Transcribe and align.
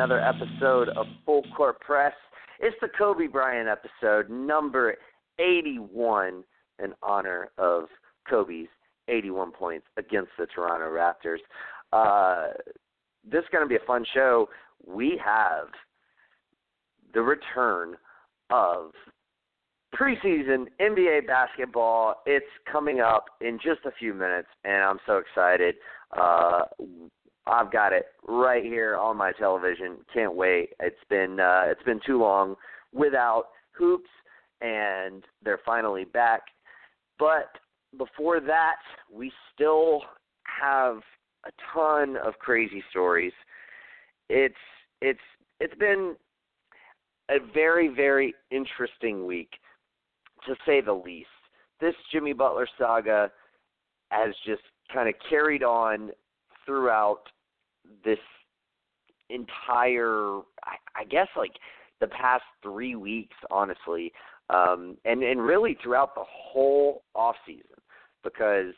Another 0.00 0.18
episode 0.18 0.88
of 0.96 1.04
Full 1.26 1.42
Court 1.54 1.78
Press. 1.80 2.14
It's 2.58 2.74
the 2.80 2.88
Kobe 2.96 3.26
Bryant 3.26 3.68
episode, 3.68 4.30
number 4.30 4.94
81, 5.38 6.42
in 6.82 6.94
honor 7.02 7.50
of 7.58 7.84
Kobe's 8.26 8.68
81 9.08 9.52
points 9.52 9.84
against 9.98 10.30
the 10.38 10.46
Toronto 10.46 10.86
Raptors. 10.86 11.40
Uh, 11.92 12.54
this 13.30 13.40
is 13.40 13.48
going 13.52 13.62
to 13.62 13.68
be 13.68 13.76
a 13.76 13.86
fun 13.86 14.06
show. 14.14 14.48
We 14.86 15.20
have 15.22 15.66
the 17.12 17.20
return 17.20 17.96
of 18.48 18.92
preseason 19.94 20.68
NBA 20.80 21.26
basketball. 21.26 22.22
It's 22.24 22.46
coming 22.72 23.00
up 23.00 23.26
in 23.42 23.58
just 23.62 23.84
a 23.84 23.92
few 23.98 24.14
minutes, 24.14 24.48
and 24.64 24.82
I'm 24.82 24.98
so 25.04 25.18
excited. 25.18 25.74
Uh, 26.18 26.62
I've 27.46 27.72
got 27.72 27.92
it 27.92 28.06
right 28.28 28.62
here 28.62 28.96
on 28.96 29.16
my 29.16 29.32
television. 29.32 29.98
Can't 30.12 30.34
wait. 30.34 30.70
It's 30.80 30.96
been 31.08 31.40
uh, 31.40 31.62
it's 31.66 31.82
been 31.82 32.00
too 32.06 32.18
long 32.18 32.54
without 32.92 33.46
hoops, 33.72 34.10
and 34.60 35.24
they're 35.42 35.60
finally 35.64 36.04
back. 36.04 36.42
But 37.18 37.48
before 37.98 38.40
that, 38.40 38.76
we 39.12 39.32
still 39.54 40.02
have 40.44 41.00
a 41.46 41.50
ton 41.72 42.16
of 42.16 42.38
crazy 42.38 42.82
stories. 42.90 43.32
It's 44.28 44.54
it's 45.00 45.18
it's 45.58 45.74
been 45.76 46.16
a 47.30 47.38
very 47.54 47.88
very 47.88 48.34
interesting 48.50 49.26
week, 49.26 49.50
to 50.46 50.54
say 50.66 50.80
the 50.80 50.92
least. 50.92 51.28
This 51.80 51.94
Jimmy 52.12 52.34
Butler 52.34 52.68
saga 52.78 53.30
has 54.10 54.34
just 54.44 54.62
kind 54.92 55.08
of 55.08 55.14
carried 55.28 55.62
on 55.62 56.10
throughout 56.70 57.22
this 58.04 58.18
entire 59.28 60.38
I, 60.62 60.76
I 61.00 61.04
guess 61.08 61.26
like 61.36 61.52
the 62.00 62.06
past 62.06 62.44
three 62.62 62.94
weeks 62.94 63.36
honestly 63.50 64.12
um 64.50 64.96
and 65.04 65.24
and 65.24 65.42
really 65.42 65.76
throughout 65.82 66.14
the 66.14 66.24
whole 66.24 67.02
off 67.16 67.34
season 67.44 67.64
because 68.22 68.74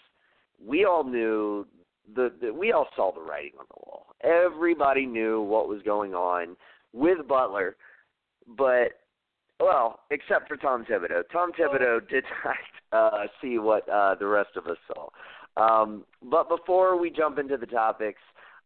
we 0.65 0.87
all 0.87 1.05
knew 1.05 1.67
the, 2.15 2.33
the 2.41 2.53
we 2.53 2.73
all 2.73 2.89
saw 2.97 3.13
the 3.13 3.21
writing 3.21 3.53
on 3.59 3.67
the 3.69 3.81
wall. 3.87 4.07
Everybody 4.25 5.05
knew 5.05 5.43
what 5.43 5.69
was 5.69 5.83
going 5.83 6.15
on 6.15 6.57
with 6.95 7.29
butler 7.29 7.77
but 8.57 8.93
well 9.61 10.01
except 10.11 10.49
for 10.49 10.57
tom 10.57 10.87
thibodeau. 10.87 11.25
Tom 11.31 11.53
thibodeau 11.53 12.09
did 12.09 12.25
not 12.45 12.57
uh 12.99 13.27
see 13.43 13.59
what 13.59 13.87
uh 13.91 14.15
the 14.15 14.27
rest 14.27 14.57
of 14.57 14.67
us 14.67 14.79
saw 14.87 15.09
um, 15.57 16.05
but 16.23 16.49
before 16.49 16.99
we 16.99 17.11
jump 17.11 17.39
into 17.39 17.57
the 17.57 17.67
topics, 17.67 18.21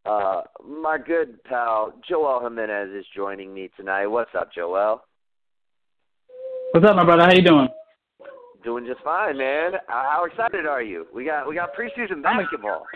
uh, 0.05 0.43
my 0.65 0.99
good 0.99 1.43
pal 1.45 1.93
Joel 2.09 2.41
Jimenez 2.43 2.91
is 2.95 3.05
joining 3.15 3.53
me 3.53 3.71
tonight. 3.77 4.07
What's 4.07 4.31
up, 4.39 4.53
Joel? 4.53 5.03
What's 6.73 6.87
up, 6.87 6.97
my 6.97 7.05
brother? 7.05 7.25
How 7.25 7.33
you 7.33 7.43
doing? 7.43 7.69
Doing 8.65 8.87
just 8.87 9.03
fine, 9.03 9.39
man. 9.39 9.73
How 9.89 10.25
excited 10.31 10.67
are 10.67 10.83
you? 10.83 11.07
We 11.15 11.25
got 11.25 11.49
we 11.49 11.55
got 11.55 11.71
preseason 11.75 12.23
basketball. 12.23 12.87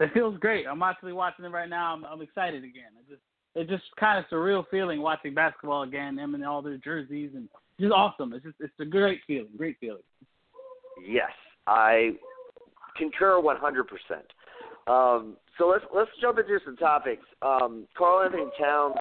It 0.00 0.10
feels 0.14 0.38
great. 0.38 0.66
I'm 0.66 0.82
actually 0.82 1.12
watching 1.12 1.44
it 1.44 1.48
right 1.48 1.68
now. 1.68 1.94
I'm, 1.94 2.04
I'm 2.04 2.22
excited 2.22 2.64
again. 2.64 2.90
It 2.98 3.08
just 3.08 3.22
it's 3.54 3.70
just 3.70 3.84
kind 3.98 4.18
of 4.18 4.24
surreal 4.32 4.64
feeling 4.70 5.02
watching 5.02 5.34
basketball 5.34 5.82
again. 5.82 6.16
Them 6.16 6.34
and 6.34 6.44
all 6.44 6.62
their 6.62 6.78
jerseys 6.78 7.32
and 7.34 7.48
just 7.78 7.92
awesome. 7.92 8.32
It's 8.32 8.44
just 8.44 8.56
it's 8.60 8.72
a 8.80 8.84
great 8.84 9.20
feeling. 9.26 9.50
Great 9.56 9.76
feeling. 9.78 10.02
Yes, 11.06 11.30
I 11.66 12.12
concur 13.00 13.40
100%. 13.40 13.82
Um, 14.86 15.36
so 15.58 15.68
let's 15.68 15.84
let's 15.94 16.10
jump 16.20 16.38
into 16.38 16.58
some 16.64 16.76
topics. 16.76 17.22
Um, 17.42 17.86
Karl-Anthony 17.96 18.50
Towns 18.58 18.94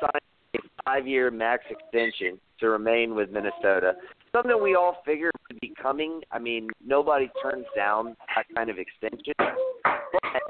signed 0.00 0.22
a 0.56 0.58
five-year 0.84 1.30
max 1.30 1.64
extension 1.70 2.38
to 2.60 2.68
remain 2.68 3.14
with 3.14 3.30
Minnesota. 3.30 3.94
Something 4.32 4.62
we 4.62 4.74
all 4.74 5.02
figured 5.04 5.32
would 5.48 5.60
be 5.60 5.72
coming. 5.80 6.22
I 6.30 6.38
mean, 6.38 6.68
nobody 6.84 7.30
turns 7.42 7.66
down 7.76 8.16
that 8.34 8.46
kind 8.54 8.70
of 8.70 8.76
extension. 8.78 9.34
But 9.38 10.42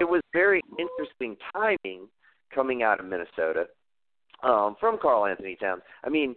it 0.00 0.08
was 0.08 0.20
very 0.32 0.62
interesting 0.78 1.36
timing 1.52 2.08
coming 2.52 2.82
out 2.82 3.00
of 3.00 3.06
Minnesota 3.06 3.66
um, 4.42 4.76
from 4.80 4.98
Karl-Anthony 5.00 5.56
Towns. 5.60 5.82
I 6.04 6.08
mean, 6.08 6.34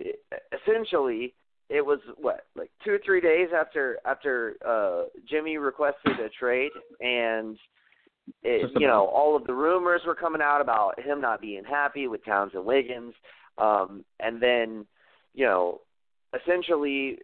essentially, 0.00 1.34
it 1.72 1.84
was 1.84 2.00
what 2.18 2.44
like 2.54 2.70
two 2.84 2.92
or 2.92 3.00
three 3.04 3.20
days 3.20 3.48
after 3.58 3.98
after 4.04 4.56
uh 4.66 5.04
Jimmy 5.28 5.56
requested 5.56 6.20
a 6.20 6.28
trade 6.28 6.70
and 7.00 7.56
it, 8.42 8.70
you 8.78 8.86
know 8.86 9.06
all 9.06 9.34
of 9.34 9.46
the 9.46 9.54
rumors 9.54 10.02
were 10.06 10.14
coming 10.14 10.42
out 10.42 10.60
about 10.60 11.00
him 11.00 11.20
not 11.20 11.40
being 11.40 11.64
happy 11.64 12.06
with 12.08 12.24
Towns 12.24 12.52
and 12.54 12.64
Wiggins 12.64 13.14
um 13.56 14.04
and 14.20 14.40
then 14.40 14.86
you 15.34 15.46
know 15.46 15.80
essentially 16.38 17.18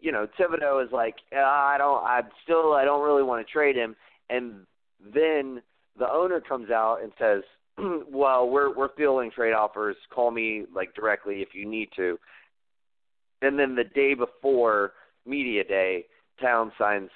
you 0.00 0.10
know 0.10 0.26
Thibodeau 0.38 0.84
is 0.84 0.90
like 0.92 1.14
I 1.32 1.76
don't 1.78 2.04
I 2.04 2.22
still 2.42 2.72
I 2.72 2.84
don't 2.84 3.04
really 3.04 3.22
want 3.22 3.46
to 3.46 3.52
trade 3.52 3.76
him 3.76 3.94
and 4.28 4.66
then 5.14 5.62
the 5.96 6.10
owner 6.10 6.40
comes 6.40 6.70
out 6.70 6.98
and 7.02 7.12
says 7.16 7.42
well 8.10 8.48
we're 8.48 8.76
we're 8.76 8.94
fielding 8.96 9.30
trade 9.30 9.52
offers. 9.52 9.96
Call 10.12 10.32
me 10.32 10.64
like 10.74 10.94
directly 10.94 11.42
if 11.42 11.50
you 11.54 11.64
need 11.64 11.90
to 11.94 12.18
and 13.42 13.58
then 13.58 13.74
the 13.74 13.84
day 13.84 14.14
before 14.14 14.92
media 15.26 15.64
day, 15.64 16.06
Town 16.40 16.72
signs 16.78 17.10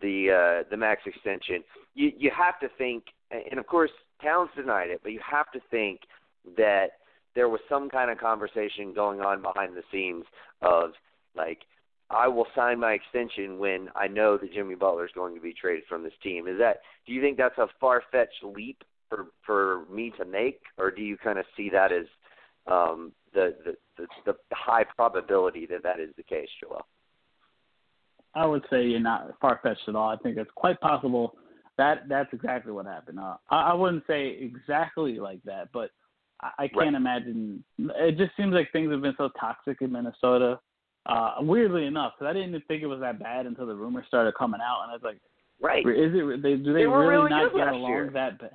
the 0.00 0.62
uh, 0.64 0.68
the 0.70 0.76
max 0.76 1.02
extension. 1.06 1.62
You 1.94 2.12
you 2.16 2.30
have 2.36 2.58
to 2.60 2.68
think, 2.76 3.04
and 3.30 3.58
of 3.58 3.66
course 3.66 3.90
Towns 4.22 4.50
denied 4.56 4.90
it, 4.90 5.00
but 5.02 5.12
you 5.12 5.20
have 5.28 5.50
to 5.52 5.60
think 5.70 6.00
that 6.56 6.88
there 7.34 7.48
was 7.48 7.60
some 7.68 7.90
kind 7.90 8.10
of 8.10 8.18
conversation 8.18 8.94
going 8.94 9.20
on 9.20 9.42
behind 9.42 9.76
the 9.76 9.82
scenes 9.92 10.24
of 10.62 10.90
like 11.36 11.60
I 12.10 12.28
will 12.28 12.46
sign 12.54 12.80
my 12.80 12.92
extension 12.92 13.58
when 13.58 13.88
I 13.96 14.06
know 14.06 14.38
that 14.38 14.52
Jimmy 14.52 14.74
Butler 14.74 15.06
is 15.06 15.12
going 15.14 15.34
to 15.34 15.40
be 15.40 15.52
traded 15.52 15.84
from 15.88 16.02
this 16.02 16.12
team. 16.22 16.46
Is 16.46 16.58
that 16.58 16.80
do 17.06 17.12
you 17.12 17.20
think 17.20 17.36
that's 17.36 17.58
a 17.58 17.68
far 17.80 18.02
fetched 18.10 18.42
leap 18.42 18.82
for 19.08 19.26
for 19.44 19.84
me 19.90 20.12
to 20.18 20.24
make, 20.24 20.60
or 20.78 20.90
do 20.90 21.02
you 21.02 21.16
kind 21.16 21.38
of 21.38 21.44
see 21.56 21.70
that 21.70 21.92
as 21.92 22.06
um, 22.66 23.12
the, 23.36 23.54
the 23.96 24.06
the, 24.26 24.32
the 24.32 24.34
high 24.52 24.84
probability 24.96 25.66
that 25.66 25.82
that 25.82 26.00
is 26.00 26.10
the 26.16 26.22
case, 26.22 26.48
Joel? 26.60 26.86
I 28.34 28.44
would 28.44 28.64
say 28.70 28.84
you're 28.84 29.00
not 29.00 29.30
far 29.40 29.60
fetched 29.62 29.88
at 29.88 29.96
all. 29.96 30.08
I 30.08 30.16
think 30.16 30.36
it's 30.36 30.50
quite 30.54 30.80
possible 30.80 31.36
that 31.78 32.08
that's 32.08 32.32
exactly 32.32 32.72
what 32.72 32.86
happened. 32.86 33.20
Uh, 33.20 33.36
I, 33.50 33.70
I 33.70 33.74
wouldn't 33.74 34.04
say 34.06 34.38
exactly 34.40 35.18
like 35.18 35.42
that, 35.44 35.68
but 35.72 35.90
I, 36.40 36.50
I 36.64 36.68
can't 36.68 36.78
right. 36.78 36.94
imagine. 36.94 37.62
It 37.78 38.16
just 38.16 38.36
seems 38.36 38.52
like 38.52 38.72
things 38.72 38.90
have 38.90 39.02
been 39.02 39.14
so 39.16 39.30
toxic 39.38 39.78
in 39.80 39.92
Minnesota. 39.92 40.58
Uh, 41.06 41.34
weirdly 41.40 41.86
enough, 41.86 42.14
because 42.18 42.30
I 42.30 42.32
didn't 42.32 42.48
even 42.48 42.62
think 42.66 42.82
it 42.82 42.86
was 42.86 43.00
that 43.00 43.20
bad 43.20 43.46
until 43.46 43.66
the 43.66 43.74
rumors 43.74 44.06
started 44.08 44.34
coming 44.34 44.60
out, 44.60 44.82
and 44.82 44.90
I 44.90 44.94
was 44.94 45.02
like, 45.04 45.20
"Right? 45.60 45.86
Is 45.86 46.12
it? 46.12 46.42
They, 46.42 46.56
do 46.56 46.72
they, 46.72 46.80
they 46.80 46.86
really, 46.86 47.06
really 47.06 47.30
not 47.30 47.54
get 47.54 47.68
along 47.68 47.90
year. 47.90 48.10
that 48.12 48.40
bad?" 48.40 48.50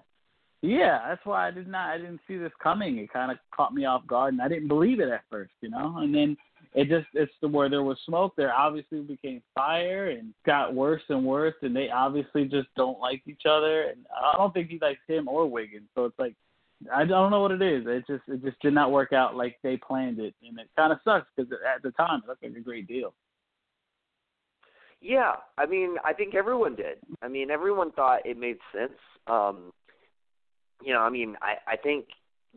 Yeah, 0.61 0.99
that's 1.07 1.25
why 1.25 1.47
I 1.47 1.51
did 1.51 1.67
not. 1.67 1.89
I 1.89 1.97
didn't 1.97 2.21
see 2.27 2.37
this 2.37 2.51
coming. 2.61 2.97
It 2.99 3.11
kind 3.11 3.31
of 3.31 3.37
caught 3.53 3.73
me 3.73 3.85
off 3.85 4.05
guard, 4.05 4.33
and 4.33 4.41
I 4.41 4.47
didn't 4.47 4.67
believe 4.67 4.99
it 4.99 5.09
at 5.09 5.23
first, 5.29 5.53
you 5.61 5.69
know. 5.69 5.97
And 5.97 6.13
then 6.13 6.37
it 6.75 6.87
just 6.87 7.07
it's 7.13 7.31
the 7.41 7.47
where 7.47 7.67
there 7.67 7.83
was 7.83 7.97
smoke, 8.05 8.33
there 8.37 8.53
obviously 8.53 9.01
became 9.01 9.41
fire, 9.55 10.11
and 10.11 10.33
got 10.45 10.73
worse 10.73 11.01
and 11.09 11.25
worse. 11.25 11.55
And 11.63 11.75
they 11.75 11.89
obviously 11.89 12.45
just 12.45 12.67
don't 12.75 12.99
like 12.99 13.23
each 13.25 13.43
other. 13.49 13.83
And 13.89 14.05
I 14.15 14.37
don't 14.37 14.53
think 14.53 14.69
he 14.69 14.77
likes 14.79 15.01
him 15.07 15.27
or 15.27 15.47
Wiggins. 15.47 15.89
So 15.95 16.05
it's 16.05 16.19
like 16.19 16.35
I 16.93 17.05
don't 17.05 17.31
know 17.31 17.41
what 17.41 17.51
it 17.51 17.61
is. 17.61 17.83
It 17.87 18.05
just 18.07 18.23
it 18.27 18.43
just 18.43 18.59
did 18.61 18.73
not 18.73 18.91
work 18.91 19.13
out 19.13 19.35
like 19.35 19.57
they 19.63 19.77
planned 19.77 20.19
it, 20.19 20.33
and 20.47 20.59
it 20.59 20.69
kind 20.75 20.91
of 20.91 20.99
sucks 21.03 21.27
because 21.35 21.51
at 21.51 21.81
the 21.81 21.91
time 21.91 22.21
it 22.23 22.27
looked 22.27 22.43
like 22.43 22.55
a 22.55 22.59
great 22.59 22.87
deal. 22.87 23.13
Yeah, 25.01 25.33
I 25.57 25.65
mean, 25.65 25.95
I 26.05 26.13
think 26.13 26.35
everyone 26.35 26.75
did. 26.75 26.97
I 27.23 27.27
mean, 27.27 27.49
everyone 27.49 27.91
thought 27.91 28.23
it 28.23 28.37
made 28.37 28.57
sense. 28.71 28.93
Um, 29.25 29.73
you 30.83 30.93
know, 30.93 31.01
I 31.01 31.09
mean, 31.09 31.35
I 31.41 31.73
I 31.73 31.77
think 31.77 32.05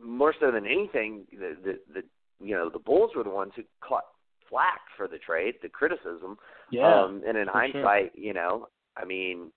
more 0.01 0.33
so 0.39 0.51
than 0.51 0.65
anything, 0.65 1.25
the 1.31 1.55
the, 1.63 1.79
the 1.93 2.03
you 2.45 2.55
know 2.55 2.69
the 2.69 2.79
Bulls 2.79 3.11
were 3.15 3.23
the 3.23 3.29
ones 3.29 3.53
who 3.55 3.63
caught 3.81 4.05
flack 4.49 4.81
for 4.95 5.07
the 5.07 5.17
trade, 5.17 5.55
the 5.61 5.69
criticism. 5.69 6.37
Yeah. 6.71 7.03
Um, 7.03 7.21
and 7.27 7.37
in 7.37 7.47
hindsight, 7.47 8.11
you 8.15 8.33
know, 8.33 8.67
I 8.95 9.05
mean, 9.05 9.51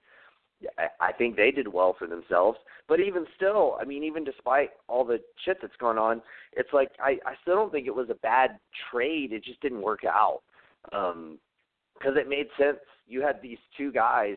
I, 0.78 1.08
I 1.08 1.12
think 1.12 1.36
they 1.36 1.50
did 1.50 1.68
well 1.68 1.94
for 1.98 2.06
themselves. 2.06 2.58
But 2.88 3.00
even 3.00 3.26
still, 3.36 3.76
I 3.80 3.84
mean, 3.84 4.02
even 4.02 4.24
despite 4.24 4.70
all 4.88 5.04
the 5.04 5.20
shit 5.44 5.58
that's 5.60 5.76
going 5.78 5.98
on, 5.98 6.22
it's 6.54 6.72
like 6.72 6.90
I 7.00 7.18
I 7.26 7.34
still 7.42 7.56
don't 7.56 7.72
think 7.72 7.86
it 7.86 7.94
was 7.94 8.10
a 8.10 8.14
bad 8.14 8.58
trade. 8.90 9.32
It 9.32 9.44
just 9.44 9.60
didn't 9.60 9.82
work 9.82 10.04
out. 10.04 10.40
Um, 10.92 11.38
because 11.98 12.16
it 12.16 12.28
made 12.28 12.46
sense. 12.56 12.78
You 13.08 13.22
had 13.22 13.42
these 13.42 13.58
two 13.76 13.90
guys 13.90 14.36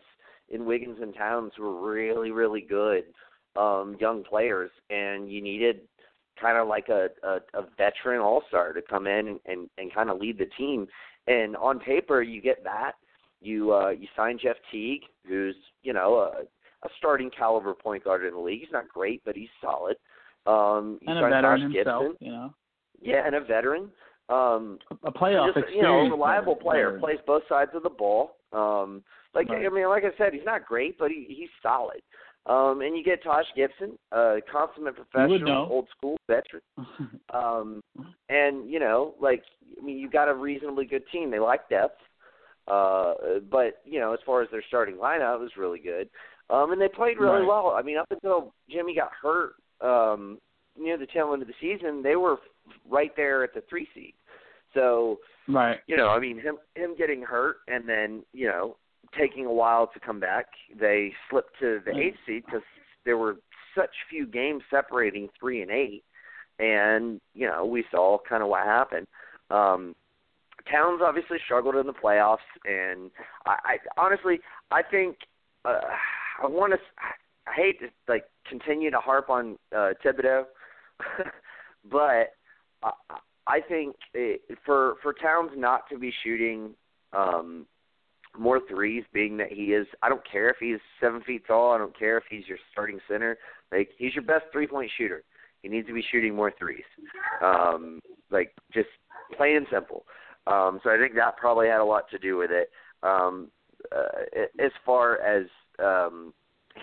in 0.49 0.65
Wiggins 0.65 0.97
and 0.99 1.13
Towns 1.13 1.51
who 1.55 1.63
were 1.63 1.91
really, 1.91 2.31
really 2.31 2.61
good 2.61 3.03
um, 3.55 3.95
young 3.99 4.23
players, 4.23 4.71
and 4.89 5.31
you 5.31 5.41
needed 5.41 5.81
kind 6.39 6.57
of 6.57 6.67
like 6.67 6.89
a, 6.89 7.07
a, 7.23 7.35
a 7.53 7.65
veteran 7.77 8.19
all 8.19 8.43
star 8.47 8.73
to 8.73 8.81
come 8.81 9.07
in 9.07 9.27
and, 9.27 9.39
and, 9.45 9.69
and 9.77 9.93
kind 9.93 10.09
of 10.09 10.19
lead 10.19 10.37
the 10.37 10.47
team. 10.57 10.87
And 11.27 11.55
on 11.57 11.79
paper, 11.79 12.21
you 12.21 12.41
get 12.41 12.63
that. 12.63 12.93
You 13.41 13.73
uh, 13.73 13.89
you 13.89 14.07
sign 14.15 14.37
Jeff 14.41 14.57
Teague, 14.71 15.01
who's 15.27 15.55
you 15.81 15.93
know 15.93 16.15
a, 16.15 16.41
a 16.85 16.89
starting 16.97 17.31
caliber 17.35 17.73
point 17.73 18.03
guard 18.03 18.23
in 18.25 18.33
the 18.33 18.39
league. 18.39 18.61
He's 18.61 18.71
not 18.71 18.87
great, 18.87 19.21
but 19.25 19.35
he's 19.35 19.49
solid. 19.61 19.97
Um, 20.45 20.99
you 21.01 21.07
and 21.09 21.19
a 21.19 21.29
veteran 21.29 21.71
Josh 21.71 21.75
himself, 21.75 22.03
Gibson. 22.03 22.17
you 22.27 22.31
know, 22.31 22.53
Yeah, 23.01 23.25
and 23.25 23.35
a 23.35 23.41
veteran. 23.41 23.89
Um, 24.29 24.79
a 25.03 25.11
playoff 25.11 25.53
just, 25.53 25.73
you 25.75 25.81
know, 25.81 26.01
a 26.01 26.09
reliable 26.09 26.55
player, 26.55 26.97
plays 26.99 27.19
both 27.27 27.43
sides 27.49 27.71
of 27.73 27.83
the 27.83 27.89
ball. 27.89 28.37
Um, 28.53 29.03
like 29.33 29.49
Right. 29.49 29.65
I 29.65 29.69
mean, 29.69 29.89
like 29.89 30.03
I 30.03 30.15
said, 30.17 30.33
he's 30.33 30.45
not 30.45 30.65
great, 30.65 30.97
but 30.97 31.09
he 31.09 31.25
he's 31.27 31.49
solid. 31.61 32.01
Um, 32.47 32.81
and 32.81 32.97
you 32.97 33.03
get 33.03 33.23
Taj 33.23 33.45
Gibson, 33.55 33.97
a 34.11 34.37
consummate 34.51 34.95
professional, 34.95 35.67
old 35.69 35.87
school 35.97 36.17
veteran. 36.27 36.61
Um, 37.33 37.81
and 38.27 38.69
you 38.69 38.77
know, 38.77 39.13
like 39.21 39.41
I 39.79 39.85
mean, 39.85 39.97
you 39.97 40.09
got 40.09 40.27
a 40.27 40.33
reasonably 40.33 40.83
good 40.83 41.03
team. 41.13 41.31
They 41.31 41.39
like 41.39 41.69
depth, 41.69 42.01
uh, 42.67 43.13
but 43.49 43.81
you 43.85 44.01
know, 44.01 44.13
as 44.13 44.19
far 44.25 44.41
as 44.41 44.49
their 44.51 44.63
starting 44.67 44.95
lineup, 44.95 45.35
it 45.35 45.41
was 45.41 45.51
really 45.57 45.79
good. 45.79 46.09
Um, 46.49 46.73
and 46.73 46.81
they 46.81 46.89
played 46.89 47.17
really 47.17 47.39
Right. 47.39 47.47
well. 47.47 47.69
I 47.69 47.81
mean, 47.81 47.97
up 47.97 48.07
until 48.11 48.53
Jimmy 48.69 48.95
got 48.95 49.11
hurt 49.13 49.53
um, 49.79 50.39
near 50.77 50.97
the 50.97 51.07
tail 51.07 51.31
end 51.31 51.41
of 51.41 51.47
the 51.47 51.53
season, 51.61 52.03
they 52.03 52.17
were 52.17 52.37
right 52.89 53.15
there 53.15 53.45
at 53.45 53.53
the 53.53 53.61
three 53.69 53.87
seed. 53.95 54.13
So 54.73 55.19
right. 55.47 55.79
you 55.87 55.95
know, 55.95 56.09
I 56.09 56.19
mean, 56.19 56.37
him 56.37 56.57
him 56.75 56.95
getting 56.97 57.21
hurt 57.21 57.57
and 57.69 57.87
then 57.87 58.23
you 58.33 58.47
know 58.47 58.75
taking 59.17 59.45
a 59.45 59.53
while 59.53 59.87
to 59.87 59.99
come 59.99 60.19
back, 60.19 60.47
they 60.79 61.13
slipped 61.29 61.59
to 61.59 61.81
the 61.85 61.97
eighth 61.97 62.17
seed 62.25 62.43
because 62.45 62.61
there 63.05 63.17
were 63.17 63.37
such 63.75 63.89
few 64.09 64.25
games 64.25 64.63
separating 64.69 65.29
three 65.39 65.61
and 65.61 65.71
eight, 65.71 66.03
and 66.59 67.19
you 67.33 67.47
know 67.47 67.65
we 67.65 67.83
saw 67.91 68.17
kind 68.27 68.43
of 68.43 68.49
what 68.49 68.63
happened. 68.63 69.07
Um, 69.49 69.95
Towns 70.71 71.01
obviously 71.03 71.37
struggled 71.43 71.75
in 71.75 71.87
the 71.87 71.93
playoffs, 71.93 72.37
and 72.65 73.11
I, 73.45 73.55
I 73.65 73.77
honestly 73.97 74.39
I 74.69 74.81
think 74.83 75.17
uh, 75.65 75.79
I 76.41 76.47
want 76.47 76.73
to. 76.73 76.79
I 77.47 77.53
hate 77.55 77.79
to 77.79 77.87
like 78.07 78.25
continue 78.47 78.91
to 78.91 78.99
harp 78.99 79.29
on 79.29 79.57
uh, 79.75 79.91
Thibodeau, 80.05 80.43
but 81.91 82.33
I, 82.83 82.91
I 83.47 83.59
think 83.67 83.95
it, 84.13 84.41
for 84.65 84.95
for 85.01 85.13
Towns 85.13 85.51
not 85.55 85.89
to 85.89 85.97
be 85.97 86.13
shooting 86.23 86.75
um, 87.13 87.65
more 88.37 88.59
threes, 88.69 89.03
being 89.13 89.37
that 89.37 89.51
he 89.51 89.73
is, 89.73 89.87
I 90.01 90.09
don't 90.09 90.21
care 90.29 90.49
if 90.49 90.57
he's 90.59 90.79
seven 90.99 91.21
feet 91.21 91.45
tall. 91.47 91.73
I 91.73 91.77
don't 91.77 91.97
care 91.97 92.17
if 92.17 92.23
he's 92.29 92.47
your 92.47 92.57
starting 92.71 92.99
center. 93.07 93.37
Like 93.71 93.89
he's 93.97 94.13
your 94.13 94.23
best 94.23 94.45
three 94.51 94.67
point 94.67 94.91
shooter. 94.97 95.23
He 95.61 95.69
needs 95.69 95.87
to 95.87 95.93
be 95.93 96.03
shooting 96.11 96.35
more 96.35 96.51
threes. 96.57 96.83
Um, 97.43 97.99
like 98.31 98.53
just 98.73 98.89
plain 99.37 99.57
and 99.57 99.67
simple. 99.71 100.05
Um, 100.47 100.79
so 100.83 100.89
I 100.89 100.97
think 100.97 101.15
that 101.15 101.37
probably 101.37 101.67
had 101.67 101.81
a 101.81 101.85
lot 101.85 102.09
to 102.11 102.17
do 102.17 102.37
with 102.37 102.51
it. 102.51 102.69
Um, 103.03 103.49
uh, 103.95 104.45
as 104.59 104.71
far 104.85 105.19
as 105.21 105.45
um, 105.79 106.33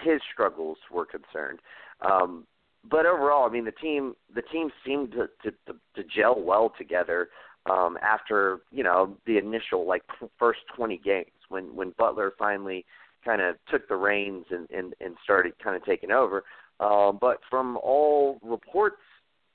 his 0.03 0.21
struggles 0.33 0.79
were 0.91 1.07
concerned. 1.07 1.61
Um, 2.01 2.47
but 2.89 3.07
overall, 3.07 3.49
I 3.49 3.53
mean, 3.53 3.65
the 3.65 3.73
team 3.73 4.15
the 4.35 4.43
team 4.43 4.71
seemed 4.85 5.13
to 5.13 5.29
to, 5.43 5.51
to, 5.67 5.79
to 5.97 6.05
gel 6.05 6.41
well 6.41 6.73
together 6.77 7.29
um, 7.71 7.99
after 8.03 8.61
you 8.71 8.85
know 8.85 9.17
the 9.27 9.39
initial 9.39 9.87
like 9.87 10.03
first 10.39 10.61
20 10.77 10.99
games 10.99 11.27
when 11.49 11.75
when 11.75 11.95
Butler 11.99 12.33
finally 12.39 12.85
kind 13.25 13.43
of 13.43 13.57
took 13.71 13.89
the 13.89 13.97
reins 13.97 14.47
and 14.51 14.69
and, 14.71 14.95
and 15.01 15.17
started 15.23 15.53
kind 15.63 15.77
of 15.77 15.85
taking 15.85 16.11
over. 16.11 16.45
Um, 16.81 17.19
but 17.21 17.39
from 17.51 17.77
all 17.79 18.39
reports, 18.43 19.03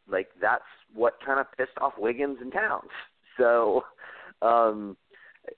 like 0.08 0.28
that's 0.42 0.64
what 0.94 1.18
kind 1.26 1.40
of 1.40 1.46
pissed 1.58 1.78
off 1.80 1.94
Wiggins 1.98 2.38
and 2.42 2.52
Towns. 2.52 2.90
So, 3.40 3.84
um, 4.44 4.96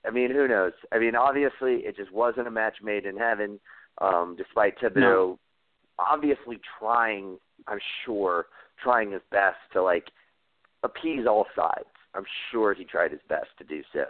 I 0.06 0.10
mean, 0.10 0.30
who 0.30 0.48
knows? 0.48 0.72
I 0.92 0.98
mean, 0.98 1.14
obviously, 1.14 1.84
it 1.84 1.94
just 1.94 2.10
wasn't 2.10 2.48
a 2.48 2.50
match 2.50 2.76
made 2.82 3.04
in 3.04 3.18
heaven. 3.18 3.60
Um, 4.00 4.34
despite 4.38 4.78
Thibodeau 4.78 4.94
No. 4.94 5.38
obviously 5.98 6.58
trying, 6.78 7.38
I'm 7.66 7.80
sure, 8.04 8.46
trying 8.82 9.12
his 9.12 9.20
best 9.30 9.58
to 9.74 9.82
like 9.82 10.04
appease 10.82 11.26
all 11.26 11.44
sides. 11.54 11.84
I'm 12.16 12.24
sure 12.50 12.74
he 12.74 12.84
tried 12.84 13.10
his 13.10 13.20
best 13.28 13.48
to 13.58 13.64
do 13.64 13.82
so. 13.92 14.00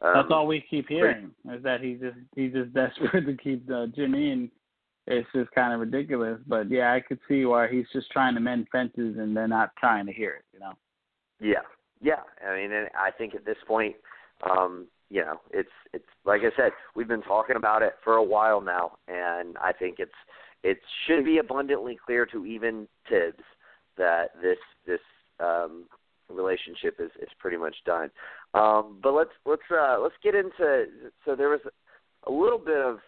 Um, 0.00 0.12
That's 0.14 0.28
all 0.30 0.46
we 0.46 0.64
keep 0.68 0.88
hearing 0.88 1.30
is 1.52 1.62
that 1.62 1.80
he's 1.80 2.00
just 2.00 2.16
he's 2.34 2.52
just 2.52 2.72
desperate 2.74 3.26
to 3.26 3.36
keep 3.36 3.68
uh, 3.70 3.86
Jimmy, 3.94 4.30
and 4.30 4.50
it's 5.06 5.28
just 5.34 5.50
kind 5.52 5.72
of 5.72 5.80
ridiculous. 5.80 6.38
But 6.46 6.70
yeah, 6.70 6.92
I 6.92 7.00
could 7.00 7.18
see 7.28 7.44
why 7.44 7.68
he's 7.68 7.86
just 7.92 8.10
trying 8.10 8.34
to 8.34 8.40
mend 8.40 8.68
fences, 8.70 9.16
and 9.18 9.36
they're 9.36 9.48
not 9.48 9.70
trying 9.78 10.06
to 10.06 10.12
hear 10.12 10.30
it. 10.30 10.44
You 10.52 10.60
know. 10.60 10.72
Yeah, 11.40 11.66
yeah. 12.00 12.22
I 12.46 12.56
mean, 12.56 12.72
and 12.72 12.88
I 12.98 13.10
think 13.10 13.34
at 13.34 13.44
this 13.44 13.58
point, 13.66 13.96
um, 14.48 14.86
you 15.10 15.22
know, 15.22 15.40
it's 15.52 15.68
it's 15.92 16.04
like 16.24 16.42
I 16.42 16.54
said, 16.56 16.72
we've 16.94 17.08
been 17.08 17.22
talking 17.22 17.56
about 17.56 17.82
it 17.82 17.94
for 18.02 18.14
a 18.14 18.22
while 18.22 18.60
now, 18.60 18.98
and 19.08 19.56
I 19.58 19.72
think 19.72 19.96
it's 19.98 20.10
it 20.62 20.78
should 21.06 21.24
be 21.24 21.38
abundantly 21.38 21.98
clear 22.04 22.26
to 22.26 22.44
even 22.44 22.88
Thibs 23.08 23.42
that 23.96 24.30
this 24.42 24.58
this 24.86 25.00
um, 25.40 25.84
relationship 26.30 26.96
is 26.98 27.10
is 27.20 27.28
pretty 27.38 27.56
much 27.56 27.76
done. 27.84 28.10
Um, 28.54 28.98
but 29.02 29.12
let's 29.12 29.30
let's 29.44 29.62
uh, 29.70 29.98
let's 30.00 30.14
get 30.22 30.34
into 30.34 30.86
so 31.24 31.34
there 31.36 31.48
was 31.48 31.60
a 32.26 32.30
little 32.30 32.58
bit 32.58 32.78
of 32.78 32.98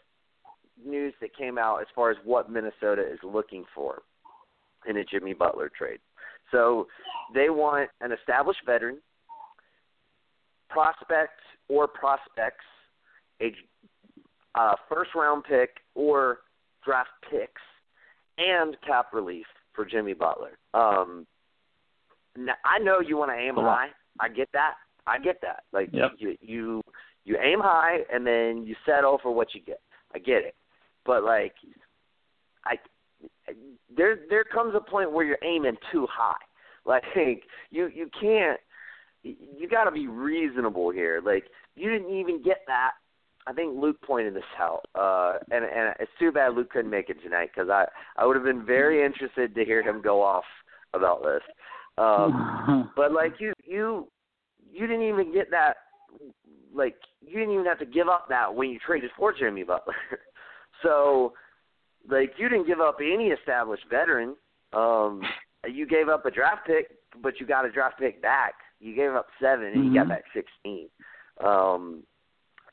news 0.84 1.12
that 1.20 1.36
came 1.36 1.58
out 1.58 1.80
as 1.80 1.86
far 1.94 2.10
as 2.10 2.16
what 2.24 2.50
Minnesota 2.50 3.02
is 3.02 3.18
looking 3.22 3.64
for 3.74 4.02
in 4.88 4.98
a 4.98 5.04
Jimmy 5.04 5.34
Butler 5.34 5.70
trade. 5.76 5.98
So 6.50 6.86
they 7.34 7.50
want 7.50 7.90
an 8.00 8.12
established 8.12 8.60
veteran, 8.64 8.98
prospect 10.70 11.40
or 11.68 11.86
prospects, 11.86 12.64
a 13.42 13.52
uh, 14.54 14.74
first 14.88 15.10
round 15.14 15.44
pick 15.44 15.70
or 15.94 16.38
draft 16.84 17.10
picks, 17.30 17.62
and 18.38 18.76
cap 18.86 19.08
relief 19.12 19.46
for 19.74 19.84
Jimmy 19.84 20.14
Butler. 20.14 20.58
Um, 20.74 21.26
now, 22.38 22.54
I 22.64 22.78
know 22.78 23.00
you 23.00 23.16
want 23.16 23.30
to 23.30 23.36
aim 23.36 23.56
high. 23.56 23.88
I 24.20 24.28
get 24.28 24.48
that. 24.52 24.74
I 25.06 25.18
get 25.18 25.40
that. 25.42 25.64
Like 25.72 25.90
Yep. 25.92 26.12
you, 26.18 26.36
you, 26.40 26.82
you 27.24 27.36
aim 27.38 27.60
high 27.60 27.98
and 28.12 28.26
then 28.26 28.64
you 28.66 28.74
settle 28.86 29.18
for 29.22 29.34
what 29.34 29.54
you 29.54 29.60
get. 29.60 29.80
I 30.14 30.18
get 30.18 30.44
it. 30.44 30.54
But 31.04 31.24
like, 31.24 31.54
I 32.64 32.76
there 33.96 34.20
there 34.28 34.44
comes 34.44 34.74
a 34.74 34.80
point 34.80 35.12
where 35.12 35.24
you're 35.24 35.38
aiming 35.44 35.76
too 35.92 36.06
high. 36.10 36.34
Like 36.86 37.04
you 37.70 37.88
you 37.88 38.08
can't 38.18 38.58
you 39.22 39.68
got 39.68 39.84
to 39.84 39.90
be 39.90 40.06
reasonable 40.06 40.90
here. 40.90 41.20
Like 41.22 41.44
you 41.76 41.90
didn't 41.90 42.16
even 42.16 42.42
get 42.42 42.58
that. 42.66 42.92
I 43.46 43.52
think 43.52 43.78
Luke 43.78 44.00
pointed 44.00 44.34
this 44.34 44.42
out, 44.58 44.86
uh, 44.94 45.38
and 45.50 45.66
and 45.66 45.94
it's 46.00 46.10
too 46.18 46.32
bad 46.32 46.54
Luke 46.54 46.70
couldn't 46.70 46.90
make 46.90 47.10
it 47.10 47.22
tonight 47.22 47.50
because 47.54 47.68
I 47.68 47.84
I 48.16 48.24
would 48.24 48.36
have 48.36 48.44
been 48.44 48.64
very 48.64 49.04
interested 49.04 49.54
to 49.54 49.64
hear 49.66 49.82
him 49.82 50.00
go 50.00 50.22
off 50.22 50.44
about 50.94 51.22
this. 51.22 51.42
Um, 51.98 52.90
but 52.96 53.12
like 53.12 53.34
you 53.40 53.52
you 53.64 54.08
you 54.70 54.86
didn't 54.86 55.02
even 55.08 55.32
get 55.32 55.50
that. 55.50 55.76
Like 56.74 56.96
you 57.20 57.38
didn't 57.38 57.54
even 57.54 57.66
have 57.66 57.78
to 57.80 57.86
give 57.86 58.08
up 58.08 58.28
that 58.28 58.54
when 58.54 58.70
you 58.70 58.78
traded 58.78 59.10
for 59.16 59.32
Jimmy 59.32 59.64
Butler. 59.64 59.94
so 60.82 61.32
like 62.08 62.32
you 62.38 62.48
didn't 62.48 62.66
give 62.66 62.80
up 62.80 62.98
any 63.02 63.28
established 63.28 63.84
veteran. 63.90 64.36
Um, 64.72 65.22
you 65.68 65.86
gave 65.86 66.08
up 66.08 66.24
a 66.26 66.30
draft 66.30 66.66
pick, 66.66 66.90
but 67.22 67.40
you 67.40 67.46
got 67.46 67.64
a 67.64 67.70
draft 67.70 67.98
pick 67.98 68.22
back. 68.22 68.54
You 68.80 68.94
gave 68.94 69.12
up 69.12 69.26
seven, 69.40 69.66
and 69.74 69.84
you 69.86 69.94
got 69.94 70.06
Mhm. 70.06 70.10
back 70.10 70.24
sixteen. 70.32 70.88
Um, 71.40 72.04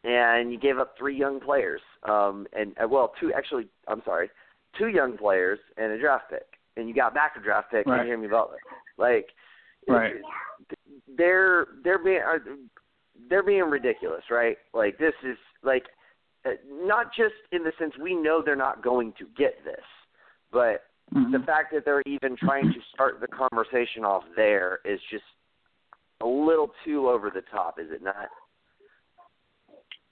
and 0.03 0.51
you 0.51 0.59
gave 0.59 0.77
up 0.77 0.95
three 0.97 1.15
young 1.15 1.39
players. 1.39 1.81
Um, 2.03 2.45
and 2.53 2.75
uh, 2.81 2.87
well, 2.87 3.13
two 3.19 3.33
actually. 3.33 3.67
I'm 3.87 4.03
sorry, 4.05 4.29
two 4.77 4.89
young 4.89 5.17
players 5.17 5.59
and 5.77 5.91
a 5.91 5.97
draft 5.99 6.29
pick, 6.29 6.45
and 6.77 6.87
you 6.87 6.93
got 6.93 7.13
back 7.13 7.33
a 7.37 7.39
draft 7.41 7.71
pick 7.71 7.87
Right. 7.87 8.01
and 8.01 8.09
Jimmy 8.09 8.27
Butler. 8.27 8.59
Like, 8.97 9.29
Right. 9.87 10.15
they're 11.07 11.67
they're 11.83 11.99
being 11.99 12.21
are- 12.21 12.43
they're 13.29 13.43
being 13.43 13.63
ridiculous, 13.63 14.23
right? 14.29 14.57
Like 14.73 14.97
this 14.97 15.13
is 15.23 15.37
like 15.63 15.85
uh, 16.45 16.51
not 16.69 17.13
just 17.13 17.35
in 17.51 17.63
the 17.63 17.71
sense 17.79 17.95
we 17.97 18.15
know 18.15 18.41
they're 18.41 18.55
not 18.55 18.81
going 18.83 19.13
to 19.13 19.25
get 19.37 19.63
this, 19.63 19.85
but 20.51 20.85
Mhm. 21.13 21.31
the 21.31 21.39
fact 21.39 21.71
that 21.71 21.85
they're 21.85 22.03
even 22.07 22.35
trying 22.35 22.71
to 22.73 22.81
start 22.93 23.19
the 23.19 23.27
conversation 23.27 24.03
off 24.03 24.23
there 24.35 24.79
is 24.85 24.99
just 25.03 25.23
a 26.21 26.25
little 26.25 26.73
too 26.83 27.09
over 27.09 27.29
the 27.29 27.43
top, 27.43 27.79
is 27.79 27.91
it 27.91 28.01
not? 28.01 28.29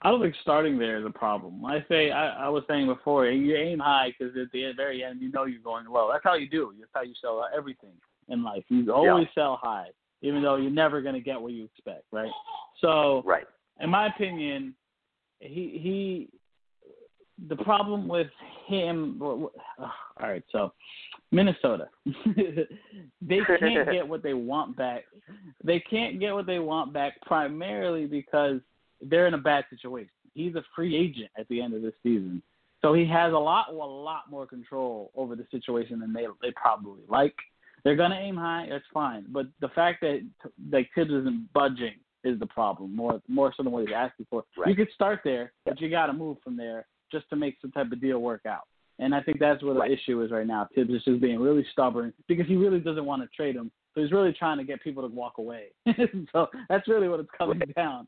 I 0.01 0.11
don't 0.11 0.21
think 0.21 0.35
starting 0.35 0.77
there 0.77 0.97
is 0.97 1.05
a 1.05 1.09
problem. 1.09 1.65
I 1.65 1.83
say 1.87 2.11
I, 2.11 2.45
I 2.45 2.49
was 2.49 2.63
saying 2.67 2.87
before, 2.87 3.25
you 3.27 3.55
aim 3.55 3.79
high 3.79 4.13
because 4.17 4.35
at 4.37 4.51
the 4.51 4.71
very 4.73 5.03
end 5.03 5.21
you 5.21 5.31
know 5.31 5.45
you're 5.45 5.61
going 5.61 5.87
low. 5.87 6.11
That's 6.11 6.23
how 6.23 6.35
you 6.35 6.47
do. 6.47 6.73
That's 6.77 6.91
how 6.93 7.01
you 7.01 7.15
sell 7.15 7.47
everything 7.55 7.93
in 8.29 8.43
life. 8.43 8.63
You 8.69 8.91
always 8.93 9.27
sell 9.35 9.59
high, 9.61 9.87
even 10.21 10.41
though 10.41 10.55
you're 10.55 10.71
never 10.71 11.01
going 11.01 11.15
to 11.15 11.21
get 11.21 11.41
what 11.41 11.53
you 11.53 11.65
expect, 11.65 12.03
right? 12.11 12.31
So, 12.79 13.21
Right. 13.25 13.45
in 13.79 13.89
my 13.89 14.07
opinion, 14.07 14.75
he 15.39 15.79
he. 15.81 16.29
The 17.49 17.55
problem 17.57 18.07
with 18.07 18.27
him. 18.67 19.19
All 19.21 19.49
right, 20.21 20.43
so 20.51 20.71
Minnesota, 21.31 21.89
they 22.35 23.39
can't 23.59 23.91
get 23.91 24.07
what 24.07 24.21
they 24.21 24.35
want 24.35 24.77
back. 24.77 25.03
They 25.63 25.79
can't 25.79 26.19
get 26.19 26.33
what 26.33 26.45
they 26.45 26.59
want 26.59 26.93
back 26.93 27.19
primarily 27.23 28.05
because 28.05 28.61
they're 29.01 29.27
in 29.27 29.33
a 29.33 29.39
bad 29.39 29.65
situation. 29.69 30.11
He's 30.35 30.55
a 30.55 30.63
free 30.75 30.95
agent 30.95 31.31
at 31.37 31.47
the 31.49 31.59
end 31.61 31.73
of 31.73 31.81
this 31.81 31.95
season, 32.03 32.41
so 32.81 32.93
he 32.93 33.05
has 33.07 33.33
a 33.33 33.37
lot, 33.37 33.69
a 33.69 33.73
lot 33.73 34.29
more 34.29 34.45
control 34.45 35.11
over 35.15 35.35
the 35.35 35.47
situation 35.51 35.99
than 35.99 36.13
they 36.13 36.27
they 36.41 36.51
probably 36.51 37.01
like. 37.09 37.35
They're 37.83 37.95
gonna 37.95 38.19
aim 38.19 38.37
high, 38.37 38.67
that's 38.69 38.85
fine, 38.93 39.25
but 39.29 39.47
the 39.59 39.69
fact 39.69 40.01
that 40.01 40.25
like 40.71 40.89
Thibs 40.95 41.11
isn't 41.11 41.51
budging 41.53 41.95
is 42.23 42.39
the 42.39 42.45
problem 42.45 42.95
more 42.95 43.21
more 43.27 43.53
so 43.55 43.63
than 43.63 43.71
what 43.71 43.85
he's 43.85 43.95
asking 43.95 44.27
for. 44.29 44.45
Right. 44.57 44.69
You 44.69 44.75
could 44.75 44.93
start 44.93 45.19
there, 45.23 45.51
but 45.65 45.81
you 45.81 45.89
got 45.89 46.07
to 46.07 46.13
move 46.13 46.37
from 46.43 46.55
there 46.55 46.87
just 47.11 47.29
to 47.29 47.35
make 47.35 47.57
some 47.61 47.71
type 47.71 47.91
of 47.91 47.99
deal 47.99 48.19
work 48.19 48.45
out. 48.45 48.63
And 48.99 49.13
I 49.13 49.21
think 49.21 49.39
that's 49.39 49.61
where 49.63 49.73
the 49.73 49.81
Right. 49.81 49.91
issue 49.91 50.21
is 50.21 50.31
right 50.31 50.47
now. 50.47 50.69
Thibs 50.73 50.91
is 50.91 51.03
just 51.03 51.19
being 51.19 51.39
really 51.39 51.65
stubborn 51.71 52.13
because 52.27 52.47
he 52.47 52.55
really 52.55 52.79
doesn't 52.79 53.05
want 53.05 53.21
to 53.21 53.27
trade 53.35 53.55
him. 53.55 53.71
So 53.93 54.01
he's 54.01 54.11
really 54.11 54.33
trying 54.33 54.57
to 54.57 54.63
get 54.63 54.81
people 54.83 55.07
to 55.07 55.13
walk 55.13 55.37
away. 55.37 55.67
so 56.31 56.47
that's 56.69 56.87
really 56.87 57.07
what 57.07 57.19
it's 57.19 57.29
coming 57.37 57.61
down 57.75 58.07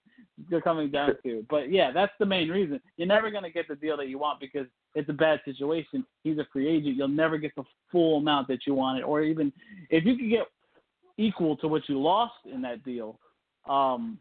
they're 0.49 0.61
coming 0.61 0.91
down 0.91 1.15
to. 1.23 1.45
But 1.49 1.71
yeah, 1.71 1.91
that's 1.91 2.11
the 2.19 2.25
main 2.25 2.49
reason. 2.49 2.79
You're 2.97 3.07
never 3.07 3.31
going 3.31 3.43
to 3.43 3.49
get 3.49 3.67
the 3.67 3.75
deal 3.75 3.97
that 3.97 4.07
you 4.07 4.17
want 4.17 4.39
because 4.39 4.67
it's 4.93 5.09
a 5.09 5.13
bad 5.13 5.39
situation. 5.45 6.05
He's 6.23 6.37
a 6.37 6.47
free 6.51 6.67
agent. 6.67 6.97
You'll 6.97 7.07
never 7.07 7.37
get 7.37 7.55
the 7.55 7.63
full 7.91 8.17
amount 8.17 8.47
that 8.49 8.65
you 8.67 8.73
wanted, 8.73 9.03
or 9.03 9.21
even 9.21 9.51
if 9.89 10.05
you 10.05 10.15
could 10.15 10.29
get 10.29 10.47
equal 11.17 11.55
to 11.57 11.67
what 11.67 11.87
you 11.87 12.01
lost 12.01 12.33
in 12.51 12.61
that 12.63 12.83
deal, 12.83 13.19
um, 13.69 14.19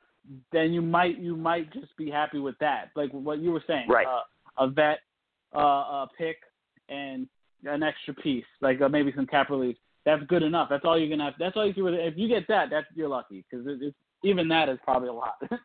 then 0.53 0.73
you 0.73 0.81
might 0.81 1.19
you 1.19 1.37
might 1.37 1.73
just 1.73 1.95
be 1.97 2.11
happy 2.11 2.39
with 2.39 2.57
that. 2.61 2.91
Like 2.95 3.11
what 3.11 3.41
you 3.41 3.51
were 3.51 3.65
saying, 3.67 3.89
Right. 3.89 4.07
uh, 4.07 4.23
a 4.59 4.69
vet, 4.69 5.01
uh, 5.55 5.59
a 5.59 6.09
pick, 6.17 6.37
and 6.89 7.29
an 7.65 7.83
extra 7.83 8.15
piece, 8.15 8.45
like 8.61 8.81
uh, 8.81 8.89
maybe 8.89 9.13
some 9.15 9.27
cap 9.27 9.51
relief. 9.51 9.77
That's 10.05 10.23
good 10.25 10.43
enough. 10.43 10.69
That's 10.69 10.85
all 10.85 10.99
you're 10.99 11.09
gonna 11.09 11.25
have. 11.25 11.35
That's 11.39 11.57
all 11.57 11.67
you 11.67 11.73
see 11.75 11.83
with 11.83 11.95
it. 11.95 12.07
If 12.07 12.15
you 12.19 12.29
get 12.29 12.47
that, 12.49 12.69
that's 12.71 12.87
you're 12.95 13.09
lucky 13.09 13.45
because 13.51 13.67
it, 13.67 13.79
it's 13.81 13.97
even 14.23 14.49
that 14.49 14.69
is 14.69 14.79
probably 14.85 15.09
a 15.09 15.13
lot. 15.13 15.35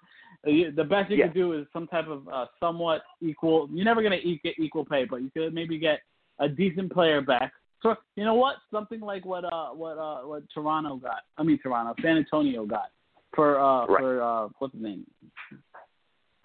The 0.45 0.85
best 0.89 1.11
you 1.11 1.17
Yeah. 1.17 1.25
could 1.25 1.33
do 1.33 1.51
is 1.53 1.67
some 1.73 1.85
type 1.87 2.07
of 2.07 2.25
uh, 2.29 2.45
somewhat 2.61 3.01
equal. 3.19 3.67
You're 3.73 3.83
never 3.83 4.01
gonna 4.01 4.21
get 4.41 4.57
equal 4.57 4.85
pay, 4.85 5.03
but 5.03 5.17
you 5.17 5.29
could 5.31 5.53
maybe 5.53 5.77
get 5.77 5.99
a 6.39 6.47
decent 6.47 6.93
player 6.93 7.19
back. 7.19 7.51
So 7.83 7.95
you 8.15 8.23
know 8.23 8.35
what? 8.35 8.55
Something 8.71 9.01
like 9.01 9.25
what 9.25 9.43
uh 9.43 9.69
what 9.71 9.97
uh 9.97 10.19
what 10.21 10.43
Toronto 10.53 10.95
got. 10.95 11.21
I 11.37 11.43
mean 11.43 11.59
Toronto, 11.61 11.93
San 12.01 12.15
Antonio 12.15 12.65
got 12.65 12.91
for 13.35 13.59
uh 13.59 13.85
Right. 13.87 13.99
for 13.99 14.21
uh 14.21 14.47
what's 14.59 14.73
his 14.73 14.81
name? 14.83 15.05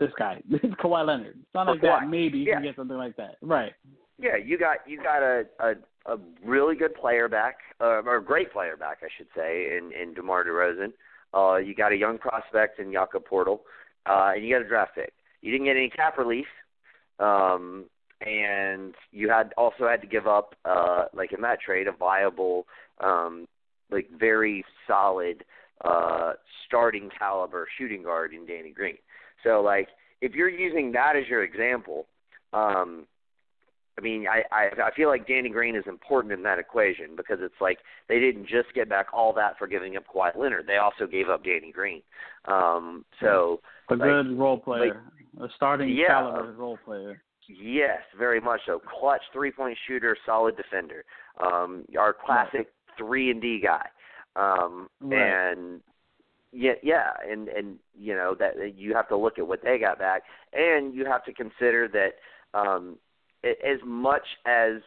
This 0.00 0.10
guy, 0.18 0.42
This 0.50 0.60
is 0.64 0.70
Kawhi 0.82 1.06
Leonard. 1.06 1.38
Something 1.52 1.74
like 1.74 1.80
For 1.80 1.86
that. 1.86 2.00
Kawhi. 2.00 2.10
Maybe 2.10 2.38
you 2.38 2.46
Yeah. 2.46 2.54
can 2.54 2.62
get 2.64 2.76
something 2.76 2.96
like 2.96 3.16
that. 3.16 3.36
Right. 3.42 3.74
Yeah, 4.18 4.36
you 4.36 4.58
got 4.58 4.78
you 4.88 5.00
got 5.00 5.22
a 5.22 5.44
a, 5.60 5.74
a 6.06 6.18
really 6.44 6.76
good 6.76 6.94
player 6.94 7.28
back, 7.28 7.56
uh, 7.80 8.02
or 8.04 8.16
a 8.16 8.25
great 8.25 8.52
player 8.52 8.76
back, 8.76 8.99
I 9.02 9.08
should 9.16 9.28
say, 9.34 9.76
in 9.76 9.92
in 9.92 10.14
DeMar 10.14 10.44
DeRozan. 10.44 10.92
Uh, 11.32 11.56
you 11.56 11.75
got 11.75 11.92
a 11.92 11.96
young 11.96 12.18
prospect 12.18 12.78
in 12.78 12.92
Jakob 12.92 13.25
Poeltl, 13.26 13.61
uh, 14.06 14.32
and 14.34 14.44
you 14.44 14.54
got 14.54 14.64
a 14.64 14.68
draft 14.68 14.94
pick. 14.94 15.12
You 15.40 15.50
didn't 15.50 15.66
get 15.66 15.76
any 15.76 15.90
cap 15.90 16.16
relief, 16.16 16.46
um, 17.18 17.87
and 18.20 18.94
you 19.11 19.28
had 19.28 19.52
also 19.56 19.88
had 19.88 20.00
to 20.02 20.06
give 20.06 20.26
up, 20.26 20.54
uh, 20.64 21.06
like 21.12 21.32
in 21.32 21.40
that 21.42 21.61
trade, 21.61 21.88
a 21.88 21.92
viable, 21.92 22.66
um, 23.00 23.46
like 23.90 24.08
very 24.18 24.64
solid 24.87 25.44
uh, 25.84 26.32
starting 26.66 27.11
caliber 27.18 27.66
shooting 27.76 28.02
guard 28.02 28.32
in 28.32 28.46
Danny 28.46 28.70
Green. 28.70 28.96
So 29.42 29.61
like 29.61 29.88
if 30.20 30.32
you're 30.34 30.49
using 30.49 30.92
that 30.92 31.16
as 31.16 31.28
your 31.28 31.42
example, 31.42 32.06
um, 32.52 33.06
I 33.96 34.00
mean, 34.00 34.26
I, 34.26 34.42
I 34.52 34.70
I 34.86 34.90
feel 34.94 35.08
like 35.08 35.26
Danny 35.28 35.48
Green 35.50 35.76
is 35.76 35.84
important 35.86 36.32
in 36.32 36.42
that 36.42 36.58
equation 36.58 37.14
because 37.16 37.38
it's 37.40 37.60
like 37.60 37.78
they 38.08 38.18
didn't 38.18 38.46
just 38.48 38.74
get 38.74 38.88
back 38.88 39.06
all 39.12 39.32
that 39.34 39.56
for 39.58 39.66
giving 39.66 39.96
up 39.96 40.04
Kawhi 40.12 40.36
Leonard. 40.36 40.66
They 40.66 40.78
also 40.78 41.06
gave 41.06 41.28
up 41.28 41.44
Danny 41.44 41.70
Green. 41.72 42.02
Um, 42.46 43.04
so 43.20 43.60
A 43.90 43.94
Like- 43.94 44.00
good 44.08 44.38
role 44.38 44.58
player, 44.58 45.02
a 45.40 45.48
starting 45.54 45.90
Yeah. 45.90 46.08
caliber 46.08 46.52
role 46.52 46.78
player. 46.84 47.22
yes, 47.46 48.02
very 48.16 48.40
much 48.40 48.62
so. 48.66 48.80
Clutch 48.80 49.22
three 49.32 49.52
point 49.52 49.78
shooter, 49.86 50.16
solid 50.26 50.56
defender. 50.56 51.04
Um, 51.38 51.84
our 51.98 52.12
classic 52.12 52.72
three 52.96 53.30
and 53.30 53.40
D 53.40 53.60
guy. 53.60 53.86
Um, 54.36 54.88
Right. 55.00 55.18
and 55.20 55.82
yeah, 56.50 56.74
yeah, 56.82 57.12
and 57.28 57.48
and 57.48 57.78
you 57.96 58.14
know 58.14 58.34
that 58.34 58.74
you 58.76 58.94
have 58.94 59.06
to 59.08 59.16
look 59.16 59.38
at 59.38 59.46
what 59.46 59.62
they 59.62 59.78
got 59.78 59.98
back, 60.00 60.22
and 60.52 60.94
you 60.94 61.04
have 61.04 61.24
to 61.26 61.32
consider 61.32 61.86
that 61.88 62.14
um, 62.54 62.98
as 63.44 63.78
much 63.84 64.26
as 64.46 64.82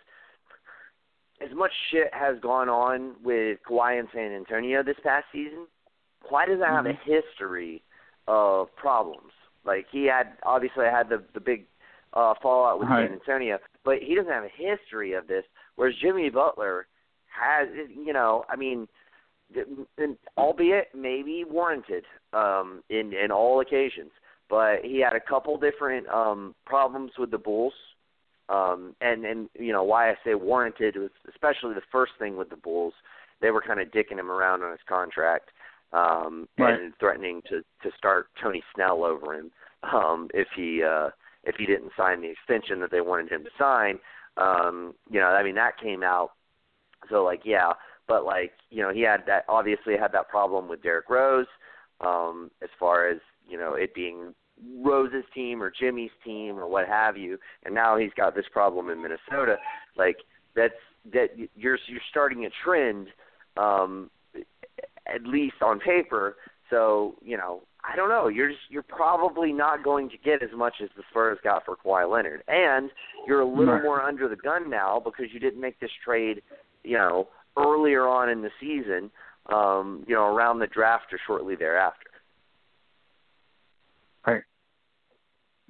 as 1.39 1.49
much 1.55 1.71
shit 1.91 2.11
has 2.13 2.39
gone 2.41 2.67
on 2.67 3.13
with 3.23 3.59
Kawhi 3.69 3.99
in 3.99 4.07
San 4.13 4.31
Antonio 4.31 4.81
this 4.81 4.95
past 5.03 5.25
season, 5.31 5.67
Kawhi 6.29 6.47
doesn't 6.47 6.65
have 6.65 6.85
a 6.87 6.97
history 7.05 7.83
of 8.27 8.75
problems. 8.75 9.31
Like 9.65 9.85
he 9.91 10.05
had 10.05 10.33
obviously 10.43 10.85
had 10.85 11.09
the 11.09 11.23
the 11.33 11.39
big 11.39 11.65
uh 12.13 12.33
fallout 12.41 12.79
with. 12.79 12.89
San 13.07 13.13
Antonio, 13.13 13.59
but 13.83 13.97
he 14.01 14.15
doesn't 14.15 14.31
have 14.31 14.43
a 14.43 14.49
history 14.55 15.13
of 15.13 15.27
this. 15.27 15.43
Whereas 15.75 15.95
Jimmy 16.01 16.29
Butler 16.29 16.87
has, 17.27 17.67
you 17.95 18.13
know, 18.13 18.45
I 18.49 18.55
mean, 18.55 18.87
and 19.97 20.17
albeit 20.37 20.87
maybe 20.95 21.43
warranted 21.47 22.05
um, 22.33 22.83
in 22.89 23.13
in 23.13 23.31
all 23.31 23.61
occasions, 23.61 24.11
but 24.49 24.77
he 24.83 24.99
had 24.99 25.13
a 25.13 25.19
couple 25.19 25.57
different 25.57 26.07
um, 26.09 26.55
problems 26.65 27.11
with 27.17 27.31
the 27.31 27.37
Bulls. 27.37 27.73
Um, 28.49 28.95
and 29.01 29.25
and 29.25 29.49
you 29.59 29.73
know 29.73 29.83
why 29.83 30.09
I 30.09 30.15
say 30.23 30.35
warranted 30.35 30.95
was 30.95 31.09
especially 31.29 31.73
the 31.73 31.81
first 31.91 32.13
thing 32.19 32.37
with 32.37 32.49
the 32.49 32.55
Bulls. 32.55 32.93
They 33.41 33.51
were 33.51 33.61
kind 33.61 33.79
of 33.79 33.89
dicking 33.89 34.19
him 34.19 34.31
around 34.31 34.63
on 34.63 34.71
his 34.71 34.79
contract 34.87 35.49
um, 35.93 36.47
Right. 36.57 36.79
and 36.79 36.93
threatening 36.99 37.41
to 37.49 37.61
to 37.83 37.95
start 37.97 38.27
Tony 38.41 38.63
Snell 38.73 39.03
over 39.03 39.33
him 39.33 39.51
um, 39.83 40.29
if 40.33 40.47
he 40.55 40.81
uh, 40.83 41.09
if 41.43 41.55
he 41.57 41.65
didn't 41.65 41.91
sign 41.97 42.21
the 42.21 42.29
extension 42.31 42.79
that 42.81 42.91
they 42.91 43.01
wanted 43.01 43.31
him 43.31 43.43
to 43.43 43.49
sign. 43.57 43.99
Um, 44.37 44.93
you 45.09 45.19
know, 45.19 45.27
I 45.27 45.43
mean 45.43 45.55
that 45.55 45.79
came 45.79 46.03
out. 46.03 46.31
So 47.09 47.23
like 47.23 47.41
yeah, 47.43 47.73
but 48.07 48.25
like 48.25 48.53
you 48.69 48.81
know 48.81 48.93
he 48.93 49.01
had 49.01 49.23
that 49.27 49.45
obviously 49.49 49.97
had 49.97 50.11
that 50.13 50.29
problem 50.29 50.67
with 50.67 50.83
Derrick 50.83 51.09
Rose 51.09 51.47
um, 52.01 52.51
as 52.61 52.69
far 52.79 53.07
as 53.07 53.19
you 53.47 53.57
know 53.57 53.73
it 53.73 53.93
being 53.93 54.33
Rose's 54.81 55.23
team 55.33 55.61
or 55.61 55.71
Jimmy's 55.71 56.11
team 56.23 56.57
or 56.57 56.67
what 56.67 56.87
have 56.87 57.17
you, 57.17 57.37
and 57.63 57.73
now 57.73 57.97
he's 57.97 58.11
got 58.15 58.35
this 58.35 58.45
problem 58.51 58.89
in 58.89 59.01
Minnesota. 59.01 59.57
Like 59.95 60.17
that's 60.55 60.73
that 61.13 61.29
you're 61.55 61.77
you're 61.87 62.01
starting 62.09 62.45
a 62.45 62.49
trend, 62.63 63.07
um, 63.55 64.09
at 65.05 65.23
least 65.23 65.55
on 65.61 65.79
paper. 65.79 66.37
So 66.69 67.15
you 67.23 67.37
know 67.37 67.61
I 67.89 67.95
don't 67.95 68.09
know. 68.09 68.27
You're 68.27 68.49
just, 68.49 68.61
you're 68.69 68.83
probably 68.83 69.53
not 69.53 69.83
going 69.83 70.09
to 70.09 70.17
get 70.17 70.43
as 70.43 70.49
much 70.55 70.75
as 70.83 70.89
the 70.97 71.03
Spurs 71.09 71.37
got 71.43 71.63
for 71.65 71.77
Kawhi 71.77 72.09
Leonard, 72.11 72.43
and 72.47 72.89
you're 73.25 73.41
a 73.41 73.47
little 73.47 73.79
more 73.79 74.01
under 74.01 74.27
the 74.27 74.35
gun 74.35 74.69
now 74.69 75.01
because 75.03 75.27
you 75.31 75.39
didn't 75.39 75.61
make 75.61 75.79
this 75.79 75.91
trade, 76.03 76.41
you 76.83 76.97
know, 76.97 77.29
earlier 77.57 78.07
on 78.07 78.29
in 78.29 78.41
the 78.41 78.49
season, 78.59 79.09
um, 79.53 80.03
you 80.07 80.15
know, 80.15 80.25
around 80.25 80.59
the 80.59 80.67
draft 80.67 81.13
or 81.13 81.19
shortly 81.25 81.55
thereafter. 81.55 82.06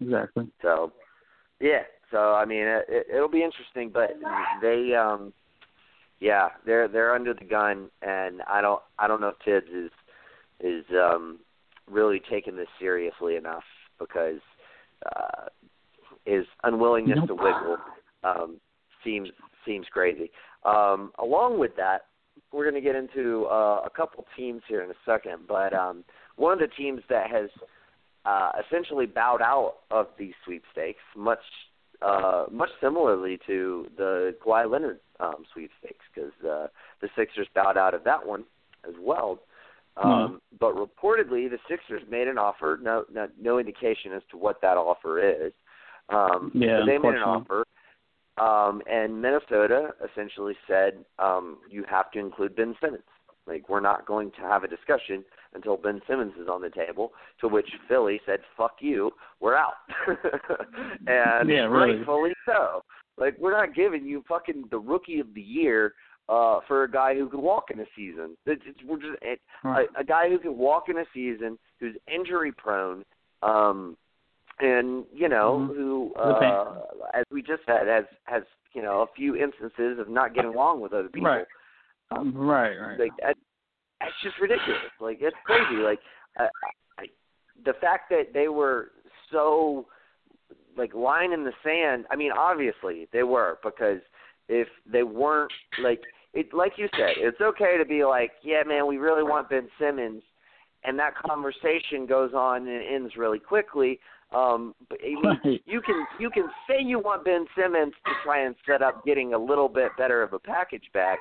Exactly. 0.01 0.47
So, 0.61 0.91
yeah. 1.59 1.83
So 2.11 2.33
I 2.33 2.45
mean, 2.45 2.63
it, 2.63 2.85
it, 2.87 3.07
it'll 3.13 3.29
be 3.29 3.43
interesting, 3.43 3.89
but 3.93 4.11
they, 4.61 4.93
um, 4.93 5.33
yeah, 6.19 6.49
they're 6.65 6.87
they're 6.87 7.13
under 7.13 7.33
the 7.33 7.45
gun, 7.45 7.89
and 8.01 8.41
I 8.47 8.61
don't 8.61 8.81
I 8.97 9.07
don't 9.07 9.19
know 9.19 9.29
if 9.29 9.35
Thibs 9.43 9.71
is 9.73 9.91
is 10.59 10.85
um, 10.91 11.39
really 11.89 12.21
taking 12.29 12.55
this 12.55 12.67
seriously 12.79 13.35
enough 13.35 13.63
because 13.99 14.39
uh, 15.05 15.47
his 16.25 16.45
unwillingness 16.63 17.19
to 17.27 17.35
wiggle 17.35 17.77
um, 18.23 18.57
seems 19.03 19.29
seems 19.65 19.85
crazy. 19.91 20.31
Um, 20.63 21.11
along 21.19 21.59
with 21.59 21.75
that, 21.77 22.05
we're 22.51 22.69
going 22.69 22.81
to 22.81 22.85
get 22.85 22.95
into 22.95 23.45
uh, 23.45 23.81
a 23.85 23.89
couple 23.95 24.25
teams 24.35 24.61
here 24.67 24.81
in 24.81 24.89
a 24.89 24.95
second, 25.05 25.39
but 25.47 25.73
um, 25.73 26.03
one 26.35 26.53
of 26.53 26.59
the 26.59 26.67
teams 26.75 27.01
that 27.09 27.29
has 27.29 27.49
uh, 28.27 28.51
essentially 28.65 29.05
bowed 29.05 29.41
out 29.41 29.75
of 29.89 30.07
these 30.19 30.33
sweepstakes, 30.43 30.99
much 31.15 31.39
uh, 32.01 32.45
much 32.51 32.69
similarly 32.79 33.39
to 33.47 33.87
the 33.97 34.35
Kawhi 34.45 34.69
Leonard 34.69 34.99
um, 35.19 35.45
sweepstakes, 35.51 36.05
because 36.13 36.31
uh, 36.43 36.67
the 37.01 37.09
Sixers 37.15 37.47
bowed 37.55 37.77
out 37.77 37.93
of 37.93 38.03
that 38.03 38.25
one 38.25 38.43
as 38.87 38.93
well. 38.99 39.39
Um, 39.95 40.03
Mm-hmm. 40.03 40.35
But 40.59 40.75
reportedly, 40.75 41.49
the 41.49 41.57
Sixers 41.67 42.03
made 42.07 42.27
an 42.27 42.37
offer. 42.37 42.79
No, 42.81 43.05
no, 43.11 43.27
no 43.41 43.57
indication 43.57 44.11
as 44.13 44.21
to 44.29 44.37
what 44.37 44.61
that 44.61 44.77
offer 44.77 45.19
is. 45.19 45.53
Um, 46.09 46.51
Yeah, 46.53 46.81
they 46.85 46.99
made 46.99 47.15
an 47.15 47.23
offer, 47.23 47.65
um, 48.37 48.81
and 48.89 49.21
Minnesota 49.21 49.89
essentially 50.07 50.55
said 50.67 51.03
um, 51.17 51.57
you 51.69 51.83
have 51.89 52.11
to 52.11 52.19
include 52.19 52.55
Ben 52.55 52.75
Simmons. 52.79 53.03
Like 53.47 53.69
we're 53.69 53.79
not 53.79 54.05
going 54.05 54.31
to 54.31 54.41
have 54.41 54.63
a 54.63 54.67
discussion 54.67 55.23
until 55.53 55.77
Ben 55.77 56.01
Simmons 56.07 56.33
is 56.39 56.47
on 56.49 56.61
the 56.61 56.69
table. 56.69 57.13
To 57.41 57.47
which 57.47 57.69
Philly 57.87 58.19
said, 58.25 58.39
"Fuck 58.57 58.77
you, 58.81 59.11
we're 59.39 59.55
out," 59.55 59.75
and 61.07 61.49
Yeah, 61.49 61.65
really. 61.65 61.95
rightfully 61.97 62.33
so. 62.45 62.83
Like 63.17 63.37
we're 63.39 63.51
not 63.57 63.73
giving 63.73 64.05
you 64.05 64.23
fucking 64.27 64.65
the 64.71 64.79
rookie 64.79 65.19
of 65.19 65.33
the 65.33 65.41
year 65.41 65.93
uh 66.29 66.59
for 66.67 66.83
a 66.83 66.91
guy 66.91 67.15
who 67.15 67.29
could 67.29 67.39
walk 67.39 67.71
in 67.71 67.79
a 67.79 67.85
season. 67.95 68.35
It's, 68.45 68.61
it's 68.65 68.79
we're 68.85 68.97
just 68.99 69.17
it, 69.21 69.39
Right. 69.63 69.87
a, 69.97 70.01
a 70.01 70.03
guy 70.03 70.29
who 70.29 70.37
can 70.39 70.57
walk 70.57 70.89
in 70.89 70.97
a 70.97 71.05
season, 71.13 71.57
who's 71.79 71.95
injury 72.13 72.51
prone, 72.51 73.03
um, 73.43 73.95
and 74.59 75.05
you 75.13 75.29
know 75.29 75.69
Mhm. 75.71 75.75
who, 75.75 76.13
uh, 76.15 76.81
as 77.13 77.23
we 77.31 77.41
just 77.41 77.63
said, 77.65 77.87
has 77.87 78.05
has 78.25 78.43
you 78.73 78.81
know 78.81 79.01
a 79.01 79.07
few 79.15 79.35
instances 79.35 79.99
of 79.99 80.09
not 80.09 80.33
getting 80.33 80.51
along 80.53 80.81
with 80.81 80.91
other 80.93 81.07
people. 81.09 81.29
Right. 81.29 81.45
Right, 82.11 82.75
right. 82.75 82.99
Like 82.99 83.11
that, 83.21 83.35
that's 83.99 84.13
just 84.23 84.39
ridiculous. 84.39 84.79
Like 84.99 85.17
it's 85.21 85.35
crazy. 85.45 85.81
Like 85.81 85.99
I, 86.37 86.47
I, 86.99 87.05
the 87.65 87.73
fact 87.81 88.09
that 88.09 88.33
they 88.33 88.47
were 88.47 88.91
so 89.31 89.87
like 90.77 90.93
line 90.93 91.33
in 91.33 91.43
the 91.43 91.53
sand. 91.63 92.05
I 92.11 92.15
mean, 92.15 92.31
obviously 92.31 93.07
they 93.11 93.23
were 93.23 93.57
because 93.63 93.99
if 94.47 94.67
they 94.91 95.03
weren't 95.03 95.51
like 95.81 96.01
it, 96.33 96.53
like 96.53 96.73
you 96.77 96.87
said, 96.95 97.13
it's 97.17 97.41
okay 97.41 97.77
to 97.77 97.85
be 97.85 98.05
like, 98.05 98.31
yeah, 98.43 98.63
man, 98.65 98.87
we 98.87 98.97
really 98.97 99.23
want 99.23 99.49
Ben 99.49 99.67
Simmons, 99.79 100.21
and 100.83 100.97
that 100.99 101.15
conversation 101.15 102.05
goes 102.07 102.33
on 102.33 102.67
and 102.67 102.83
ends 102.83 103.15
really 103.17 103.39
quickly. 103.39 103.99
Um, 104.35 104.75
but 104.89 104.99
I 105.01 105.37
mean, 105.45 105.59
you 105.65 105.81
can 105.81 106.05
you 106.19 106.29
can 106.29 106.47
say 106.67 106.83
you 106.83 106.99
want 106.99 107.25
Ben 107.25 107.45
Simmons 107.57 107.93
to 108.05 108.11
try 108.23 108.45
and 108.45 108.55
set 108.67 108.81
up 108.81 109.05
getting 109.05 109.33
a 109.33 109.37
little 109.37 109.69
bit 109.69 109.91
better 109.97 110.21
of 110.21 110.33
a 110.33 110.39
package 110.39 110.89
back, 110.93 111.19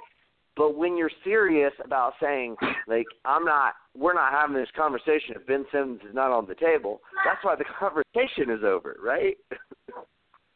but 0.56 0.76
when 0.76 0.96
you're 0.96 1.10
serious 1.24 1.72
about 1.84 2.14
saying 2.20 2.56
like 2.86 3.06
I'm 3.24 3.44
not, 3.44 3.74
we're 3.96 4.14
not 4.14 4.32
having 4.32 4.56
this 4.56 4.68
conversation 4.76 5.34
if 5.36 5.46
Ben 5.46 5.64
Simmons 5.72 6.00
is 6.08 6.14
not 6.14 6.30
on 6.30 6.46
the 6.46 6.54
table. 6.54 7.00
That's 7.24 7.42
why 7.44 7.56
the 7.56 7.64
conversation 7.78 8.50
is 8.50 8.64
over, 8.64 8.96
right? 9.02 9.36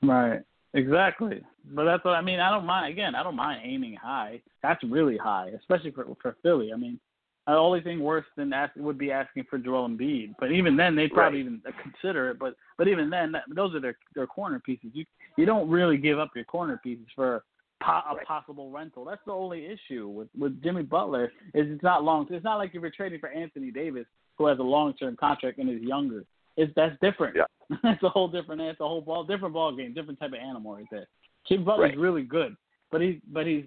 Right. 0.03 0.41
Exactly. 0.73 1.43
But 1.75 1.85
that's 1.85 2.05
what 2.05 2.15
I 2.15 2.21
mean. 2.21 2.41
I 2.41 2.51
don't 2.51 2.65
mind. 2.65 2.93
Again, 2.93 3.15
I 3.15 3.23
don't 3.23 3.37
mind 3.37 3.63
aiming 3.65 3.95
high. 3.95 4.41
That's 4.63 4.83
really 4.85 5.17
high, 5.17 5.51
especially 5.59 5.91
for 5.91 6.07
for 6.23 6.37
Philly. 6.43 6.73
I 6.73 6.77
mean, 6.77 6.99
the 7.47 7.55
only 7.55 7.81
thing 7.81 8.01
worse 8.01 8.25
than 8.37 8.53
ask, 8.53 8.75
would 8.77 8.99
be 8.99 9.11
asking 9.11 9.45
for 9.51 9.59
Joel 9.59 9.89
Embiid. 9.89 10.35
But 10.39 10.53
even 10.53 10.77
then, 10.77 10.95
they'd 10.95 11.13
probably 11.13 11.43
Right. 11.43 11.47
even 11.47 11.63
consider 11.83 12.31
it. 12.31 12.39
But 12.39 12.55
but 12.79 12.89
even 12.89 13.11
then, 13.11 13.33
that, 13.33 13.45
those 13.55 13.75
are 13.75 13.81
their 13.81 13.97
their 14.15 14.27
corner 14.27 14.61
pieces. 14.61 14.91
You 14.93 15.05
you 15.37 15.45
don't 15.47 15.69
really 15.69 15.97
give 15.97 16.19
up 16.19 16.31
your 16.35 16.45
corner 16.45 16.81
pieces 16.83 17.07
for 17.15 17.43
po- 17.81 18.03
a 18.11 18.15
Right. 18.17 18.27
possible 18.27 18.71
rental. 18.71 19.05
That's 19.05 19.25
the 19.25 19.33
only 19.33 19.67
issue 19.67 20.09
with 20.09 20.29
with 20.39 20.63
Jimmy 20.63 20.83
Butler 20.83 21.33
is 21.55 21.71
it's 21.71 21.83
not 21.83 22.05
long. 22.05 22.27
It's 22.31 22.45
not 22.45 22.57
like 22.59 22.75
if 22.75 22.81
you're 22.83 22.91
trading 22.91 23.21
for 23.21 23.29
Anthony 23.31 23.71
Davis, 23.71 24.07
who 24.39 24.47
has 24.47 24.59
a 24.59 24.63
long 24.63 24.95
term 24.95 25.17
contract 25.17 25.59
and 25.59 25.69
is 25.71 25.81
younger. 25.83 26.25
It's 26.57 26.73
that's 26.75 26.99
different. 27.01 27.37
Yeah. 27.37 27.45
it's 27.85 28.03
a 28.03 28.09
whole 28.09 28.29
different. 28.29 28.61
It's 28.61 28.81
a 28.81 28.89
whole 28.89 29.01
ball, 29.01 29.25
different 29.25 29.55
ball 29.55 29.75
game, 29.75 29.95
different 29.95 30.19
type 30.21 30.33
of 30.33 30.39
animal 30.39 30.75
right 30.75 30.87
there. 30.91 31.07
Jimmy 31.49 31.65
Butler's 31.65 31.91
Right. 31.91 31.99
really 31.99 32.23
good, 32.23 32.57
but 32.91 33.01
he's 33.01 33.21
but 33.33 33.47
he's 33.47 33.65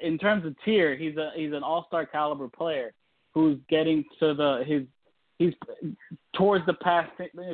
in 0.00 0.18
terms 0.18 0.44
of 0.44 0.54
tier, 0.64 0.96
he's 0.96 1.16
a 1.16 1.30
he's 1.34 1.52
an 1.52 1.62
all 1.62 1.84
star 1.86 2.04
caliber 2.06 2.48
player 2.48 2.92
who's 3.34 3.58
getting 3.68 4.04
to 4.20 4.34
the 4.34 4.64
his 4.66 4.82
he's 5.38 5.54
towards 6.34 6.64
the 6.66 6.74
past 6.74 7.10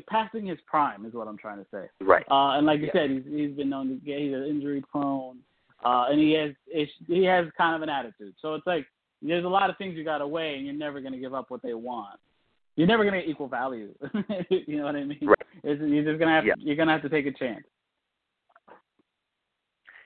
passing 0.09 0.47
his 0.47 0.59
prime 0.67 1.05
is 1.07 1.15
what 1.15 1.29
I'm 1.29 1.39
trying 1.39 1.59
to 1.59 1.67
say. 1.71 1.89
Right. 2.01 2.25
Uh, 2.31 2.57
and 2.57 2.67
like 2.67 2.81
you 2.81 2.87
Yeah. 2.87 2.93
said, 2.93 3.11
he's 3.11 3.25
he's 3.27 3.57
been 3.57 3.69
known 3.69 3.89
to 3.89 3.95
get 4.05 4.19
he's 4.19 4.35
an 4.35 4.45
injury 4.45 4.83
prone, 4.91 5.39
uh, 5.85 6.07
and 6.11 6.19
he 6.21 6.33
has 6.33 6.53
he 7.07 7.25
has 7.25 7.47
kind 7.57 7.77
of 7.77 7.83
an 7.83 7.89
attitude. 7.89 8.35
So 8.41 8.55
it's 8.55 8.67
like 8.67 8.87
there's 9.23 9.45
a 9.45 9.49
lot 9.49 9.71
of 9.71 9.77
things 9.77 9.97
you 9.97 10.05
got 10.05 10.19
to 10.19 10.27
weigh, 10.27 10.57
and 10.57 10.65
you're 10.65 10.75
never 10.75 11.01
going 11.01 11.13
to 11.13 11.19
give 11.19 11.35
up 11.35 11.51
what 11.51 11.63
they 11.63 11.75
want. 11.75 12.19
You're 12.77 12.87
never 12.87 13.03
going 13.05 13.15
to 13.15 13.21
get 13.21 13.29
equal 13.29 13.49
value. 13.49 13.93
you 14.51 14.77
know 14.79 14.85
what 14.85 14.97
I 14.97 15.05
mean? 15.05 15.19
Right. 15.23 15.39
It's, 15.65 15.81
you're 15.83 16.05
just 16.05 16.21
gonna 16.21 16.35
have 16.35 16.47
Yeah. 16.47 16.55
you're 16.59 16.77
gonna 16.77 16.93
have 16.93 17.03
to 17.03 17.09
take 17.09 17.27
a 17.27 17.33
chance. 17.33 17.65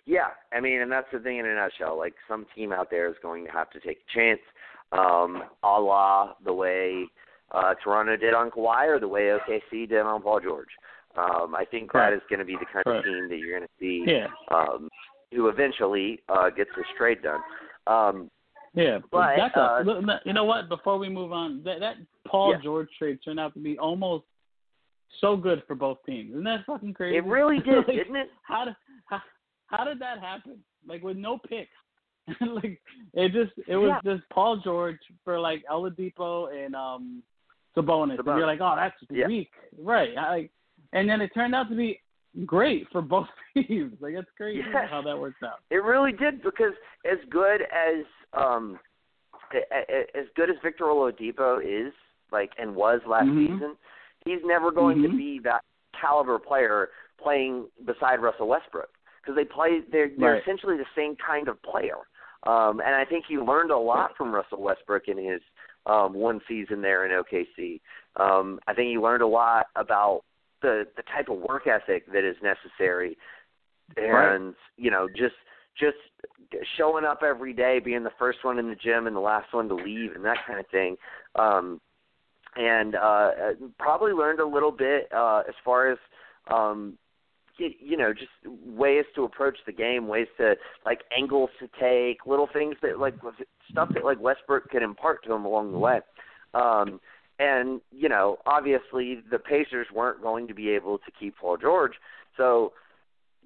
Yeah, 0.04 0.28
I 0.52 0.60
mean, 0.60 0.80
and 0.80 0.90
that's 0.90 1.06
the 1.12 1.20
thing 1.20 1.38
in 1.38 1.46
a 1.46 1.54
nutshell. 1.54 1.96
Like 1.96 2.14
some 2.26 2.46
team 2.56 2.72
out 2.72 2.90
there 2.90 3.08
is 3.08 3.14
going 3.22 3.44
to 3.46 3.52
have 3.52 3.70
to 3.70 3.80
take 3.80 3.98
a 3.98 4.12
chance, 4.18 4.40
um, 4.90 5.44
a 5.62 5.80
la 5.80 6.34
the 6.44 6.52
way 6.52 7.06
uh, 7.52 7.74
Toronto 7.84 8.16
did 8.16 8.34
on 8.34 8.50
Kawhi 8.50 8.88
or 8.88 8.98
the 8.98 9.06
way 9.06 9.30
OKC 9.48 9.88
did 9.88 10.00
on 10.00 10.22
Paul 10.22 10.40
George. 10.40 10.70
Um, 11.16 11.54
I 11.54 11.64
think 11.70 11.92
Right. 11.94 12.10
that 12.10 12.16
is 12.16 12.22
going 12.28 12.40
to 12.40 12.44
be 12.44 12.56
the 12.56 12.64
kind 12.72 12.82
Right. 12.86 12.96
of 12.96 13.04
team 13.04 13.28
that 13.28 13.36
you're 13.36 13.58
going 13.58 13.68
to 13.68 13.74
see 13.78 14.04
Yeah, 14.10 14.26
um, 14.50 14.88
who 15.34 15.48
eventually 15.48 16.20
uh, 16.28 16.50
gets 16.50 16.70
this 16.76 16.86
trade 16.96 17.18
done. 17.22 17.40
Um, 17.86 18.30
yeah. 18.74 18.98
But, 19.10 19.36
that's 19.36 19.56
uh, 19.56 19.82
you 20.24 20.32
know 20.32 20.44
what? 20.44 20.68
Before 20.68 20.98
we 20.98 21.08
move 21.08 21.32
on, 21.32 21.62
that 21.64 21.80
that 21.80 21.96
Paul 22.26 22.52
Yeah. 22.52 22.62
George 22.62 22.88
trade 22.98 23.18
turned 23.24 23.40
out 23.40 23.54
to 23.54 23.60
be 23.60 23.78
almost 23.78 24.24
so 25.20 25.36
good 25.36 25.62
for 25.66 25.74
both 25.74 25.98
teams. 26.06 26.30
Isn't 26.30 26.44
that 26.44 26.64
fucking 26.66 26.94
crazy? 26.94 27.16
it 27.18 27.24
really 27.24 27.58
did, 27.64 27.76
Like, 27.76 27.86
didn't 27.86 28.16
it? 28.16 28.28
how 28.42 28.64
did 28.64 28.76
how, 29.06 29.20
how 29.66 29.84
did 29.84 29.98
that 30.00 30.20
happen? 30.20 30.58
Like 30.86 31.02
with 31.02 31.16
no 31.16 31.38
picks. 31.38 31.70
like 32.40 32.80
it 33.14 33.32
just 33.32 33.52
it 33.68 33.76
was 33.76 34.00
just 34.04 34.22
Paul 34.32 34.60
George 34.62 34.98
for 35.24 35.38
like 35.40 35.64
Oladipo 35.70 36.54
and 36.54 36.74
um 36.74 37.22
Sabonis. 37.76 38.18
And 38.18 38.26
you're 38.26 38.46
like, 38.46 38.60
oh, 38.60 38.74
that's 38.76 38.94
Yeah. 39.10 39.26
weak, 39.26 39.50
right? 39.78 40.16
I, 40.16 40.28
like, 40.30 40.50
and 40.92 41.08
then 41.08 41.20
it 41.20 41.30
turned 41.34 41.54
out 41.54 41.68
to 41.70 41.74
be 41.74 42.00
great 42.46 42.86
for 42.90 43.02
both 43.02 43.26
teams. 43.54 43.94
Like 44.00 44.14
it's 44.14 44.30
crazy 44.36 44.62
Yes. 44.72 44.88
how 44.90 45.02
that 45.02 45.18
worked 45.18 45.42
out. 45.42 45.60
It 45.70 45.82
really 45.82 46.12
did 46.12 46.42
because 46.42 46.72
as 47.10 47.18
good 47.30 47.62
as 47.62 48.04
um 48.32 48.78
as 50.16 50.24
good 50.34 50.48
as 50.50 50.56
Victor 50.62 50.84
Oladipo 50.84 51.60
is 51.62 51.92
like 52.30 52.50
and 52.58 52.74
was 52.74 53.00
last 53.06 53.26
Mhm. 53.28 53.46
season, 53.46 53.76
he's 54.24 54.40
never 54.44 54.70
going 54.70 55.02
to 55.02 55.08
Mhm. 55.08 55.16
be 55.16 55.38
that 55.40 55.62
caliber 55.92 56.38
player 56.38 56.90
playing 57.18 57.68
beside 57.84 58.20
Russell 58.22 58.48
Westbrook 58.48 58.90
because 59.20 59.36
they 59.36 59.44
play 59.44 59.80
they're 59.80 60.08
they're 60.16 60.32
Right. 60.34 60.42
essentially 60.42 60.76
the 60.76 60.86
same 60.94 61.16
kind 61.16 61.48
of 61.48 61.60
player. 61.62 61.98
Um 62.44 62.80
and 62.80 62.94
I 62.94 63.04
think 63.04 63.26
he 63.26 63.38
learned 63.38 63.70
a 63.70 63.76
lot 63.78 64.16
from 64.16 64.34
Russell 64.34 64.62
Westbrook 64.62 65.08
in 65.08 65.18
his 65.18 65.42
um 65.86 66.14
one 66.14 66.40
season 66.48 66.80
there 66.80 67.04
in 67.04 67.12
OKC. 67.12 67.80
Um 68.16 68.58
I 68.66 68.72
think 68.74 68.88
he 68.88 68.98
learned 68.98 69.22
a 69.22 69.26
lot 69.26 69.66
about 69.76 70.24
the 70.62 70.84
the 70.96 71.02
type 71.02 71.28
of 71.28 71.38
work 71.38 71.66
ethic 71.66 72.10
that 72.12 72.24
is 72.24 72.36
necessary 72.42 73.16
Right. 73.96 74.36
and 74.36 74.54
you 74.76 74.90
know 74.90 75.08
just 75.08 75.34
just 75.78 75.96
showing 76.76 77.04
up 77.04 77.22
every 77.22 77.52
day 77.52 77.78
being 77.78 78.04
the 78.04 78.12
first 78.18 78.38
one 78.42 78.58
in 78.58 78.68
the 78.68 78.74
gym 78.74 79.06
and 79.06 79.16
the 79.16 79.20
last 79.20 79.52
one 79.52 79.68
to 79.68 79.74
leave 79.74 80.12
and 80.14 80.24
that 80.24 80.38
kind 80.46 80.60
of 80.60 80.66
thing 80.68 80.96
um 81.34 81.80
and 82.56 82.94
uh 82.94 83.30
probably 83.78 84.12
learned 84.12 84.40
a 84.40 84.46
little 84.46 84.70
bit 84.70 85.08
uh 85.14 85.42
as 85.48 85.54
far 85.64 85.90
as 85.90 85.98
um 86.50 86.96
you, 87.58 87.70
you 87.80 87.96
know 87.96 88.12
just 88.12 88.30
ways 88.66 89.04
to 89.14 89.24
approach 89.24 89.58
the 89.66 89.72
game 89.72 90.08
ways 90.08 90.28
to 90.38 90.54
like 90.86 91.00
angles 91.16 91.50
to 91.58 91.68
take 91.80 92.24
little 92.26 92.48
things 92.52 92.76
that 92.82 92.98
like 92.98 93.14
stuff 93.70 93.88
that 93.94 94.04
like 94.04 94.20
Westbrook 94.20 94.70
could 94.70 94.82
impart 94.82 95.22
to 95.24 95.32
him 95.32 95.44
along 95.44 95.72
the 95.72 95.78
way 95.78 96.00
um 96.54 97.00
and 97.42 97.80
you 97.90 98.08
know 98.08 98.38
obviously 98.46 99.22
the 99.30 99.38
Pacers 99.38 99.86
weren't 99.94 100.22
going 100.22 100.46
to 100.48 100.54
be 100.54 100.70
able 100.70 100.98
to 100.98 101.10
keep 101.18 101.36
Paul 101.38 101.56
George 101.56 101.94
so 102.36 102.72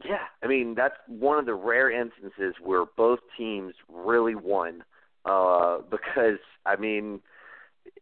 yeah, 0.04 0.26
I 0.42 0.46
mean 0.46 0.74
that's 0.74 0.96
one 1.06 1.38
of 1.38 1.46
the 1.46 1.54
rare 1.54 1.90
instances 1.90 2.54
where 2.62 2.84
both 2.96 3.20
teams 3.36 3.74
really 3.88 4.34
won. 4.34 4.84
Uh, 5.24 5.78
because 5.90 6.38
I 6.64 6.76
mean, 6.76 7.20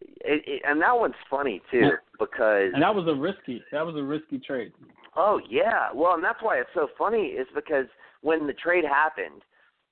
it, 0.02 0.42
it, 0.46 0.62
and 0.66 0.80
that 0.82 0.98
one's 0.98 1.14
funny 1.30 1.62
too 1.70 1.90
because 2.18 2.70
And 2.72 2.82
that 2.82 2.94
was 2.94 3.06
a 3.06 3.14
risky 3.14 3.62
that 3.72 3.84
was 3.86 3.96
a 3.96 4.02
risky 4.02 4.38
trade. 4.38 4.72
oh 5.16 5.40
yeah, 5.48 5.88
well, 5.94 6.14
and 6.14 6.24
that's 6.24 6.42
why 6.42 6.58
it's 6.58 6.70
so 6.74 6.88
funny 6.98 7.28
is 7.28 7.46
because 7.54 7.86
when 8.22 8.46
the 8.46 8.54
trade 8.54 8.84
happened, 8.84 9.42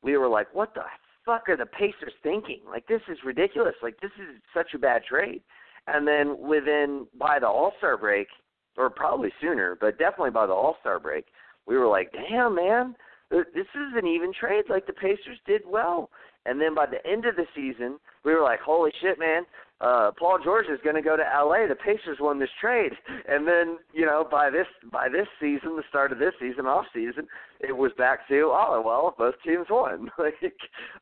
we 0.02 0.16
were 0.16 0.28
like, 0.28 0.52
what 0.54 0.74
the 0.74 0.82
fuck 1.24 1.48
are 1.48 1.56
the 1.56 1.66
Pacers 1.66 2.14
thinking? 2.22 2.60
Like 2.68 2.86
this 2.88 3.02
is 3.08 3.18
ridiculous. 3.24 3.74
Like 3.82 4.00
this 4.00 4.10
is 4.18 4.40
such 4.54 4.74
a 4.74 4.78
bad 4.78 5.02
trade. 5.04 5.42
And 5.86 6.06
then 6.06 6.38
within 6.38 7.06
by 7.18 7.38
the 7.38 7.48
All 7.48 7.72
Star 7.78 7.96
break, 7.96 8.28
or 8.76 8.88
probably 8.90 9.30
sooner, 9.40 9.76
but 9.80 9.98
definitely 9.98 10.30
by 10.30 10.46
the 10.46 10.52
All 10.52 10.76
Star 10.80 10.98
break, 10.98 11.26
we 11.66 11.76
were 11.76 11.88
like, 11.88 12.12
damn 12.12 12.54
man, 12.54 12.94
this 13.30 13.44
is 13.54 13.96
an 13.96 14.06
even 14.06 14.32
trade. 14.38 14.64
Like 14.68 14.86
the 14.86 14.92
Pacers 14.92 15.38
did 15.46 15.62
well. 15.66 16.10
And 16.44 16.60
then 16.60 16.74
by 16.74 16.86
the 16.86 17.04
end 17.08 17.24
of 17.24 17.36
the 17.36 17.46
season, 17.54 17.98
we 18.24 18.34
were 18.34 18.42
like, 18.42 18.60
holy 18.60 18.90
shit, 19.00 19.18
man, 19.18 19.44
uh 19.80 20.12
Paul 20.16 20.38
George 20.42 20.66
is 20.66 20.78
going 20.84 20.96
to 20.96 21.02
go 21.02 21.16
to 21.16 21.22
LA. 21.22 21.66
The 21.66 21.74
Pacers 21.74 22.18
won 22.20 22.38
this 22.38 22.50
trade, 22.60 22.92
and 23.28 23.46
then 23.46 23.78
you 23.92 24.06
know 24.06 24.24
by 24.28 24.48
this 24.48 24.66
by 24.92 25.08
this 25.08 25.26
season, 25.40 25.76
the 25.76 25.82
start 25.88 26.12
of 26.12 26.18
this 26.18 26.34
season, 26.40 26.66
off 26.66 26.86
season, 26.94 27.26
it 27.60 27.76
was 27.76 27.90
back 27.98 28.28
to 28.28 28.52
oh 28.54 28.80
well, 28.84 29.14
both 29.18 29.34
teams 29.44 29.66
won. 29.68 30.08
like, 30.18 30.34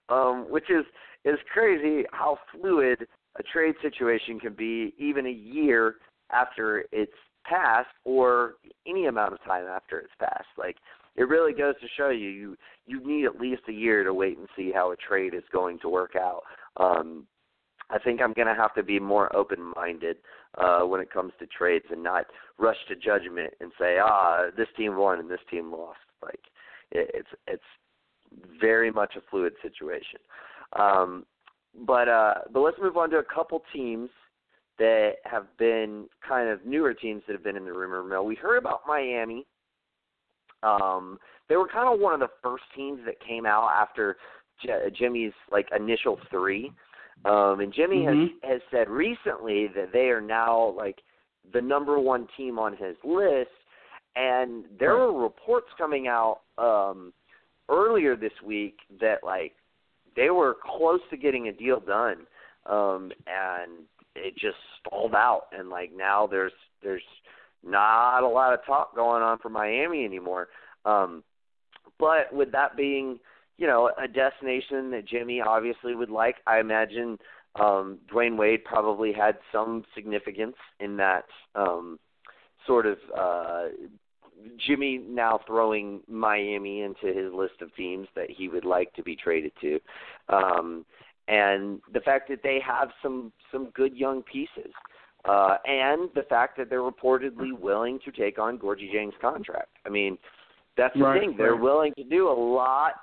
um, 0.09 0.47
which 0.51 0.71
is 0.71 0.87
is 1.27 1.39
crazy 1.53 2.05
how 2.13 2.39
fluid 2.53 3.07
a 3.39 3.43
trade 3.43 3.75
situation 3.83 4.41
can 4.41 4.55
be 4.55 4.95
even 4.99 5.27
a 5.27 5.31
year 5.31 5.97
after 6.33 6.85
it's 6.93 7.13
passed 7.45 7.89
or 8.05 8.55
any 8.87 9.07
amount 9.07 9.33
of 9.33 9.43
time 9.45 9.67
after 9.67 9.99
it's 9.99 10.13
passed. 10.19 10.49
Like 10.59 10.77
it 11.17 11.29
really 11.29 11.53
goes 11.53 11.75
to 11.81 11.87
show 11.97 12.11
you 12.11 12.29
you 12.29 12.57
you 12.87 13.07
need 13.07 13.25
at 13.27 13.41
least 13.41 13.63
a 13.69 13.73
year 13.73 14.05
to 14.05 14.15
wait 14.15 14.39
and 14.39 14.49
see 14.57 14.73
how 14.73 14.93
a 14.93 14.97
trade 14.97 15.35
is 15.35 15.45
going 15.53 15.79
to 15.81 15.89
work 15.89 16.15
out. 16.17 16.43
Um, 16.77 17.27
I 17.91 17.99
think 17.99 18.21
I'm 18.21 18.33
going 18.33 18.47
to 18.47 18.55
have 18.55 18.75
to 18.75 18.83
be 18.83 19.01
more 19.01 19.35
open-minded 19.35 20.19
uh, 20.59 20.83
when 20.83 21.01
it 21.01 21.13
comes 21.13 21.33
to 21.41 21.47
trades 21.47 21.87
and 21.91 22.03
not 22.03 22.27
rush 22.59 22.77
to 22.89 22.95
judgment 22.95 23.53
and 23.61 23.73
say, 23.81 23.99
ah, 24.01 24.45
this 24.57 24.69
team 24.77 24.97
won 24.97 25.19
and 25.19 25.29
this 25.29 25.41
team 25.51 25.73
lost. 25.73 25.99
Like 26.23 26.41
it, 26.93 27.11
it's 27.15 27.29
it's 27.47 27.63
very 28.61 28.91
much 28.91 29.15
a 29.17 29.23
fluid 29.31 29.55
situation. 29.63 30.21
Um, 30.79 31.27
but 31.87 32.09
uh, 32.09 32.35
but 32.53 32.61
let's 32.61 32.79
move 32.81 32.97
on 32.97 33.11
to 33.11 33.19
a 33.19 33.25
couple 33.25 33.63
teams 33.73 34.11
that 34.79 35.17
have 35.25 35.47
been 35.59 36.07
kind 36.27 36.49
of 36.49 36.65
newer 36.65 36.95
teams 36.95 37.23
that 37.27 37.35
have 37.35 37.45
been 37.45 37.57
in 37.57 37.65
the 37.65 37.73
rumor 37.73 38.03
mill. 38.03 38.25
We 38.25 38.35
heard 38.35 38.57
about 38.57 38.81
Miami. 38.87 39.47
Um, 40.63 41.19
they 41.49 41.57
were 41.57 41.69
kind 41.69 41.93
of 41.93 42.01
one 42.01 42.15
of 42.15 42.21
the 42.21 42.29
first 42.43 42.65
teams 42.75 43.01
that 43.07 43.15
came 43.27 43.45
out 43.45 43.71
after 43.77 44.17
J- 44.65 44.91
Jimmy's 44.99 45.33
like 45.51 45.69
initial 45.77 46.19
three. 46.31 46.73
Um, 47.25 47.61
and 47.61 47.73
Jimmy 47.73 48.07
mm-hmm. 48.07 48.47
has 48.47 48.53
has 48.53 48.61
said 48.71 48.89
recently 48.89 49.69
that 49.75 49.93
they 49.93 50.09
are 50.09 50.23
now 50.23 50.75
like 50.77 50.99
the 51.53 51.61
number 51.61 51.99
one 51.99 52.27
team 52.37 52.59
on 52.59 52.73
his 52.73 52.97
list. 53.05 53.51
And 54.17 54.65
there 54.79 54.97
right. 54.97 55.13
were 55.13 55.23
reports 55.23 55.69
coming 55.79 56.09
out 56.09 56.41
um, 56.59 57.13
earlier 57.69 58.17
this 58.17 58.33
week 58.45 58.79
that 59.01 59.19
like 59.23 59.53
they 60.17 60.31
were 60.31 60.57
close 60.63 61.01
to 61.11 61.17
getting 61.17 61.49
a 61.49 61.53
deal 61.53 61.81
done, 61.81 62.27
um, 62.67 63.13
and 63.27 63.85
it 64.15 64.35
just 64.35 64.57
stalled 64.81 65.15
out. 65.15 65.45
And 65.57 65.69
like 65.69 65.91
now 65.97 66.27
there's 66.27 66.53
there's 66.83 67.03
not 67.65 68.23
a 68.23 68.29
lot 68.29 68.55
of 68.55 68.65
talk 68.65 68.95
going 68.95 69.23
on 69.23 69.39
for 69.39 69.49
Miami 69.49 70.05
anymore. 70.05 70.49
Um, 70.85 71.23
but 71.99 72.33
with 72.33 72.53
that 72.53 72.77
being 72.77 73.21
you 73.61 73.67
know, 73.67 73.91
a 74.03 74.09
destination 74.09 74.91
that 74.91 75.07
Jimmy 75.07 75.43
obviously 75.43 75.95
would 75.95 76.09
like. 76.09 76.37
I 76.47 76.61
imagine 76.61 77.19
um, 77.61 77.99
Dwyane 78.11 78.39
Wade 78.39 78.65
probably 78.65 79.13
had 79.13 79.37
some 79.53 79.85
significance 79.95 80.57
in 80.81 80.97
that 80.97 81.27
um, 81.55 81.99
sort 82.67 82.87
of 82.87 82.97
uh, 83.17 83.65
Jimmy 84.67 84.99
now 84.99 85.41
throwing 85.47 86.01
Miami 86.09 86.83
into 86.83 87.07
his 87.07 87.33
list 87.33 87.61
of 87.61 87.75
teams 87.75 88.09
that 88.15 88.31
he 88.31 88.49
would 88.49 88.65
like 88.65 88.93
to 88.95 89.03
be 89.03 89.17
traded 89.17 89.53
to. 89.61 89.81
Um, 90.29 90.85
and 91.29 91.81
the 91.93 92.01
fact 92.01 92.29
that 92.29 92.43
they 92.43 92.61
have 92.67 92.91
some 93.03 93.33
some 93.53 93.71
good 93.71 93.97
young 93.97 94.23
pieces, 94.23 94.73
uh, 95.29 95.57
and 95.65 96.11
the 96.15 96.25
fact 96.29 96.57
that 96.59 96.69
they're 96.69 96.81
reportedly 96.81 97.57
willing 97.59 97.99
to 98.05 98.11
take 98.11 98.39
on 98.39 98.59
Gorgui 98.59 98.91
Dieng's 98.91 99.15
contract. 99.21 99.71
I 99.87 99.91
mean, 99.91 100.19
that's 100.77 100.95
the 100.95 101.05
right, 101.05 101.21
thing; 101.21 101.35
they're 101.37 101.53
right. 101.53 101.61
willing 101.61 101.95
to 101.95 102.05
do 102.05 102.29
a 102.29 102.33
lot 102.33 102.95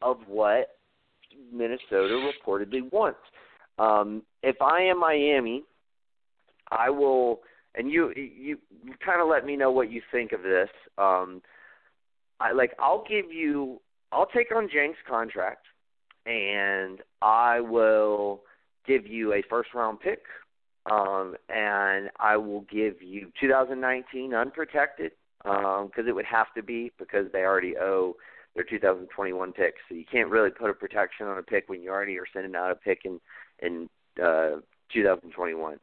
of 0.00 0.18
what 0.28 0.76
Minnesota 1.52 2.30
reportedly 2.46 2.90
wants. 2.92 3.20
Um, 3.78 4.22
if 4.42 4.60
I 4.60 4.82
am 4.82 5.00
Miami, 5.00 5.64
I 6.70 6.90
will, 6.90 7.40
and 7.74 7.90
you 7.90 8.12
you, 8.14 8.58
kind 9.04 9.20
of 9.20 9.28
let 9.28 9.44
me 9.44 9.56
know 9.56 9.70
what 9.70 9.90
you 9.90 10.02
think 10.10 10.32
of 10.32 10.42
this. 10.42 10.68
Um, 10.98 11.42
I 12.40 12.52
like 12.52 12.72
I'll 12.78 13.04
give 13.08 13.32
you, 13.32 13.80
I'll 14.10 14.26
take 14.26 14.54
on 14.54 14.68
Dieng's 14.68 14.96
contract, 15.08 15.66
and 16.26 17.00
I 17.20 17.60
will 17.60 18.42
give 18.86 19.06
you 19.06 19.32
a 19.32 19.42
first 19.48 19.70
round 19.74 20.00
pick, 20.00 20.22
um, 20.90 21.36
and 21.48 22.10
I 22.18 22.36
will 22.36 22.62
give 22.62 23.00
you 23.02 23.30
2019 23.40 24.34
unprotected 24.34 25.12
because 25.42 25.88
um, 25.98 26.08
it 26.08 26.14
would 26.14 26.24
have 26.24 26.52
to 26.56 26.62
be 26.62 26.92
because 26.98 27.26
they 27.32 27.40
already 27.40 27.76
owe 27.76 28.16
their 28.54 28.64
2021 28.64 29.52
picks. 29.52 29.78
So 29.88 29.94
you 29.94 30.04
can't 30.10 30.28
really 30.28 30.50
put 30.50 30.70
a 30.70 30.74
protection 30.74 31.26
on 31.26 31.38
a 31.38 31.42
pick 31.42 31.68
when 31.68 31.82
you 31.82 31.90
already 31.90 32.18
are 32.18 32.26
sending 32.32 32.54
out 32.54 32.70
a 32.70 32.74
pick 32.74 33.00
in 33.04 33.20
in 33.60 33.88
uh, 34.22 34.60
2021. 34.92 35.78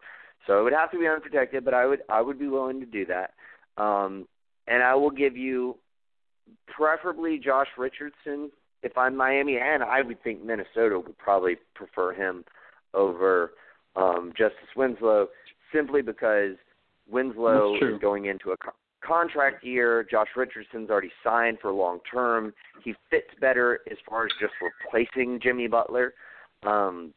So 0.47 0.59
it 0.59 0.63
would 0.63 0.73
have 0.73 0.91
to 0.91 0.99
be 0.99 1.07
unprotected, 1.07 1.65
but 1.65 1.73
I 1.73 1.85
would 1.85 2.01
I 2.09 2.21
would 2.21 2.39
be 2.39 2.47
willing 2.47 2.79
to 2.79 2.85
do 2.85 3.05
that. 3.05 3.33
Um, 3.81 4.27
and 4.67 4.83
I 4.83 4.95
will 4.95 5.11
give 5.11 5.35
you 5.37 5.77
preferably 6.67 7.39
Josh 7.39 7.67
Richardson 7.77 8.51
if 8.81 8.97
I'm 8.97 9.15
Miami, 9.15 9.57
and 9.57 9.83
I 9.83 10.01
would 10.01 10.21
think 10.23 10.43
Minnesota 10.43 10.99
would 10.99 11.17
probably 11.17 11.57
prefer 11.75 12.13
him 12.13 12.45
over 12.93 13.51
um, 13.95 14.31
Justice 14.37 14.69
Winslow 14.75 15.27
simply 15.73 16.01
because 16.01 16.55
Winslow 17.09 17.75
is 17.75 17.99
going 18.01 18.25
into 18.25 18.51
a 18.51 18.55
contract 19.05 19.63
year. 19.63 20.05
Josh 20.09 20.29
Richardson's 20.35 20.89
already 20.89 21.11
signed 21.23 21.57
for 21.61 21.71
long 21.71 21.99
term. 22.11 22.53
He 22.83 22.93
fits 23.09 23.27
better 23.41 23.79
as 23.91 23.97
far 24.07 24.25
as 24.25 24.31
just 24.39 24.53
replacing 24.61 25.39
Jimmy 25.41 25.67
Butler 25.67 26.13
um, 26.63 27.13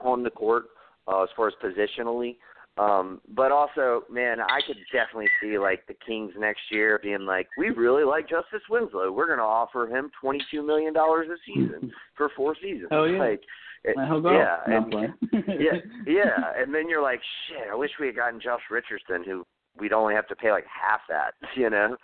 on 0.00 0.22
the 0.22 0.30
court 0.30 0.64
uh, 1.08 1.22
as 1.22 1.28
far 1.36 1.48
as 1.48 1.54
positionally. 1.62 2.36
Um, 2.76 3.20
but 3.34 3.52
also, 3.52 4.02
man, 4.10 4.40
I 4.40 4.60
could 4.66 4.76
definitely 4.92 5.28
see 5.40 5.58
like 5.58 5.86
the 5.86 5.94
Kings 6.06 6.32
next 6.36 6.62
year 6.70 6.98
being 7.02 7.24
like, 7.24 7.46
we 7.56 7.70
really 7.70 8.02
like 8.04 8.28
Justice 8.28 8.62
Winslow. 8.68 9.12
We're 9.12 9.26
going 9.26 9.38
to 9.38 9.44
offer 9.44 9.86
him 9.86 10.10
twenty 10.20 10.40
two 10.50 10.66
million 10.66 10.92
dollars 10.92 11.28
a 11.30 11.36
season 11.46 11.92
for 12.16 12.30
four 12.36 12.56
seasons. 12.60 12.88
Oh 12.90 13.04
yeah. 13.04 13.18
Like, 13.18 13.42
it, 13.84 13.96
yeah, 13.98 14.56
and, 14.66 14.94
yeah, 15.60 15.78
yeah, 16.06 16.52
and 16.56 16.74
then 16.74 16.88
you're 16.88 17.02
like, 17.02 17.20
shit. 17.48 17.68
I 17.70 17.74
wish 17.74 17.90
we 18.00 18.06
had 18.06 18.16
gotten 18.16 18.40
Josh 18.40 18.62
Richardson, 18.70 19.22
who 19.24 19.46
we'd 19.78 19.92
only 19.92 20.14
have 20.14 20.26
to 20.28 20.36
pay 20.36 20.50
like 20.52 20.64
half 20.64 21.00
that, 21.10 21.34
you 21.54 21.68
know. 21.68 21.96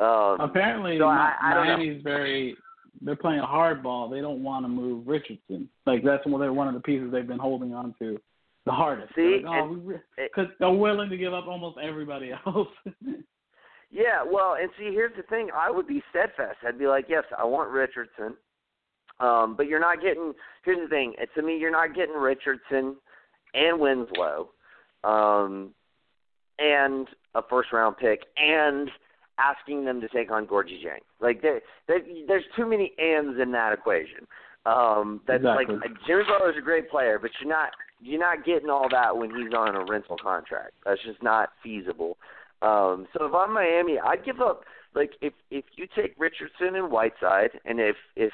Um, 0.00 0.40
Apparently, 0.40 0.98
so 0.98 1.04
I, 1.04 1.34
I 1.40 1.54
Miami's 1.54 2.02
very 2.02 2.56
they're 3.00 3.16
playing 3.16 3.42
hardball. 3.42 4.10
They 4.10 4.20
don't 4.20 4.42
want 4.42 4.64
to 4.64 4.68
move 4.68 5.06
Richardson. 5.06 5.68
Like 5.86 6.02
that's 6.04 6.26
one 6.26 6.40
they're 6.40 6.52
one 6.52 6.68
of 6.68 6.74
the 6.74 6.80
pieces 6.80 7.10
they've 7.12 7.26
been 7.26 7.38
holding 7.38 7.72
on 7.72 7.94
to 8.00 8.18
the 8.68 8.72
hardest. 8.72 9.14
See, 9.14 9.40
like, 9.44 9.62
oh, 9.62 9.92
because 10.16 10.46
they're 10.58 10.70
willing 10.70 11.10
to 11.10 11.16
give 11.16 11.34
up 11.34 11.46
almost 11.46 11.78
everybody 11.82 12.30
else. 12.46 12.68
yeah, 13.90 14.22
well, 14.24 14.56
and 14.60 14.70
see, 14.78 14.90
here's 14.92 15.16
the 15.16 15.22
thing. 15.24 15.48
I 15.54 15.70
would 15.70 15.86
be 15.86 16.02
steadfast. 16.10 16.58
I'd 16.66 16.78
be 16.78 16.86
like, 16.86 17.06
yes, 17.08 17.24
I 17.36 17.44
want 17.44 17.70
Richardson, 17.70 18.34
um, 19.20 19.54
but 19.56 19.66
you're 19.66 19.80
not 19.80 20.02
getting. 20.02 20.32
Here's 20.64 20.78
the 20.78 20.88
thing. 20.88 21.14
To 21.34 21.42
me, 21.42 21.58
you're 21.58 21.70
not 21.70 21.94
getting 21.94 22.14
Richardson 22.14 22.96
and 23.54 23.80
Winslow. 23.80 24.50
Um, 25.04 25.74
and 26.58 27.06
a 27.34 27.42
first 27.48 27.72
round 27.72 27.96
pick 27.96 28.20
and 28.36 28.90
asking 29.38 29.84
them 29.84 30.00
to 30.00 30.08
take 30.08 30.30
on 30.30 30.46
Gorgui 30.46 30.82
Dieng. 30.84 30.98
Like 31.20 31.40
there, 31.40 31.60
there, 31.86 32.00
there's 32.26 32.44
too 32.56 32.66
many 32.66 32.92
ands 32.98 33.38
in 33.40 33.52
that 33.52 33.72
equation. 33.72 34.26
Um, 34.66 35.20
that's 35.26 35.38
exactly. 35.40 35.76
like 35.76 35.90
Jimmy 36.06 36.24
Butler's 36.28 36.56
a 36.58 36.62
great 36.62 36.90
player, 36.90 37.18
but 37.20 37.30
you're 37.40 37.48
not 37.48 37.70
you're 38.00 38.20
not 38.20 38.44
getting 38.44 38.70
all 38.70 38.88
that 38.90 39.16
when 39.16 39.30
he's 39.30 39.52
on 39.54 39.74
a 39.74 39.84
rental 39.84 40.16
contract. 40.16 40.72
That's 40.84 41.02
just 41.02 41.22
not 41.22 41.50
feasible. 41.62 42.16
Um, 42.62 43.06
so 43.12 43.26
if 43.26 43.34
I'm 43.34 43.52
Miami, 43.52 43.98
I'd 43.98 44.24
give 44.24 44.40
up. 44.40 44.64
Like 44.94 45.12
if 45.20 45.32
if 45.50 45.64
you 45.76 45.86
take 45.94 46.14
Richardson 46.18 46.74
and 46.74 46.90
Whiteside, 46.90 47.50
and 47.64 47.78
if 47.80 47.96
if 48.16 48.32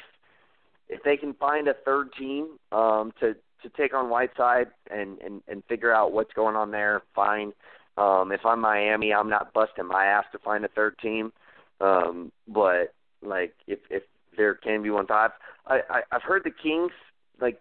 if 0.89 1.03
they 1.03 1.17
can 1.17 1.35
find 1.35 1.69
a 1.69 1.75
third 1.85 2.11
team 2.19 2.59
um, 2.73 3.13
to 3.21 3.35
to 3.63 3.69
take 3.77 3.95
on 3.95 4.09
Whiteside 4.09 4.69
and 4.91 5.19
and 5.19 5.43
and 5.49 5.63
figure 5.69 5.93
out 5.93 6.13
what's 6.13 6.33
going 6.33 6.57
on 6.57 6.71
there, 6.71 7.03
fine. 7.15 7.53
Um, 7.97 8.33
if 8.33 8.45
I'm 8.45 8.61
Miami, 8.61 9.13
I'm 9.13 9.29
not 9.29 9.53
busting 9.53 9.87
my 9.87 10.05
ass 10.05 10.25
to 10.33 10.39
find 10.39 10.65
a 10.65 10.69
third 10.69 10.99
team. 10.99 11.33
Um, 11.81 12.33
but 12.49 12.95
like 13.23 13.55
if 13.67 13.81
if 13.91 14.03
there 14.37 14.55
can 14.55 14.83
be 14.83 14.91
one 14.91 15.07
thought, 15.07 15.35
I, 15.67 15.81
I 15.91 16.01
I've 16.13 16.23
heard 16.23 16.45
the 16.45 16.51
Kings 16.51 16.93
like 17.41 17.61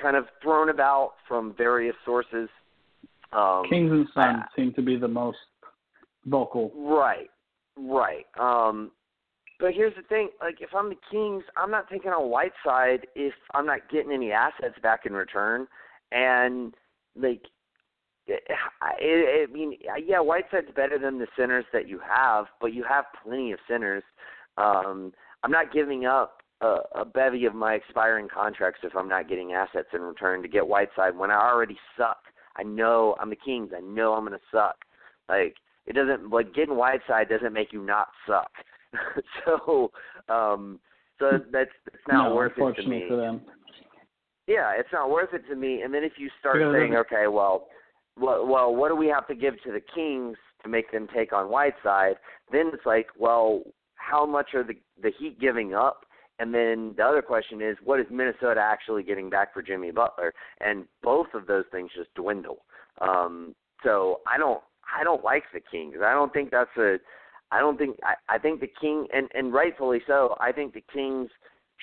kind 0.00 0.16
of 0.16 0.26
thrown 0.42 0.68
about 0.70 1.12
from 1.26 1.54
various 1.56 1.96
sources. 2.04 2.48
Um, 3.32 3.64
Kings 3.68 3.90
and 3.90 4.06
Suns 4.14 4.42
uh, 4.42 4.46
seem 4.56 4.72
to 4.74 4.82
be 4.82 4.96
the 4.96 5.08
most 5.08 5.38
vocal. 6.26 6.72
Right, 6.74 7.30
right. 7.76 8.26
Um, 8.38 8.90
but 9.58 9.72
here's 9.72 9.94
the 9.96 10.02
thing: 10.02 10.30
like, 10.40 10.60
if 10.60 10.70
I'm 10.74 10.88
the 10.88 10.96
Kings, 11.10 11.44
I'm 11.56 11.70
not 11.70 11.88
taking 11.90 12.10
on 12.10 12.30
Whiteside 12.30 13.06
if 13.14 13.34
I'm 13.54 13.66
not 13.66 13.80
getting 13.90 14.12
any 14.12 14.32
assets 14.32 14.76
back 14.82 15.06
in 15.06 15.12
return, 15.12 15.66
and 16.12 16.74
like 17.16 17.42
I, 18.28 19.44
I 19.44 19.46
mean, 19.52 19.76
yeah, 20.04 20.20
Whiteside's 20.20 20.74
better 20.74 20.98
than 20.98 21.18
the 21.18 21.26
centers 21.36 21.64
that 21.72 21.88
you 21.88 22.00
have, 22.06 22.46
but 22.60 22.72
you 22.72 22.84
have 22.88 23.04
plenty 23.22 23.52
of 23.52 23.58
centers. 23.68 24.02
Um, 24.56 25.12
I'm 25.42 25.50
not 25.50 25.72
giving 25.72 26.06
up 26.06 26.38
a, 26.64 27.00
a 27.00 27.04
bevy 27.04 27.44
of 27.44 27.54
my 27.54 27.74
expiring 27.74 28.28
contracts 28.32 28.80
if 28.82 28.96
I'm 28.96 29.08
not 29.08 29.28
getting 29.28 29.52
assets 29.52 29.88
in 29.92 30.00
return 30.00 30.42
to 30.42 30.48
get 30.48 30.66
Whiteside 30.66 31.16
when 31.16 31.30
I 31.30 31.36
already 31.36 31.76
suck. 31.96 32.18
I 32.56 32.62
know 32.62 33.16
I'm 33.20 33.30
the 33.30 33.36
Kings. 33.36 33.70
I 33.76 33.80
know 33.80 34.14
I'm 34.14 34.24
gonna 34.24 34.38
suck. 34.50 34.76
Like 35.28 35.56
it 35.86 35.94
doesn't 35.94 36.30
like 36.30 36.54
getting 36.54 36.76
Whiteside 36.76 37.28
doesn't 37.28 37.52
make 37.52 37.72
you 37.72 37.84
not 37.84 38.08
suck. 38.26 38.50
so 39.44 39.90
um 40.28 40.80
so 41.18 41.38
that's 41.52 41.70
it's 41.86 42.02
not 42.08 42.30
no, 42.30 42.34
worth 42.34 42.52
it 42.56 42.82
to 42.82 42.88
me. 42.88 43.04
For 43.08 43.16
them. 43.16 43.42
Yeah, 44.46 44.72
it's 44.76 44.88
not 44.92 45.10
worth 45.10 45.32
it 45.32 45.46
to 45.48 45.56
me. 45.56 45.82
And 45.82 45.92
then 45.92 46.04
if 46.04 46.12
you 46.18 46.28
start 46.38 46.58
Because 46.58 46.74
saying, 46.74 46.94
okay, 46.96 47.28
well, 47.28 47.66
well, 48.20 48.46
well, 48.46 48.74
what 48.74 48.90
do 48.90 48.96
we 48.96 49.06
have 49.06 49.26
to 49.28 49.34
give 49.34 49.54
to 49.62 49.72
the 49.72 49.80
Kings 49.94 50.36
to 50.62 50.68
make 50.68 50.92
them 50.92 51.08
take 51.14 51.32
on 51.32 51.50
Whiteside? 51.50 52.16
Then 52.52 52.70
it's 52.74 52.84
like, 52.84 53.06
well, 53.18 53.62
how 53.94 54.26
much 54.26 54.48
are 54.54 54.62
the 54.62 54.74
the 55.02 55.12
Heat 55.18 55.40
giving 55.40 55.74
up? 55.74 56.04
And 56.38 56.52
then 56.52 56.94
the 56.96 57.04
other 57.04 57.22
question 57.22 57.62
is, 57.62 57.76
what 57.84 58.00
is 58.00 58.06
Minnesota 58.10 58.60
actually 58.60 59.02
getting 59.02 59.30
back 59.30 59.54
for 59.54 59.62
Jimmy 59.62 59.92
Butler? 59.92 60.34
And 60.60 60.84
both 61.02 61.28
of 61.34 61.46
those 61.46 61.64
things 61.70 61.90
just 61.96 62.12
dwindle. 62.14 62.64
Um, 63.00 63.54
so 63.84 64.20
I 64.26 64.36
don't, 64.36 64.60
I 64.98 65.04
don't 65.04 65.24
like 65.24 65.44
the 65.52 65.60
Kings. 65.60 65.96
I 66.04 66.12
don't 66.12 66.32
think 66.32 66.50
that's 66.50 66.76
a, 66.76 66.96
I 67.50 67.60
don't 67.60 67.78
think, 67.78 67.96
I, 68.02 68.34
I 68.34 68.38
think 68.38 68.60
the 68.60 68.70
King, 68.80 69.06
and 69.12 69.28
and 69.34 69.52
rightfully 69.52 70.00
so. 70.06 70.34
I 70.40 70.50
think 70.50 70.74
the 70.74 70.84
Kings 70.92 71.30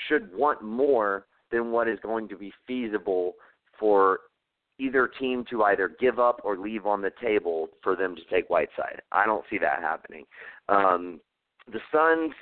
should 0.08 0.34
want 0.34 0.62
more 0.62 1.26
than 1.52 1.72
what 1.72 1.88
is 1.88 2.00
going 2.02 2.28
to 2.30 2.38
be 2.38 2.52
feasible 2.68 3.34
for 3.80 4.20
either 4.80 5.08
team 5.08 5.46
to 5.50 5.64
either 5.64 5.96
give 6.00 6.20
up 6.20 6.42
or 6.44 6.58
leave 6.58 6.86
on 6.86 7.02
the 7.02 7.12
table 7.22 7.70
for 7.84 7.96
them 7.96 8.16
to 8.16 8.22
take 8.34 8.50
Whiteside. 8.50 9.02
I 9.12 9.26
don't 9.26 9.46
see 9.50 9.58
that 9.60 9.80
happening. 9.82 10.26
Um, 10.70 11.20
the 11.72 11.80
Suns, 11.92 12.34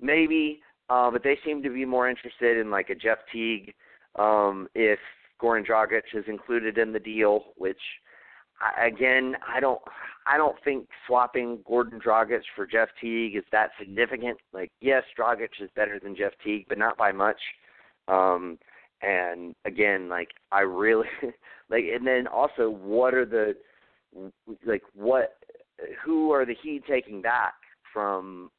maybe, 0.00 0.60
uh, 0.88 1.10
but 1.10 1.22
they 1.22 1.38
seem 1.44 1.62
to 1.62 1.70
be 1.70 1.84
more 1.84 2.08
interested 2.08 2.58
in 2.58 2.70
like 2.70 2.90
a 2.90 2.94
Jeff 2.94 3.18
Teague. 3.32 3.74
Um, 4.18 4.68
if 4.74 4.98
Goran 5.40 5.66
Dragic 5.66 6.02
is 6.14 6.24
included 6.28 6.78
in 6.78 6.92
the 6.92 7.00
deal, 7.00 7.52
which 7.56 7.80
I, 8.60 8.86
again, 8.86 9.36
I 9.46 9.60
don't, 9.60 9.80
I 10.26 10.36
don't 10.36 10.56
think 10.64 10.88
swapping 11.06 11.58
Goran 11.68 12.00
Dragic 12.02 12.42
for 12.54 12.66
Jeff 12.66 12.88
Teague 13.00 13.36
is 13.36 13.44
that 13.52 13.70
significant. 13.78 14.38
Like, 14.52 14.70
yes, 14.80 15.02
Dragic 15.18 15.48
is 15.60 15.70
better 15.76 16.00
than 16.02 16.16
Jeff 16.16 16.32
Teague, 16.42 16.66
but 16.68 16.78
not 16.78 16.96
by 16.96 17.12
much. 17.12 17.40
Um, 18.08 18.58
and 19.02 19.54
again, 19.64 20.08
like 20.08 20.28
I 20.52 20.60
really 20.60 21.08
like, 21.70 21.84
and 21.94 22.06
then 22.06 22.26
also, 22.26 22.70
what 22.70 23.14
are 23.14 23.26
the 23.26 23.54
like 24.64 24.82
what 24.94 25.36
who 26.04 26.30
are 26.32 26.46
the 26.46 26.56
Heat 26.62 26.84
taking 26.88 27.20
back 27.20 27.54
from 27.92 28.50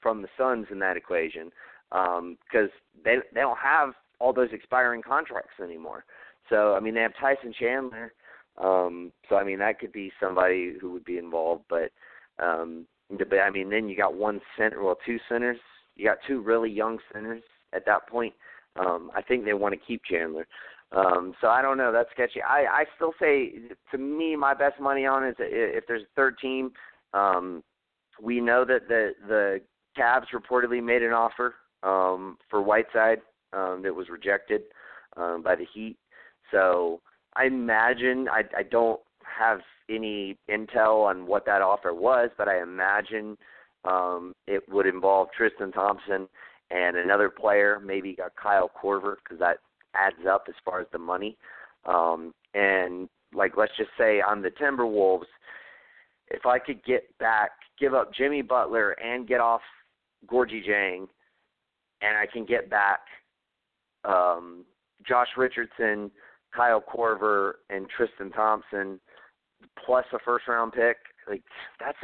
from 0.00 0.22
the 0.22 0.28
Suns 0.38 0.66
in 0.70 0.78
that 0.78 0.96
equation? 0.96 1.50
Because 1.90 2.70
they 3.04 3.16
they 3.34 3.40
don't 3.40 3.58
have 3.58 3.94
all 4.18 4.32
those 4.32 4.50
expiring 4.52 5.02
contracts 5.02 5.60
anymore. 5.62 6.04
So 6.48 6.74
I 6.74 6.80
mean, 6.80 6.94
they 6.94 7.00
have 7.00 7.14
Tyson 7.20 7.52
Chandler. 7.58 8.12
Um, 8.58 9.12
so 9.28 9.36
I 9.36 9.44
mean, 9.44 9.58
that 9.60 9.78
could 9.78 9.92
be 9.92 10.12
somebody 10.20 10.74
who 10.80 10.92
would 10.92 11.04
be 11.04 11.18
involved. 11.18 11.64
But 11.68 11.90
um, 12.38 12.86
but 13.10 13.28
I 13.38 13.50
mean, 13.50 13.70
then 13.70 13.88
you 13.88 13.96
got 13.96 14.14
one 14.14 14.40
center, 14.56 14.82
well, 14.82 14.98
two 15.04 15.18
centers. 15.28 15.58
You 15.96 16.06
got 16.06 16.18
two 16.26 16.40
really 16.40 16.70
young 16.70 16.98
centers 17.12 17.42
at 17.72 17.84
that 17.86 18.08
point. 18.08 18.34
Um, 18.76 19.10
I 19.14 19.22
think 19.22 19.44
they 19.44 19.52
want 19.52 19.74
to 19.74 19.80
keep 19.86 20.02
Chandler. 20.04 20.46
Um, 20.92 21.34
so 21.40 21.48
I 21.48 21.62
don't 21.62 21.78
know. 21.78 21.92
That's 21.92 22.10
sketchy. 22.10 22.42
I, 22.42 22.64
I 22.64 22.84
still 22.96 23.12
say, 23.20 23.52
to 23.92 23.98
me, 23.98 24.34
my 24.34 24.54
best 24.54 24.80
money 24.80 25.06
on 25.06 25.26
is 25.26 25.36
if 25.38 25.84
there's 25.86 26.02
a 26.02 26.14
third 26.16 26.36
team. 26.38 26.72
Um, 27.14 27.62
we 28.20 28.40
know 28.40 28.64
that 28.64 28.88
the 28.88 29.12
the 29.26 29.60
Cavs 29.98 30.26
reportedly 30.34 30.82
made 30.82 31.02
an 31.02 31.12
offer 31.12 31.54
um, 31.82 32.36
for 32.48 32.62
Whiteside 32.62 33.20
um, 33.52 33.80
that 33.82 33.94
was 33.94 34.08
rejected 34.08 34.62
um, 35.16 35.42
by 35.42 35.56
the 35.56 35.66
Heat. 35.72 35.96
So 36.50 37.00
I 37.34 37.46
imagine 37.46 38.28
I, 38.28 38.42
I 38.56 38.62
don't 38.62 39.00
have 39.22 39.60
any 39.88 40.36
intel 40.50 41.08
on 41.08 41.26
what 41.26 41.46
that 41.46 41.62
offer 41.62 41.94
was, 41.94 42.30
but 42.36 42.48
I 42.48 42.62
imagine 42.62 43.36
um, 43.84 44.32
it 44.46 44.62
would 44.68 44.86
involve 44.86 45.28
Tristan 45.36 45.72
Thompson 45.72 46.28
and 46.70 46.96
another 46.96 47.30
player, 47.30 47.80
maybe 47.84 48.14
got 48.14 48.32
Kyle 48.36 48.70
Korver 48.80 49.16
because 49.22 49.38
that 49.40 49.58
adds 49.94 50.26
up 50.28 50.44
as 50.48 50.54
far 50.64 50.80
as 50.80 50.86
the 50.92 50.98
money. 50.98 51.36
Um, 51.86 52.32
and 52.54 53.08
like 53.34 53.56
let's 53.56 53.76
just 53.76 53.90
say 53.98 54.20
on 54.20 54.42
the 54.42 54.50
Timberwolves, 54.50 55.24
if 56.28 56.46
I 56.46 56.58
could 56.58 56.84
get 56.84 57.16
back, 57.18 57.50
give 57.78 57.94
up 57.94 58.12
Jimmy 58.14 58.42
Butler 58.42 58.92
and 58.92 59.26
get 59.26 59.40
off 59.40 59.62
Gorgui 60.30 60.64
Dieng, 60.66 61.08
and 62.02 62.16
I 62.16 62.26
can 62.26 62.44
get 62.44 62.70
back 62.70 63.00
um, 64.04 64.64
Josh 65.06 65.28
Richardson, 65.36 66.10
Kyle 66.54 66.82
Korver, 66.82 67.52
and 67.68 67.86
Tristan 67.88 68.30
Thompson, 68.30 69.00
plus 69.84 70.04
a 70.12 70.18
first 70.24 70.48
round 70.48 70.72
pick, 70.72 70.96
like 71.28 71.42
that's 71.78 71.98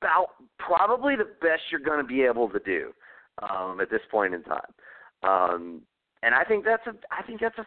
about 0.00 0.28
probably 0.58 1.16
the 1.16 1.28
best 1.40 1.62
you're 1.70 1.80
going 1.80 2.00
to 2.00 2.06
be 2.06 2.22
able 2.22 2.48
to 2.48 2.60
do 2.60 2.92
um, 3.42 3.80
at 3.80 3.90
this 3.90 4.00
point 4.10 4.34
in 4.34 4.42
time. 4.42 4.60
Um, 5.22 5.82
and 6.22 6.34
I 6.34 6.44
think 6.44 6.64
that's 6.64 6.86
a 6.86 6.94
I 7.10 7.22
think 7.22 7.40
that's 7.40 7.58
a 7.58 7.66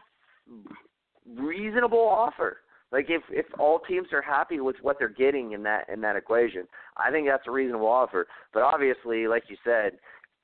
reasonable 1.40 2.00
offer. 2.00 2.58
Like 2.92 3.08
if 3.10 3.22
if 3.30 3.46
all 3.60 3.80
teams 3.80 4.08
are 4.14 4.22
happy 4.22 4.60
with 4.60 4.78
what 4.82 4.98
they're 4.98 5.10
getting 5.10 5.52
in 5.52 5.64
that 5.64 5.90
in 5.90 6.02
that 6.02 6.16
equation, 6.16 6.68
I 6.96 7.12
think 7.12 7.28
that's 7.28 7.48
a 7.48 7.52
reasonable 7.52 7.88
offer. 7.88 8.28
But 8.54 8.64
obviously, 8.64 9.28
like 9.28 9.44
you 9.50 9.58
said, 9.64 9.94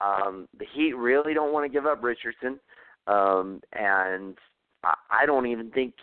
um, 0.04 0.48
the 0.58 0.66
Heat 0.74 0.94
really 0.94 1.34
don't 1.34 1.54
want 1.54 1.66
to 1.66 1.74
give 1.74 1.86
up 1.86 2.04
Richardson, 2.04 2.60
um, 3.08 3.62
and 3.74 4.38
I, 4.84 4.94
I 5.10 5.26
don't 5.26 5.48
even 5.48 5.72
think 5.72 5.94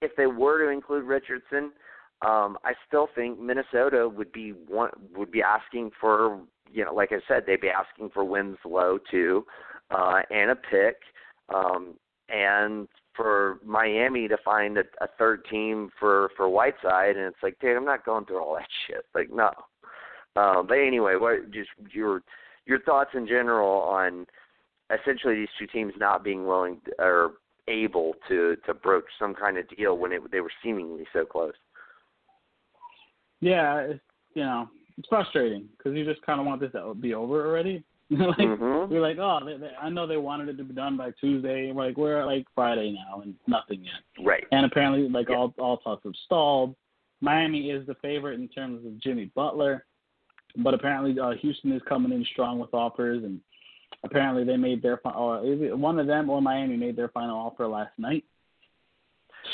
if 0.00 0.12
they 0.16 0.26
were 0.26 0.64
to 0.64 0.70
include 0.70 1.04
Richardson, 1.04 1.72
um, 2.22 2.58
I 2.64 2.72
still 2.86 3.08
think 3.14 3.40
Minnesota 3.40 4.08
would 4.08 4.32
be 4.32 4.50
one 4.50 4.90
would 5.14 5.30
be 5.30 5.42
asking 5.42 5.90
for 6.00 6.40
you 6.72 6.84
know, 6.84 6.94
like 6.94 7.12
I 7.12 7.20
said, 7.28 7.44
they'd 7.46 7.60
be 7.60 7.68
asking 7.68 8.10
for 8.10 8.24
Winslow 8.24 8.98
too, 9.10 9.44
uh, 9.90 10.22
and 10.30 10.50
a 10.50 10.56
pick, 10.56 10.96
um, 11.54 11.94
and 12.28 12.88
for 13.14 13.58
Miami 13.64 14.26
to 14.26 14.36
find 14.44 14.76
a, 14.78 14.82
a 15.00 15.06
third 15.18 15.44
team 15.50 15.90
for 15.98 16.30
for 16.36 16.48
Whiteside, 16.48 17.16
and 17.16 17.26
it's 17.26 17.42
like, 17.42 17.58
dude, 17.60 17.76
I'm 17.76 17.84
not 17.84 18.04
going 18.04 18.24
through 18.24 18.42
all 18.42 18.54
that 18.54 18.66
shit. 18.86 19.04
Like, 19.14 19.28
no. 19.32 19.50
Um, 20.36 20.66
but 20.66 20.78
anyway, 20.78 21.14
what 21.16 21.50
just 21.52 21.70
your 21.92 22.22
your 22.66 22.80
thoughts 22.80 23.10
in 23.14 23.26
general 23.26 23.80
on 23.82 24.26
essentially 24.90 25.34
these 25.34 25.48
two 25.58 25.66
teams 25.66 25.92
not 25.98 26.22
being 26.24 26.46
willing 26.46 26.80
to, 26.84 26.92
or 26.98 27.32
able 27.68 28.14
to 28.28 28.56
to 28.66 28.74
broach 28.74 29.04
some 29.18 29.34
kind 29.34 29.56
of 29.58 29.64
deal 29.76 29.96
when 29.96 30.12
it 30.12 30.22
they 30.30 30.40
were 30.40 30.52
seemingly 30.62 31.06
so 31.12 31.24
close. 31.24 31.54
Yeah, 33.40 33.78
it's, 33.80 34.00
you 34.34 34.42
know, 34.42 34.68
it's 34.98 35.08
frustrating 35.08 35.68
because 35.76 35.96
you 35.96 36.04
just 36.04 36.24
kind 36.24 36.40
of 36.40 36.46
want 36.46 36.60
this 36.60 36.72
to 36.72 36.94
be 36.94 37.14
over 37.14 37.46
already. 37.46 37.84
like 38.10 38.36
Mhm. 38.36 38.88
we're 38.90 39.00
like, 39.00 39.16
oh, 39.18 39.40
they, 39.44 39.56
they, 39.56 39.70
I 39.80 39.88
know 39.88 40.06
they 40.06 40.18
wanted 40.18 40.48
it 40.50 40.56
to 40.58 40.64
be 40.64 40.74
done 40.74 40.96
by 40.96 41.10
Tuesday. 41.20 41.72
We're 41.72 41.86
like, 41.86 41.96
we're 41.96 42.20
at 42.20 42.26
like 42.26 42.46
Friday 42.54 42.92
now 42.92 43.22
and 43.22 43.34
nothing 43.46 43.82
yet. 43.82 44.24
Right. 44.24 44.44
And 44.52 44.66
apparently, 44.66 45.08
like 45.08 45.30
Yeah. 45.30 45.36
all 45.36 45.54
all 45.58 45.78
talks 45.78 46.04
have 46.04 46.12
stalled. 46.26 46.74
Miami 47.20 47.70
is 47.70 47.86
the 47.86 47.94
favorite 47.96 48.38
in 48.38 48.48
terms 48.48 48.84
of 48.84 48.98
Jimmy 49.00 49.30
Butler, 49.34 49.86
but 50.56 50.74
apparently 50.74 51.18
uh, 51.18 51.32
Houston 51.40 51.72
is 51.72 51.82
coming 51.88 52.12
in 52.12 52.24
strong 52.32 52.58
with 52.58 52.72
offers, 52.74 53.24
and 53.24 53.40
apparently 54.02 54.44
they 54.44 54.56
made 54.56 54.82
their 54.82 55.00
either 55.04 55.76
one 55.76 55.98
of 55.98 56.06
them 56.06 56.30
or 56.30 56.40
Miami 56.40 56.76
made 56.76 56.96
their 56.96 57.08
final 57.08 57.36
offer 57.36 57.66
last 57.66 57.92
night. 57.98 58.24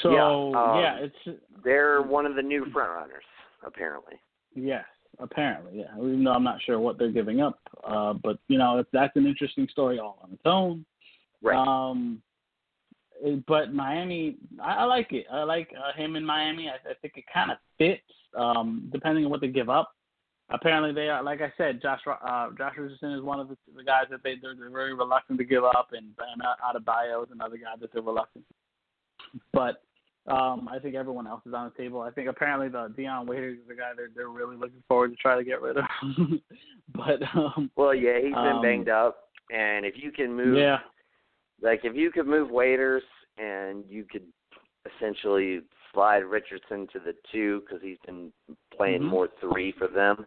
So 0.03 0.13
Yeah, 0.13 0.61
um, 0.61 0.81
yeah, 0.81 0.97
it's 0.99 1.41
They're 1.65 2.03
one 2.03 2.27
of 2.27 2.37
the 2.37 2.43
new 2.43 2.67
front 2.73 2.91
runners, 2.91 3.25
apparently. 3.67 4.15
Yes, 4.55 4.85
apparently, 5.19 5.81
yeah. 5.81 5.97
Even 5.97 6.25
though 6.25 6.33
I'm 6.33 6.45
not 6.45 6.63
sure 6.63 6.79
what 6.79 6.99
they're 6.99 7.11
giving 7.11 7.41
up, 7.41 7.59
uh, 7.85 8.13
but 8.15 8.39
you 8.49 8.59
know 8.59 8.85
that's 8.93 9.17
an 9.17 9.27
interesting 9.27 9.69
story 9.71 9.99
all 9.99 10.19
on 10.23 10.33
its 10.33 10.43
own. 10.45 10.85
Right. 11.43 11.57
Um, 11.57 12.23
but 13.47 13.73
Miami, 13.73 14.37
I, 14.63 14.77
I 14.77 14.85
like 14.85 15.13
it. 15.13 15.27
I 15.31 15.43
like 15.43 15.69
uh, 15.77 15.97
him 15.97 16.17
in 16.17 16.25
Miami. 16.25 16.69
I, 16.69 16.91
I 16.91 16.95
think 17.01 17.15
it 17.17 17.25
kind 17.33 17.51
of 17.51 17.59
fits, 17.79 18.03
um, 18.37 18.89
depending 18.93 19.25
on 19.25 19.31
what 19.31 19.41
they 19.41 19.49
give 19.49 19.69
up. 19.69 19.93
Apparently, 20.53 20.93
they 20.93 21.09
are 21.09 21.23
like 21.23 21.41
I 21.41 21.53
said. 21.57 21.81
Josh 21.81 22.01
uh, 22.07 22.49
Josh 22.59 22.75
Richardson 22.77 23.13
is 23.13 23.23
one 23.23 23.39
of 23.39 23.49
the, 23.49 23.57
the 23.77 23.85
guys 23.85 24.05
that 24.11 24.23
they 24.25 24.35
they're, 24.41 24.55
they're 24.55 24.71
very 24.71 24.95
reluctant 24.95 25.39
to 25.39 25.45
give 25.45 25.65
up, 25.65 25.91
and 25.93 26.15
Bam 26.17 26.39
Adebayo 26.65 27.23
is 27.25 27.31
another 27.33 27.57
guy 27.57 27.75
that 27.81 27.93
they're 27.93 28.03
reluctant. 28.03 28.45
But 29.53 29.83
um, 30.27 30.69
I 30.71 30.79
think 30.81 30.95
everyone 30.97 31.27
else 31.27 31.43
is 31.47 31.55
on 31.55 31.71
the 31.71 31.83
table. 31.83 32.01
I 32.01 32.11
think 32.11 32.29
apparently 32.29 32.69
the 32.69 32.93
Dion 32.97 33.27
Waiters 33.27 33.59
is 33.59 33.69
the 33.69 33.75
guy 33.75 33.93
they're 33.97 34.11
they're 34.15 34.29
really 34.29 34.57
looking 34.57 34.83
forward 34.89 35.11
to 35.11 35.17
try 35.17 35.37
to 35.37 35.45
get 35.45 35.63
rid 35.63 35.77
of. 35.77 35.85
but 36.95 37.23
um, 37.35 37.71
Well, 37.77 37.95
yeah, 37.95 38.17
he's 38.17 38.35
been 38.35 38.57
Um, 38.57 38.63
banged 38.63 38.89
up, 38.89 39.29
and 39.53 39.87
if 39.87 39.95
you 39.97 40.11
can 40.11 40.35
move, 40.35 40.57
yeah, 40.59 40.79
like 41.63 41.85
if 41.85 41.95
you 41.95 42.11
could 42.11 42.27
move 42.27 42.51
waiters 42.51 43.03
and 43.39 43.85
you 43.89 44.05
could 44.05 44.25
essentially 44.97 45.61
slide 45.93 46.19
Richardson 46.25 46.87
to 46.93 46.99
the 46.99 47.15
two 47.33 47.61
because 47.61 47.83
he's 47.83 47.99
been 48.07 48.33
playing 48.77 49.03
Mhm. 49.03 49.11
more 49.11 49.29
three 49.41 49.73
for 49.73 49.89
them, 49.89 50.27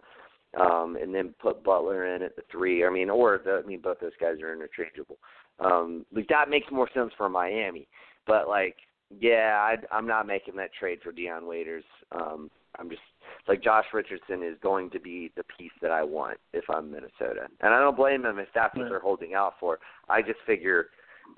um, 0.59 0.97
and 1.01 1.13
then 1.13 1.33
put 1.41 1.63
Butler 1.63 2.15
in 2.15 2.21
at 2.21 2.35
the 2.35 2.43
three. 2.51 2.85
I 2.85 2.89
mean, 2.89 3.09
or 3.09 3.39
the, 3.43 3.61
I 3.63 3.67
mean, 3.67 3.81
both 3.81 3.99
those 3.99 4.11
guys 4.19 4.41
are 4.41 4.53
interchangeable. 4.53 5.17
Um, 5.59 6.05
like 6.13 6.27
that 6.29 6.49
makes 6.49 6.71
more 6.71 6.89
sense 6.93 7.11
for 7.17 7.29
Miami, 7.29 7.87
but 8.25 8.47
like 8.47 8.75
Yeah, 9.19 9.57
I, 9.59 9.75
I'm 9.95 10.07
not 10.07 10.27
making 10.27 10.55
that 10.55 10.73
trade 10.73 10.99
for 11.03 11.11
Dion 11.11 11.45
Waiters. 11.45 11.83
Um, 12.11 12.49
I'm 12.79 12.89
just 12.89 13.01
like 13.47 13.63
Josh 13.63 13.85
Richardson 13.93 14.43
is 14.43 14.57
going 14.61 14.89
to 14.91 14.99
be 14.99 15.31
the 15.35 15.43
piece 15.57 15.71
that 15.81 15.91
I 15.91 16.03
want 16.03 16.39
if 16.53 16.63
I'm 16.69 16.91
Minnesota, 16.91 17.47
and 17.61 17.73
I 17.73 17.79
don't 17.79 17.97
blame 17.97 18.23
them 18.23 18.39
if 18.39 18.47
that's 18.55 18.75
what 18.75 18.89
they're 18.89 18.99
holding 18.99 19.33
out 19.35 19.53
for. 19.59 19.79
I 20.09 20.21
just 20.21 20.39
figure, 20.47 20.87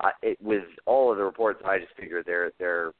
uh, 0.00 0.10
it, 0.22 0.38
with 0.40 0.64
all 0.86 1.12
of 1.12 1.18
the 1.18 1.24
reports, 1.24 1.60
I 1.64 1.78
just 1.78 1.94
figure 1.98 2.22
they're 2.24 2.52
they're 2.58 2.92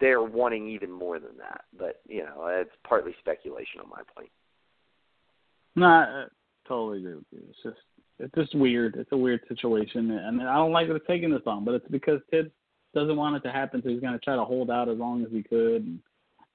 they're 0.00 0.22
wanting 0.22 0.68
even 0.68 0.90
more 0.90 1.18
than 1.18 1.36
that. 1.38 1.62
But 1.76 2.00
you 2.06 2.22
know, 2.22 2.46
it's 2.46 2.70
partly 2.86 3.14
speculation 3.18 3.80
on 3.82 3.90
my 3.90 4.02
point. 4.16 4.30
No, 5.76 5.86
I 5.86 6.24
totally 6.68 6.98
agree 6.98 7.14
with 7.14 7.24
you. 7.32 7.40
It's 7.48 7.58
just 7.62 7.76
it's 8.18 8.34
just 8.34 8.54
weird. 8.54 8.96
It's 8.96 9.10
a 9.12 9.16
weird 9.16 9.40
situation, 9.48 10.10
and 10.10 10.42
I 10.42 10.54
don't 10.56 10.72
like 10.72 10.88
it 10.88 11.02
taking 11.06 11.30
this 11.30 11.42
long. 11.46 11.64
But 11.64 11.74
it's 11.74 11.88
because 11.90 12.20
Thibs 12.30 12.50
doesn't 12.94 13.16
want 13.16 13.36
it 13.36 13.40
to 13.40 13.50
happen, 13.52 13.82
so 13.82 13.88
he's 13.88 14.00
going 14.00 14.12
to 14.12 14.18
try 14.18 14.36
to 14.36 14.44
hold 14.44 14.70
out 14.70 14.88
as 14.88 14.98
long 14.98 15.24
as 15.24 15.32
he 15.32 15.42
could. 15.42 15.82
And 15.86 15.98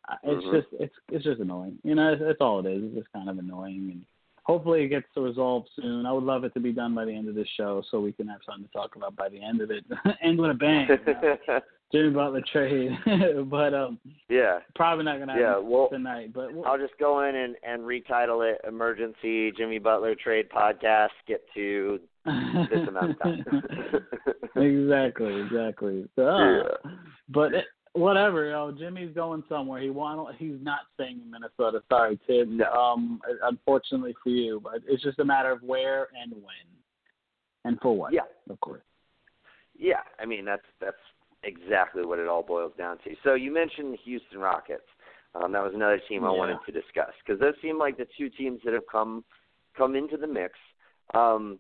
I- 0.07 0.17
it's 0.23 0.45
Mhm. 0.45 0.51
just 0.51 0.67
it's 0.79 0.95
it's 1.11 1.23
just 1.25 1.41
annoying. 1.41 1.79
You 1.83 1.95
know, 1.95 2.13
it's, 2.13 2.21
it's 2.23 2.41
all 2.41 2.59
it 2.59 2.67
is. 2.67 2.83
It's 2.83 2.95
just 2.95 3.11
kind 3.11 3.27
of 3.29 3.37
annoying, 3.39 3.89
and 3.91 4.05
hopefully 4.43 4.83
it 4.83 4.89
gets 4.89 5.07
resolved 5.17 5.69
soon. 5.75 6.05
I 6.05 6.13
would 6.13 6.23
love 6.23 6.43
it 6.45 6.53
to 6.53 6.59
be 6.61 6.71
done 6.71 6.93
by 6.95 7.03
the 7.05 7.13
end 7.13 7.27
of 7.27 7.35
this 7.35 7.49
show, 7.57 7.81
so 7.89 7.99
we 7.99 8.13
can 8.13 8.27
have 8.27 8.39
something 8.45 8.65
to 8.65 8.71
talk 8.71 8.95
about 8.95 9.15
by 9.15 9.27
the 9.29 9.41
end 9.41 9.59
of 9.61 9.71
it. 9.71 9.83
End 10.21 10.39
with 10.39 10.51
a 10.51 10.53
bang. 10.53 10.87
you 10.89 10.97
know? 11.13 11.37
Jimmy 11.91 12.09
Butler 12.09 12.41
trade, 12.51 12.91
but 13.49 13.73
um, 13.73 13.97
yeah, 14.29 14.59
probably 14.75 15.05
not 15.05 15.17
going 15.17 15.29
to 15.29 15.33
happen. 15.35 15.69
Well, 15.69 15.87
tonight. 15.89 16.33
But 16.33 16.53
we'll, 16.53 16.65
I'll 16.65 16.77
just 16.77 16.97
go 16.99 17.23
in 17.23 17.35
and 17.35 17.55
and 17.65 17.83
retitle 17.83 18.49
it 18.49 18.59
"Emergency 18.67 19.51
Jimmy 19.57 19.79
Butler 19.79 20.13
Trade 20.15 20.47
Podcast." 20.49 21.09
Get 21.27 21.41
to 21.53 21.99
this 22.25 22.87
amount 22.87 23.11
of 23.11 23.19
time. 23.21 23.45
exactly, 24.57 25.41
exactly. 25.41 26.05
So, 26.17 26.37
Yeah. 26.37 26.91
but 27.29 27.53
it, 27.53 27.65
whatever, 27.93 28.45
you 28.45 28.51
know, 28.51 28.73
Jimmy's 28.77 29.15
going 29.15 29.43
somewhere. 29.47 29.81
He 29.81 29.89
want 29.89 30.35
he's 30.37 30.57
not 30.61 30.79
staying 30.95 31.21
in 31.23 31.31
Minnesota. 31.31 31.81
Sorry, 31.87 32.19
Thibs. 32.27 32.51
No. 32.51 32.69
Um, 32.69 33.21
unfortunately 33.43 34.13
for 34.21 34.29
you, 34.29 34.59
but 34.61 34.81
it's 34.87 35.03
just 35.03 35.19
a 35.19 35.25
matter 35.25 35.51
of 35.51 35.63
where 35.63 36.09
and 36.21 36.33
when, 36.33 36.67
and 37.63 37.79
for 37.79 37.95
what. 37.95 38.11
Yeah. 38.11 38.21
of 38.49 38.59
course. 38.59 38.81
Yeah, 39.79 40.01
I 40.19 40.25
mean 40.25 40.43
that's 40.43 40.65
that's 40.81 40.97
exactly 41.47 42.05
what 42.05 42.19
it 42.19 42.27
all 42.27 42.43
boils 42.43 42.73
down 42.77 42.97
to. 42.99 43.15
So 43.23 43.33
you 43.33 43.51
mentioned 43.51 43.93
the 43.93 43.97
Houston 44.03 44.39
Rockets. 44.39 44.85
Um, 45.33 45.51
that 45.53 45.63
was 45.63 45.73
another 45.73 45.99
team 46.07 46.23
I 46.25 46.31
Yeah. 46.31 46.37
wanted 46.37 46.57
to 46.65 46.71
discuss 46.71 47.13
because 47.19 47.39
those 47.39 47.55
seem 47.61 47.77
like 47.77 47.97
the 47.97 48.05
two 48.17 48.29
teams 48.29 48.61
that 48.63 48.73
have 48.73 48.87
come 48.87 49.23
come 49.75 49.95
into 49.95 50.17
the 50.17 50.27
mix. 50.27 50.57
Um, 51.13 51.59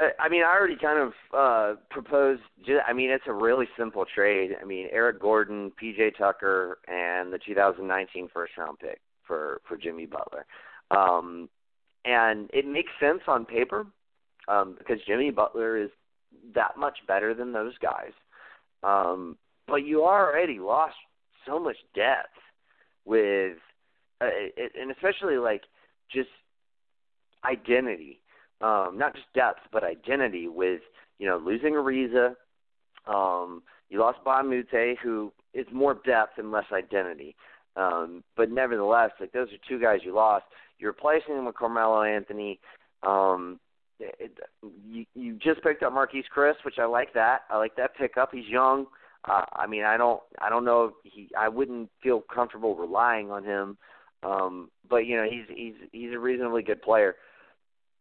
I- 0.00 0.14
I 0.18 0.28
mean, 0.30 0.42
I 0.42 0.46
already 0.46 0.76
kind 0.76 0.98
of 0.98 1.14
uh, 1.34 1.74
proposed. 1.90 2.42
I 2.86 2.92
mean, 2.94 3.10
it's 3.10 3.26
a 3.26 3.32
really 3.32 3.68
simple 3.76 4.06
trade. 4.06 4.56
I 4.60 4.64
mean, 4.64 4.88
Eric 4.90 5.20
Gordon, 5.20 5.70
PJ 5.72 6.16
Tucker, 6.16 6.78
and 6.88 7.32
the 7.32 7.38
2019 7.38 8.28
first 8.28 8.56
round 8.56 8.78
pick 8.78 9.00
for 9.22 9.60
for 9.64 9.76
Jimmy 9.76 10.06
Butler. 10.06 10.46
Um, 10.90 11.48
and 12.04 12.50
it 12.52 12.66
makes 12.66 12.90
sense 12.98 13.22
on 13.28 13.44
paper 13.44 13.86
um, 14.48 14.74
because 14.78 15.00
Jimmy 15.06 15.30
Butler 15.30 15.76
is 15.76 15.90
that 16.54 16.76
much 16.76 16.98
better 17.06 17.34
than 17.34 17.52
those 17.52 17.76
guys. 17.78 18.12
Um, 18.82 19.36
but 19.66 19.86
you 19.86 20.04
already 20.04 20.58
lost 20.58 20.94
so 21.46 21.58
much 21.58 21.76
depth 21.94 22.28
with, 23.04 23.56
uh, 24.20 24.26
it, 24.56 24.72
and 24.80 24.90
especially 24.90 25.36
like 25.36 25.62
just 26.10 26.28
identity, 27.44 28.20
um, 28.60 28.96
not 28.96 29.14
just 29.14 29.26
depth, 29.34 29.60
but 29.72 29.82
identity 29.84 30.48
with 30.48 30.80
you 31.18 31.26
know 31.26 31.38
losing 31.38 31.74
Ariza. 31.74 32.34
Um, 33.06 33.62
you 33.88 34.00
lost 34.00 34.18
Mbah 34.24 34.40
a 34.40 34.44
Moute, 34.44 34.98
who 35.02 35.32
is 35.54 35.66
more 35.72 35.94
depth 36.06 36.38
and 36.38 36.50
less 36.50 36.64
identity. 36.72 37.34
Um, 37.76 38.22
but 38.36 38.50
nevertheless, 38.50 39.10
like 39.18 39.32
those 39.32 39.48
are 39.48 39.68
two 39.68 39.80
guys 39.80 40.00
you 40.04 40.14
lost. 40.14 40.44
You're 40.78 40.92
replacing 40.92 41.36
them 41.36 41.46
with 41.46 41.56
Carmelo 41.56 42.02
Anthony. 42.02 42.60
Um, 43.02 43.58
it, 44.18 44.38
you 44.86 45.04
you 45.14 45.34
just 45.34 45.62
picked 45.62 45.82
up 45.82 45.92
Marquese 45.92 46.24
Chriss, 46.34 46.64
which 46.64 46.78
I 46.78 46.84
like 46.86 47.12
that. 47.14 47.42
I 47.50 47.58
like 47.58 47.76
that 47.76 47.96
pickup. 47.96 48.30
He's 48.32 48.46
young. 48.48 48.86
Uh, 49.28 49.44
I 49.52 49.66
mean, 49.66 49.84
I 49.84 49.96
don't 49.96 50.20
I 50.40 50.48
don't 50.48 50.64
know 50.64 50.84
if 51.04 51.12
he 51.12 51.28
I 51.38 51.48
wouldn't 51.48 51.90
feel 52.02 52.20
comfortable 52.32 52.74
relying 52.74 53.30
on 53.30 53.44
him. 53.44 53.76
Um, 54.22 54.70
but 54.88 55.06
you 55.06 55.16
know, 55.16 55.26
he's 55.28 55.44
he's 55.54 55.74
he's 55.92 56.12
a 56.12 56.18
reasonably 56.18 56.62
good 56.62 56.82
player. 56.82 57.16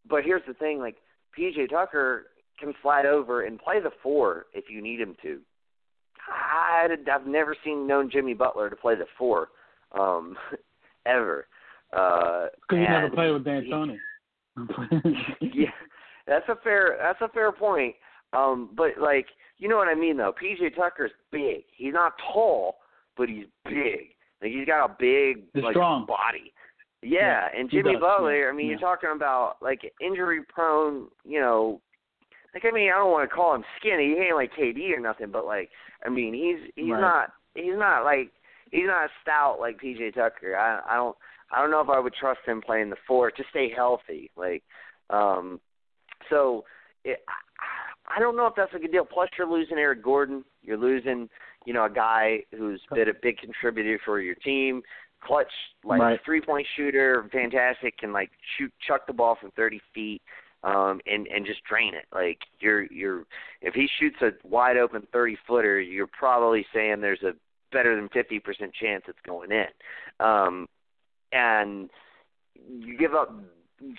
But 0.10 0.24
here's 0.24 0.42
the 0.48 0.54
thing, 0.54 0.80
like 0.80 0.98
PJ 1.38 1.70
Tucker 1.70 2.28
can 2.60 2.74
slide 2.82 3.06
over 3.06 3.44
and 3.44 3.60
play 3.60 3.80
the 3.80 3.92
four 4.04 4.46
if 4.54 4.66
you 4.70 4.82
need 4.82 5.00
him 5.00 5.16
to. 5.22 5.40
I, 6.28 6.88
I've 7.12 7.28
never 7.28 7.56
seen 7.64 7.88
known 7.88 8.10
Jimmy 8.12 8.34
Butler 8.34 8.70
to 8.70 8.76
play 8.76 8.96
the 8.96 9.06
four, 9.18 9.50
um, 9.98 10.38
ever. 11.06 11.48
Uh, 11.92 12.48
Because 12.62 12.78
you 12.78 12.88
never 12.88 13.10
played 13.10 13.32
with 13.34 13.46
he- 13.46 13.70
D'Antoni. 13.70 13.98
yeah, 15.42 15.70
that's 16.28 16.48
a 16.50 16.56
fair 16.64 16.98
that's 17.02 17.22
a 17.22 17.30
fair 17.30 17.52
point. 17.52 17.96
Um, 18.34 18.70
but 18.76 18.92
like 19.02 19.28
you 19.58 19.68
know 19.68 19.78
what 19.78 19.88
I 19.88 19.96
mean 19.96 20.18
though. 20.18 20.34
PJ 20.34 20.76
Tucker's 20.76 21.12
big. 21.32 21.64
He's 21.76 21.94
not 21.94 22.14
tall, 22.34 22.76
but 23.18 23.30
he's 23.30 23.46
big. 23.66 24.16
Like 24.42 24.52
he's 24.52 24.66
got 24.66 24.86
a 24.86 24.96
big 25.00 25.44
like 25.56 25.74
strong. 25.74 26.06
body. 26.06 26.54
Yeah, 27.04 27.48
Yeah, 27.54 27.60
and 27.60 27.70
Jimmy 27.70 27.94
does, 27.94 28.02
Butler. 28.02 28.50
I 28.50 28.54
mean, 28.56 28.68
yeah. 28.68 28.72
you're 28.72 28.80
talking 28.80 29.10
about 29.16 29.56
like 29.62 29.82
injury 30.02 30.40
prone. 30.48 31.08
You 31.24 31.40
know, 31.42 31.82
like 32.54 32.64
I 32.66 32.72
mean, 32.72 32.90
I 32.92 32.98
don't 32.98 33.12
want 33.12 33.30
to 33.30 33.36
call 33.36 33.56
him 33.56 33.64
skinny. 33.80 34.16
He 34.16 34.22
ain't 34.22 34.36
like 34.36 34.52
KD 34.54 34.96
or 34.96 35.00
nothing, 35.00 35.32
but 35.32 35.46
like 35.46 35.70
I 36.06 36.10
mean, 36.10 36.34
he's 36.34 36.72
he's 36.76 36.92
Right. 36.92 37.02
not 37.02 37.32
he's 37.56 37.78
not 37.78 38.04
like 38.04 38.32
he's 38.72 38.88
not 38.88 39.10
stout 39.22 39.58
like 39.60 39.80
PJ 39.82 40.14
Tucker. 40.16 40.56
I 40.56 40.80
I 40.92 40.96
don't 40.96 41.16
I 41.52 41.62
don't 41.62 41.72
know 41.72 41.82
if 41.82 41.90
I 41.90 42.00
would 42.00 42.14
trust 42.14 42.40
him 42.46 42.62
playing 42.62 42.90
the 42.90 42.96
four 43.08 43.30
to 43.32 43.44
stay 43.50 43.70
healthy. 43.76 44.32
Like, 44.36 44.64
um, 45.10 45.60
so 46.32 46.66
it, 47.04 47.20
I, 47.28 48.18
I 48.18 48.20
don't 48.20 48.36
know 48.36 48.48
if 48.48 48.54
that's 48.56 48.74
a 48.74 48.80
good 48.80 48.92
deal. 48.92 49.06
Plus, 49.06 49.30
you're 49.38 49.48
losing 49.48 49.78
Eric 49.78 50.04
Gordon. 50.04 50.44
You're 50.64 50.78
losing, 50.78 51.30
you 51.66 51.74
know, 51.74 51.86
a 51.86 51.90
guy 51.90 52.40
who's 52.58 52.82
been 52.94 53.10
a 53.10 53.14
big 53.22 53.38
contributor 53.38 54.00
for 54.04 54.20
your 54.20 54.36
team. 54.36 54.82
Clutch, 55.24 55.52
like 55.84 56.02
Right. 56.02 56.20
three 56.26 56.42
point 56.42 56.66
shooter, 56.76 57.30
fantastic, 57.32 57.98
can 58.00 58.12
like 58.12 58.32
shoot, 58.58 58.74
chuck 58.88 59.06
the 59.06 59.14
ball 59.14 59.38
from 59.40 59.52
30 59.52 59.80
feet. 59.94 60.22
Um, 60.64 61.02
and 61.08 61.26
and 61.26 61.44
just 61.44 61.64
drain 61.64 61.96
it. 61.96 62.06
Like 62.14 62.38
you're 62.60 62.84
you're 62.92 63.24
if 63.64 63.74
he 63.74 63.88
shoots 64.00 64.18
a 64.22 64.30
wide 64.48 64.78
open 64.78 65.08
thirty 65.12 65.36
footer, 65.48 65.82
you're 65.82 66.06
probably 66.06 66.64
saying 66.72 67.02
there's 67.02 67.24
a 67.24 67.32
better 67.72 67.96
than 67.96 68.10
fifty 68.10 68.40
percent 68.40 68.72
chance 68.80 69.04
it's 69.08 69.18
going 69.26 69.50
in. 69.52 69.66
Um, 70.24 70.68
and 71.32 71.90
you 72.80 72.96
give 72.96 73.16
up 73.16 73.34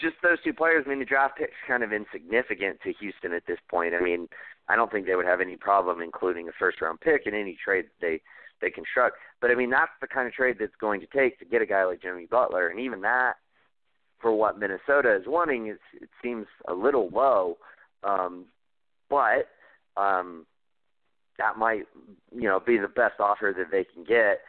just 0.01 0.17
those 0.23 0.39
two 0.45 0.53
players. 0.53 0.85
I 0.87 0.91
mean, 0.91 0.99
the 0.99 1.05
draft 1.05 1.39
pick's 1.39 1.53
kind 1.67 1.83
of 1.83 1.93
insignificant 1.93 2.81
to 2.83 2.93
Houston 3.01 3.33
at 3.33 3.47
this 3.47 3.59
point. 3.69 3.95
I 3.95 4.01
mean, 4.01 4.29
I 4.69 4.77
don't 4.77 4.91
think 4.91 5.07
they 5.07 5.17
would 5.17 5.27
have 5.27 5.41
any 5.41 5.57
problem 5.57 6.01
including 6.01 6.49
a 6.49 6.53
first 6.59 6.81
round 6.81 7.01
pick 7.01 7.27
in 7.27 7.35
any 7.35 7.57
trade 7.63 7.87
that 7.87 8.01
they 8.01 8.21
they 8.61 8.71
construct. 8.71 9.17
But 9.41 9.51
I 9.51 9.55
mean, 9.55 9.71
that's 9.71 9.91
the 10.01 10.07
kind 10.07 10.27
of 10.27 10.33
trade 10.33 10.57
that's 10.59 10.73
going 10.81 11.01
to 11.01 11.07
take 11.07 11.39
to 11.41 11.45
get 11.45 11.63
a 11.63 11.67
guy 11.67 11.85
like 11.85 12.03
Jimmy 12.03 12.27
Butler, 12.27 12.69
and 12.69 12.81
even 12.81 13.01
that 13.03 13.35
for 14.21 14.33
what 14.33 14.59
Minnesota 14.59 15.17
is 15.17 15.25
wanting, 15.27 15.67
is, 15.67 15.79
it 16.01 16.09
seems 16.23 16.47
a 16.69 16.73
little 16.73 17.11
low. 17.11 17.59
Um, 18.05 18.47
but 19.11 19.49
um, 19.97 20.47
that 21.39 21.59
might, 21.59 21.83
you 22.33 22.49
know, 22.49 22.61
be 22.65 22.79
the 22.79 22.89
best 22.89 23.19
offer 23.19 23.53
that 23.57 23.71
they 23.73 23.85
can 23.85 24.05
get. 24.05 24.41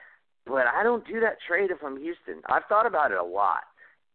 But 0.46 0.68
I 0.68 0.84
don't 0.84 1.06
do 1.08 1.20
that 1.22 1.38
trade 1.46 1.72
if 1.72 1.84
I'm 1.84 2.00
Houston. 2.00 2.44
I've 2.48 2.66
thought 2.70 2.86
about 2.86 3.12
it 3.12 3.18
a 3.18 3.24
lot, 3.24 3.64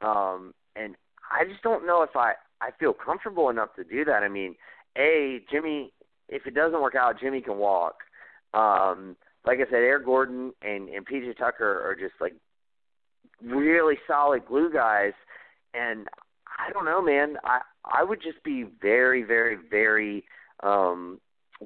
um, 0.00 0.54
and 0.76 0.94
I 1.30 1.44
just 1.44 1.62
don't 1.62 1.86
know 1.86 2.02
if 2.02 2.16
I 2.16 2.34
I 2.60 2.70
feel 2.78 2.92
comfortable 2.92 3.50
enough 3.50 3.74
to 3.76 3.84
do 3.84 4.04
that. 4.04 4.22
I 4.22 4.28
mean, 4.28 4.56
a 4.96 5.40
Jimmy, 5.50 5.92
if 6.28 6.46
it 6.46 6.54
doesn't 6.54 6.80
work 6.80 6.94
out, 6.94 7.20
Jimmy 7.20 7.40
can 7.40 7.58
walk. 7.58 7.98
Um, 8.54 9.16
like 9.46 9.58
I 9.58 9.64
said, 9.64 9.76
Eric 9.76 10.04
Gordon 10.04 10.52
and 10.62 10.88
and 10.88 11.06
PJ 11.06 11.36
Tucker 11.36 11.82
are 11.88 11.94
just 11.94 12.14
like 12.20 12.34
really 13.42 13.96
solid 14.06 14.46
glue 14.46 14.72
guys, 14.72 15.12
and 15.74 16.06
I 16.58 16.72
don't 16.72 16.84
know, 16.84 17.02
man. 17.02 17.36
I 17.44 17.60
I 17.84 18.02
would 18.02 18.22
just 18.22 18.42
be 18.42 18.64
very, 18.80 19.22
very, 19.22 19.56
very 19.70 20.24
um 20.62 21.20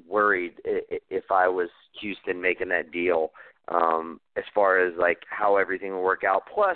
worried 0.07 0.53
if 0.65 1.25
I 1.31 1.47
was 1.47 1.69
Houston 2.01 2.41
making 2.41 2.69
that 2.69 2.91
deal. 2.91 3.31
Um, 3.69 4.19
as 4.35 4.43
far 4.53 4.85
as 4.85 4.93
like 4.99 5.19
how 5.29 5.55
everything 5.55 5.91
will 5.91 6.03
work 6.03 6.23
out. 6.25 6.43
Plus, 6.53 6.75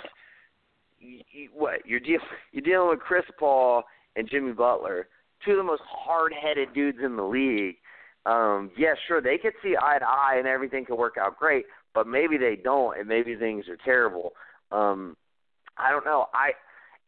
what 1.54 1.86
you're 1.86 2.00
dealing 2.00 2.20
you're 2.52 2.62
dealing 2.62 2.88
with 2.90 3.00
Chris 3.00 3.24
Paul 3.38 3.84
and 4.16 4.28
Jimmy 4.28 4.52
Butler, 4.52 5.08
two 5.44 5.52
of 5.52 5.56
the 5.58 5.62
most 5.62 5.82
hard-headed 5.86 6.74
dudes 6.74 6.98
in 7.04 7.16
the 7.16 7.22
league. 7.22 7.76
Um, 8.26 8.70
yeah, 8.76 8.94
sure, 9.06 9.22
they 9.22 9.38
could 9.38 9.52
see 9.62 9.74
eye 9.80 9.98
to 9.98 10.06
eye 10.06 10.36
and 10.38 10.46
everything 10.46 10.84
could 10.84 10.96
work 10.96 11.14
out 11.20 11.38
great, 11.38 11.64
but 11.94 12.06
maybe 12.06 12.36
they 12.36 12.56
don't, 12.56 12.98
and 12.98 13.08
maybe 13.08 13.36
things 13.36 13.66
are 13.68 13.78
terrible. 13.84 14.32
Um, 14.72 15.16
I 15.76 15.90
don't 15.90 16.04
know. 16.04 16.26
I 16.34 16.50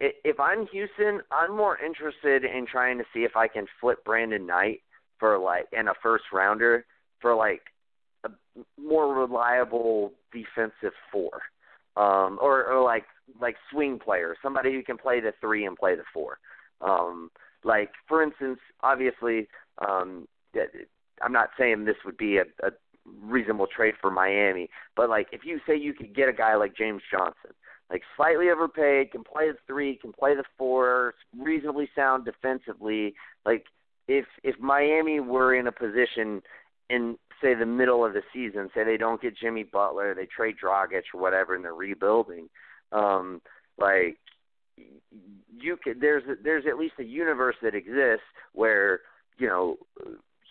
i- 0.01 0.15
if 0.25 0.39
I'm 0.41 0.67
Houston, 0.69 1.21
I'm 1.31 1.57
more 1.57 1.79
interested 1.79 2.45
in 2.45 2.67
trying 2.67 2.99
to 2.99 3.05
see 3.13 3.25
if 3.25 3.37
I 3.37 3.49
can 3.49 3.67
flip 3.81 4.05
Brandon 4.05 4.47
Knight 4.47 4.81
for 5.19 5.39
like 5.39 5.67
and 5.77 5.89
a 5.89 5.95
first 6.03 6.25
rounder 6.33 6.87
for 7.21 7.35
like 7.35 7.63
a, 8.25 8.31
more 8.81 9.15
reliable 9.15 10.13
defensive 10.33 10.95
four, 11.13 11.43
um, 11.97 12.39
or, 12.41 12.65
or 12.65 12.83
like 12.83 13.05
like 13.41 13.57
swing 13.71 13.99
player, 13.99 14.37
somebody 14.43 14.73
who 14.73 14.83
can 14.83 14.97
play 14.97 15.21
the 15.21 15.33
three 15.41 15.67
and 15.67 15.77
play 15.77 15.95
the 15.95 16.05
four. 16.13 16.39
Um, 16.81 17.31
like 17.65 17.91
for 18.09 18.23
instance, 18.23 18.59
obviously, 18.83 19.49
um, 19.87 20.27
I'm 21.23 21.33
not 21.33 21.51
saying 21.59 21.85
this 21.85 21.97
would 22.05 22.17
be 22.17 22.39
a, 22.39 22.45
a 22.67 22.71
reasonable 23.23 23.67
trade 23.67 23.95
for 24.01 24.11
Miami, 24.11 24.69
but 24.97 25.09
like 25.09 25.29
if 25.33 25.45
you 25.45 25.61
say 25.67 25.77
you 25.77 25.93
could 25.93 26.15
get 26.15 26.29
a 26.29 26.33
guy 26.33 26.55
like 26.57 26.77
James 26.77 27.03
Johnson, 27.11 27.53
like 27.91 28.03
slightly 28.17 28.49
overpaid, 28.49 29.11
can 29.11 29.25
play 29.25 29.51
the 29.51 29.59
three, 29.67 29.97
can 29.97 30.13
play 30.13 30.35
the 30.35 30.45
four, 30.57 31.15
reasonably 31.39 31.89
sound 31.95 32.25
defensively, 32.25 33.15
like 33.45 33.67
if 34.09 34.27
if 34.43 34.59
Miami 34.59 35.21
were 35.21 35.55
in 35.55 35.67
a 35.67 35.73
position 35.73 36.43
in 36.89 37.17
say 37.41 37.55
the 37.55 37.67
middle 37.67 38.05
of 38.05 38.13
the 38.13 38.23
season, 38.33 38.69
say 38.75 38.85
they 38.85 38.97
don't 38.97 39.23
get 39.23 39.37
Jimmy 39.37 39.63
Butler, 39.63 40.15
they 40.15 40.27
trade 40.27 40.57
Dragic 40.63 41.03
or 41.15 41.21
whatever, 41.21 41.55
and 41.55 41.65
they're 41.65 41.75
rebuilding, 41.75 42.49
um, 42.93 43.41
like 43.79 44.19
you 45.59 45.77
could 45.83 46.01
there's 46.01 46.23
there's 46.43 46.65
at 46.69 46.79
least 46.79 46.95
a 46.99 47.05
universe 47.05 47.57
that 47.63 47.75
exists 47.75 48.25
where 48.53 49.01
you 49.39 49.47
know 49.47 49.77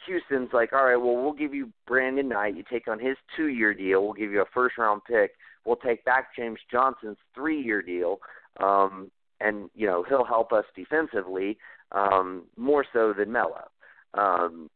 Houston's 0.05 0.49
like, 0.53 0.73
all 0.73 0.85
right, 0.85 0.95
well 0.95 1.15
we'll 1.15 1.33
give 1.33 1.53
you 1.53 1.71
Brandon 1.87 2.27
Knight, 2.27 2.55
you 2.55 2.63
take 2.69 2.87
on 2.87 2.99
his 2.99 3.17
two 3.35 3.47
year 3.47 3.73
deal, 3.73 4.03
we'll 4.03 4.13
give 4.13 4.31
you 4.31 4.41
a 4.41 4.45
first 4.53 4.77
round 4.77 5.01
pick, 5.05 5.31
we'll 5.65 5.75
take 5.75 6.03
back 6.05 6.35
James 6.35 6.59
Johnson's 6.71 7.17
three 7.35 7.61
year 7.61 7.81
deal, 7.81 8.19
um, 8.59 9.11
and 9.39 9.69
you 9.75 9.87
know 9.87 10.03
he'll 10.07 10.25
help 10.25 10.51
us 10.51 10.65
defensively 10.75 11.57
um, 11.91 12.43
more 12.57 12.85
so 12.91 13.13
than 13.13 13.31
Melo. 13.31 13.65
Um, 14.13 14.69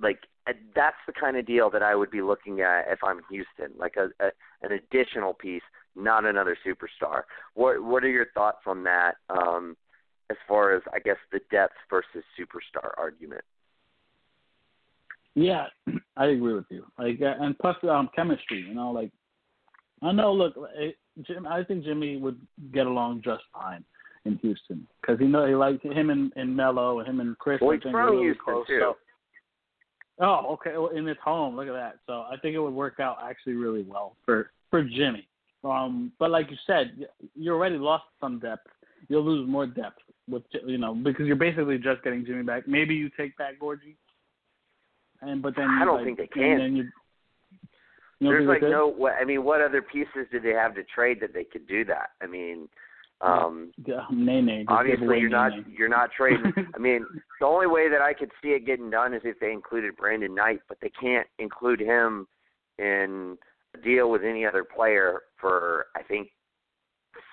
like 0.00 0.20
that's 0.74 0.96
the 1.06 1.12
kind 1.12 1.36
of 1.36 1.46
deal 1.46 1.70
that 1.70 1.82
I 1.82 1.94
would 1.94 2.10
be 2.10 2.22
looking 2.22 2.60
at 2.60 2.84
if 2.88 3.00
I'm 3.02 3.20
Houston, 3.30 3.76
like 3.78 3.96
a, 3.96 4.08
a 4.24 4.30
an 4.62 4.72
additional 4.72 5.34
piece, 5.34 5.62
not 5.96 6.24
another 6.24 6.56
superstar. 6.66 7.22
What 7.54 7.82
what 7.82 8.04
are 8.04 8.10
your 8.10 8.26
thoughts 8.34 8.62
on 8.66 8.84
that? 8.84 9.16
Um, 9.30 9.76
as 10.30 10.36
far 10.48 10.74
as 10.74 10.82
I 10.92 10.98
guess 10.98 11.16
the 11.32 11.40
depth 11.50 11.74
versus 11.88 12.24
superstar 12.38 12.90
argument. 12.98 13.44
Yeah, 15.34 15.66
I 16.16 16.26
agree 16.26 16.54
with 16.54 16.64
you. 16.70 16.84
Like, 16.98 17.20
uh, 17.20 17.34
and 17.40 17.56
plus 17.58 17.76
um, 17.84 18.08
chemistry. 18.14 18.64
You 18.66 18.74
know, 18.74 18.90
like 18.90 19.10
I 20.02 20.12
know. 20.12 20.32
Look, 20.32 20.54
Jim. 21.22 21.46
I 21.46 21.62
think 21.64 21.84
Jimmy 21.84 22.16
would 22.16 22.40
get 22.72 22.86
along 22.86 23.22
just 23.24 23.42
fine 23.52 23.84
in 24.24 24.36
Houston 24.38 24.86
because 25.00 25.18
he 25.18 25.26
know 25.26 25.46
he 25.46 25.54
likes 25.54 25.82
him 25.82 26.10
and, 26.10 26.32
and 26.36 26.54
Melo 26.54 26.98
and 26.98 27.08
him 27.08 27.20
and 27.20 27.38
Chris. 27.38 27.60
Well, 27.60 27.72
he's 27.72 27.82
from 27.82 27.94
really 27.94 28.24
Houston 28.24 28.44
close, 28.44 28.66
too. 28.66 28.80
So, 28.80 28.96
oh, 30.20 30.52
okay. 30.54 30.76
Well, 30.76 30.88
in 30.88 31.06
his 31.06 31.16
home, 31.24 31.56
look 31.56 31.68
at 31.68 31.72
that. 31.72 31.98
So 32.06 32.24
I 32.30 32.36
think 32.42 32.54
it 32.54 32.60
would 32.60 32.74
work 32.74 32.98
out 33.00 33.18
actually 33.22 33.54
really 33.54 33.82
well 33.82 34.16
for 34.24 34.50
for 34.70 34.82
Jimmy. 34.82 35.28
Um, 35.64 36.12
but 36.18 36.30
like 36.30 36.50
you 36.50 36.56
said, 36.66 37.06
you 37.34 37.52
already 37.52 37.76
lost 37.78 38.04
some 38.20 38.38
depth. 38.38 38.66
You'll 39.08 39.24
lose 39.24 39.48
more 39.48 39.66
depth 39.66 39.98
with 40.28 40.42
you 40.66 40.78
know 40.78 40.94
because 40.94 41.26
you're 41.26 41.36
basically 41.36 41.78
just 41.78 42.02
getting 42.02 42.24
Jimmy 42.24 42.42
back. 42.42 42.66
Maybe 42.66 42.94
you 42.94 43.10
take 43.16 43.36
back 43.36 43.58
Gorgui, 43.60 43.96
and 45.22 45.42
but 45.42 45.54
then 45.56 45.68
I 45.70 45.84
don't 45.84 45.96
like, 45.96 46.04
think 46.04 46.18
they 46.18 46.22
and 46.24 46.32
can. 46.32 46.58
Then 46.58 46.76
you, 46.76 46.84
you 48.20 48.28
There's 48.28 48.48
like 48.48 48.62
no. 48.62 48.88
What, 48.88 49.14
I 49.20 49.24
mean, 49.24 49.44
what 49.44 49.60
other 49.60 49.82
pieces 49.82 50.26
do 50.30 50.40
they 50.40 50.50
have 50.50 50.74
to 50.74 50.82
trade 50.84 51.18
that 51.20 51.32
they 51.34 51.44
could 51.44 51.66
do 51.66 51.84
that? 51.84 52.10
I 52.22 52.26
mean, 52.26 52.68
um, 53.20 53.72
Yeah, 53.84 54.04
Nene. 54.12 54.64
obviously 54.68 55.18
you're 55.20 55.28
not 55.30 55.52
Nene. 55.52 55.74
you're 55.76 55.88
not 55.88 56.10
trading. 56.16 56.52
I 56.74 56.78
mean, 56.78 57.06
the 57.40 57.46
only 57.46 57.66
way 57.66 57.88
that 57.88 58.00
I 58.00 58.12
could 58.12 58.30
see 58.42 58.48
it 58.48 58.66
getting 58.66 58.90
done 58.90 59.14
is 59.14 59.22
if 59.24 59.38
they 59.40 59.52
included 59.52 59.96
Brandon 59.96 60.34
Knight, 60.34 60.60
but 60.68 60.78
they 60.80 60.90
can't 61.00 61.26
include 61.38 61.80
him 61.80 62.26
in 62.78 63.38
deal 63.82 64.10
with 64.10 64.22
any 64.22 64.44
other 64.44 64.64
player 64.64 65.22
for 65.40 65.86
I 65.94 66.02
think 66.02 66.28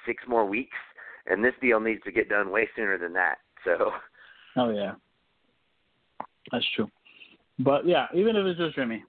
six 0.05 0.23
more 0.27 0.45
weeks, 0.45 0.77
and 1.27 1.43
this 1.43 1.53
deal 1.61 1.79
needs 1.79 2.01
to 2.03 2.11
get 2.11 2.29
done 2.29 2.51
way 2.51 2.67
sooner 2.75 2.97
than 2.97 3.13
that. 3.13 3.35
So 3.63 3.91
Oh 4.55 4.69
yeah, 4.69 4.93
that's 6.51 6.65
true. 6.75 6.89
But 7.59 7.87
yeah, 7.87 8.07
even 8.13 8.35
if 8.35 8.45
it's 8.45 8.59
just 8.59 8.75
Jimmy, 8.75 9.03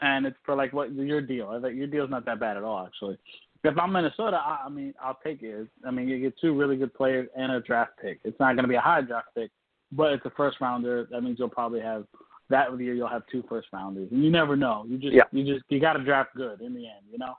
and 0.00 0.26
it's 0.26 0.36
for 0.44 0.54
like 0.54 0.72
what 0.72 0.92
your 0.94 1.20
deal. 1.20 1.48
I 1.48 1.60
think 1.60 1.76
your 1.76 1.86
deal's 1.86 2.10
not 2.10 2.24
that 2.26 2.40
bad 2.40 2.56
at 2.56 2.62
all, 2.62 2.84
actually. 2.86 3.18
If 3.64 3.76
I'm 3.78 3.92
Minnesota, 3.92 4.36
I, 4.36 4.64
I 4.66 4.68
mean, 4.68 4.94
I'll 5.02 5.18
take 5.24 5.42
it. 5.42 5.66
I 5.84 5.90
mean, 5.90 6.08
you 6.08 6.20
get 6.20 6.38
two 6.38 6.54
really 6.54 6.76
good 6.76 6.94
players 6.94 7.28
and 7.36 7.52
a 7.52 7.60
draft 7.60 7.92
pick. 8.00 8.20
It's 8.22 8.38
not 8.38 8.54
going 8.54 8.64
to 8.64 8.68
be 8.68 8.76
a 8.76 8.80
high 8.80 9.00
draft 9.00 9.28
pick, 9.34 9.50
but 9.90 10.12
it's 10.12 10.24
a 10.24 10.30
first 10.36 10.60
rounder. 10.60 11.08
That 11.10 11.22
means 11.22 11.38
you'll 11.38 11.48
probably 11.48 11.80
have 11.80 12.04
that 12.50 12.78
year. 12.78 12.94
You'll 12.94 13.08
have 13.08 13.22
two 13.30 13.42
first 13.48 13.68
rounders, 13.72 14.08
and 14.12 14.24
you 14.24 14.30
never 14.30 14.56
know. 14.56 14.84
You 14.88 14.98
just 14.98 15.14
Yeah. 15.14 15.24
you 15.32 15.44
just 15.44 15.64
you 15.68 15.80
got 15.80 15.94
to 15.94 16.04
draft 16.04 16.34
good 16.34 16.60
in 16.60 16.74
the 16.74 16.86
end. 16.86 17.04
You 17.10 17.18
know 17.18 17.34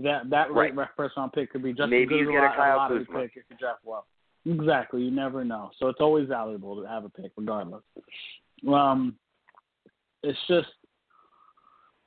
that 0.00 0.28
that 0.30 0.52
Right. 0.52 0.74
first 0.96 1.16
round 1.16 1.32
pick 1.32 1.50
could 1.52 1.62
be 1.62 1.72
just 1.72 1.90
Maybe 1.90 2.04
as 2.04 2.08
good 2.08 2.18
you 2.20 2.28
a, 2.30 2.32
get 2.32 2.44
a 2.52 2.56
Kyle 2.56 2.76
lottery 2.76 3.04
Kuzma. 3.04 3.20
pick 3.22 3.32
if 3.36 3.44
you 3.50 3.56
draft 3.56 3.80
well. 3.84 4.06
Exactly. 4.44 5.02
You 5.02 5.10
never 5.10 5.44
know. 5.44 5.70
So 5.78 5.86
it's 5.88 6.00
always 6.00 6.28
valuable 6.28 6.80
to 6.82 6.88
have 6.88 7.04
a 7.04 7.08
pick, 7.08 7.30
regardless. 7.36 7.82
Um, 8.66 9.16
it's 10.22 10.38
just 10.48 10.68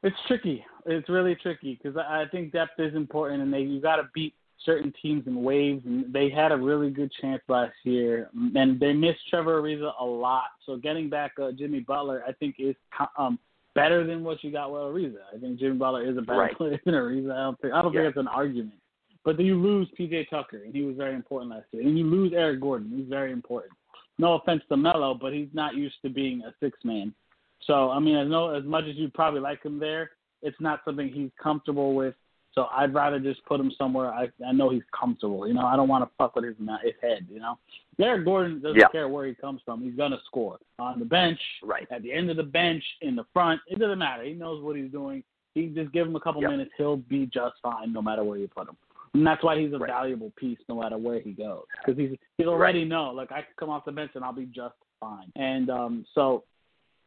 it's 0.03 0.15
tricky. 0.27 0.63
It's 0.85 1.09
really 1.09 1.35
tricky 1.35 1.79
because 1.81 1.97
I 1.97 2.21
I 2.23 2.25
think 2.31 2.51
depth 2.51 2.79
is 2.79 2.93
important, 2.95 3.41
and 3.41 3.53
they 3.53 3.61
you 3.61 3.79
got 3.81 3.95
to 3.97 4.09
beat 4.13 4.35
certain 4.63 4.93
teams 5.01 5.27
in 5.27 5.43
waves. 5.43 5.83
And 5.85 6.11
they 6.13 6.29
had 6.29 6.51
a 6.51 6.57
really 6.57 6.89
good 6.89 7.11
chance 7.21 7.41
last 7.47 7.73
year, 7.83 8.29
and 8.33 8.79
they 8.79 8.93
missed 8.93 9.27
Trevor 9.29 9.61
Ariza 9.61 9.91
a 9.99 10.05
lot. 10.05 10.45
So 10.65 10.77
getting 10.77 11.09
back 11.09 11.33
uh, 11.41 11.51
Jimmy 11.51 11.79
Butler, 11.81 12.23
I 12.27 12.31
think 12.33 12.55
is 12.59 12.75
um 13.17 13.39
better 13.73 14.05
than 14.07 14.23
what 14.23 14.43
you 14.43 14.51
got 14.51 14.71
with 14.71 14.81
Ariza. 14.81 15.17
I 15.35 15.37
think 15.37 15.59
Jimmy 15.59 15.75
Butler 15.77 16.09
is 16.09 16.17
a 16.17 16.21
better 16.21 16.39
Right. 16.39 16.55
player 16.55 16.79
than 16.85 16.93
Ariza. 16.93 17.31
I 17.33 17.43
don't 17.43 17.59
think 17.59 17.73
I 17.73 17.81
don't 17.81 17.93
Yeah. 17.93 18.01
think 18.01 18.09
it's 18.11 18.19
an 18.19 18.27
argument. 18.27 18.79
But 19.23 19.37
then 19.37 19.47
you 19.47 19.59
lose 19.59 19.89
PJ 19.97 20.25
Tucker, 20.29 20.61
and 20.63 20.73
he 20.73 20.83
was 20.83 20.95
very 20.95 21.15
important 21.15 21.51
last 21.51 21.65
year. 21.71 21.81
And 21.81 21.97
you 21.97 22.05
lose 22.05 22.31
Eric 22.33 22.61
Gordon, 22.61 22.91
he's 22.95 23.07
very 23.07 23.31
important. 23.31 23.73
No 24.17 24.35
offense 24.35 24.61
to 24.69 24.77
Melo, 24.77 25.13
but 25.15 25.33
he's 25.33 25.49
not 25.53 25.75
used 25.75 26.01
to 26.03 26.09
being 26.09 26.41
a 26.43 26.53
six 26.61 26.77
man. 26.85 27.13
So 27.61 27.89
I 27.89 27.99
mean, 27.99 28.15
I 28.15 28.23
know 28.23 28.53
as 28.53 28.63
much 28.63 28.85
as 28.85 28.95
you'd 28.95 29.13
probably 29.13 29.41
like 29.41 29.61
him 29.63 29.79
there, 29.79 30.11
it's 30.41 30.59
not 30.61 30.81
something 30.85 31.09
he's 31.09 31.31
comfortable 31.41 31.93
with. 31.95 32.15
So 32.55 32.67
I'd 32.71 32.93
rather 32.93 33.19
just 33.19 33.43
put 33.45 33.59
him 33.59 33.71
somewhere 33.77 34.11
I 34.11 34.29
I 34.45 34.53
know 34.53 34.69
he's 34.69 34.83
comfortable. 34.97 35.45
You 35.47 35.53
know, 35.53 35.65
I 35.65 35.75
don't 35.75 35.89
want 35.89 36.03
to 36.05 36.09
fuck 36.17 36.35
with 36.35 36.45
his 36.45 36.55
his 36.57 36.93
head. 37.01 37.27
You 37.29 37.39
know, 37.41 37.59
Eric 37.99 38.25
Gordon 38.25 38.61
doesn't 38.61 38.77
Yeah. 38.79 38.87
care 38.87 39.09
where 39.09 39.25
he 39.27 39.35
comes 39.35 39.61
from. 39.63 39.81
He's 39.81 39.95
gonna 39.95 40.19
score 40.25 40.57
on 40.79 40.99
the 40.99 41.05
bench, 41.05 41.39
right, 41.63 41.87
at 41.91 42.01
the 42.01 42.11
end 42.13 42.29
of 42.29 42.37
the 42.37 42.43
bench, 42.43 42.83
in 43.01 43.15
the 43.15 43.25
front. 43.33 43.59
It 43.67 43.77
doesn't 43.77 43.99
matter. 43.99 44.23
He 44.23 44.33
knows 44.33 44.63
what 44.63 44.77
he's 44.77 44.91
doing. 44.91 45.23
He 45.53 45.67
just 45.67 45.91
give 45.91 46.07
him 46.07 46.15
a 46.15 46.19
couple 46.19 46.41
Yep. 46.41 46.51
minutes, 46.51 46.71
he'll 46.77 46.97
be 46.97 47.25
just 47.27 47.55
fine 47.61 47.91
no 47.93 48.01
matter 48.01 48.23
where 48.23 48.37
you 48.37 48.47
put 48.47 48.67
him. 48.67 48.77
And 49.13 49.25
that's 49.25 49.41
why 49.43 49.57
he's 49.57 49.71
a 49.73 49.77
Right. 49.79 49.89
valuable 49.89 50.31
piece 50.35 50.59
no 50.67 50.75
matter 50.81 50.97
where 50.97 51.19
he 51.19 51.31
goes 51.31 51.63
because 51.85 51.97
he's 51.97 52.17
he'll 52.37 52.49
already 52.49 52.83
know 52.83 53.11
like 53.11 53.31
I 53.31 53.41
can 53.41 53.53
come 53.57 53.69
off 53.69 53.85
the 53.85 53.91
bench 53.93 54.11
and 54.15 54.25
I'll 54.25 54.33
be 54.33 54.45
just 54.47 54.75
fine. 54.99 55.31
And 55.37 55.69
um 55.69 56.05
so 56.13 56.43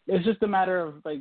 it's 0.07 0.25
just 0.25 0.43
a 0.43 0.47
matter 0.49 0.81
of 0.81 1.05
like 1.05 1.21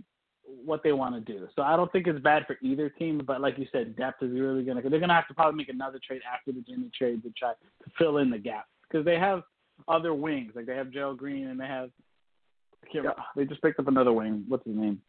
what 0.66 0.84
they 0.84 0.92
want 0.94 1.14
to 1.16 1.34
do. 1.34 1.48
So 1.56 1.62
I 1.62 1.76
don't 1.76 1.92
think 1.92 2.08
it's 2.08 2.20
bad 2.20 2.46
for 2.48 2.58
either 2.62 2.90
team, 2.90 3.22
but 3.26 3.42
like 3.42 3.58
you 3.58 3.66
said, 3.72 3.96
depth 3.96 4.24
is 4.24 4.32
really 4.32 4.64
gonna. 4.64 4.82
They're 4.88 5.00
gonna 5.00 5.14
have 5.14 5.28
to 5.28 5.34
probably 5.34 5.58
make 5.58 5.70
another 5.70 6.00
trade 6.06 6.22
after 6.32 6.52
the 6.52 6.62
Jimmy 6.62 6.90
trade 6.98 7.24
to 7.24 7.32
try 7.38 7.52
to 7.52 7.92
fill 7.98 8.18
in 8.18 8.30
the 8.30 8.38
gaps 8.38 8.70
because 8.90 9.06
they 9.06 9.16
have 9.20 9.44
other 9.88 10.14
wings. 10.14 10.52
Like 10.56 10.66
they 10.66 10.76
have 10.76 10.92
Gerald 10.92 11.18
Green 11.18 11.48
and 11.48 11.60
they 11.60 11.68
have. 11.68 11.90
Yeah. 12.94 13.12
They 13.36 13.44
just 13.46 13.62
picked 13.62 13.80
up 13.80 13.88
another 13.88 14.14
wing. 14.14 14.46
What's 14.48 14.66
his 14.66 14.76
name? 14.76 15.02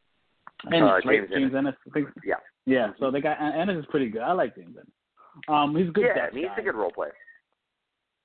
Uh, 0.67 0.75
Ennis, 0.77 0.91
right? 1.05 1.21
James 1.21 1.31
James 1.33 1.55
Ennis. 1.55 1.75
I 1.87 1.91
think. 1.91 2.09
Yeah. 2.25 2.35
Yeah. 2.67 2.89
So 2.99 3.11
they 3.11 3.21
got 3.21 3.41
Ennis 3.41 3.79
is 3.79 3.87
pretty 3.91 4.09
good. 4.09 4.23
I 4.23 4.33
like 4.33 4.57
James 4.57 4.75
Ennis. 4.77 4.89
Um, 5.49 5.77
he's 5.77 5.89
a 5.89 5.93
good 5.93 6.07
yeah, 6.17 6.27
he's 6.33 6.47
guy. 6.47 6.57
a 6.59 6.63
good 6.63 6.75
role 6.75 6.91
player. 6.91 7.13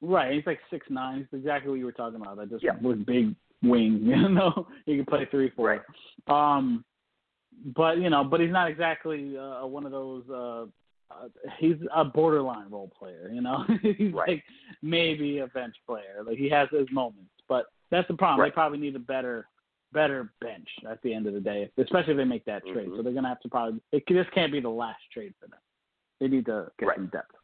Right, 0.02 0.34
he's 0.34 0.46
like 0.46 0.60
six 0.70 0.86
nine. 0.90 1.28
He's 1.32 1.40
exactly 1.40 1.70
what 1.70 1.80
you 1.80 1.86
were 1.86 1.92
talking 1.92 2.20
about. 2.20 2.38
That 2.38 2.50
just 2.50 2.64
Yeah. 2.64 2.74
with 2.82 3.06
big 3.06 3.36
wing, 3.62 4.00
you 4.04 4.30
know, 4.30 4.68
he 4.86 4.98
can 4.98 5.06
play 5.06 5.26
three 5.32 5.50
four. 5.56 5.82
Right. 6.28 6.56
Um, 6.58 6.84
but 7.76 7.98
you 7.98 8.10
know, 8.10 8.24
but 8.24 8.40
he's 8.40 8.52
not 8.52 8.70
exactly 8.70 9.38
uh, 9.38 9.66
one 9.66 9.86
of 9.86 9.92
those. 9.92 10.24
Uh, 10.30 10.66
uh, 11.12 11.28
he's 11.60 11.76
a 11.96 12.04
borderline 12.04 12.70
role 12.70 12.92
player. 12.98 13.30
You 13.32 13.42
know, 13.42 13.64
he's 13.82 14.14
Right. 14.14 14.30
like 14.30 14.44
maybe 14.82 15.40
a 15.40 15.48
bench 15.48 15.76
player. 15.86 16.24
Like 16.26 16.38
he 16.38 16.50
has 16.50 16.70
his 16.72 16.88
moments, 16.92 17.32
but 17.48 17.66
that's 17.92 18.08
the 18.08 18.16
problem. 18.16 18.40
Right. 18.42 18.52
They 18.52 18.54
probably 18.54 18.80
need 18.80 18.96
a 18.96 19.00
better, 19.00 19.48
better 19.92 20.32
bench 20.42 20.68
at 20.90 21.02
the 21.04 21.14
end 21.14 21.28
of 21.28 21.34
the 21.34 21.40
day, 21.40 21.70
especially 21.78 22.12
if 22.14 22.18
they 22.18 22.24
make 22.26 22.46
that 22.46 22.64
trade. 22.66 22.90
Mhm. 22.90 22.98
So 22.98 23.04
they're 23.04 23.14
gonna 23.14 23.28
have 23.30 23.42
to 23.42 23.50
probably. 23.50 23.80
It, 23.92 24.04
this 24.08 24.28
can't 24.34 24.52
be 24.52 24.60
the 24.60 24.70
last 24.70 25.02
trade 25.14 25.34
for 25.40 25.48
them. 25.48 25.60
They 26.20 26.28
need 26.28 26.46
to 26.48 26.72
get 26.80 26.88
Right. 26.88 26.98
some 26.98 27.08
depth. 27.08 27.36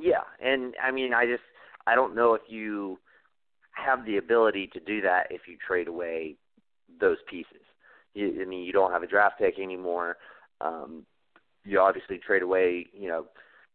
Yeah, 0.00 0.22
and 0.40 0.74
I 0.82 0.90
mean, 0.90 1.12
I 1.12 1.26
just 1.26 1.42
I 1.86 1.94
don't 1.94 2.14
know 2.14 2.34
if 2.34 2.42
you 2.48 2.98
have 3.72 4.04
the 4.06 4.18
ability 4.18 4.68
to 4.68 4.80
do 4.80 5.00
that 5.02 5.26
if 5.30 5.42
you 5.48 5.56
trade 5.66 5.88
away 5.88 6.36
those 7.00 7.18
pieces. 7.28 7.60
You, 8.14 8.42
I 8.42 8.44
mean, 8.44 8.64
you 8.64 8.72
don't 8.72 8.92
have 8.92 9.02
a 9.02 9.06
draft 9.06 9.38
pick 9.38 9.58
anymore. 9.58 10.16
Um, 10.60 11.04
you 11.64 11.80
obviously 11.80 12.18
trade 12.18 12.42
away, 12.42 12.86
you 12.92 13.08
know, 13.08 13.26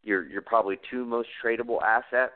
your 0.02 0.26
your 0.26 0.42
probably 0.42 0.78
two 0.90 1.04
most 1.04 1.28
tradable 1.44 1.82
assets. 1.82 2.32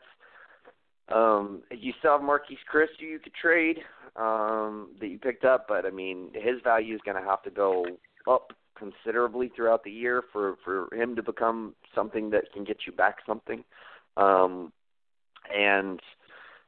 Um, 1.08 1.62
you 1.70 1.92
still 1.98 2.12
have 2.12 2.20
Marquese 2.20 2.58
Chriss 2.72 2.86
who 2.98 3.06
you 3.06 3.18
could 3.18 3.34
trade 3.34 3.78
um, 4.16 4.90
that 5.00 5.08
you 5.08 5.18
picked 5.18 5.44
up, 5.44 5.66
but 5.68 5.84
I 5.84 5.90
mean, 5.90 6.30
his 6.34 6.60
value 6.62 6.94
is 6.94 7.00
going 7.04 7.22
to 7.22 7.28
have 7.28 7.42
to 7.42 7.50
go 7.50 7.84
up 8.28 8.52
considerably 8.78 9.50
throughout 9.54 9.84
the 9.84 9.90
year 9.90 10.22
for 10.32 10.56
for 10.64 10.88
him 10.94 11.14
to 11.16 11.22
become 11.22 11.74
something 11.94 12.30
that 12.30 12.52
can 12.52 12.64
get 12.64 12.78
you 12.86 12.92
back 12.92 13.16
something. 13.26 13.64
Um, 14.16 14.72
and 15.54 16.00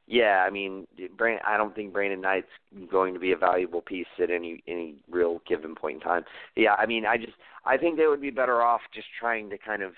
yeah, 0.07 0.45
I 0.47 0.51
mean, 0.51 0.85
I 1.19 1.57
don't 1.57 1.73
think 1.73 1.91
Brandon 1.91 2.21
Knight's 2.21 2.47
going 2.91 3.13
to 3.15 3.19
be 3.19 3.31
a 3.31 3.37
valuable 3.37 3.81
piece 3.81 4.05
at 4.21 4.29
any 4.29 4.63
any 4.67 4.95
real 5.09 5.41
given 5.47 5.73
point 5.73 5.95
in 5.95 6.01
time. 6.01 6.23
Yeah, 6.55 6.75
I 6.75 6.85
mean, 6.85 7.05
I 7.05 7.17
just 7.17 7.33
I 7.65 7.77
think 7.77 7.97
they 7.97 8.05
would 8.05 8.21
be 8.21 8.29
better 8.29 8.61
off 8.61 8.81
just 8.93 9.07
trying 9.19 9.49
to 9.49 9.57
kind 9.57 9.81
of 9.81 9.93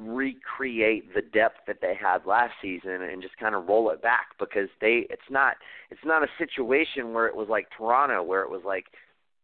recreate 0.00 1.14
the 1.14 1.20
depth 1.20 1.58
that 1.66 1.80
they 1.80 1.94
had 2.00 2.26
last 2.26 2.54
season 2.60 3.02
and 3.02 3.22
just 3.22 3.36
kind 3.36 3.54
of 3.54 3.68
roll 3.68 3.90
it 3.90 4.02
back 4.02 4.28
because 4.38 4.68
they 4.80 5.06
it's 5.10 5.30
not 5.30 5.56
it's 5.90 6.04
not 6.04 6.22
a 6.22 6.28
situation 6.38 7.12
where 7.12 7.26
it 7.26 7.36
was 7.36 7.48
like 7.48 7.68
Toronto 7.76 8.22
where 8.22 8.42
it 8.42 8.50
was 8.50 8.62
like 8.64 8.86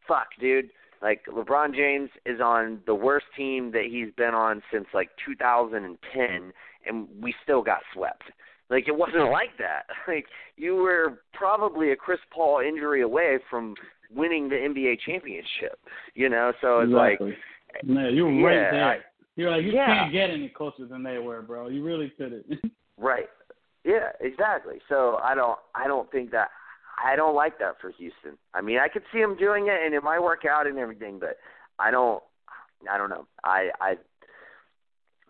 fuck 0.08 0.28
dude 0.40 0.70
like 1.02 1.24
LeBron 1.26 1.74
James 1.74 2.10
is 2.26 2.40
on 2.40 2.80
the 2.86 2.94
worst 2.94 3.26
team 3.36 3.70
that 3.72 3.84
he's 3.88 4.12
been 4.16 4.34
on 4.34 4.62
since 4.72 4.86
like 4.92 5.10
2010 5.24 6.52
and 6.86 7.08
we 7.20 7.32
still 7.44 7.62
got 7.62 7.80
swept 7.94 8.24
like 8.70 8.88
it 8.88 8.96
wasn't 8.96 9.30
like 9.30 9.56
that 9.58 9.84
like 10.08 10.26
you 10.56 10.76
were 10.76 11.20
probably 11.34 11.92
a 11.92 11.96
Chris 11.96 12.20
Paul 12.32 12.60
injury 12.66 13.02
away 13.02 13.38
from 13.50 13.74
winning 14.14 14.48
the 14.48 14.56
NBA 14.56 14.98
championship 15.04 15.78
you 16.14 16.28
know 16.28 16.52
so 16.60 16.80
it's 16.80 16.90
exactly. 16.90 17.28
like 17.28 17.38
no, 17.84 18.08
you 18.08 18.24
were 18.24 18.44
right 18.44 18.54
yeah, 18.54 18.70
there. 18.70 19.04
You're 19.36 19.50
like, 19.50 19.64
you 19.64 19.72
Yeah. 19.72 19.86
can't 19.86 20.12
get 20.12 20.30
any 20.30 20.48
closer 20.48 20.86
than 20.86 21.02
they 21.02 21.18
were, 21.18 21.42
bro. 21.42 21.68
You 21.68 21.82
really 21.84 22.10
couldn't. 22.10 22.46
Right. 22.98 23.30
Yeah, 23.82 24.10
exactly. 24.20 24.78
So 24.86 25.18
I 25.22 25.34
don't 25.34 25.58
I 25.74 25.86
don't 25.86 26.10
think 26.12 26.32
that 26.32 26.50
I 27.02 27.16
don't 27.16 27.34
like 27.34 27.58
that 27.60 27.80
for 27.80 27.90
Houston. 27.92 28.36
I 28.52 28.60
mean, 28.60 28.78
I 28.78 28.88
could 28.88 29.04
see 29.10 29.20
him 29.20 29.38
doing 29.38 29.68
it 29.68 29.82
and 29.82 29.94
it 29.94 30.02
might 30.02 30.18
work 30.18 30.44
out 30.44 30.66
and 30.66 30.78
everything, 30.78 31.18
but 31.18 31.38
I 31.78 31.90
don't 31.90 32.22
I 32.92 32.98
don't 32.98 33.08
know. 33.08 33.26
I 33.42 33.70
I 33.80 33.94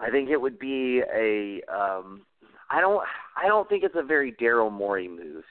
I 0.01 0.11
think 0.11 0.31
it 0.31 0.41
would 0.41 0.59
be 0.59 1.03
a 1.15 1.63
um 1.73 2.23
I 2.71 2.81
don't 2.81 3.03
I 3.37 3.47
don't 3.47 3.69
think 3.69 3.85
it's 3.85 3.97
a 3.99 4.03
very 4.03 4.33
Daryl 4.33 4.73
Morey 4.73 5.09
move. 5.09 5.45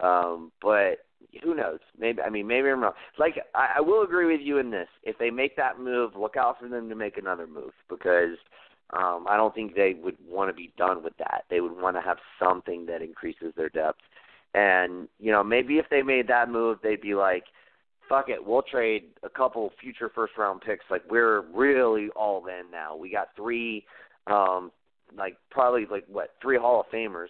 Um 0.00 0.52
but 0.62 1.04
who 1.42 1.54
knows? 1.54 1.80
Maybe 1.98 2.22
I 2.22 2.30
mean 2.30 2.46
maybe 2.46 2.68
I'm 2.68 2.82
wrong. 2.82 2.92
Like 3.18 3.34
I, 3.54 3.74
I 3.78 3.80
will 3.80 4.02
agree 4.02 4.30
with 4.32 4.44
you 4.44 4.58
in 4.58 4.70
this. 4.70 4.88
If 5.02 5.18
they 5.18 5.30
make 5.30 5.56
that 5.56 5.78
move, 5.78 6.12
look 6.16 6.36
out 6.36 6.58
for 6.60 6.68
them 6.68 6.88
to 6.88 6.94
make 6.94 7.18
another 7.18 7.46
move 7.46 7.72
because 7.88 8.36
um, 8.92 9.26
I 9.28 9.36
don't 9.36 9.54
think 9.54 9.74
they 9.74 9.94
would 10.02 10.16
want 10.26 10.50
to 10.50 10.54
be 10.54 10.72
done 10.76 11.02
with 11.02 11.16
that. 11.18 11.44
They 11.48 11.60
would 11.60 11.76
want 11.80 11.96
to 11.96 12.02
have 12.02 12.18
something 12.42 12.86
that 12.86 13.02
increases 13.02 13.52
their 13.56 13.68
depth. 13.68 14.00
And, 14.52 15.08
you 15.20 15.30
know, 15.30 15.44
maybe 15.44 15.78
if 15.78 15.86
they 15.90 16.02
made 16.02 16.26
that 16.28 16.50
move, 16.50 16.78
they'd 16.82 17.00
be 17.00 17.14
like, 17.14 17.44
fuck 18.08 18.28
it, 18.28 18.44
we'll 18.44 18.62
trade 18.62 19.10
a 19.22 19.28
couple 19.28 19.70
future 19.80 20.10
first 20.12 20.32
round 20.36 20.62
picks. 20.62 20.84
Like, 20.90 21.02
we're 21.08 21.42
really 21.52 22.08
all 22.16 22.44
in 22.46 22.68
now. 22.72 22.96
We 22.96 23.10
got 23.10 23.28
three, 23.36 23.86
um, 24.26 24.72
like, 25.16 25.36
probably, 25.50 25.86
like, 25.90 26.04
what, 26.08 26.30
three 26.42 26.58
Hall 26.58 26.80
of 26.80 26.86
Famers. 26.92 27.28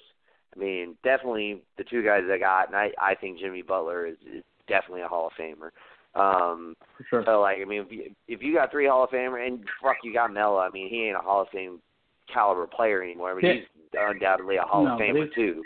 I 0.55 0.59
mean, 0.59 0.97
definitely 1.05 1.63
the 1.79 1.85
two 1.85 2.03
guys 2.05 2.23
I 2.31 2.39
got, 2.39 2.67
and 2.69 2.77
I, 2.77 2.91
I 3.01 3.15
think 3.15 3.39
Jimmy 3.39 3.63
Butler 3.63 4.07
is, 4.07 4.17
is 4.35 4.43
definitely 4.69 5.03
a 5.03 5.09
Hall 5.09 5.29
of 5.29 5.33
Famer. 5.41 5.71
Um, 6.15 6.75
For 6.99 7.05
sure. 7.09 7.23
so 7.25 7.41
like, 7.41 7.59
I 7.63 7.65
mean, 7.65 7.83
if 7.83 7.93
you, 7.93 8.11
if 8.27 8.43
you 8.43 8.53
got 8.55 8.73
three 8.73 8.89
Hall 8.89 9.05
of 9.05 9.11
Famer 9.11 9.47
and 9.47 9.61
fuck, 9.81 9.97
you 10.03 10.13
got 10.13 10.33
Melo. 10.33 10.59
I 10.59 10.69
mean, 10.71 10.89
he 10.89 11.05
ain't 11.07 11.17
a 11.17 11.21
Hall 11.21 11.43
of 11.43 11.49
Fame 11.53 11.81
caliber 12.33 12.67
player 12.67 13.01
anymore. 13.03 13.31
I 13.31 13.35
mean, 13.35 13.45
Yeah. 13.45 13.53
he's 13.53 13.65
undoubtedly 13.97 14.57
a 14.57 14.63
Hall 14.63 14.85
No, 14.85 14.95
of 14.95 15.01
Famer 15.01 15.33
too. 15.35 15.63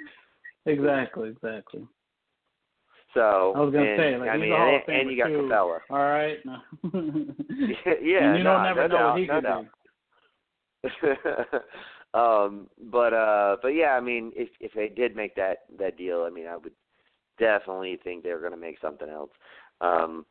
Exactly, 0.66 1.30
exactly. 1.30 1.86
So 3.14 3.52
I 3.56 3.60
was 3.60 3.72
gonna 3.72 3.86
and, 3.86 3.98
say, 3.98 4.16
like, 4.18 4.28
I 4.28 4.32
he's 4.34 4.42
mean, 4.42 4.52
a 4.52 4.56
Hall 4.56 4.76
of 4.76 4.82
Famer 4.82 5.00
and 5.00 5.10
you 5.10 5.16
got 5.16 5.28
too. 5.28 5.48
Capela. 5.50 5.78
All 5.88 5.96
right. 5.98 6.36
No. 6.44 6.56
yeah, 8.02 8.28
and 8.28 8.38
you 8.38 8.44
no, 8.44 8.52
don't 8.54 8.62
never 8.64 8.82
no 8.82 8.86
know 8.88 8.96
doubt, 8.96 9.10
what 9.12 9.20
he 9.20 9.26
no 9.26 9.34
could 9.34 9.44
doubt. 9.44 9.64
be. 9.64 9.68
um, 12.14 12.68
but 12.90 13.12
uh, 13.12 13.56
but 13.60 13.68
yeah, 13.68 13.90
I 13.90 14.00
mean, 14.00 14.32
if 14.36 14.48
if 14.60 14.72
they 14.72 14.88
did 14.88 15.16
make 15.16 15.34
that 15.34 15.64
that 15.78 15.98
deal, 15.98 16.24
I 16.26 16.30
mean, 16.30 16.46
I 16.46 16.56
would 16.56 16.72
definitely 17.38 17.98
think 18.02 18.22
they're 18.22 18.38
going 18.38 18.52
to 18.52 18.56
make 18.56 18.78
something 18.80 19.08
else. 19.08 19.30
Um, 19.80 20.24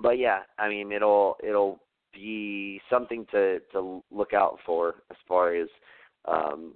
but 0.00 0.18
yeah, 0.18 0.40
I 0.58 0.68
mean, 0.68 0.92
it'll 0.92 1.36
it'll 1.42 1.80
be 2.14 2.80
something 2.88 3.26
to 3.32 3.58
to 3.72 4.02
look 4.10 4.32
out 4.32 4.58
for 4.64 5.02
as 5.10 5.16
far 5.26 5.54
as 5.54 5.68
um, 6.26 6.74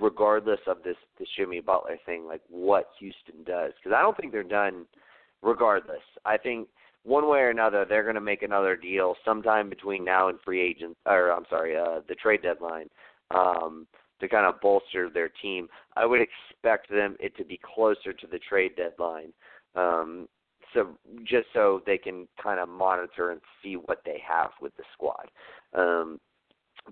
regardless 0.00 0.60
of 0.68 0.82
this 0.84 0.96
this 1.18 1.28
Jimmy 1.36 1.60
Butler 1.60 1.98
thing, 2.06 2.26
like 2.26 2.42
what 2.48 2.90
Houston 3.00 3.42
does, 3.44 3.72
because 3.82 3.96
I 3.96 4.02
don't 4.02 4.16
think 4.16 4.32
they're 4.32 4.42
done. 4.42 4.86
Regardless, 5.40 6.02
I 6.24 6.36
think 6.36 6.66
one 7.04 7.28
way 7.28 7.38
or 7.38 7.50
another 7.50 7.84
they're 7.88 8.02
going 8.02 8.16
to 8.16 8.20
make 8.20 8.42
another 8.42 8.76
deal 8.76 9.14
sometime 9.24 9.68
between 9.68 10.04
now 10.04 10.28
and 10.28 10.38
free 10.44 10.60
agent, 10.60 10.96
or 11.06 11.30
I'm 11.30 11.44
sorry, 11.48 11.76
uh, 11.76 12.00
the 12.08 12.16
trade 12.16 12.42
deadline, 12.42 12.88
um, 13.34 13.86
to 14.20 14.28
kind 14.28 14.46
of 14.46 14.60
bolster 14.60 15.08
their 15.10 15.30
team. 15.42 15.68
I 15.96 16.06
would 16.06 16.20
expect 16.20 16.90
them 16.90 17.16
it 17.20 17.36
to 17.36 17.44
be 17.44 17.60
closer 17.74 18.12
to 18.12 18.26
the 18.26 18.38
trade 18.38 18.72
deadline. 18.76 19.32
Um, 19.74 20.28
so 20.74 20.98
just 21.24 21.46
so 21.54 21.82
they 21.86 21.98
can 21.98 22.28
kind 22.42 22.60
of 22.60 22.68
monitor 22.68 23.30
and 23.30 23.40
see 23.62 23.74
what 23.74 24.02
they 24.04 24.22
have 24.26 24.50
with 24.60 24.76
the 24.76 24.82
squad. 24.92 25.28
Um, 25.74 26.20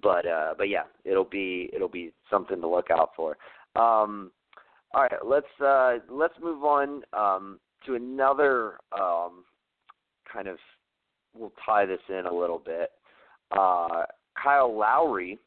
but 0.03 0.26
uh, 0.26 0.55
but 0.57 0.68
yeah, 0.68 0.84
it'll 1.05 1.24
be 1.24 1.70
it'll 1.72 1.89
be 1.89 2.12
something 2.30 2.61
to 2.61 2.68
look 2.68 2.91
out 2.91 3.11
for. 3.16 3.37
Um, 3.76 4.30
all 4.95 5.03
right, 5.03 5.12
let's 5.24 5.47
uh, 5.64 5.99
let's 6.11 6.34
move 6.43 6.64
on 6.64 7.03
um, 7.12 7.59
to 7.87 7.95
another 7.95 8.78
um, 8.99 9.45
kind 10.30 10.49
of. 10.49 10.59
We'll 11.34 11.53
tie 11.66 11.84
this 11.84 12.01
in 12.09 12.24
a 12.24 12.34
little 12.34 12.59
bit. 12.59 12.91
Uh, 13.51 14.05
Kyle 14.43 14.74
Lowry 14.74 15.39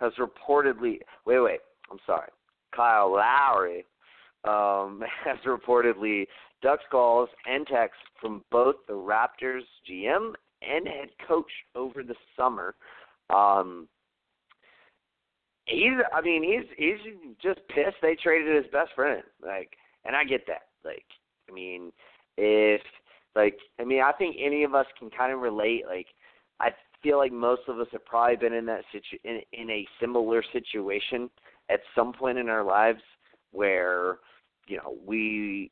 has 0.00 0.12
reportedly. 0.18 0.98
Wait, 1.26 1.40
wait. 1.40 1.60
I'm 1.90 1.98
sorry. 2.06 2.28
Kyle 2.74 3.12
Lowry 3.12 3.84
um, 4.44 5.02
has 5.24 5.38
reportedly 5.46 6.26
ducks 6.62 6.84
calls 6.90 7.28
and 7.46 7.66
texts 7.66 8.02
from 8.20 8.44
both 8.50 8.76
the 8.86 8.94
Raptors 8.94 9.62
GM 9.90 10.32
and 10.62 10.86
head 10.86 11.08
coach 11.26 11.50
over 11.74 12.02
the 12.02 12.14
summer. 12.36 12.74
Um, 13.30 13.88
he's, 15.66 15.92
I 16.12 16.20
mean, 16.20 16.42
he's 16.42 16.68
he's 16.76 17.12
just 17.42 17.60
pissed 17.68 17.96
they 18.02 18.16
traded 18.16 18.56
his 18.56 18.70
best 18.72 18.90
friend. 18.94 19.22
Like, 19.44 19.70
and 20.04 20.16
I 20.16 20.24
get 20.24 20.46
that. 20.46 20.62
Like, 20.84 21.04
I 21.48 21.52
mean, 21.52 21.92
if 22.36 22.80
like, 23.36 23.56
I 23.78 23.84
mean, 23.84 24.02
I 24.02 24.12
think 24.12 24.36
any 24.40 24.64
of 24.64 24.74
us 24.74 24.86
can 24.98 25.10
kind 25.10 25.32
of 25.32 25.40
relate. 25.40 25.84
Like, 25.86 26.06
I 26.60 26.70
feel 27.02 27.18
like 27.18 27.32
most 27.32 27.62
of 27.68 27.78
us 27.78 27.86
have 27.92 28.04
probably 28.04 28.36
been 28.36 28.52
in 28.52 28.66
that 28.66 28.84
situ 28.92 29.16
in, 29.24 29.40
in 29.52 29.70
a 29.70 29.86
similar 30.00 30.42
situation 30.52 31.30
at 31.70 31.80
some 31.94 32.12
point 32.12 32.38
in 32.38 32.48
our 32.48 32.64
lives 32.64 33.02
where 33.52 34.18
you 34.66 34.76
know 34.76 34.96
we 35.06 35.70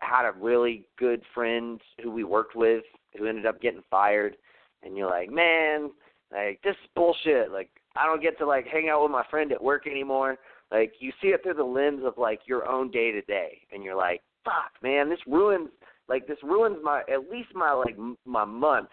had 0.00 0.26
a 0.26 0.32
really 0.40 0.84
good 0.98 1.22
friend 1.34 1.80
who 2.02 2.10
we 2.10 2.24
worked 2.24 2.56
with 2.56 2.84
who 3.16 3.26
ended 3.26 3.46
up 3.46 3.60
getting 3.60 3.82
fired 3.90 4.36
and 4.82 4.96
you're 4.96 5.10
like 5.10 5.30
man 5.30 5.90
like 6.32 6.60
this 6.62 6.72
is 6.82 6.90
bullshit. 6.94 7.50
Like 7.52 7.70
i 7.96 8.06
don't 8.06 8.22
get 8.22 8.38
to 8.38 8.46
like 8.46 8.66
hang 8.66 8.88
out 8.88 9.02
with 9.02 9.12
my 9.12 9.24
friend 9.30 9.52
at 9.52 9.62
work 9.62 9.86
anymore. 9.86 10.36
Like 10.70 10.94
you 10.98 11.12
see 11.20 11.28
it 11.28 11.42
through 11.42 11.54
the 11.54 11.64
lens 11.64 12.02
of 12.04 12.14
like 12.16 12.40
your 12.46 12.68
own 12.68 12.90
day 12.90 13.12
to 13.12 13.22
day 13.22 13.60
and 13.72 13.82
you're 13.82 13.96
like 13.96 14.22
fuck 14.44 14.72
man 14.82 15.08
this 15.08 15.18
ruins 15.26 15.70
like 16.08 16.26
this 16.26 16.38
ruins 16.42 16.76
my 16.82 17.00
at 17.12 17.30
least 17.30 17.48
my 17.54 17.72
like 17.72 17.96
my 18.24 18.44
month 18.44 18.88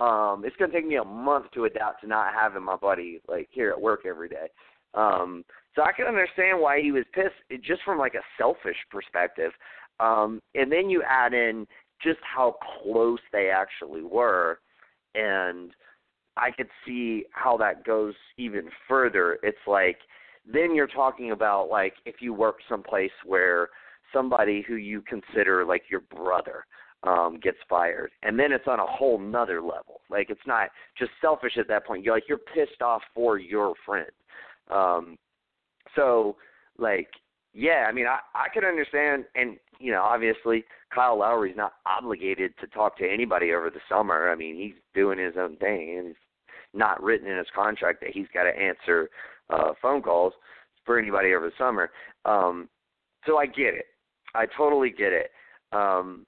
um 0.00 0.42
it's 0.44 0.56
to 0.56 0.66
take 0.68 0.86
me 0.86 0.96
a 0.96 1.04
month 1.04 1.46
to 1.52 1.66
adapt 1.66 2.00
to 2.00 2.08
not 2.08 2.32
having 2.34 2.64
my 2.64 2.76
buddy 2.76 3.20
like 3.28 3.48
here 3.52 3.70
at 3.70 3.80
work 3.80 4.00
every 4.06 4.28
day 4.28 4.48
um 4.94 5.44
so 5.76 5.82
I 5.82 5.92
can 5.92 6.06
understand 6.06 6.60
why 6.60 6.80
he 6.80 6.90
was 6.90 7.04
pissed 7.14 7.62
just 7.62 7.82
from 7.84 7.98
like 7.98 8.14
a 8.14 8.26
selfish 8.36 8.76
perspective. 8.90 9.52
Um 10.00 10.40
and 10.54 10.70
then 10.70 10.90
you 10.90 11.02
add 11.08 11.32
in 11.32 11.66
just 12.02 12.18
how 12.22 12.56
close 12.82 13.20
they 13.32 13.50
actually 13.50 14.02
were 14.02 14.58
and 15.14 15.70
I 16.36 16.50
could 16.50 16.68
see 16.86 17.24
how 17.32 17.56
that 17.58 17.84
goes 17.84 18.14
even 18.38 18.68
further. 18.88 19.38
It's 19.42 19.58
like 19.66 19.98
then 20.50 20.74
you're 20.74 20.86
talking 20.86 21.32
about 21.32 21.68
like 21.68 21.94
if 22.06 22.16
you 22.20 22.32
work 22.32 22.56
someplace 22.68 23.10
where 23.24 23.68
somebody 24.12 24.64
who 24.66 24.74
you 24.74 25.02
consider 25.02 25.64
like 25.64 25.82
your 25.90 26.00
brother 26.00 26.64
um 27.02 27.38
gets 27.42 27.58
fired 27.68 28.10
and 28.22 28.38
then 28.38 28.52
it's 28.52 28.66
on 28.66 28.78
a 28.78 28.86
whole 28.86 29.18
nother 29.18 29.62
level 29.62 30.00
like 30.10 30.28
it's 30.28 30.40
not 30.46 30.68
just 30.98 31.10
selfish 31.20 31.56
at 31.58 31.66
that 31.66 31.86
point 31.86 32.04
you're 32.04 32.14
like 32.14 32.28
you're 32.28 32.38
pissed 32.38 32.82
off 32.82 33.02
for 33.14 33.38
your 33.38 33.74
friend 33.86 34.10
um 34.70 35.16
so 35.96 36.36
like 36.78 37.08
yeah, 37.52 37.86
I 37.88 37.92
mean 37.92 38.06
I 38.06 38.18
I 38.34 38.48
could 38.52 38.64
understand 38.64 39.24
and 39.34 39.56
you 39.78 39.92
know, 39.92 40.02
obviously 40.02 40.64
Kyle 40.94 41.18
Lowry's 41.18 41.56
not 41.56 41.74
obligated 41.86 42.52
to 42.60 42.66
talk 42.66 42.98
to 42.98 43.10
anybody 43.10 43.52
over 43.54 43.70
the 43.70 43.80
summer. 43.88 44.30
I 44.30 44.36
mean, 44.36 44.56
he's 44.56 44.74
doing 44.94 45.18
his 45.18 45.34
own 45.38 45.56
thing 45.56 45.96
and 45.98 46.08
it's 46.08 46.18
not 46.74 47.02
written 47.02 47.28
in 47.28 47.38
his 47.38 47.46
contract 47.54 48.00
that 48.00 48.10
he's 48.10 48.26
got 48.32 48.44
to 48.44 48.50
answer 48.50 49.08
uh 49.50 49.72
phone 49.80 50.02
calls 50.02 50.32
for 50.84 50.98
anybody 50.98 51.34
over 51.34 51.46
the 51.46 51.56
summer. 51.58 51.90
Um 52.24 52.68
so 53.26 53.36
I 53.36 53.46
get 53.46 53.74
it. 53.74 53.86
I 54.34 54.46
totally 54.56 54.90
get 54.90 55.12
it. 55.12 55.30
Um 55.72 56.26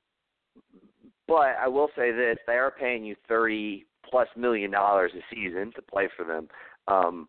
but 1.29 1.57
I 1.61 1.69
will 1.69 1.89
say 1.97 2.13
this: 2.13 2.39
they 2.47 2.55
are 2.55 2.71
paying 2.71 3.05
you 3.05 3.17
thirty 3.29 3.87
plus 4.09 4.29
million 4.37 4.71
dollars 4.71 5.13
a 5.17 5.35
season 5.35 5.73
to 5.75 5.83
play 5.83 6.09
for 6.17 6.25
them. 6.25 6.49
Um, 6.89 7.29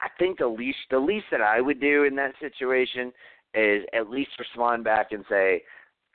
I 0.00 0.08
think 0.18 0.38
the 0.38 0.46
least 0.46 0.78
the 0.90 0.98
least 0.98 1.26
that 1.30 1.40
I 1.40 1.60
would 1.60 1.80
do 1.80 2.04
in 2.04 2.16
that 2.16 2.32
situation 2.40 3.12
is 3.54 3.84
at 3.94 4.10
least 4.10 4.30
respond 4.38 4.84
back 4.84 5.12
and 5.12 5.24
say, 5.28 5.62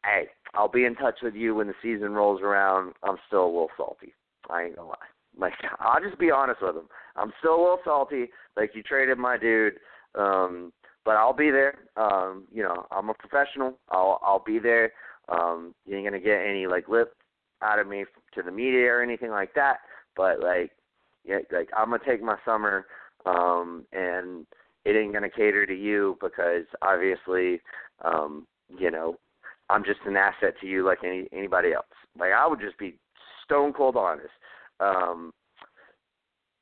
"Hey, 0.05 0.28
I'll 0.53 0.68
be 0.68 0.86
in 0.86 0.95
touch 0.95 1.20
with 1.22 1.36
you 1.36 1.55
when 1.55 1.68
the 1.68 1.74
season 1.82 2.11
rolls 2.13 2.41
around. 2.41 2.93
I'm 3.03 3.18
still 3.28 3.45
a 3.45 3.47
little 3.47 3.70
salty. 3.78 4.13
I 4.49 4.63
ain't 4.63 4.76
gonna 4.76 4.89
lie. 4.89 4.95
Like 5.38 5.53
I'll 5.80 6.01
just 6.01 6.20
be 6.20 6.32
honest 6.32 6.61
with 6.61 6.76
them. 6.76 6.88
I'm 7.15 7.34
still 7.39 7.55
a 7.55 7.61
little 7.61 7.80
salty. 7.84 8.28
Like 8.55 8.72
you 8.74 8.84
traded 8.84 9.18
my 9.18 9.38
dude, 9.38 9.76
um, 10.15 10.74
but 11.05 11.15
I'll 11.15 11.34
be 11.34 11.51
there. 11.51 11.76
Um, 11.95 12.45
you 12.51 12.63
know, 12.63 12.86
I'm 12.91 13.09
a 13.09 13.13
professional. 13.13 13.78
I'll 13.89 14.20
I'll 14.24 14.43
be 14.45 14.59
there. 14.59 14.91
Um, 15.30 15.73
you 15.86 15.95
ain't 15.95 16.05
gonna 16.05 16.19
get 16.19 16.45
any 16.45 16.67
like 16.67 16.88
lip 16.88 17.13
out 17.61 17.80
of 17.80 17.88
me 17.88 18.05
to 18.36 18.41
the 18.41 18.51
media 18.51 18.91
or 18.91 19.01
anything 19.01 19.32
like 19.32 19.53
that. 19.55 19.78
But 20.15 20.39
like, 20.39 20.71
yeah, 21.25 21.39
like 21.51 21.69
I'm 21.75 21.89
gonna 21.89 22.03
take 22.05 22.21
my 22.21 22.38
summer, 22.45 22.86
um, 23.25 23.86
and 23.91 24.45
it 24.86 24.95
ain't 24.95 25.13
gonna 25.13 25.30
cater 25.30 25.65
to 25.65 25.75
you 25.75 26.17
because 26.21 26.63
obviously, 26.82 27.61
um, 28.03 28.45
you 28.78 28.91
know, 28.91 29.15
I'm 29.69 29.84
just 29.84 29.99
an 30.05 30.15
asset 30.15 30.53
to 30.61 30.67
you 30.67 30.86
like 30.86 30.99
any 31.03 31.28
anybody 31.32 31.73
else. 31.73 31.86
Like 32.17 32.32
I 32.32 32.47
would 32.47 32.59
just 32.59 32.78
be 32.78 32.97
stone 33.43 33.73
cold 33.73 33.95
honest. 33.95 34.30
Um, 34.80 35.34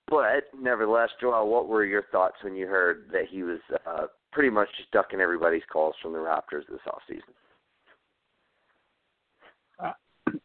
but 0.08 0.48
nevertheless, 0.60 1.10
Joel, 1.20 1.50
what 1.50 1.68
were 1.68 1.84
your 1.84 2.04
thoughts 2.12 2.38
when 2.44 2.56
you 2.56 2.68
heard 2.68 3.10
that 3.12 3.26
he 3.30 3.44
was 3.44 3.60
uh, 3.88 4.06
pretty 4.32 4.50
much 4.50 4.68
just 4.78 4.92
ducking 4.92 5.20
everybody's 5.20 5.64
calls 5.72 5.96
from 6.02 6.14
the 6.14 6.20
Raptors 6.20 6.68
this 6.70 6.80
off 6.88 7.02
season? 7.08 7.34
Uh, 9.84 9.92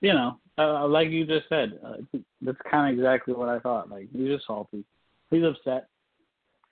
you 0.00 0.12
know, 0.12 0.38
uh, 0.58 0.86
like 0.86 1.08
you 1.08 1.26
just 1.26 1.48
said, 1.48 1.78
uh, 1.84 2.18
that's 2.42 2.58
kind 2.70 2.92
of 2.92 2.98
exactly 2.98 3.34
what 3.34 3.48
I 3.48 3.58
thought. 3.60 3.90
Like 3.90 4.08
he's 4.12 4.28
just 4.28 4.46
salty. 4.46 4.84
He's 5.30 5.44
upset. 5.44 5.88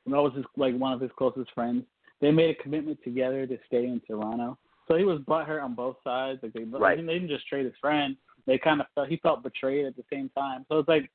And 0.04 0.14
that 0.14 0.22
was 0.22 0.32
his, 0.34 0.44
like 0.56 0.76
one 0.76 0.92
of 0.92 1.00
his 1.00 1.10
closest 1.16 1.50
friends. 1.54 1.84
They 2.20 2.30
made 2.30 2.50
a 2.50 2.62
commitment 2.62 2.98
together 3.04 3.46
to 3.46 3.58
stay 3.66 3.84
in 3.84 4.00
Toronto. 4.06 4.58
So 4.88 4.96
he 4.96 5.04
was 5.04 5.20
butthurt 5.20 5.62
on 5.62 5.74
both 5.74 5.96
sides. 6.02 6.40
Like 6.42 6.52
they, 6.54 6.64
right. 6.64 6.96
they 6.96 7.12
didn't 7.12 7.28
just 7.28 7.46
trade 7.46 7.66
his 7.66 7.74
friend. 7.80 8.16
They 8.46 8.58
kind 8.58 8.80
of 8.80 8.86
felt 8.94 9.08
he 9.08 9.18
felt 9.18 9.42
betrayed 9.42 9.84
at 9.84 9.96
the 9.96 10.04
same 10.10 10.30
time. 10.30 10.64
So 10.68 10.78
it's 10.78 10.88
like 10.88 11.10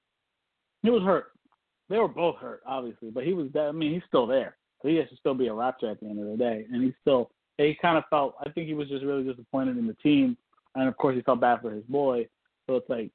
he 0.83 0.89
was 0.89 1.01
hurt. 1.01 1.31
They 1.89 1.97
were 1.97 2.07
both 2.07 2.37
hurt, 2.37 2.61
obviously, 2.65 3.09
but 3.09 3.23
he 3.23 3.33
was. 3.33 3.47
I 3.59 3.71
mean, 3.71 3.93
he's 3.93 4.03
still 4.07 4.27
there. 4.27 4.55
So 4.81 4.87
he 4.87 4.95
has 4.97 5.09
to 5.09 5.15
still 5.15 5.33
be 5.33 5.47
a 5.47 5.51
Raptor 5.51 5.91
at 5.91 5.99
the 5.99 6.07
end 6.07 6.19
of 6.19 6.27
the 6.27 6.37
day, 6.37 6.65
and 6.71 6.83
he's 6.83 6.93
still. 7.01 7.31
He 7.57 7.77
kind 7.81 7.97
of 7.97 8.03
felt. 8.09 8.35
I 8.45 8.49
think 8.49 8.67
he 8.67 8.73
was 8.73 8.87
just 8.87 9.03
really 9.03 9.23
disappointed 9.23 9.77
in 9.77 9.87
the 9.87 9.95
team, 9.95 10.37
and 10.75 10.87
of 10.87 10.97
course 10.97 11.15
he 11.15 11.21
felt 11.21 11.41
bad 11.41 11.61
for 11.61 11.71
his 11.71 11.83
boy. 11.85 12.27
So 12.67 12.77
it's 12.77 12.89
like, 12.89 13.11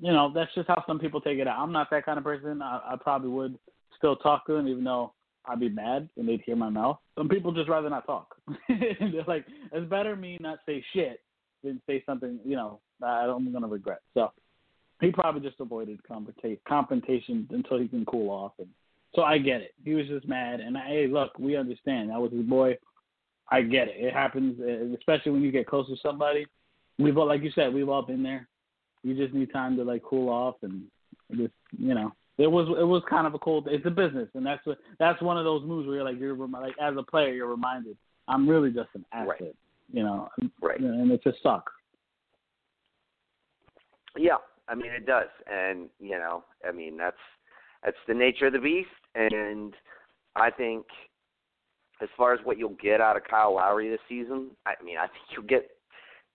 you 0.00 0.12
know, 0.12 0.32
that's 0.34 0.54
just 0.54 0.68
how 0.68 0.82
some 0.86 0.98
people 0.98 1.20
take 1.20 1.38
it 1.38 1.46
out. 1.46 1.58
I'm 1.58 1.72
not 1.72 1.88
that 1.90 2.04
kind 2.04 2.18
of 2.18 2.24
person. 2.24 2.62
I, 2.62 2.80
I 2.92 2.96
probably 3.00 3.30
would 3.30 3.58
still 3.96 4.16
talk 4.16 4.46
to 4.46 4.54
him, 4.54 4.66
even 4.66 4.84
though 4.84 5.12
I'd 5.46 5.60
be 5.60 5.68
mad 5.68 6.08
and 6.16 6.28
they'd 6.28 6.42
hear 6.44 6.56
my 6.56 6.70
mouth. 6.70 6.98
Some 7.16 7.28
people 7.28 7.52
just 7.52 7.68
rather 7.68 7.90
not 7.90 8.06
talk. 8.06 8.34
They're 8.68 9.24
like, 9.28 9.46
it's 9.72 9.88
better 9.88 10.16
me 10.16 10.38
not 10.40 10.58
say 10.66 10.84
shit 10.92 11.20
than 11.62 11.80
say 11.86 12.02
something, 12.06 12.38
you 12.44 12.56
know, 12.56 12.80
I'm 13.02 13.52
gonna 13.52 13.66
regret. 13.66 14.00
So 14.14 14.32
he 15.00 15.10
probably 15.10 15.40
just 15.40 15.60
avoided 15.60 16.00
confrontation 16.06 17.48
until 17.50 17.78
he 17.78 17.88
can 17.88 18.04
cool 18.04 18.30
off. 18.30 18.52
And 18.58 18.68
so 19.14 19.22
I 19.22 19.38
get 19.38 19.60
it. 19.60 19.74
He 19.84 19.94
was 19.94 20.06
just 20.06 20.26
mad. 20.26 20.60
And 20.60 20.76
I, 20.76 20.86
hey, 20.86 21.06
look, 21.06 21.38
we 21.38 21.56
understand. 21.56 22.10
That 22.10 22.20
was 22.20 22.32
his 22.32 22.42
boy. 22.42 22.76
I 23.50 23.62
get 23.62 23.88
it. 23.88 23.96
It 23.98 24.12
happens, 24.12 24.58
uh, 24.60 24.96
especially 24.96 25.32
when 25.32 25.42
you 25.42 25.52
get 25.52 25.66
close 25.66 25.86
to 25.88 25.96
somebody. 26.02 26.46
We've 26.98 27.16
all, 27.18 27.26
like 27.26 27.42
you 27.42 27.50
said, 27.54 27.74
we've 27.74 27.88
all 27.88 28.02
been 28.02 28.22
there. 28.22 28.48
You 29.02 29.14
just 29.14 29.34
need 29.34 29.52
time 29.52 29.76
to 29.76 29.84
like 29.84 30.02
cool 30.02 30.30
off 30.30 30.56
and 30.62 30.84
just, 31.36 31.52
you 31.76 31.94
know, 31.94 32.12
it 32.38 32.46
was 32.46 32.68
it 32.78 32.84
was 32.84 33.02
kind 33.08 33.26
of 33.26 33.34
a 33.34 33.38
cold. 33.38 33.68
It's 33.70 33.86
a 33.86 33.90
business, 33.90 34.28
and 34.34 34.44
that's 34.44 34.64
what 34.66 34.78
that's 34.98 35.20
one 35.22 35.38
of 35.38 35.44
those 35.44 35.62
moves 35.64 35.86
where 35.86 35.96
you're 35.96 36.04
like 36.04 36.18
you're 36.18 36.36
like 36.36 36.74
as 36.80 36.94
a 36.98 37.02
player 37.02 37.32
you're 37.32 37.46
reminded 37.46 37.96
I'm 38.28 38.48
really 38.48 38.70
just 38.70 38.88
an 38.94 39.04
asset, 39.12 39.28
right. 39.40 39.56
you 39.92 40.02
know, 40.02 40.28
right? 40.62 40.80
And 40.80 41.10
it 41.12 41.22
just 41.22 41.42
sucks. 41.42 41.72
Yeah, 44.16 44.36
I 44.68 44.74
mean 44.74 44.92
it 44.92 45.06
does, 45.06 45.28
and 45.50 45.88
you 46.00 46.18
know, 46.18 46.44
I 46.66 46.72
mean 46.72 46.96
that's 46.96 47.16
that's 47.84 47.96
the 48.08 48.14
nature 48.14 48.46
of 48.46 48.52
the 48.52 48.58
beast, 48.58 48.88
and 49.14 49.74
I 50.36 50.50
think 50.50 50.86
as 52.02 52.08
far 52.16 52.34
as 52.34 52.40
what 52.44 52.58
you'll 52.58 52.76
get 52.82 53.00
out 53.00 53.16
of 53.16 53.24
Kyle 53.24 53.54
Lowry 53.54 53.88
this 53.88 54.00
season, 54.08 54.50
I 54.66 54.74
mean 54.84 54.96
I 54.98 55.06
think 55.06 55.24
you'll 55.30 55.46
get 55.46 55.70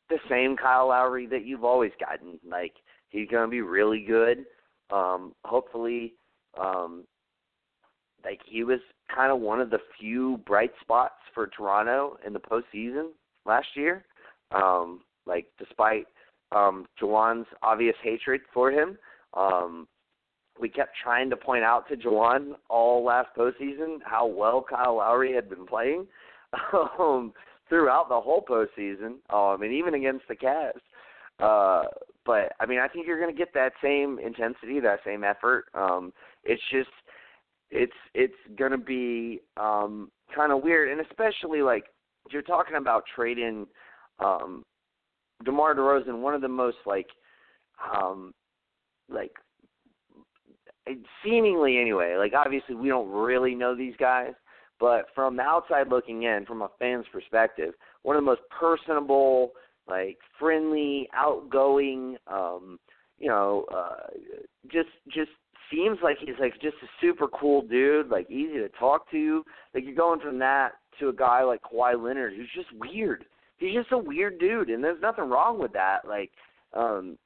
the 0.09 0.19
same 0.29 0.57
Kyle 0.57 0.87
Lowry 0.87 1.27
that 1.27 1.45
you've 1.45 1.63
always 1.63 1.91
gotten. 1.99 2.39
Like 2.49 2.73
he's 3.09 3.27
going 3.27 3.45
to 3.45 3.51
be 3.51 3.61
really 3.61 4.03
good 4.07 4.45
um, 4.91 5.33
hopefully, 5.45 6.13
um, 6.59 7.03
like 8.23 8.39
he 8.45 8.63
was 8.63 8.79
kind 9.13 9.31
of 9.31 9.39
one 9.39 9.61
of 9.61 9.69
the 9.69 9.79
few 9.99 10.37
bright 10.45 10.71
spots 10.81 11.15
for 11.33 11.47
Toronto 11.47 12.17
in 12.25 12.33
the 12.33 12.39
postseason 12.39 13.09
last 13.45 13.67
year. 13.75 14.03
Um, 14.51 15.01
like 15.25 15.45
despite 15.59 16.05
um, 16.51 16.85
Juwan's 16.99 17.47
obvious 17.61 17.95
hatred 18.03 18.41
for 18.53 18.71
him, 18.71 18.97
um, 19.35 19.87
we 20.59 20.69
kept 20.69 20.91
trying 21.01 21.29
to 21.29 21.37
point 21.37 21.63
out 21.63 21.87
to 21.89 21.95
Juwan 21.95 22.53
all 22.69 23.03
last 23.03 23.29
postseason 23.37 23.97
how 24.03 24.27
well 24.27 24.65
Kyle 24.67 24.97
Lowry 24.97 25.33
had 25.33 25.49
been 25.49 25.65
playing 25.65 26.05
um, 26.99 27.33
throughout 27.69 28.09
the 28.09 28.19
whole 28.19 28.43
postseason, 28.43 29.15
um, 29.29 29.61
and 29.61 29.71
even 29.71 29.93
against 29.93 30.27
the 30.27 30.35
Cavs. 30.35 30.81
Uh, 31.39 31.87
but 32.25 32.51
I 32.59 32.65
mean, 32.65 32.79
I 32.79 32.87
think 32.87 33.07
you're 33.07 33.19
going 33.19 33.33
to 33.33 33.37
get 33.37 33.53
that 33.53 33.71
same 33.81 34.19
intensity, 34.19 34.79
that 34.81 34.99
same 35.05 35.23
effort. 35.23 35.65
Um, 35.73 36.11
it's 36.43 36.61
just, 36.71 36.89
it's 37.71 37.93
it's 38.13 38.33
going 38.57 38.71
to 38.71 38.77
be 38.77 39.39
um, 39.55 40.11
kind 40.35 40.51
of 40.51 40.61
weird, 40.61 40.89
and 40.89 41.05
especially 41.07 41.61
like 41.61 41.85
you're 42.31 42.41
talking 42.41 42.75
about 42.75 43.03
trading 43.15 43.65
um, 44.19 44.63
DeMar 45.45 45.75
DeRozan, 45.75 46.19
one 46.21 46.33
of 46.33 46.41
the 46.41 46.47
most 46.47 46.77
like, 46.85 47.07
um, 47.95 48.33
like 49.07 49.31
seemingly 51.23 51.79
anyway. 51.79 52.15
Like 52.17 52.33
obviously 52.33 52.75
we 52.75 52.87
don't 52.87 53.09
really 53.09 53.55
know 53.55 53.75
these 53.75 53.95
guys, 53.99 54.33
but 54.79 55.05
from 55.13 55.35
the 55.35 55.43
outside 55.43 55.89
looking 55.89 56.23
in, 56.23 56.45
from 56.45 56.61
a 56.61 56.69
fan's 56.79 57.05
perspective, 57.11 57.73
one 58.03 58.15
of 58.15 58.21
the 58.21 58.25
most 58.25 58.41
personable 58.57 59.51
like 59.87 60.17
friendly, 60.39 61.09
outgoing, 61.13 62.17
um, 62.27 62.79
you 63.17 63.27
know, 63.27 63.65
uh, 63.75 64.07
just 64.71 64.89
just 65.13 65.31
seems 65.71 65.97
like 66.03 66.17
he's 66.19 66.35
like 66.39 66.53
just 66.61 66.75
a 66.83 66.87
super 67.01 67.27
cool 67.27 67.61
dude, 67.63 68.09
like 68.09 68.29
easy 68.29 68.53
to 68.53 68.69
talk 68.79 69.09
to. 69.11 69.43
Like 69.73 69.83
you're 69.83 69.95
going 69.95 70.19
from 70.19 70.39
that 70.39 70.73
to 70.99 71.09
a 71.09 71.13
guy 71.13 71.43
like 71.43 71.61
Kawhi 71.61 72.01
Leonard 72.01 72.33
who's 72.35 72.49
just 72.55 72.69
weird. 72.79 73.25
He's 73.57 73.73
just 73.73 73.91
a 73.91 73.97
weird 73.97 74.39
dude, 74.39 74.69
and 74.69 74.83
there's 74.83 75.01
nothing 75.01 75.29
wrong 75.29 75.59
with 75.59 75.73
that. 75.73 76.07
Like, 76.07 76.31
um, 76.73 77.17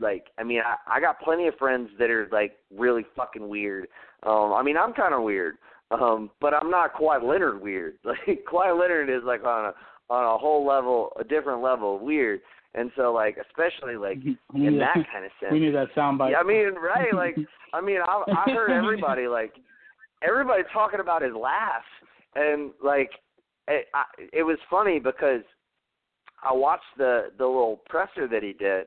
like 0.00 0.26
I 0.38 0.42
mean, 0.44 0.60
I, 0.64 0.96
I 0.96 1.00
got 1.00 1.20
plenty 1.20 1.46
of 1.46 1.54
friends 1.56 1.90
that 1.98 2.10
are 2.10 2.28
like 2.32 2.52
really 2.74 3.04
fucking 3.16 3.48
weird. 3.48 3.88
Um, 4.22 4.52
I 4.54 4.62
mean, 4.62 4.76
I'm 4.76 4.92
kind 4.92 5.14
of 5.14 5.22
weird, 5.22 5.56
um, 5.90 6.30
but 6.40 6.54
I'm 6.54 6.70
not 6.70 6.94
quite 6.94 7.22
Leonard 7.22 7.60
weird. 7.60 7.94
Like 8.04 8.44
Kawhi 8.50 8.78
Leonard 8.78 9.10
is 9.10 9.22
like 9.24 9.44
on 9.44 9.66
a 9.66 9.74
on 10.12 10.24
a 10.24 10.38
whole 10.38 10.66
level, 10.66 11.10
a 11.18 11.24
different 11.24 11.62
level 11.62 11.96
of 11.96 12.02
weird. 12.02 12.40
And 12.76 12.90
so, 12.96 13.12
like, 13.12 13.36
especially 13.36 13.96
like 13.96 14.18
in 14.54 14.78
that 14.78 14.94
kind 15.12 15.24
of 15.24 15.30
sense, 15.40 15.52
we 15.52 15.60
need 15.60 15.74
that 15.74 15.94
soundbite. 15.96 16.32
Yeah, 16.32 16.38
I 16.38 16.42
mean, 16.42 16.74
right? 16.74 17.14
Like, 17.14 17.36
I 17.72 17.80
mean, 17.80 17.98
I, 18.04 18.22
I 18.28 18.50
heard 18.50 18.72
everybody 18.72 19.28
like 19.28 19.54
everybody 20.26 20.62
talking 20.72 21.00
about 21.00 21.22
his 21.22 21.34
laugh, 21.34 21.84
and 22.34 22.72
like, 22.82 23.10
it, 23.68 23.86
I, 23.94 24.04
it 24.32 24.42
was 24.42 24.58
funny 24.68 24.98
because 24.98 25.42
I 26.42 26.52
watched 26.52 26.82
the 26.98 27.30
the 27.38 27.46
little 27.46 27.80
presser 27.88 28.26
that 28.26 28.42
he 28.42 28.52
did, 28.52 28.86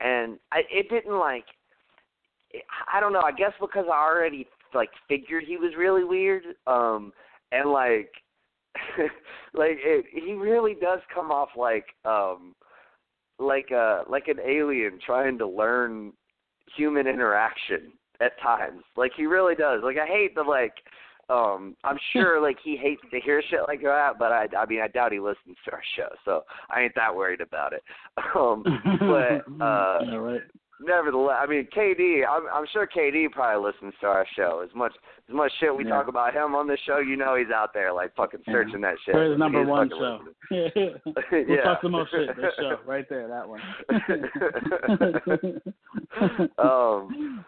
and 0.00 0.38
I, 0.52 0.62
it 0.70 0.88
didn't 0.88 1.18
like. 1.18 1.44
I 2.92 3.00
don't 3.00 3.12
know. 3.12 3.22
I 3.22 3.32
guess 3.32 3.52
because 3.60 3.86
I 3.92 3.96
already 3.96 4.46
like 4.74 4.90
figured 5.08 5.44
he 5.46 5.56
was 5.56 5.72
really 5.76 6.04
weird, 6.04 6.44
um, 6.66 7.12
and 7.52 7.70
like 7.70 8.10
like 9.54 9.78
it, 9.82 10.06
he 10.12 10.32
really 10.32 10.74
does 10.74 11.00
come 11.14 11.30
off 11.30 11.50
like 11.56 11.86
um 12.04 12.54
like 13.38 13.70
a 13.70 14.02
like 14.08 14.28
an 14.28 14.38
alien 14.46 14.98
trying 15.04 15.38
to 15.38 15.46
learn 15.46 16.12
human 16.76 17.06
interaction 17.06 17.92
at 18.20 18.40
times. 18.40 18.82
Like 18.96 19.12
he 19.16 19.26
really 19.26 19.54
does. 19.54 19.80
Like 19.82 19.96
I 19.98 20.06
hate 20.06 20.34
the 20.34 20.42
like 20.42 20.74
um 21.28 21.76
I'm 21.84 21.98
sure 22.12 22.40
like 22.40 22.58
he 22.62 22.76
hates 22.76 23.02
to 23.10 23.20
hear 23.20 23.42
shit 23.48 23.60
like 23.68 23.82
that, 23.82 24.18
but 24.18 24.32
I 24.32 24.46
I 24.56 24.66
mean 24.66 24.80
I 24.80 24.88
doubt 24.88 25.12
he 25.12 25.20
listens 25.20 25.56
to 25.64 25.72
our 25.72 25.82
show, 25.96 26.08
so 26.24 26.42
I 26.70 26.82
ain't 26.82 26.94
that 26.94 27.14
worried 27.14 27.40
about 27.40 27.72
it. 27.72 27.82
Um 28.36 28.62
but 28.64 29.44
uh 29.64 29.98
yeah, 30.04 30.16
right. 30.16 30.40
Nevertheless, 30.80 31.36
I 31.40 31.46
mean, 31.46 31.66
KD. 31.76 32.22
I'm, 32.28 32.42
I'm 32.52 32.64
sure 32.72 32.86
KD 32.86 33.30
probably 33.30 33.70
listens 33.72 33.94
to 34.00 34.06
our 34.06 34.26
show 34.36 34.62
as 34.64 34.74
much 34.74 34.92
as 35.28 35.34
much 35.34 35.50
shit 35.60 35.74
we 35.76 35.84
Yeah. 35.84 35.90
talk 35.90 36.08
about 36.08 36.34
him 36.34 36.54
on 36.54 36.66
this 36.68 36.78
show. 36.86 36.98
You 36.98 37.16
know, 37.16 37.34
he's 37.36 37.50
out 37.54 37.72
there 37.74 37.92
like 37.92 38.14
fucking 38.14 38.40
Yeah. 38.46 38.52
searching 38.52 38.80
that 38.82 38.94
shit. 39.04 39.14
For 39.14 39.24
his 39.30 39.38
number 39.38 39.60
He's 39.60 39.68
one 39.68 39.88
show. 39.90 40.20
listening. 40.50 40.94
we'll 41.32 41.48
Yeah. 41.48 41.62
talk 41.62 41.82
the 41.82 41.88
most 41.88 42.10
shit. 42.10 42.34
This 42.36 42.52
show 42.58 42.78
right 42.86 43.08
there, 43.08 43.26
that 43.28 43.48
one. 43.48 43.60
um, 46.58 47.44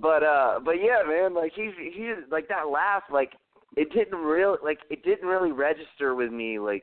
but 0.00 0.22
uh, 0.22 0.60
but 0.64 0.76
yeah, 0.82 1.02
man, 1.06 1.34
like 1.34 1.52
he's 1.54 1.72
he's 1.92 2.16
like 2.30 2.48
that 2.48 2.68
laugh, 2.68 3.02
like 3.12 3.32
it 3.76 3.92
didn't 3.92 4.18
really 4.18 4.58
like 4.62 4.78
it 4.90 5.02
didn't 5.04 5.28
really 5.28 5.52
register 5.52 6.14
with 6.14 6.30
me, 6.32 6.58
like 6.58 6.82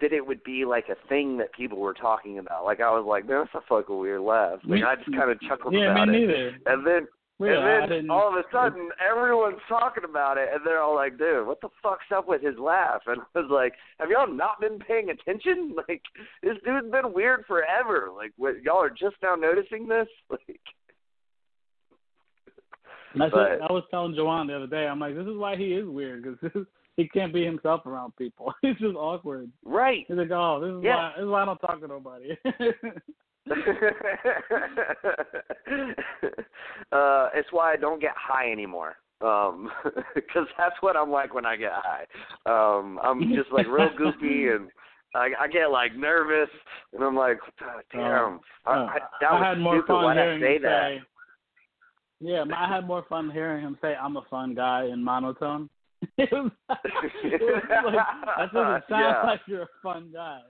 that 0.00 0.12
it 0.12 0.26
would 0.26 0.42
be 0.44 0.64
like 0.64 0.86
a 0.88 1.08
thing 1.08 1.38
that 1.38 1.52
people 1.54 1.78
were 1.78 1.94
talking 1.94 2.38
about. 2.38 2.64
Like 2.64 2.80
I 2.80 2.90
was 2.90 3.06
like, 3.08 3.26
man, 3.26 3.44
that's 3.52 3.64
a 3.64 3.66
fucking 3.68 3.98
weird 3.98 4.20
laugh. 4.20 4.58
Like 4.64 4.80
Me- 4.80 4.84
I 4.84 4.94
just 4.96 5.12
kind 5.16 5.30
of 5.30 5.40
chuckled 5.40 5.74
yeah, 5.74 5.92
about 5.92 6.08
me 6.08 6.24
it, 6.24 6.26
neither. 6.26 6.56
and 6.66 6.86
then 6.86 7.08
Yeah, 7.40 7.82
and 7.82 7.92
then 7.92 8.10
all 8.10 8.28
of 8.28 8.34
a 8.34 8.44
sudden, 8.52 8.88
everyone's 9.00 9.60
talking 9.68 10.04
about 10.04 10.38
it, 10.38 10.48
and 10.52 10.60
they're 10.64 10.80
all 10.80 10.94
like, 10.94 11.18
"Dude, 11.18 11.46
what 11.46 11.60
the 11.60 11.68
fuck's 11.82 12.10
up 12.14 12.26
with 12.28 12.42
his 12.42 12.58
laugh?" 12.58 13.02
And 13.06 13.20
I 13.34 13.40
was 13.40 13.50
like, 13.50 13.74
"Have 14.00 14.10
y'all 14.10 14.26
not 14.32 14.60
been 14.60 14.78
paying 14.78 15.10
attention? 15.10 15.74
Like, 15.88 16.02
this 16.42 16.56
dude's 16.64 16.90
been 16.90 17.12
weird 17.12 17.44
forever. 17.46 18.08
Like, 18.16 18.32
what, 18.36 18.62
y'all 18.62 18.82
are 18.82 18.90
just 18.90 19.16
now 19.22 19.34
noticing 19.34 19.86
this? 19.88 20.08
Like, 23.14 23.32
But- 23.32 23.62
I 23.62 23.72
was 23.72 23.84
telling 23.90 24.14
Joanne 24.14 24.46
the 24.48 24.56
other 24.56 24.66
day. 24.66 24.86
I'm 24.86 25.00
like, 25.00 25.14
this 25.14 25.26
is 25.26 25.36
why 25.36 25.56
he 25.56 25.72
is 25.72 25.86
weird 25.88 26.22
because 26.22 26.66
he 26.96 27.08
can't 27.08 27.32
be 27.32 27.44
himself 27.44 27.86
around 27.86 28.14
people. 28.16 28.52
He's 28.62 28.76
just 28.76 28.96
awkward. 28.96 29.50
right? 29.64 30.04
He's 30.08 30.16
like, 30.16 30.30
oh, 30.30 30.60
this 30.60 30.78
is 30.78 30.84
Yeah. 30.84 30.96
why 30.96 31.12
this 31.16 31.24
is 31.24 31.28
why 31.30 31.42
I 31.42 31.44
don't 31.44 31.58
talk 31.58 31.80
to 31.80 31.88
nobody. 31.88 32.36
uh, 36.92 37.28
it's 37.34 37.48
why 37.52 37.72
I 37.72 37.76
don't 37.76 38.00
get 38.00 38.12
high 38.16 38.50
anymore. 38.50 38.96
Um, 39.20 39.70
because 40.14 40.46
that's 40.58 40.74
what 40.80 40.96
I'm 40.96 41.10
like 41.10 41.34
when 41.34 41.46
I 41.46 41.56
get 41.56 41.72
high. 41.72 42.04
Um, 42.44 42.98
I'm 43.02 43.32
just 43.34 43.50
like 43.52 43.66
real 43.66 43.90
goofy 43.96 44.48
and. 44.48 44.70
I, 45.14 45.30
I 45.40 45.48
get 45.48 45.70
like 45.70 45.96
nervous, 45.96 46.50
and 46.92 47.02
I'm 47.02 47.16
like, 47.16 47.38
"Oh, 47.62 47.80
"Damn, 47.90 48.40
I, 48.66 48.70
Uh, 48.70 48.86
I, 48.86 48.98
that 49.22 49.32
was 49.32 49.42
I 49.42 49.48
had 49.48 49.58
more 49.58 49.78
stupid. 49.82 49.94
I 49.94 50.38
say 50.38 50.56
him 50.56 50.62
that?" 50.62 50.88
say. 50.88 51.02
Yeah, 52.20 52.44
I 52.54 52.68
had 52.68 52.86
more 52.86 53.02
fun 53.08 53.30
hearing 53.30 53.62
him 53.62 53.78
say, 53.80 53.94
"I'm 53.94 54.18
a 54.18 54.22
fun 54.28 54.54
guy" 54.54 54.84
in 54.92 55.02
monotone. 55.02 55.70
it 56.18 56.30
was, 56.32 56.50
it 57.24 57.40
was 57.40 57.62
like 57.86 57.94
that 58.36 58.52
doesn't 58.52 58.84
sound 58.88 59.00
Yeah. 59.00 59.22
like 59.24 59.40
you're 59.46 59.62
a 59.62 59.68
fun 59.82 60.12
guy. 60.12 60.40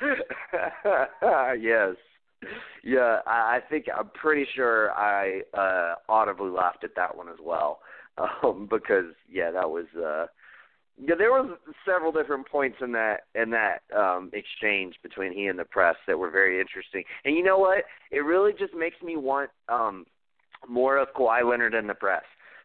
yes. 1.60 1.96
Yeah, 2.82 3.20
I, 3.26 3.56
I 3.56 3.60
think 3.70 3.86
I'm 3.96 4.10
pretty 4.10 4.46
sure 4.54 4.92
I 4.92 5.40
uh 5.56 5.94
audibly 6.08 6.50
laughed 6.50 6.84
at 6.84 6.94
that 6.96 7.16
one 7.16 7.28
as 7.28 7.38
well. 7.42 7.80
Um 8.18 8.68
because 8.70 9.14
yeah, 9.30 9.50
that 9.50 9.68
was 9.70 9.86
uh 9.96 10.26
yeah, 11.02 11.14
there 11.16 11.32
was 11.32 11.58
several 11.84 12.12
different 12.12 12.46
points 12.48 12.76
in 12.80 12.92
that 12.92 13.20
in 13.34 13.50
that 13.50 13.78
um 13.96 14.30
exchange 14.34 14.94
between 15.02 15.32
he 15.32 15.46
and 15.46 15.58
the 15.58 15.64
press 15.64 15.96
that 16.06 16.18
were 16.18 16.30
very 16.30 16.60
interesting. 16.60 17.02
And 17.24 17.34
you 17.34 17.42
know 17.42 17.58
what? 17.58 17.84
It 18.10 18.20
really 18.20 18.52
just 18.52 18.74
makes 18.74 19.00
me 19.02 19.16
want 19.16 19.50
um 19.68 20.04
more 20.68 20.98
of 20.98 21.08
Kawhi 21.16 21.48
Leonard 21.48 21.74
and 21.74 21.88
the 21.88 21.94
press. 21.94 22.22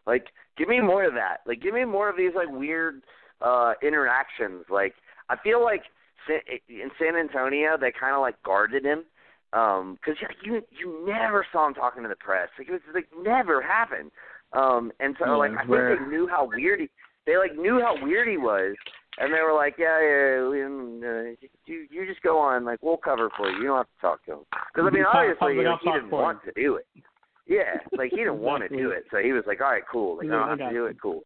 Like 0.09 0.25
give 0.57 0.67
me 0.67 0.81
more 0.81 1.05
of 1.05 1.13
that. 1.13 1.37
Like 1.45 1.61
give 1.61 1.75
me 1.75 1.85
more 1.85 2.09
of 2.09 2.17
these 2.17 2.33
like 2.35 2.49
weird 2.49 3.03
uh 3.41 3.73
interactions. 3.83 4.65
Like 4.69 4.95
I 5.29 5.35
feel 5.43 5.63
like 5.63 5.83
in 6.67 6.89
San 6.99 7.15
Antonio 7.15 7.77
they 7.79 7.93
kind 7.97 8.15
of 8.15 8.21
like 8.21 8.41
guarded 8.43 8.83
him 8.83 9.03
um 9.53 9.97
because 10.01 10.19
you 10.43 10.61
you 10.71 11.05
never 11.05 11.45
saw 11.51 11.67
him 11.67 11.75
talking 11.75 12.01
to 12.01 12.09
the 12.09 12.15
press. 12.15 12.49
Like 12.57 12.69
it 12.69 12.71
was 12.71 12.81
like 12.93 13.07
never 13.23 13.61
happened. 13.61 14.09
Um 14.53 14.91
and 14.99 15.15
so 15.19 15.37
like 15.37 15.51
I 15.51 15.65
think 15.65 15.99
they 15.99 16.09
knew 16.09 16.27
how 16.27 16.49
weird 16.51 16.79
he 16.79 16.89
they 17.27 17.37
like 17.37 17.55
knew 17.55 17.79
how 17.79 17.95
weird 18.03 18.27
he 18.27 18.37
was 18.37 18.75
and 19.19 19.31
they 19.31 19.41
were 19.41 19.53
like 19.53 19.75
yeah 19.77 20.01
yeah 20.01 20.65
um, 20.65 21.01
uh, 21.05 21.47
you 21.67 21.85
you 21.91 22.07
just 22.07 22.23
go 22.23 22.39
on. 22.39 22.65
Like 22.65 22.79
we'll 22.81 22.97
cover 22.97 23.29
for 23.37 23.51
you. 23.51 23.57
You 23.59 23.67
don't 23.67 23.77
have 23.77 23.85
to 23.85 24.01
talk 24.01 24.25
to 24.25 24.31
him. 24.33 24.39
Because 24.73 24.89
I 24.89 24.91
mean 24.91 25.05
obviously 25.05 25.63
like, 25.63 25.79
he 25.83 25.91
didn't 25.91 26.09
want 26.09 26.39
to 26.45 26.51
do 26.59 26.77
it 26.77 26.87
yeah 27.49 27.75
like 27.97 28.11
he 28.11 28.17
didn't 28.17 28.39
want 28.49 28.63
to 28.63 28.69
do 28.69 28.91
it 28.91 29.03
so 29.11 29.17
he 29.17 29.33
was 29.33 29.43
like 29.47 29.59
all 29.59 29.71
right 29.71 29.83
cool 29.91 30.15
like 30.17 30.27
Yeah, 30.27 30.35
I 30.43 30.47
don't 30.49 30.59
have 30.59 30.69
to 30.69 30.73
do 30.73 30.85
it 30.85 30.95
cool 31.01 31.23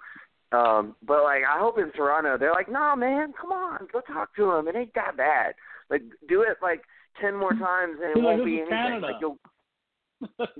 um, 0.52 0.96
but 1.06 1.24
like 1.24 1.42
I 1.50 1.60
hope 1.60 1.80
in 1.80 1.92
Toronto 1.94 2.38
they're 2.38 2.52
like, 2.54 2.70
no 2.72 2.96
man, 2.96 3.34
come 3.42 3.52
on, 3.52 3.88
go 3.92 4.02
talk 4.02 4.36
to 4.36 4.52
him. 4.52 4.68
It 4.68 4.76
ain't 4.76 4.94
that 4.94 5.18
bad. 5.18 5.56
Like 5.90 6.04
do 6.30 6.44
it 6.44 6.58
like 6.62 6.82
ten 7.20 7.36
more 7.36 7.54
times 7.54 7.98
and 8.00 8.12
it 8.12 8.16
He's 8.18 8.24
won't 8.24 8.38
"This 8.38 8.46
be 8.46 8.52
anything. 8.60 8.70
Canada." 8.70 9.08
Like 9.08 9.16
you'll 9.20 9.40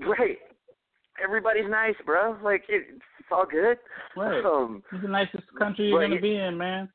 great. 0.00 0.38
Everybody's 1.22 1.70
nice, 1.70 1.94
bro. 2.04 2.36
Like 2.42 2.64
it, 2.68 2.86
it's 2.90 3.28
all 3.30 3.46
good. 3.46 3.78
right. 4.16 4.44
Um, 4.44 4.82
It's 4.92 5.02
the 5.02 5.08
nicest 5.08 5.44
country 5.56 5.86
you're 5.90 6.00
gonna 6.02 6.16
you- 6.16 6.20
be 6.20 6.36
in, 6.38 6.58
man. 6.58 6.88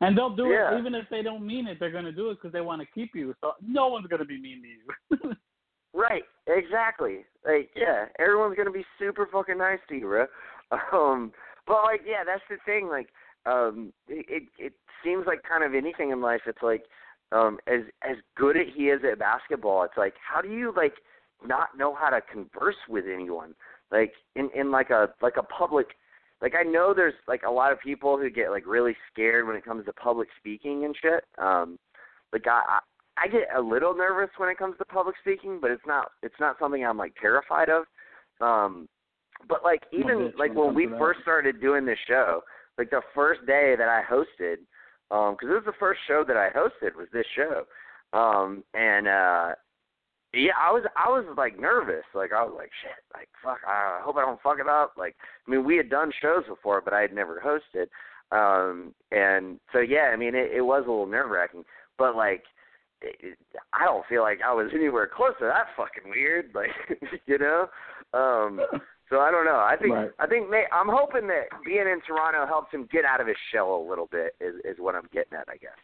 And 0.00 0.16
they'll 0.16 0.36
do 0.36 0.46
Yeah. 0.46 0.76
it 0.76 0.78
even 0.78 0.94
if 0.94 1.06
they 1.10 1.22
don't 1.22 1.44
mean 1.44 1.66
it. 1.66 1.78
They're 1.80 1.90
gonna 1.90 2.12
do 2.12 2.30
it 2.30 2.34
because 2.36 2.52
they 2.52 2.60
want 2.60 2.80
to 2.80 2.86
keep 2.94 3.10
you. 3.16 3.34
So 3.40 3.54
no 3.66 3.88
one's 3.88 4.06
gonna 4.06 4.24
be 4.24 4.40
mean 4.40 4.62
to 4.62 4.68
you. 5.28 5.34
Right, 5.96 6.24
exactly. 6.46 7.24
Like 7.44 7.70
yeah, 7.74 8.06
everyone's 8.18 8.56
gonna 8.56 8.70
be 8.70 8.84
super 8.98 9.28
fucking 9.32 9.58
nice 9.58 9.78
to 9.88 9.94
you, 9.94 10.00
bro. 10.02 10.26
Um, 10.92 11.30
but 11.66 11.84
like 11.84 12.00
yeah, 12.04 12.24
that's 12.26 12.42
the 12.50 12.56
thing. 12.66 12.88
Like 12.88 13.08
um, 13.46 13.92
it 14.08 14.44
it, 14.58 14.72
seems 15.04 15.26
like 15.26 15.42
kind 15.48 15.62
of 15.62 15.74
anything 15.74 16.10
in 16.10 16.20
life. 16.20 16.40
It's 16.46 16.62
like 16.62 16.82
um, 17.30 17.58
as 17.68 17.82
as 18.02 18.16
good 18.36 18.56
as 18.56 18.66
he 18.74 18.84
is 18.84 19.00
at 19.10 19.18
basketball, 19.18 19.84
it's 19.84 19.96
like 19.96 20.14
how 20.20 20.40
do 20.40 20.48
you 20.48 20.72
like 20.76 20.94
not 21.46 21.76
know 21.78 21.94
how 21.94 22.10
to 22.10 22.20
converse 22.20 22.76
with 22.88 23.04
anyone? 23.12 23.54
Like 23.92 24.12
in 24.34 24.50
in 24.56 24.72
like 24.72 24.90
a 24.90 25.10
like 25.22 25.36
a 25.36 25.42
public 25.44 25.88
like 26.42 26.54
I 26.58 26.62
know 26.62 26.92
there's 26.94 27.14
like 27.28 27.42
a 27.46 27.50
lot 27.50 27.72
of 27.72 27.80
people 27.80 28.18
who 28.18 28.28
get 28.30 28.50
like 28.50 28.66
really 28.66 28.96
scared 29.12 29.46
when 29.46 29.56
it 29.56 29.64
comes 29.64 29.84
to 29.86 29.92
public 29.92 30.28
speaking 30.38 30.84
and 30.84 30.96
shit. 31.00 31.24
Um 31.38 31.78
like 32.32 32.46
I 32.46 32.80
I 33.18 33.28
get 33.28 33.48
a 33.56 33.60
little 33.60 33.94
nervous 33.94 34.30
when 34.36 34.48
it 34.48 34.58
comes 34.58 34.76
to 34.78 34.84
public 34.84 35.16
speaking, 35.20 35.58
but 35.60 35.70
it's 35.70 35.86
not 35.86 36.10
it's 36.22 36.38
not 36.38 36.56
something 36.58 36.84
I'm 36.84 36.98
like 36.98 37.14
terrified 37.20 37.68
of. 37.68 37.84
Um 38.40 38.88
but 39.48 39.62
like 39.62 39.82
even 39.92 40.32
like 40.38 40.54
when 40.54 40.70
it 40.70 40.74
we 40.74 40.86
first 40.98 41.20
started 41.22 41.60
doing 41.60 41.84
this 41.86 41.98
show, 42.06 42.42
like 42.78 42.90
the 42.90 43.02
first 43.14 43.44
day 43.46 43.74
that 43.78 43.88
I 43.88 44.02
hosted, 44.02 44.56
um, 45.10 45.36
'cause 45.36 45.48
this 45.48 45.56
was 45.56 45.64
the 45.66 45.72
first 45.78 46.00
show 46.06 46.24
that 46.24 46.36
I 46.36 46.50
hosted 46.50 46.94
was 46.94 47.08
this 47.12 47.26
show, 47.34 47.64
um, 48.12 48.64
and 48.74 49.06
uh, 49.06 49.54
yeah, 50.32 50.52
I 50.58 50.72
was 50.72 50.84
I 50.96 51.08
was 51.08 51.24
like 51.36 51.58
nervous, 51.58 52.04
like 52.14 52.32
I 52.32 52.42
was 52.42 52.54
like 52.56 52.70
shit, 52.82 53.02
like 53.14 53.28
fuck, 53.42 53.60
I 53.66 54.00
hope 54.02 54.16
I 54.16 54.22
don't 54.22 54.40
fuck 54.42 54.58
it 54.58 54.68
up. 54.68 54.94
Like 54.96 55.16
I 55.46 55.50
mean, 55.50 55.64
we 55.64 55.76
had 55.76 55.90
done 55.90 56.12
shows 56.20 56.44
before, 56.48 56.80
but 56.80 56.92
I 56.94 57.02
had 57.02 57.12
never 57.14 57.40
hosted, 57.40 57.88
um, 58.36 58.94
and 59.10 59.60
so 59.72 59.78
yeah, 59.78 60.10
I 60.12 60.16
mean, 60.16 60.34
it, 60.34 60.50
it 60.52 60.62
was 60.62 60.84
a 60.86 60.90
little 60.90 61.06
nerve 61.06 61.30
wracking, 61.30 61.64
but 61.98 62.16
like. 62.16 62.44
I 63.72 63.84
don't 63.84 64.06
feel 64.06 64.22
like 64.22 64.40
I 64.44 64.52
was 64.52 64.70
anywhere 64.74 65.08
close 65.14 65.32
to 65.40 65.44
that 65.46 65.66
fucking 65.76 66.10
weird, 66.10 66.50
like 66.54 66.70
you 67.26 67.38
know. 67.38 67.68
Um, 68.14 68.60
so 69.10 69.20
I 69.20 69.30
don't 69.30 69.44
know. 69.44 69.56
I 69.56 69.76
think 69.80 69.94
Right. 69.94 70.10
I 70.18 70.26
think 70.26 70.50
may, 70.50 70.64
I'm 70.72 70.88
hoping 70.88 71.26
that 71.28 71.46
being 71.64 71.86
in 71.86 72.00
Toronto 72.06 72.46
helps 72.46 72.72
him 72.72 72.88
get 72.90 73.04
out 73.04 73.20
of 73.20 73.26
his 73.26 73.36
shell 73.52 73.74
a 73.76 73.88
little 73.88 74.08
bit. 74.10 74.34
Is 74.40 74.54
is 74.64 74.76
what 74.78 74.94
I'm 74.94 75.08
getting 75.12 75.34
at, 75.38 75.48
I 75.48 75.56
guess. 75.56 75.76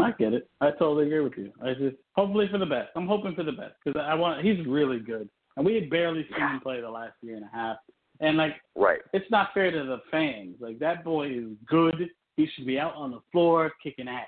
I 0.00 0.12
get 0.12 0.32
it. 0.32 0.48
I 0.60 0.70
totally 0.70 1.06
agree 1.06 1.20
with 1.20 1.32
you. 1.36 1.52
I 1.62 1.74
just 1.74 1.96
hopefully 2.14 2.46
for 2.50 2.58
the 2.58 2.66
best. 2.66 2.90
I'm 2.94 3.08
hoping 3.08 3.34
for 3.34 3.42
the 3.42 3.52
best 3.52 3.74
because 3.84 4.00
I 4.00 4.14
want. 4.14 4.44
He's 4.44 4.64
really 4.66 5.00
good, 5.00 5.28
and 5.56 5.66
we 5.66 5.74
had 5.74 5.90
barely 5.90 6.24
seen 6.30 6.40
him 6.40 6.60
play 6.60 6.80
the 6.80 6.88
last 6.90 7.14
year 7.20 7.36
and 7.36 7.44
a 7.44 7.50
half. 7.52 7.78
And 8.20 8.36
like, 8.36 8.54
Right. 8.74 9.00
it's 9.12 9.30
not 9.30 9.50
fair 9.54 9.70
to 9.70 9.84
the 9.84 9.98
fans. 10.10 10.56
Like 10.60 10.78
that 10.78 11.04
boy 11.04 11.28
is 11.30 11.46
good. 11.66 12.10
He 12.36 12.46
should 12.54 12.66
be 12.66 12.78
out 12.78 12.94
on 12.94 13.10
the 13.10 13.20
floor 13.32 13.72
kicking 13.82 14.08
ass. 14.08 14.26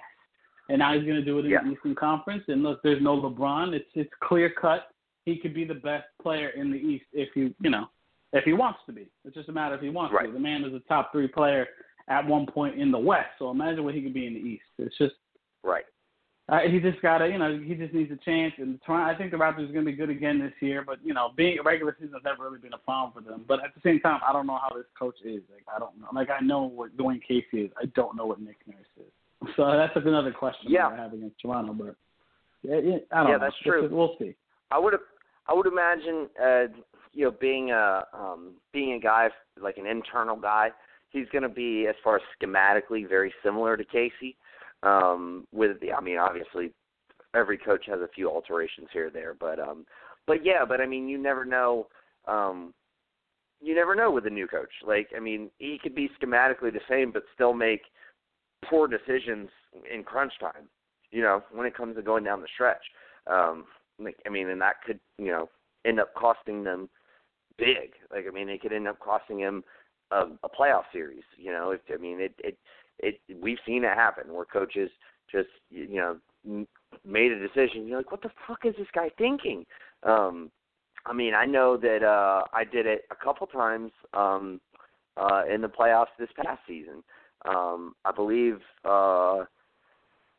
And 0.70 0.78
now 0.78 0.94
he's 0.94 1.02
gonna 1.06 1.20
do 1.20 1.38
it 1.40 1.46
in 1.46 1.50
Yeah. 1.50 1.64
the 1.64 1.72
Eastern 1.72 1.96
Conference. 1.96 2.44
And 2.46 2.62
look, 2.62 2.80
there's 2.82 3.02
no 3.02 3.20
LeBron. 3.20 3.74
It's 3.74 3.90
it's 3.94 4.12
clear 4.20 4.48
cut. 4.48 4.92
He 5.24 5.36
could 5.36 5.52
be 5.52 5.64
the 5.64 5.74
best 5.74 6.06
player 6.22 6.50
in 6.50 6.70
the 6.70 6.78
East 6.78 7.06
if 7.12 7.34
you 7.34 7.52
you 7.60 7.70
know 7.70 7.88
if 8.32 8.44
he 8.44 8.52
wants 8.52 8.78
to 8.86 8.92
be. 8.92 9.08
It's 9.24 9.34
just 9.34 9.48
a 9.48 9.52
matter 9.52 9.74
if 9.74 9.80
he 9.80 9.90
wants 9.90 10.14
Right. 10.14 10.26
to. 10.26 10.32
The 10.32 10.38
man 10.38 10.62
was 10.62 10.72
a 10.72 10.80
top 10.80 11.10
three 11.10 11.26
player 11.26 11.66
at 12.06 12.24
one 12.24 12.46
point 12.46 12.76
in 12.76 12.92
the 12.92 12.98
West. 12.98 13.30
So 13.38 13.50
imagine 13.50 13.82
what 13.84 13.94
he 13.94 14.02
could 14.02 14.14
be 14.14 14.26
in 14.26 14.34
the 14.34 14.40
East. 14.40 14.64
It's 14.78 14.96
just 14.96 15.16
Right. 15.64 15.84
uh, 16.48 16.60
he 16.60 16.78
just 16.80 17.00
gotta, 17.02 17.28
you 17.28 17.38
know, 17.38 17.58
he 17.58 17.74
just 17.74 17.92
needs 17.92 18.10
a 18.12 18.16
chance. 18.18 18.54
And 18.58 18.80
Toronto, 18.82 19.06
I 19.12 19.16
think 19.16 19.32
the 19.32 19.36
Raptors 19.38 19.68
are 19.68 19.72
gonna 19.72 19.86
be 19.86 19.92
good 19.92 20.10
again 20.10 20.38
this 20.38 20.54
year. 20.62 20.82
But 20.82 21.04
you 21.04 21.14
know, 21.14 21.30
being 21.34 21.58
a 21.58 21.62
regular 21.62 21.96
season 21.98 22.14
has 22.14 22.22
never 22.22 22.44
really 22.44 22.58
been 22.60 22.74
a 22.74 22.78
problem 22.78 23.12
for 23.12 23.28
them. 23.28 23.44
But 23.48 23.64
at 23.64 23.74
the 23.74 23.80
same 23.80 23.98
time, 23.98 24.20
I 24.24 24.32
don't 24.32 24.46
know 24.46 24.56
how 24.58 24.70
this 24.70 24.86
coach 24.96 25.20
is. 25.22 25.42
Like 25.52 25.64
I 25.74 25.80
don't 25.80 25.98
know. 26.00 26.08
Like 26.12 26.30
I 26.30 26.38
know 26.38 26.62
what 26.62 26.96
Dwane 26.96 27.20
Casey 27.22 27.62
is. 27.62 27.72
I 27.76 27.86
don't 27.86 28.14
know 28.16 28.26
what 28.26 28.40
Nick 28.40 28.58
Nurse 28.68 28.86
is. 28.96 29.12
So 29.56 29.66
that's 29.66 29.96
another 29.96 30.32
question 30.32 30.70
Yeah. 30.70 30.94
have 30.96 31.12
against 31.12 31.40
Toronto. 31.40 31.72
But 31.72 31.96
I 32.64 32.80
don't 32.80 32.84
Yeah, 33.12 33.22
know. 33.22 33.38
that's 33.38 33.56
true. 33.58 33.84
is- 33.86 33.90
We'll 33.90 34.16
see. 34.18 34.34
I 34.70 34.78
would 34.78 34.94
I 35.46 35.54
would 35.54 35.66
imagine 35.66 36.28
uh 36.40 36.66
you 37.12 37.24
know 37.24 37.30
being 37.32 37.70
a 37.72 38.04
um 38.12 38.56
being 38.72 38.92
a 38.92 38.98
guy 38.98 39.30
like 39.60 39.78
an 39.78 39.86
internal 39.86 40.36
guy, 40.36 40.70
he's 41.10 41.28
going 41.30 41.42
to 41.42 41.48
be 41.48 41.86
as 41.88 41.96
far 42.04 42.16
as 42.16 42.22
schematically 42.40 43.08
very 43.08 43.32
similar 43.42 43.76
to 43.76 43.84
Casey. 43.84 44.36
Um 44.82 45.46
with 45.52 45.80
the 45.80 45.92
I 45.92 46.00
mean 46.00 46.18
obviously 46.18 46.72
every 47.34 47.58
coach 47.58 47.86
has 47.86 48.00
a 48.00 48.08
few 48.08 48.28
alterations 48.30 48.88
here 48.92 49.06
or 49.06 49.10
there, 49.10 49.34
but 49.38 49.58
um, 49.58 49.86
but 50.26 50.44
yeah, 50.44 50.64
but 50.66 50.80
I 50.80 50.86
mean, 50.86 51.08
you 51.08 51.18
never 51.18 51.44
know. 51.44 51.88
Um, 52.26 52.74
you 53.62 53.74
never 53.74 53.94
know 53.94 54.10
with 54.10 54.26
a 54.26 54.30
new 54.30 54.46
coach. 54.46 54.72
Like, 54.86 55.08
I 55.14 55.20
mean, 55.20 55.50
he 55.58 55.78
could 55.82 55.94
be 55.94 56.08
schematically 56.20 56.72
the 56.72 56.80
same, 56.88 57.12
but 57.12 57.24
still 57.34 57.52
make 57.52 57.82
poor 58.68 58.88
decisions 58.88 59.48
in 59.92 60.02
crunch 60.02 60.32
time. 60.40 60.68
You 61.10 61.22
know, 61.22 61.42
when 61.52 61.66
it 61.66 61.76
comes 61.76 61.96
to 61.96 62.02
going 62.02 62.24
down 62.24 62.40
the 62.40 62.48
stretch. 62.54 62.82
Um, 63.26 63.64
like, 63.98 64.16
I 64.26 64.30
mean, 64.30 64.48
and 64.48 64.60
that 64.60 64.76
could, 64.86 65.00
you 65.18 65.26
know, 65.26 65.48
end 65.84 66.00
up 66.00 66.14
costing 66.14 66.64
them 66.64 66.88
big. 67.58 67.92
Like, 68.12 68.26
I 68.28 68.30
mean, 68.32 68.48
it 68.48 68.62
could 68.62 68.72
end 68.72 68.88
up 68.88 68.98
costing 69.00 69.38
him 69.38 69.64
a, 70.10 70.26
a 70.42 70.48
playoff 70.48 70.84
series. 70.92 71.24
You 71.36 71.52
know, 71.52 71.72
if, 71.72 71.80
I 71.92 71.96
mean, 71.96 72.20
it, 72.20 72.34
it, 72.38 72.56
it. 72.98 73.20
We've 73.42 73.58
seen 73.66 73.84
it 73.84 73.94
happen 73.94 74.32
where 74.32 74.44
coaches 74.44 74.90
just, 75.30 75.48
you 75.70 75.96
know, 75.96 76.64
made 77.04 77.32
a 77.32 77.40
decision. 77.40 77.86
You're 77.86 77.98
like, 77.98 78.10
what 78.10 78.22
the 78.22 78.30
fuck 78.46 78.60
is 78.64 78.74
this 78.78 78.88
guy 78.94 79.10
thinking? 79.18 79.66
Um, 80.02 80.50
I 81.06 81.12
mean, 81.12 81.34
I 81.34 81.46
know 81.46 81.76
that 81.76 82.02
uh, 82.02 82.44
I 82.52 82.64
did 82.64 82.86
it 82.86 83.04
a 83.10 83.16
couple 83.16 83.46
times 83.46 83.90
um, 84.14 84.60
uh, 85.16 85.42
in 85.52 85.60
the 85.60 85.68
playoffs 85.68 86.06
this 86.18 86.28
past 86.36 86.60
season. 86.66 87.02
Um, 87.48 87.94
I 88.04 88.12
believe 88.12 88.58
uh, 88.84 89.44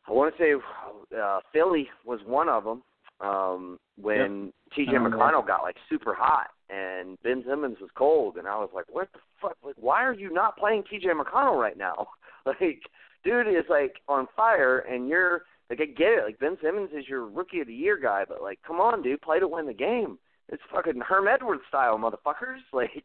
I 0.06 0.10
want 0.10 0.34
to 0.36 0.42
say 0.42 1.18
uh, 1.18 1.40
Philly 1.52 1.88
was 2.04 2.20
one 2.26 2.48
of 2.48 2.64
them 2.64 2.82
um, 3.20 3.78
when 4.00 4.46
yep. 4.46 4.54
T.J. 4.74 4.92
McConnell 4.92 5.46
got 5.46 5.62
like 5.62 5.76
super 5.88 6.14
hot 6.14 6.48
and 6.70 7.18
Ben 7.22 7.44
Simmons 7.46 7.76
was 7.80 7.90
cold, 7.94 8.36
and 8.36 8.48
I 8.48 8.56
was 8.56 8.70
like, 8.74 8.86
"What 8.90 9.08
the 9.12 9.18
fuck? 9.40 9.56
Like, 9.64 9.74
why 9.76 10.02
are 10.04 10.14
you 10.14 10.32
not 10.32 10.56
playing 10.56 10.84
T.J. 10.88 11.08
McConnell 11.08 11.60
right 11.60 11.76
now? 11.76 12.08
like, 12.46 12.82
dude 13.24 13.48
is 13.48 13.64
like 13.68 13.96
on 14.08 14.26
fire, 14.34 14.78
and 14.78 15.08
you're 15.08 15.42
like, 15.70 15.80
I 15.80 15.86
get 15.86 16.18
it. 16.18 16.24
Like 16.24 16.38
Ben 16.38 16.56
Simmons 16.62 16.90
is 16.96 17.08
your 17.08 17.26
rookie 17.26 17.60
of 17.60 17.66
the 17.66 17.74
year 17.74 17.98
guy, 18.00 18.24
but 18.26 18.42
like, 18.42 18.58
come 18.66 18.80
on, 18.80 19.02
dude, 19.02 19.22
play 19.22 19.38
to 19.38 19.48
win 19.48 19.66
the 19.66 19.74
game. 19.74 20.18
It's 20.48 20.62
fucking 20.72 21.00
Herm 21.00 21.28
Edwards 21.28 21.62
style, 21.68 21.98
motherfuckers. 21.98 22.60
Like, 22.72 23.04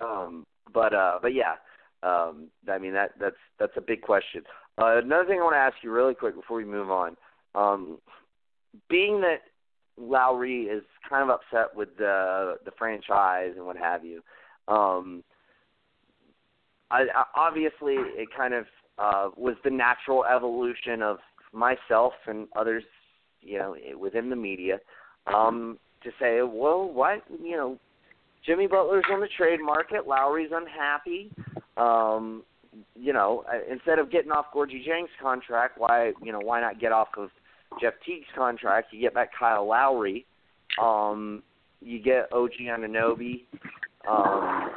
um, 0.00 0.46
but 0.72 0.92
uh, 0.94 1.18
but 1.22 1.34
yeah, 1.34 1.54
um, 2.04 2.48
I 2.70 2.78
mean 2.78 2.92
that 2.92 3.12
that's 3.20 3.36
that's 3.58 3.76
a 3.76 3.80
big 3.80 4.02
question. 4.02 4.42
Uh, 4.78 4.98
another 4.98 5.24
thing 5.26 5.38
I 5.40 5.44
want 5.44 5.54
to 5.54 5.58
ask 5.58 5.76
you 5.82 5.92
really 5.92 6.14
quick 6.14 6.34
before 6.34 6.56
we 6.56 6.64
move 6.64 6.90
on, 6.90 7.16
um, 7.54 7.98
being 8.88 9.20
that 9.20 9.42
Lowry 9.96 10.62
is 10.64 10.82
kind 11.08 11.22
of 11.22 11.30
upset 11.30 11.74
with 11.74 11.96
the 11.96 12.56
the 12.64 12.72
franchise 12.78 13.52
and 13.56 13.66
what 13.66 13.76
have 13.76 14.04
you, 14.04 14.22
um, 14.68 15.22
I, 16.90 17.02
I 17.14 17.24
obviously 17.36 17.94
it 17.94 18.28
kind 18.36 18.54
of 18.54 18.66
uh, 18.98 19.30
was 19.36 19.56
the 19.64 19.70
natural 19.70 20.24
evolution 20.24 21.02
of 21.02 21.18
myself 21.52 22.12
and 22.26 22.46
others, 22.56 22.84
you 23.40 23.58
know, 23.58 23.76
within 23.98 24.30
the 24.30 24.36
media, 24.36 24.78
um, 25.26 25.78
to 26.02 26.10
say, 26.20 26.40
well, 26.42 26.88
what, 26.92 27.22
you 27.42 27.56
know, 27.56 27.78
Jimmy 28.44 28.66
Butler's 28.66 29.04
on 29.10 29.20
the 29.20 29.28
trade 29.36 29.60
market, 29.60 30.06
Lowry's 30.06 30.50
unhappy. 30.52 31.30
Um, 31.76 32.42
you 32.96 33.12
know, 33.12 33.44
uh, 33.48 33.58
instead 33.70 33.98
of 33.98 34.10
getting 34.10 34.32
off 34.32 34.46
Gorgui 34.54 34.84
Dieng's 34.84 35.10
contract, 35.20 35.78
why, 35.78 36.12
you 36.22 36.32
know, 36.32 36.40
why 36.40 36.60
not 36.60 36.80
get 36.80 36.92
off 36.92 37.08
of 37.16 37.30
Jeff 37.80 37.94
Teague's 38.04 38.26
contract? 38.36 38.92
You 38.92 39.00
get 39.00 39.14
back 39.14 39.30
Kyle 39.38 39.66
Lowry. 39.66 40.26
Um, 40.82 41.42
you 41.80 42.00
get 42.00 42.32
OG 42.32 42.52
Anunoby, 42.62 43.44
um, 44.08 44.70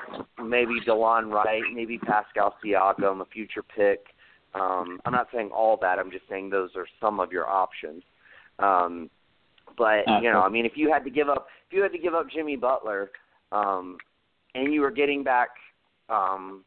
maybe 0.43 0.73
Delon 0.85 1.31
Wright, 1.31 1.63
maybe 1.73 1.97
Pascal 1.97 2.55
Siakam, 2.63 3.21
a 3.21 3.25
future 3.25 3.63
pick. 3.63 4.05
Um, 4.53 4.99
I'm 5.05 5.13
not 5.13 5.27
saying 5.33 5.49
all 5.53 5.77
that. 5.81 5.99
I'm 5.99 6.11
just 6.11 6.27
saying 6.29 6.49
those 6.49 6.71
are 6.75 6.87
some 6.99 7.19
of 7.19 7.31
your 7.31 7.47
options. 7.47 8.03
Um, 8.59 9.09
but 9.77 10.03
you 10.21 10.31
know, 10.31 10.41
I 10.41 10.49
mean, 10.49 10.65
if 10.65 10.73
you 10.75 10.91
had 10.91 11.03
to 11.03 11.09
give 11.09 11.29
up, 11.29 11.47
if 11.69 11.75
you 11.75 11.83
had 11.83 11.91
to 11.91 11.97
give 11.97 12.13
up 12.13 12.27
Jimmy 12.29 12.55
Butler, 12.55 13.11
um, 13.51 13.97
and 14.55 14.73
you 14.73 14.81
were 14.81 14.91
getting 14.91 15.23
back 15.23 15.49
um, 16.09 16.63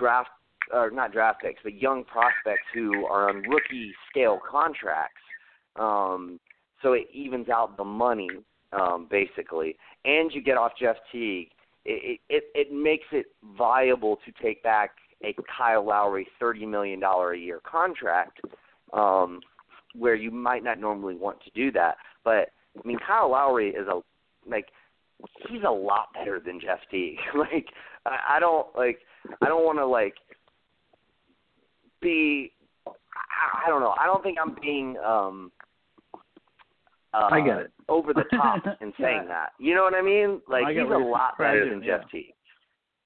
draft 0.00 0.30
or 0.72 0.90
not 0.90 1.12
draft 1.12 1.42
picks, 1.42 1.60
but 1.62 1.74
young 1.74 2.04
prospects 2.04 2.66
who 2.74 3.06
are 3.06 3.28
on 3.28 3.42
rookie 3.42 3.92
scale 4.10 4.38
contracts, 4.48 5.20
um, 5.76 6.38
so 6.82 6.92
it 6.92 7.06
evens 7.12 7.48
out 7.48 7.76
the 7.76 7.84
money 7.84 8.28
um, 8.72 9.06
basically, 9.10 9.76
and 10.04 10.32
you 10.32 10.42
get 10.42 10.56
off 10.56 10.72
Jeff 10.80 10.96
Teague. 11.12 11.48
It, 11.84 12.20
it 12.28 12.44
it 12.54 12.72
makes 12.72 13.06
it 13.12 13.26
viable 13.56 14.18
to 14.26 14.42
take 14.42 14.62
back 14.62 14.90
a 15.24 15.34
Kyle 15.56 15.86
Lowry 15.86 16.26
thirty 16.38 16.66
million 16.66 17.00
dollar 17.00 17.32
a 17.32 17.38
year 17.38 17.60
contract, 17.64 18.40
um, 18.92 19.40
where 19.94 20.14
you 20.14 20.30
might 20.30 20.62
not 20.62 20.78
normally 20.78 21.14
want 21.14 21.38
to 21.44 21.50
do 21.50 21.72
that. 21.72 21.96
But 22.24 22.50
I 22.78 22.86
mean, 22.86 22.98
Kyle 23.04 23.30
Lowry 23.30 23.70
is 23.70 23.88
a 23.88 24.00
like 24.48 24.66
he's 25.48 25.62
a 25.66 25.70
lot 25.70 26.08
better 26.14 26.38
than 26.38 26.60
Jeff 26.60 26.80
Teague. 26.90 27.18
like 27.34 27.66
I, 28.06 28.36
I 28.36 28.40
don't 28.40 28.66
like 28.76 28.98
I 29.42 29.46
don't 29.46 29.64
want 29.64 29.78
to 29.78 29.86
like 29.86 30.14
be 32.00 32.52
I, 32.86 33.66
I 33.66 33.68
don't 33.68 33.80
know. 33.80 33.94
I 34.00 34.06
don't 34.06 34.22
think 34.22 34.38
I'm 34.40 34.56
being 34.60 34.96
um 34.98 35.52
uh, 37.12 37.28
I 37.32 37.40
get 37.40 37.58
it. 37.58 37.72
over 37.88 38.12
the 38.14 38.24
top 38.36 38.62
in 38.80 38.92
saying 39.00 39.22
Yeah. 39.24 39.28
that. 39.28 39.48
You 39.58 39.74
know 39.74 39.82
what 39.82 39.94
I 39.94 40.02
mean? 40.02 40.40
Like 40.48 40.64
I 40.66 40.72
he's 40.72 40.82
a 40.82 40.96
lot 40.98 41.36
better 41.38 41.68
than 41.68 41.80
Jeff 41.82 42.02
yeah. 42.12 42.20
Teague. 42.20 42.34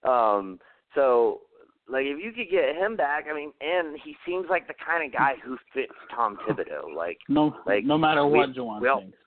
Um 0.04 0.58
so 0.94 1.40
like 1.88 2.04
if 2.06 2.18
you 2.22 2.32
could 2.32 2.50
get 2.50 2.76
him 2.76 2.96
back, 2.96 3.24
I 3.30 3.34
mean, 3.34 3.52
and 3.60 3.98
he 4.04 4.16
seems 4.26 4.46
like 4.48 4.66
the 4.66 4.74
kind 4.86 5.04
of 5.06 5.12
guy 5.12 5.34
who 5.44 5.56
fits 5.74 5.92
Tom 6.14 6.38
Thibodeau. 6.48 6.94
Like 6.96 7.18
No, 7.28 7.54
Like, 7.66 7.84
no 7.84 7.98
matter 7.98 8.24
we- 8.26 8.38
what 8.38 8.54
Jawan 8.54 8.80
well, 8.80 9.00
thinks. 9.00 9.18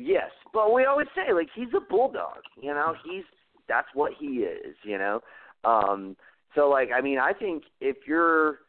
Yes, 0.00 0.30
but 0.54 0.72
we 0.72 0.84
always 0.84 1.08
say 1.16 1.32
like 1.32 1.48
he's 1.56 1.68
a 1.76 1.80
bulldog. 1.80 2.38
You 2.60 2.72
know, 2.72 2.94
he's 3.04 3.24
that's 3.68 3.88
what 3.94 4.12
he 4.18 4.26
is. 4.44 4.76
You 4.84 4.96
know, 4.96 5.20
um, 5.68 6.16
so 6.54 6.68
like 6.68 6.90
I 6.96 7.00
mean, 7.00 7.18
I 7.18 7.32
think 7.32 7.64
if 7.80 7.96
you're 8.06 8.60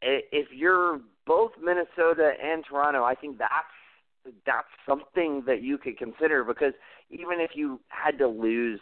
if 0.00 0.48
you're 0.52 1.00
both 1.26 1.52
Minnesota 1.62 2.32
and 2.42 2.64
Toronto, 2.68 3.04
I 3.04 3.14
think 3.14 3.38
that's 3.38 4.32
that's 4.46 4.68
something 4.86 5.42
that 5.46 5.62
you 5.62 5.78
could 5.78 5.98
consider 5.98 6.44
because 6.44 6.72
even 7.10 7.40
if 7.40 7.50
you 7.54 7.80
had 7.88 8.18
to 8.18 8.28
lose, 8.28 8.80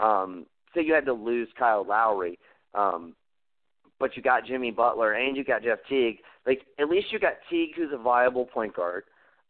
um, 0.00 0.46
say 0.74 0.82
you 0.82 0.94
had 0.94 1.06
to 1.06 1.12
lose 1.12 1.48
Kyle 1.58 1.84
Lowry, 1.86 2.38
um, 2.74 3.14
but 3.98 4.16
you 4.16 4.22
got 4.22 4.46
Jimmy 4.46 4.70
Butler 4.70 5.14
and 5.14 5.36
you 5.36 5.44
got 5.44 5.62
Jeff 5.62 5.78
Teague, 5.88 6.18
like 6.46 6.60
at 6.78 6.88
least 6.88 7.08
you 7.10 7.18
got 7.18 7.34
Teague 7.50 7.70
who's 7.76 7.92
a 7.92 7.98
viable 7.98 8.46
point 8.46 8.74
guard. 8.74 9.04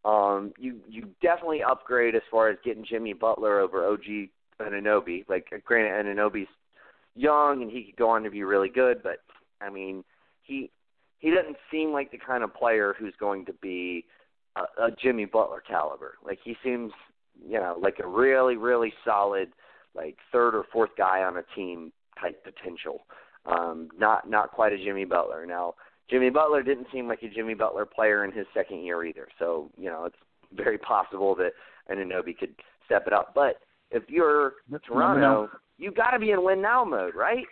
Um, 0.04 0.52
you 0.58 0.80
you 0.88 1.08
definitely 1.20 1.62
upgrade 1.62 2.14
as 2.14 2.22
far 2.30 2.48
as 2.48 2.58
getting 2.64 2.84
Jimmy 2.84 3.12
Butler 3.12 3.60
over 3.60 3.86
OG 3.86 4.28
Anunoby. 4.60 5.28
Like 5.28 5.48
granted, 5.64 6.06
Anunoby's 6.06 6.48
young 7.16 7.62
and 7.62 7.70
he 7.70 7.84
could 7.84 7.96
go 7.96 8.10
on 8.10 8.22
to 8.22 8.30
be 8.30 8.42
really 8.42 8.68
good, 8.68 9.02
but 9.02 9.18
I 9.60 9.70
mean 9.70 10.04
he 10.42 10.70
he 11.18 11.30
doesn't 11.30 11.56
seem 11.70 11.92
like 11.92 12.10
the 12.10 12.18
kind 12.18 12.44
of 12.44 12.54
player 12.54 12.94
who's 12.98 13.14
going 13.18 13.46
to 13.46 13.52
be 13.54 14.04
a, 14.56 14.84
a 14.84 14.90
Jimmy 15.02 15.24
Butler 15.24 15.62
caliber. 15.66 16.14
Like 16.24 16.38
he 16.44 16.56
seems, 16.62 16.92
you 17.44 17.58
know, 17.58 17.76
like 17.80 17.98
a 18.02 18.06
really 18.06 18.56
really 18.56 18.92
solid 19.04 19.48
like 19.94 20.16
third 20.30 20.54
or 20.54 20.64
fourth 20.72 20.90
guy 20.96 21.22
on 21.22 21.38
a 21.38 21.42
team 21.54 21.92
type 22.20 22.44
potential. 22.44 23.06
Um, 23.46 23.88
not 23.98 24.28
not 24.28 24.52
quite 24.52 24.72
a 24.72 24.78
Jimmy 24.78 25.04
Butler. 25.04 25.46
Now 25.46 25.74
Jimmy 26.08 26.30
Butler 26.30 26.62
didn't 26.62 26.86
seem 26.92 27.08
like 27.08 27.22
a 27.22 27.28
Jimmy 27.28 27.54
Butler 27.54 27.84
player 27.84 28.24
in 28.24 28.32
his 28.32 28.46
second 28.54 28.84
year 28.84 29.04
either. 29.04 29.28
So, 29.38 29.70
you 29.76 29.86
know, 29.86 30.04
it's 30.04 30.16
very 30.54 30.78
possible 30.78 31.34
that 31.36 31.52
Anunoby 31.90 32.36
could 32.38 32.54
step 32.84 33.06
it 33.06 33.12
up. 33.12 33.32
But 33.34 33.60
if 33.90 34.04
you're 34.08 34.54
Toronto. 34.86 35.50
You 35.78 35.90
got 35.92 36.10
to 36.12 36.18
be 36.18 36.30
in 36.30 36.42
win 36.44 36.62
now 36.62 36.84
mode, 36.84 37.14
right? 37.14 37.44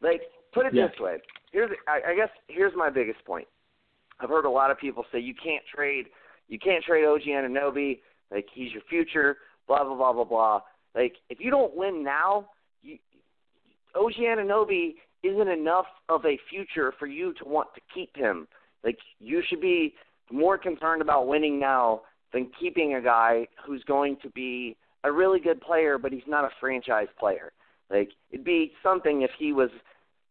Like, 0.00 0.22
put 0.52 0.66
it 0.66 0.74
Yeah. 0.74 0.88
this 0.88 0.98
way. 1.00 1.18
Here's, 1.52 1.70
I, 1.88 2.12
I 2.12 2.14
guess, 2.14 2.30
here's 2.48 2.72
my 2.76 2.90
biggest 2.90 3.24
point. 3.24 3.46
I've 4.20 4.28
heard 4.28 4.44
a 4.44 4.50
lot 4.50 4.70
of 4.70 4.78
people 4.78 5.04
say 5.10 5.18
you 5.18 5.34
can't 5.34 5.64
trade, 5.74 6.06
you 6.48 6.58
can't 6.58 6.84
trade 6.84 7.04
OG 7.04 7.22
Anunoby. 7.22 8.00
Like 8.30 8.46
he's 8.52 8.72
your 8.72 8.82
future. 8.88 9.38
Blah 9.66 9.84
blah 9.84 9.96
blah 9.96 10.12
blah 10.12 10.24
blah. 10.24 10.60
Like 10.94 11.14
if 11.30 11.38
you 11.40 11.50
don't 11.50 11.74
win 11.74 12.04
now, 12.04 12.50
you, 12.82 12.98
OG 13.94 14.14
Anunoby 14.20 14.94
isn't 15.22 15.48
enough 15.48 15.86
of 16.08 16.24
a 16.26 16.38
future 16.48 16.92
for 16.98 17.06
you 17.06 17.32
to 17.34 17.44
want 17.48 17.68
to 17.74 17.80
keep 17.92 18.14
him. 18.16 18.46
Like 18.84 18.98
you 19.18 19.42
should 19.48 19.60
be 19.60 19.94
more 20.30 20.56
concerned 20.58 21.02
about 21.02 21.26
winning 21.26 21.58
now 21.58 22.02
than 22.32 22.50
keeping 22.60 22.94
a 22.94 23.00
guy 23.00 23.46
who's 23.66 23.82
going 23.84 24.16
to 24.22 24.30
be 24.30 24.76
a 25.04 25.12
really 25.12 25.40
good 25.40 25.60
player, 25.60 25.98
but 25.98 26.12
he's 26.12 26.22
not 26.26 26.44
a 26.44 26.50
franchise 26.60 27.08
player. 27.18 27.52
Like 27.90 28.10
it'd 28.30 28.44
be 28.44 28.72
something 28.82 29.22
if 29.22 29.30
he 29.38 29.52
was 29.52 29.70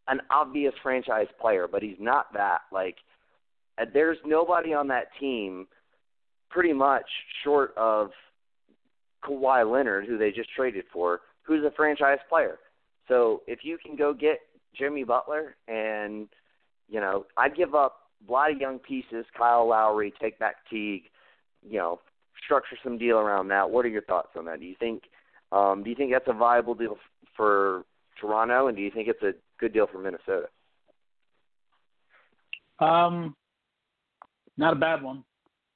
an 0.08 0.22
obvious 0.32 0.74
franchise 0.82 1.28
player, 1.40 1.68
but 1.72 1.84
he's 1.84 1.98
not 2.00 2.32
that. 2.34 2.62
Like 2.72 2.96
uh, 3.80 3.86
there's 3.94 4.18
nobody 4.26 4.74
on 4.74 4.88
that 4.90 5.08
team, 5.20 5.68
pretty 6.50 6.74
much 6.74 7.06
short 7.44 7.74
of 7.78 8.12
Kawhi 9.24 9.70
Leonard, 9.70 10.06
who 10.06 10.18
they 10.18 10.32
just 10.32 10.50
traded 10.56 10.86
for, 10.92 11.22
who's 11.44 11.64
a 11.66 11.72
franchise 11.76 12.20
player. 12.30 12.58
So 13.08 13.42
if 13.48 13.60
you 13.64 13.78
can 13.84 13.96
go 13.96 14.14
get 14.14 14.40
Jimmy 14.78 15.04
Butler 15.04 15.56
and 15.68 16.28
you 16.90 17.00
know, 17.00 17.26
I'd 17.38 17.56
give 17.56 17.76
up 17.76 18.00
a 18.28 18.32
lot 18.32 18.52
of 18.52 18.60
young 18.60 18.80
pieces. 18.80 19.26
Kyle 19.38 19.68
Lowry, 19.68 20.14
take 20.20 20.40
back 20.40 20.56
Teague. 20.70 21.04
You 21.68 21.78
know, 21.78 22.00
structure 22.44 22.78
some 22.84 22.98
deal 22.98 23.18
around 23.18 23.48
that. 23.50 23.70
What 23.70 23.86
are 23.86 23.90
your 23.90 24.04
thoughts 24.04 24.30
on 24.38 24.46
that? 24.46 24.60
Do 24.60 24.66
you 24.66 24.76
think 24.80 25.04
um, 25.52 25.84
do 25.84 25.90
you 25.90 25.96
think 25.96 26.12
that's 26.12 26.28
a 26.28 26.34
viable 26.34 26.76
deal 26.76 26.98
for 27.36 27.84
Toronto, 28.20 28.68
and 28.68 28.78
do 28.78 28.84
you 28.84 28.92
think 28.92 29.08
it's 29.08 29.24
a 29.24 29.34
good 29.60 29.74
deal 29.74 29.88
for 29.88 30.00
Minnesota? 30.00 30.48
Um, 32.80 33.36
not 34.58 34.74
a 34.74 34.80
bad 34.80 35.02
one. 35.02 35.24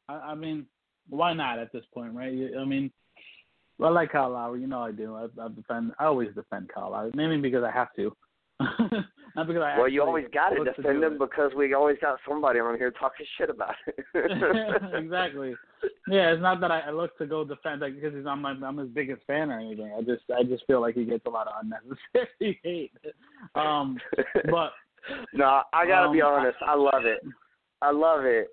I, 0.07 0.13
I 0.13 0.35
mean, 0.35 0.65
why 1.09 1.33
not 1.33 1.59
at 1.59 1.71
this 1.73 1.83
point, 1.93 2.13
right? 2.13 2.33
I 2.59 2.65
mean, 2.65 2.91
I 3.81 3.89
like 3.89 4.11
Kyle 4.11 4.29
Lowry. 4.29 4.61
You 4.61 4.67
know 4.67 4.81
I 4.81 4.91
do. 4.91 5.15
I, 5.15 5.25
I 5.41 5.47
defend. 5.49 5.91
I 5.99 6.05
always 6.05 6.33
defend 6.35 6.69
Kyle 6.73 6.91
Lowry, 6.91 7.11
mainly 7.15 7.37
because 7.37 7.63
I 7.63 7.71
have 7.71 7.93
to. 7.95 8.15
Not 9.35 9.47
because 9.47 9.63
I 9.63 9.79
well, 9.79 9.89
you 9.89 10.03
always 10.03 10.27
got 10.31 10.49
to 10.49 10.63
defend 10.63 11.03
him 11.03 11.17
because 11.17 11.51
we 11.57 11.73
always 11.73 11.97
got 11.99 12.19
somebody 12.27 12.59
on 12.59 12.77
here 12.77 12.91
talking 12.91 13.25
shit 13.37 13.49
about 13.49 13.73
it. 13.87 14.05
exactly. 14.93 15.55
Yeah, 16.07 16.33
it's 16.33 16.41
not 16.41 16.61
that 16.61 16.69
I, 16.69 16.81
I 16.81 16.91
look 16.91 17.17
to 17.17 17.25
go 17.25 17.43
defend 17.43 17.81
like 17.81 17.95
because 17.95 18.13
he's 18.13 18.27
I'm 18.27 18.41
my 18.43 18.51
I'm 18.51 18.77
his 18.77 18.89
biggest 18.89 19.23
fan 19.25 19.49
or 19.49 19.59
anything. 19.59 19.91
I 19.97 20.01
just 20.01 20.23
I 20.37 20.43
just 20.43 20.67
feel 20.67 20.81
like 20.81 20.93
he 20.93 21.03
gets 21.03 21.25
a 21.25 21.31
lot 21.31 21.47
of 21.47 21.53
unnecessary 21.63 22.59
hate. 22.63 22.91
Um, 23.55 23.97
but 24.51 24.73
no, 25.33 25.61
I 25.73 25.87
gotta 25.87 26.07
um, 26.07 26.13
be 26.13 26.21
honest. 26.21 26.57
I, 26.61 26.73
I 26.73 26.75
love 26.75 27.05
it. 27.05 27.19
I 27.81 27.91
love 27.91 28.25
it. 28.25 28.49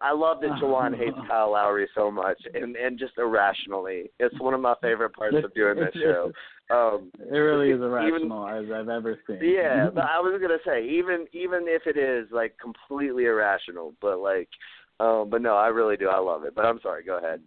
I 0.00 0.12
love 0.12 0.40
that 0.40 0.50
Jawan 0.62 0.96
hates 0.96 1.16
Kyle 1.28 1.52
Lowry 1.52 1.86
so 1.94 2.10
much, 2.10 2.40
and 2.54 2.76
and 2.76 2.98
just 2.98 3.18
irrationally. 3.18 4.10
It's 4.18 4.38
one 4.40 4.54
of 4.54 4.60
my 4.60 4.74
favorite 4.80 5.12
parts 5.14 5.36
of 5.44 5.52
doing 5.54 5.76
this 5.76 5.92
show. 5.92 6.32
Um, 6.70 7.10
it 7.18 7.36
really 7.36 7.70
is 7.70 7.80
irrational 7.80 8.48
even, 8.48 8.64
as 8.64 8.72
I've 8.74 8.88
ever 8.88 9.18
seen. 9.26 9.38
Yeah, 9.42 9.90
but 9.94 10.04
I 10.04 10.18
was 10.20 10.40
gonna 10.40 10.58
say 10.64 10.88
even 10.88 11.26
even 11.32 11.64
if 11.66 11.82
it 11.86 11.98
is 11.98 12.28
like 12.32 12.56
completely 12.58 13.26
irrational, 13.26 13.94
but 14.00 14.18
like, 14.18 14.48
um, 14.98 15.28
but 15.30 15.42
no, 15.42 15.56
I 15.56 15.68
really 15.68 15.96
do. 15.96 16.08
I 16.08 16.18
love 16.18 16.44
it. 16.44 16.54
But 16.54 16.64
I'm 16.64 16.80
sorry. 16.82 17.04
Go 17.04 17.18
ahead. 17.18 17.40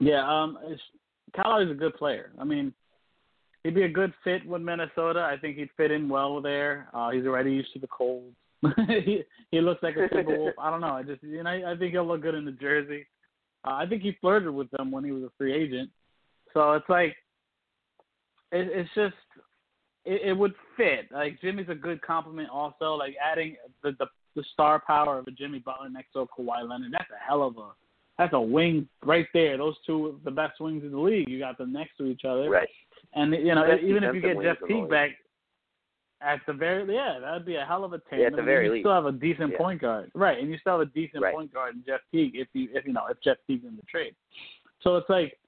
Yeah, 0.00 0.22
um, 0.28 0.58
it's, 0.64 0.82
Kyle 1.34 1.52
Lowry's 1.52 1.70
a 1.70 1.74
good 1.74 1.94
player. 1.96 2.30
I 2.38 2.44
mean, 2.44 2.72
he'd 3.64 3.74
be 3.74 3.82
a 3.82 3.88
good 3.88 4.12
fit 4.22 4.46
with 4.46 4.62
Minnesota. 4.62 5.20
I 5.20 5.36
think 5.36 5.56
he'd 5.56 5.70
fit 5.76 5.90
in 5.90 6.08
well 6.08 6.40
there. 6.40 6.88
Uh, 6.94 7.10
he's 7.10 7.26
already 7.26 7.52
used 7.52 7.72
to 7.72 7.80
the 7.80 7.88
cold. 7.88 8.32
he 8.86 9.22
he 9.50 9.60
looks 9.60 9.82
like 9.82 9.96
a 9.96 10.08
Timberwolf. 10.14 10.52
I 10.58 10.70
don't 10.70 10.80
know. 10.80 10.94
I 10.94 11.02
just 11.02 11.22
you 11.24 11.42
know 11.42 11.50
I 11.50 11.76
think 11.76 11.92
he'll 11.92 12.06
look 12.06 12.22
good 12.22 12.36
in 12.36 12.44
the 12.44 12.52
jersey. 12.52 13.06
Uh, 13.66 13.72
I 13.72 13.86
think 13.86 14.02
he 14.02 14.16
flirted 14.20 14.50
with 14.50 14.70
them 14.70 14.92
when 14.92 15.02
he 15.02 15.10
was 15.10 15.24
a 15.24 15.32
free 15.36 15.52
agent. 15.52 15.90
So 16.52 16.72
it's 16.74 16.88
like 16.88 17.16
it, 18.52 18.68
it's 18.72 18.90
just 18.94 19.14
it, 20.04 20.22
it 20.28 20.32
would 20.32 20.54
fit. 20.76 21.10
Like 21.12 21.40
Jimmy's 21.40 21.68
a 21.68 21.74
good 21.74 22.00
complement. 22.02 22.48
Also, 22.50 22.94
like 22.94 23.14
adding 23.22 23.56
the, 23.82 23.92
the 23.98 24.06
the 24.36 24.44
star 24.52 24.82
power 24.84 25.18
of 25.18 25.26
a 25.28 25.30
Jimmy 25.30 25.60
Butler 25.60 25.88
next 25.88 26.12
to 26.12 26.20
a 26.20 26.26
Kawhi 26.26 26.68
Leonard. 26.68 26.92
That's 26.92 27.10
a 27.10 27.24
hell 27.24 27.42
of 27.42 27.56
a 27.56 27.70
that's 28.18 28.32
a 28.32 28.40
wing 28.40 28.88
right 29.04 29.26
there. 29.34 29.56
Those 29.56 29.76
two 29.86 30.20
the 30.24 30.30
best 30.30 30.60
wings 30.60 30.82
in 30.84 30.92
the 30.92 30.98
league. 30.98 31.28
You 31.28 31.38
got 31.38 31.58
them 31.58 31.72
next 31.72 31.96
to 31.98 32.06
each 32.06 32.24
other. 32.24 32.48
Right. 32.50 32.68
And 33.14 33.32
you 33.32 33.54
know, 33.54 33.66
even 33.82 34.04
if 34.04 34.14
you 34.14 34.20
get 34.20 34.42
Jeff 34.42 34.56
Teague 34.66 34.88
back, 34.90 35.10
at 36.20 36.40
the 36.46 36.52
very 36.52 36.92
yeah, 36.92 37.18
that'd 37.20 37.44
be 37.44 37.56
a 37.56 37.64
hell 37.64 37.84
of 37.84 37.92
a 37.92 37.98
tandem. 37.98 38.20
Yeah, 38.20 38.26
at 38.28 38.36
the 38.36 38.42
very 38.42 38.66
you 38.66 38.72
least. 38.72 38.82
still 38.84 38.94
have 38.94 39.06
a 39.06 39.12
decent 39.12 39.52
yeah. 39.52 39.58
point 39.58 39.80
guard, 39.80 40.10
right? 40.14 40.38
And 40.38 40.50
you 40.50 40.58
still 40.58 40.78
have 40.78 40.88
a 40.88 40.90
decent 40.90 41.22
right. 41.22 41.34
point 41.34 41.52
guard 41.52 41.74
in 41.74 41.84
Jeff 41.86 42.00
Teague 42.10 42.32
if 42.34 42.48
you 42.54 42.68
if 42.72 42.86
you 42.86 42.92
know 42.92 43.06
if 43.10 43.18
Jeff 43.22 43.36
Teague's 43.46 43.66
in 43.66 43.76
the 43.76 43.82
trade. 43.82 44.14
So 44.82 44.96
it's 44.96 45.08
like, 45.08 45.38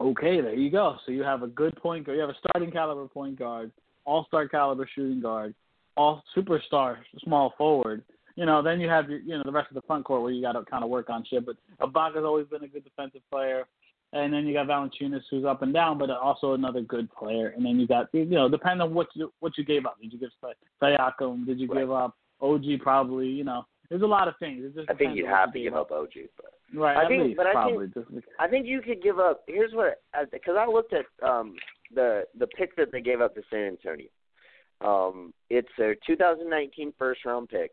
okay, 0.00 0.40
there 0.40 0.54
you 0.54 0.70
go. 0.70 0.96
So 1.04 1.12
you 1.12 1.22
have 1.22 1.42
a 1.42 1.48
good 1.48 1.76
point 1.76 2.06
guard. 2.06 2.16
You 2.16 2.22
have 2.22 2.30
a 2.30 2.38
starting 2.48 2.70
caliber 2.70 3.06
point 3.08 3.38
guard, 3.38 3.70
all 4.04 4.24
star 4.26 4.48
caliber 4.48 4.88
shooting 4.94 5.20
guard, 5.20 5.54
all 5.96 6.22
superstar 6.36 6.98
small 7.22 7.54
forward. 7.56 8.02
You 8.36 8.46
know, 8.46 8.62
then 8.62 8.80
you 8.80 8.88
have 8.88 9.10
your 9.10 9.20
you 9.20 9.36
know 9.36 9.42
the 9.44 9.52
rest 9.52 9.68
of 9.70 9.74
the 9.74 9.82
front 9.82 10.04
court 10.04 10.22
where 10.22 10.32
you 10.32 10.42
got 10.42 10.52
to 10.52 10.64
kind 10.64 10.84
of 10.84 10.90
work 10.90 11.10
on 11.10 11.24
shit. 11.28 11.44
But 11.44 11.56
Ibaka's 11.80 12.24
always 12.24 12.46
been 12.46 12.64
a 12.64 12.68
good 12.68 12.84
defensive 12.84 13.22
player. 13.30 13.66
And 14.14 14.30
then 14.30 14.46
you 14.46 14.52
got 14.52 14.66
Valanciunas, 14.66 15.22
who's 15.30 15.46
up 15.46 15.62
and 15.62 15.72
down, 15.72 15.96
but 15.96 16.10
also 16.10 16.52
another 16.52 16.82
good 16.82 17.10
player. 17.12 17.54
And 17.56 17.64
then 17.64 17.80
you 17.80 17.86
got, 17.86 18.08
you 18.12 18.26
know, 18.26 18.46
depending 18.46 18.82
on 18.82 18.92
what 18.92 19.08
you 19.14 19.32
what 19.40 19.56
you 19.56 19.64
gave 19.64 19.86
up. 19.86 19.98
Did 20.00 20.12
you 20.12 20.18
give 20.18 20.30
Siakam? 20.82 21.46
Did 21.46 21.58
you 21.58 21.66
right. 21.68 21.80
give 21.80 21.90
up 21.90 22.16
OG? 22.42 22.64
Probably. 22.80 23.28
You 23.28 23.44
know, 23.44 23.64
there's 23.88 24.02
a 24.02 24.06
lot 24.06 24.28
of 24.28 24.34
things. 24.38 24.64
It 24.64 24.74
just 24.74 24.90
I 24.90 24.94
think 24.94 25.16
you'd 25.16 25.28
have 25.28 25.52
to 25.54 25.60
give 25.60 25.74
up 25.74 25.90
OG, 25.90 26.12
but 26.36 26.52
right. 26.74 26.96
I 26.96 27.08
think, 27.08 27.22
least, 27.24 27.36
but 27.36 27.46
I 27.46 27.66
think, 27.66 28.24
I 28.38 28.48
think 28.48 28.66
you 28.66 28.80
could 28.80 29.02
give 29.02 29.18
up. 29.18 29.42
Here's 29.46 29.72
what, 29.72 30.02
because 30.30 30.56
I 30.58 30.66
looked 30.66 30.92
at 30.92 31.06
um 31.26 31.56
the 31.94 32.24
the 32.38 32.46
pick 32.46 32.76
that 32.76 32.92
they 32.92 33.00
gave 33.00 33.20
up 33.20 33.34
to 33.34 33.42
San 33.50 33.64
Antonio. 33.64 34.08
Um, 34.80 35.32
it's 35.48 35.68
a 35.78 35.94
2019 36.06 36.92
first 36.98 37.24
round 37.24 37.48
pick, 37.48 37.72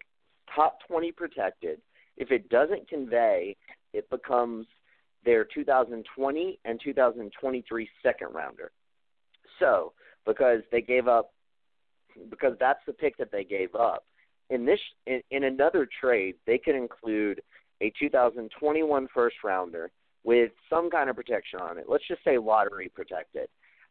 top 0.56 0.78
20 0.88 1.12
protected. 1.12 1.82
If 2.18 2.32
it 2.32 2.50
doesn't 2.50 2.88
convey, 2.88 3.56
it 3.94 4.10
becomes 4.10 4.68
their 5.26 5.46
2020 5.46 6.60
and 6.66 6.80
2023 6.84 7.90
second 8.04 8.28
rounder. 8.34 8.72
So, 9.60 9.94
because 10.26 10.62
they 10.72 10.82
gave 10.82 11.08
up, 11.08 11.34
because 12.30 12.54
that's 12.60 12.80
the 12.86 12.94
pick 12.94 13.18
that 13.18 13.32
they 13.32 13.44
gave 13.44 13.74
up. 13.76 14.06
In 14.50 14.66
this, 14.66 14.80
in, 15.06 15.22
in 15.32 15.44
another 15.44 15.88
trade, 16.02 16.36
they 16.46 16.58
could 16.58 16.76
include 16.76 17.42
a 17.82 17.92
2021 18.00 19.08
first 19.14 19.38
rounder 19.44 19.92
with 20.24 20.52
some 20.70 20.90
kind 20.90 21.10
of 21.10 21.16
protection 21.16 21.60
on 21.60 21.78
it. 21.78 21.86
Let's 21.88 22.08
just 22.08 22.24
say 22.24 22.38
lottery 22.38 22.92
protected. 22.94 23.48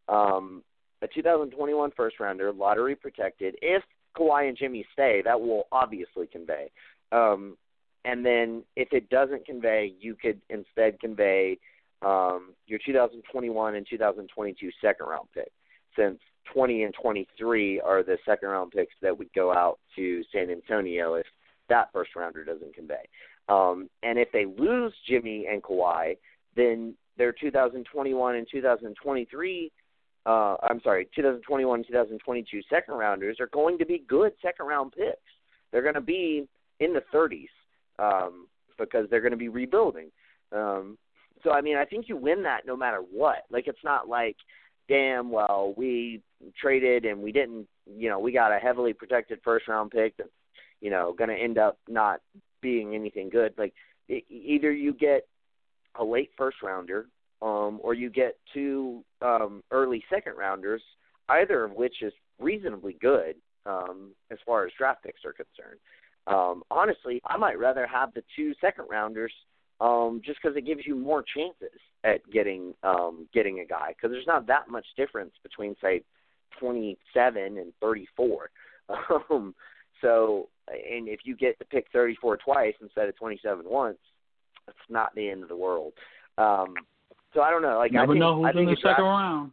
Um, 0.09 0.63
a 1.03 1.09
2021 1.09 1.93
first 1.97 2.21
rounder, 2.21 2.53
lottery 2.53 2.97
protected. 2.97 3.57
If 3.63 3.83
Kawhi 4.17 4.49
and 4.49 4.57
Jimmy 4.57 4.85
stay, 4.93 5.23
that 5.25 5.41
will 5.41 5.67
obviously 5.71 6.27
convey. 6.27 6.71
Um, 7.13 7.57
and 8.05 8.25
then 8.25 8.65
if 8.77 8.89
it 8.93 9.09
doesn't 9.11 9.47
convey, 9.47 9.93
you 10.01 10.15
could 10.15 10.41
instead 10.51 11.01
convey 11.01 11.59
um, 12.03 12.55
your 12.67 12.79
2021 12.85 13.75
and 13.75 13.87
2022 13.89 14.71
second 14.81 15.07
round 15.07 15.29
pick, 15.35 15.51
since 15.97 16.19
20 16.53 16.85
and 16.85 16.95
23 17.01 17.81
are 17.81 18.03
the 18.03 18.17
second 18.25 18.49
round 18.49 18.73
picks 18.73 18.95
that 19.03 19.17
would 19.17 19.33
go 19.35 19.53
out 19.53 19.79
to 19.97 20.23
San 20.33 20.51
Antonio 20.51 21.15
if 21.15 21.27
that 21.69 21.93
first 21.93 22.15
rounder 22.17 22.45
doesn't 22.45 22.75
convey. 22.75 23.07
Um, 23.49 23.89
and 24.03 24.19
if 24.19 24.31
they 24.33 24.45
lose 24.45 24.93
Jimmy 25.09 25.47
and 25.51 25.63
Kawhi, 25.63 26.17
then 26.57 26.95
their 27.17 27.33
2021 27.33 28.35
and 28.37 28.47
2023 28.51 29.73
uh, 30.29 30.57
I'm 30.69 30.81
sorry, 30.83 31.09
2021 31.17 31.85
2022 31.85 32.61
second 32.69 32.95
rounders 32.95 33.39
are 33.41 33.47
going 33.47 33.79
to 33.79 33.87
be 33.87 34.05
good 34.07 34.33
second 34.43 34.67
round 34.67 34.93
picks. 34.93 35.17
They're 35.73 35.83
going 35.83 35.95
to 35.95 36.03
be 36.03 36.47
in 36.81 36.93
the 36.93 37.03
30s 37.15 37.49
um, 37.99 38.47
because 38.77 39.07
they're 39.09 39.23
going 39.23 39.33
to 39.33 39.39
be 39.39 39.49
rebuilding. 39.49 40.11
Um, 40.53 40.99
so 41.43 41.53
I 41.53 41.63
mean, 41.63 41.77
I 41.77 41.87
think 41.87 42.09
you 42.09 42.17
win 42.17 42.43
that 42.43 42.67
no 42.67 42.77
matter 42.77 42.99
what. 42.99 43.45
Like 43.51 43.69
it's 43.69 43.83
not 43.83 44.09
like, 44.09 44.37
damn, 44.89 45.31
well, 45.31 45.73
we 45.79 46.21
traded 46.61 47.07
and 47.07 47.23
we 47.23 47.33
didn't, 47.33 47.67
you 47.87 48.11
know, 48.11 48.19
we 48.19 48.31
got 48.31 48.53
a 48.53 48.59
heavily 48.59 48.93
protected 48.93 49.41
first 49.43 49.67
round 49.67 49.91
pick 49.93 50.17
that's, 50.19 50.29
you 50.83 50.91
know, 50.91 51.15
going 51.17 51.31
to 51.31 51.37
end 51.37 51.57
up 51.57 51.79
not 51.89 52.21
being 52.61 52.95
anything 52.95 53.29
good. 53.29 53.55
Like 53.57 53.75
it, 54.09 54.25
either 54.29 54.73
you 54.73 54.93
get 54.93 55.27
a 55.99 56.05
late 56.05 56.31
first 56.37 56.59
rounder 56.63 57.07
um, 57.43 57.81
or 57.83 57.95
you 57.95 58.11
get 58.11 58.37
two 58.53 59.05
um, 59.23 59.63
early 59.71 60.03
second 60.11 60.35
rounders, 60.37 60.83
either 61.29 61.65
of 61.65 61.73
which 61.73 62.03
is 62.03 62.13
reasonably 62.39 62.97
good 63.01 63.37
um, 63.67 64.11
as 64.31 64.39
far 64.47 64.65
as 64.65 64.73
draft 64.77 65.03
picks 65.05 65.25
are 65.25 65.33
concerned. 65.33 65.79
Um, 66.27 66.63
honestly, 66.71 67.21
I 67.27 67.37
might 67.37 67.59
rather 67.59 67.87
have 67.87 68.13
the 68.15 68.23
two 68.37 68.53
second 68.61 68.87
rounders 68.91 69.33
um, 69.81 70.21
just 70.25 70.39
because 70.43 70.57
it 70.57 70.67
gives 70.67 70.83
you 70.87 70.97
more 70.97 71.25
chances 71.37 71.79
at 72.05 72.29
getting 72.31 72.75
um, 72.83 73.29
getting 73.33 73.61
a 73.61 73.65
guy 73.65 73.89
because 73.89 74.11
there's 74.11 74.27
not 74.27 74.47
that 74.47 74.69
much 74.69 74.87
difference 74.97 75.33
between 75.43 75.75
say 75.81 76.03
27 76.61 77.59
and 77.59 77.73
34. 77.81 78.51
Um, 79.31 79.55
so, 80.01 80.49
and 80.73 81.09
if 81.09 81.21
you 81.25 81.37
get 81.37 81.59
to 81.59 81.65
pick 81.65 81.87
34 81.93 82.37
twice 82.39 82.75
instead 82.81 83.09
of 83.09 83.17
27 83.17 83.65
once, 83.69 83.99
it's 84.67 84.77
not 84.89 85.15
the 85.15 85.29
end 85.29 85.43
of 85.43 85.49
the 85.49 85.57
world. 85.57 85.93
Um, 86.37 86.75
so 87.35 87.41
I 87.43 87.51
don't 87.51 87.63
know. 87.63 87.79
Like 87.79 87.93
Never 87.93 88.05
I 88.05 88.15
think, 88.15 88.21
know 88.21 88.37
who's 88.37 88.47
I 88.47 88.53
think 88.53 88.69
in 88.69 88.75
the 88.75 88.77
second 88.77 88.83
draft, 88.83 89.01
round. 89.03 89.53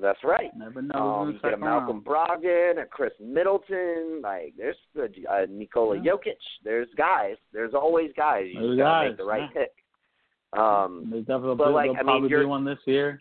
That's 0.00 0.18
right. 0.24 0.50
Never 0.56 0.82
know 0.82 0.98
Um, 0.98 1.26
who's 1.26 1.34
in 1.36 1.40
the 1.42 1.48
get 1.50 1.54
a 1.54 1.56
Malcolm 1.58 2.02
round. 2.04 2.42
Brogdon, 2.42 2.82
a 2.82 2.86
Khris 2.86 3.12
Middleton, 3.20 4.20
like 4.22 4.54
there's 4.56 4.76
a, 4.96 5.04
uh, 5.32 5.46
Nikola 5.48 5.98
Yeah. 6.02 6.12
Jokic. 6.12 6.34
There's 6.64 6.88
guys. 6.96 7.36
There's 7.52 7.74
always 7.74 8.10
guys. 8.16 8.46
You 8.52 8.60
There's 8.60 8.70
just 8.72 8.78
gotta 8.78 9.04
guys, 9.04 9.10
make 9.10 9.18
the 9.18 9.24
right 9.24 9.50
yeah. 9.54 9.60
pick. 9.62 10.58
Um, 10.60 11.08
There's 11.10 11.24
definitely 11.26 11.56
but, 11.56 11.72
like, 11.72 11.90
I 11.90 11.94
mean, 11.94 12.04
probably 12.04 12.28
be 12.28 12.32
you're- 12.32 12.46
one 12.46 12.64
this 12.64 12.78
year. 12.86 13.18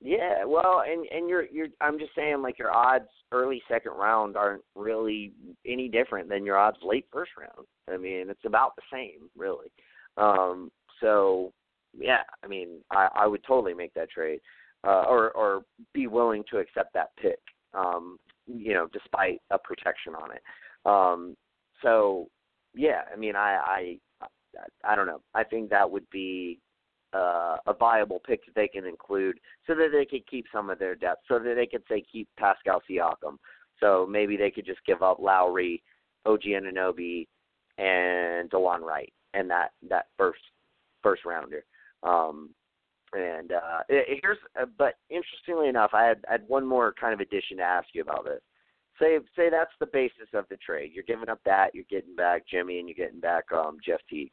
Yeah, 0.00 0.44
well, 0.44 0.82
and 0.86 1.06
and 1.10 1.28
you're 1.28 1.46
you're. 1.46 1.68
I'm 1.80 1.98
just 1.98 2.14
saying, 2.14 2.40
like 2.42 2.58
your 2.58 2.70
odds 2.70 3.08
early 3.32 3.60
second 3.68 3.92
round 3.92 4.36
aren't 4.36 4.62
really 4.74 5.32
any 5.66 5.88
different 5.88 6.28
than 6.28 6.44
your 6.44 6.56
odds 6.56 6.78
late 6.82 7.06
first 7.12 7.32
round. 7.38 7.66
I 7.92 7.96
mean, 7.96 8.30
it's 8.30 8.44
about 8.44 8.76
the 8.76 8.82
same, 8.92 9.28
really. 9.36 9.68
Um, 10.16 10.70
so 11.00 11.52
yeah, 11.98 12.22
I 12.44 12.46
mean, 12.46 12.80
I 12.90 13.08
I 13.14 13.26
would 13.26 13.42
totally 13.44 13.74
make 13.74 13.92
that 13.94 14.10
trade, 14.10 14.40
uh, 14.86 15.04
or 15.08 15.32
or 15.32 15.62
be 15.94 16.06
willing 16.06 16.44
to 16.50 16.58
accept 16.58 16.94
that 16.94 17.10
pick. 17.20 17.40
Um, 17.74 18.18
you 18.46 18.74
know, 18.74 18.88
despite 18.92 19.40
a 19.50 19.58
protection 19.58 20.14
on 20.14 20.30
it. 20.32 20.42
Um, 20.86 21.36
so 21.82 22.28
yeah, 22.74 23.02
I 23.12 23.16
mean, 23.16 23.36
I 23.36 23.98
I 24.22 24.66
I 24.84 24.96
don't 24.96 25.06
know. 25.06 25.20
I 25.34 25.44
think 25.44 25.70
that 25.70 25.90
would 25.90 26.08
be 26.10 26.60
uh, 27.14 27.56
a 27.66 27.74
viable 27.78 28.20
pick 28.26 28.44
that 28.46 28.54
they 28.54 28.68
can 28.68 28.84
include, 28.84 29.38
so 29.66 29.74
that 29.74 29.90
they 29.92 30.04
could 30.04 30.26
keep 30.26 30.46
some 30.52 30.70
of 30.70 30.78
their 30.78 30.94
depth, 30.94 31.22
so 31.28 31.38
that 31.38 31.54
they 31.54 31.66
could 31.66 31.82
say 31.88 32.02
keep 32.10 32.28
Pascal 32.38 32.82
Siakam. 32.88 33.36
So 33.80 34.06
maybe 34.10 34.36
they 34.36 34.50
could 34.50 34.66
just 34.66 34.84
give 34.86 35.02
up 35.02 35.18
Lowry, 35.20 35.82
OG 36.26 36.42
Anunoby, 36.42 37.26
and 37.78 38.50
Delon 38.50 38.80
Wright, 38.80 39.12
and 39.34 39.48
that 39.50 39.70
that 39.88 40.06
first 40.16 40.40
first 41.02 41.24
rounder. 41.24 41.64
Um, 42.02 42.50
and 43.12 43.52
uh, 43.52 43.80
here's, 43.88 44.38
uh, 44.60 44.66
but 44.76 44.94
interestingly 45.08 45.68
enough, 45.68 45.90
I 45.94 46.04
had, 46.04 46.18
I 46.28 46.32
had 46.32 46.48
one 46.48 46.66
more 46.66 46.92
kind 47.00 47.14
of 47.14 47.20
addition 47.20 47.56
to 47.58 47.62
ask 47.62 47.88
you 47.94 48.02
about 48.02 48.24
this. 48.24 48.40
Say, 49.00 49.18
say 49.36 49.48
that's 49.48 49.70
the 49.80 49.86
basis 49.86 50.28
of 50.34 50.44
the 50.50 50.56
trade. 50.56 50.90
You're 50.92 51.04
giving 51.04 51.28
up 51.28 51.40
that, 51.44 51.74
you're 51.74 51.84
getting 51.88 52.16
back 52.16 52.42
Jimmy, 52.50 52.80
and 52.80 52.88
you're 52.88 53.06
getting 53.06 53.20
back 53.20 53.44
um, 53.52 53.78
Jeff 53.84 54.00
Teague. 54.10 54.32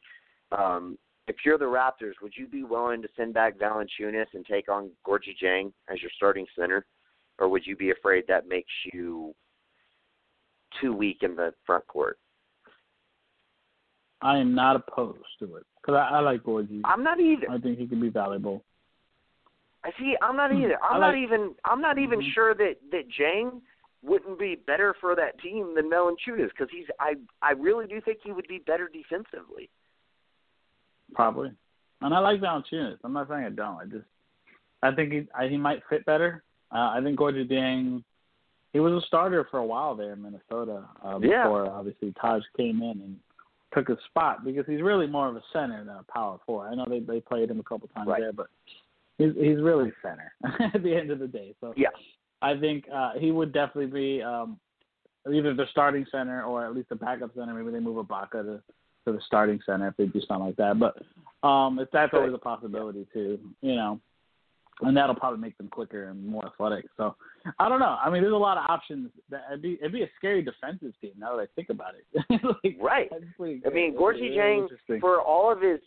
Um, 0.52 0.98
if 1.28 1.36
you're 1.44 1.58
the 1.58 1.64
Raptors, 1.64 2.12
would 2.22 2.32
you 2.36 2.46
be 2.46 2.62
willing 2.62 3.02
to 3.02 3.08
send 3.16 3.34
back 3.34 3.58
Valanciunas 3.58 4.26
and 4.34 4.44
take 4.46 4.68
on 4.68 4.90
Gorgui 5.06 5.36
Dieng 5.42 5.72
as 5.92 6.00
your 6.00 6.10
starting 6.16 6.46
center, 6.58 6.86
or 7.38 7.48
would 7.48 7.66
you 7.66 7.76
be 7.76 7.90
afraid 7.90 8.24
that 8.28 8.48
makes 8.48 8.70
you 8.92 9.34
too 10.80 10.92
weak 10.92 11.18
in 11.22 11.34
the 11.34 11.52
front 11.64 11.86
court? 11.88 12.18
I 14.22 14.38
am 14.38 14.54
not 14.54 14.76
opposed 14.76 15.18
to 15.40 15.56
it 15.56 15.64
because 15.80 15.94
I, 15.96 16.16
I 16.16 16.20
like 16.20 16.42
Gorgui. 16.42 16.80
I'm 16.84 17.02
not 17.02 17.20
either. 17.20 17.50
I 17.50 17.58
think 17.58 17.78
he 17.78 17.86
can 17.86 18.00
be 18.00 18.08
valuable. 18.08 18.64
I 19.84 19.90
see. 19.98 20.16
I'm 20.22 20.36
not 20.36 20.50
Hmm. 20.52 20.62
either. 20.62 20.78
I'm 20.82 21.00
like- 21.00 21.12
not 21.12 21.16
even. 21.18 21.54
I'm 21.64 21.80
not 21.80 21.98
even 21.98 22.20
Mhm. 22.20 22.32
sure 22.32 22.54
that 22.54 22.76
that 22.92 23.08
Dieng 23.08 23.60
wouldn't 24.02 24.38
be 24.38 24.54
better 24.54 24.94
for 25.00 25.14
that 25.16 25.38
team 25.40 25.74
than 25.74 25.90
Valanciunas 25.90 26.50
because 26.50 26.70
he's. 26.70 26.86
I 26.98 27.16
I 27.42 27.52
really 27.52 27.86
do 27.86 28.00
think 28.00 28.20
he 28.22 28.32
would 28.32 28.48
be 28.48 28.58
better 28.58 28.88
defensively. 28.88 29.68
Probably. 31.14 31.50
And 32.02 32.12
I 32.14 32.18
like 32.18 32.40
Valanciunas. 32.40 32.98
I'm 33.04 33.12
not 33.12 33.28
saying 33.28 33.44
I 33.44 33.50
don't. 33.50 33.76
I 33.80 33.84
just 33.84 34.04
I 34.82 34.92
think 34.94 35.12
he 35.12 35.26
I, 35.34 35.48
he 35.48 35.56
might 35.56 35.82
fit 35.88 36.04
better. 36.04 36.42
Uh, 36.74 36.90
I 36.90 37.00
think 37.02 37.18
Gorgui 37.18 37.50
Dieng 37.50 38.02
he 38.72 38.80
was 38.80 38.92
a 39.02 39.06
starter 39.06 39.46
for 39.50 39.58
a 39.58 39.64
while 39.64 39.94
there 39.94 40.12
in 40.12 40.22
Minnesota 40.22 40.84
uh, 41.04 41.18
Yeah. 41.22 41.44
before 41.44 41.66
obviously 41.70 42.12
Taj 42.20 42.42
came 42.56 42.82
in 42.82 43.00
and 43.00 43.16
took 43.74 43.88
his 43.88 43.98
spot 44.08 44.44
because 44.44 44.64
he's 44.66 44.82
really 44.82 45.06
more 45.06 45.28
of 45.28 45.36
a 45.36 45.42
center 45.52 45.84
than 45.84 45.96
a 45.96 46.04
power 46.12 46.38
forward. 46.44 46.68
I 46.68 46.74
know 46.74 46.84
they 46.88 47.00
they 47.00 47.20
played 47.20 47.50
him 47.50 47.60
a 47.60 47.62
couple 47.62 47.88
times 47.88 48.08
Right. 48.08 48.20
there, 48.20 48.32
but 48.32 48.48
he's 49.18 49.32
he's 49.34 49.58
really 49.62 49.92
center 50.02 50.32
at 50.74 50.82
the 50.82 50.94
end 50.94 51.10
of 51.10 51.18
the 51.18 51.28
day. 51.28 51.54
So 51.60 51.72
Yeah. 51.76 51.88
I 52.42 52.58
think 52.58 52.84
uh, 52.94 53.12
he 53.18 53.30
would 53.32 53.52
definitely 53.52 53.86
be 53.86 54.22
um, 54.22 54.58
either 55.32 55.54
the 55.54 55.64
starting 55.70 56.04
center 56.12 56.42
or 56.44 56.66
at 56.66 56.74
least 56.74 56.90
the 56.90 56.96
backup 56.96 57.34
center. 57.34 57.54
Maybe 57.54 57.70
they 57.72 57.80
move 57.82 58.04
Ibaka 58.06 58.42
to 58.44 58.62
to 59.06 59.12
the 59.12 59.20
starting 59.26 59.60
center 59.64 59.88
if 59.88 59.96
they 59.96 60.06
do 60.06 60.20
something 60.26 60.46
like 60.46 60.56
that. 60.56 60.78
But 60.78 61.46
um, 61.46 61.78
if 61.78 61.88
that's 61.92 62.12
always 62.12 62.34
a 62.34 62.38
possibility 62.38 63.06
too, 63.12 63.38
you 63.62 63.74
know, 63.74 64.00
and 64.82 64.96
that'll 64.96 65.14
probably 65.14 65.40
make 65.40 65.56
them 65.56 65.68
quicker 65.68 66.08
and 66.08 66.26
more 66.26 66.46
athletic. 66.46 66.84
So 66.96 67.16
I 67.58 67.68
don't 67.68 67.80
know. 67.80 67.96
I 68.02 68.10
mean, 68.10 68.22
there's 68.22 68.34
a 68.34 68.36
lot 68.36 68.58
of 68.58 68.64
options. 68.68 69.10
That 69.30 69.42
it'd 69.50 69.62
be 69.62 69.74
it'd 69.80 69.92
be 69.92 70.02
a 70.02 70.10
scary 70.18 70.42
defensive 70.42 70.92
team 71.00 71.12
now 71.18 71.36
that 71.36 71.42
I 71.42 71.46
think 71.54 71.70
about 71.70 71.94
it. 71.94 72.40
like, 72.64 72.76
Right. 72.80 73.10
I 73.12 73.18
mean, 73.42 73.62
Gorgie 73.62 73.96
Gorgui 73.96 74.28
It's 74.28 74.36
Dieng, 74.36 74.62
interesting. 74.62 75.00
for 75.00 75.20
all 75.20 75.50
of 75.50 75.60
his 75.60 75.80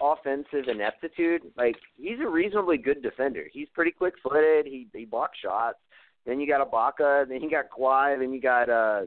offensive 0.00 0.68
ineptitude, 0.68 1.42
like 1.56 1.76
he's 1.96 2.20
a 2.20 2.28
reasonably 2.28 2.76
good 2.76 3.02
defender. 3.02 3.44
He's 3.52 3.68
pretty 3.74 3.90
quick-footed. 3.90 4.66
He 4.66 4.86
he 4.92 5.04
blocks 5.06 5.38
shots. 5.42 5.78
Then 6.26 6.40
you 6.40 6.46
got 6.46 6.70
Ibaka. 6.70 7.28
Then 7.28 7.42
you 7.42 7.50
got 7.50 7.66
Kawhi. 7.70 8.18
Then 8.18 8.32
you 8.32 8.40
got 8.40 8.68
uh 8.68 9.02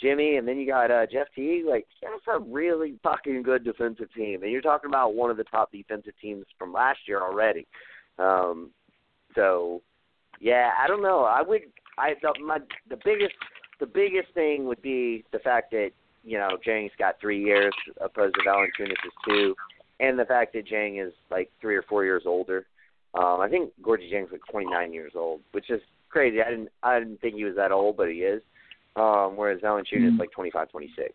Jimmy, 0.00 0.36
and 0.36 0.46
then 0.46 0.58
you 0.58 0.66
got 0.66 0.90
uh 0.90 1.06
Jeff 1.06 1.28
Teague. 1.34 1.66
Like 1.66 1.86
that's 2.02 2.22
a 2.28 2.38
really 2.38 2.94
fucking 3.02 3.42
good 3.42 3.64
defensive 3.64 4.12
team. 4.14 4.42
And 4.42 4.50
you're 4.50 4.60
talking 4.60 4.90
about 4.90 5.14
one 5.14 5.30
of 5.30 5.36
the 5.36 5.44
top 5.44 5.72
defensive 5.72 6.14
teams 6.20 6.46
from 6.58 6.72
last 6.72 7.00
year 7.06 7.20
already. 7.20 7.66
Um, 8.18 8.70
so 9.34 9.82
yeah, 10.40 10.70
I 10.82 10.86
don't 10.86 11.02
know. 11.02 11.24
I 11.24 11.42
would. 11.42 11.62
I 11.98 12.14
the, 12.22 12.32
my 12.44 12.58
the 12.88 12.98
biggest 13.04 13.34
the 13.78 13.86
biggest 13.86 14.32
thing 14.34 14.66
would 14.66 14.82
be 14.82 15.24
the 15.32 15.38
fact 15.38 15.70
that 15.72 15.90
you 16.24 16.38
know 16.38 16.50
Dieng's 16.64 16.92
got 16.98 17.20
three 17.20 17.42
years 17.42 17.74
opposed 18.00 18.34
to 18.36 18.40
Valanciunas 18.42 18.92
is 18.92 19.12
two, 19.26 19.54
and 20.00 20.18
the 20.18 20.24
fact 20.24 20.52
that 20.54 20.66
Dieng 20.66 21.04
is 21.04 21.12
like 21.30 21.50
three 21.60 21.76
or 21.76 21.82
four 21.82 22.04
years 22.04 22.22
older. 22.26 22.66
Um, 23.12 23.40
I 23.40 23.48
think 23.48 23.72
Gorgui 23.82 24.08
Dieng's 24.08 24.30
like 24.30 24.42
29 24.52 24.92
years 24.92 25.12
old, 25.16 25.40
which 25.50 25.68
is 25.68 25.80
crazy. 26.10 26.40
I 26.40 26.50
didn't 26.50 26.68
I 26.82 26.98
didn't 26.98 27.20
think 27.20 27.34
he 27.34 27.44
was 27.44 27.56
that 27.56 27.72
old, 27.72 27.96
but 27.96 28.08
he 28.08 28.18
is. 28.18 28.42
Um, 28.96 29.36
whereas 29.36 29.60
Valanciunas 29.60 30.08
is 30.08 30.12
Mm. 30.14 30.18
like 30.18 30.32
25, 30.32 30.68
26. 30.70 31.12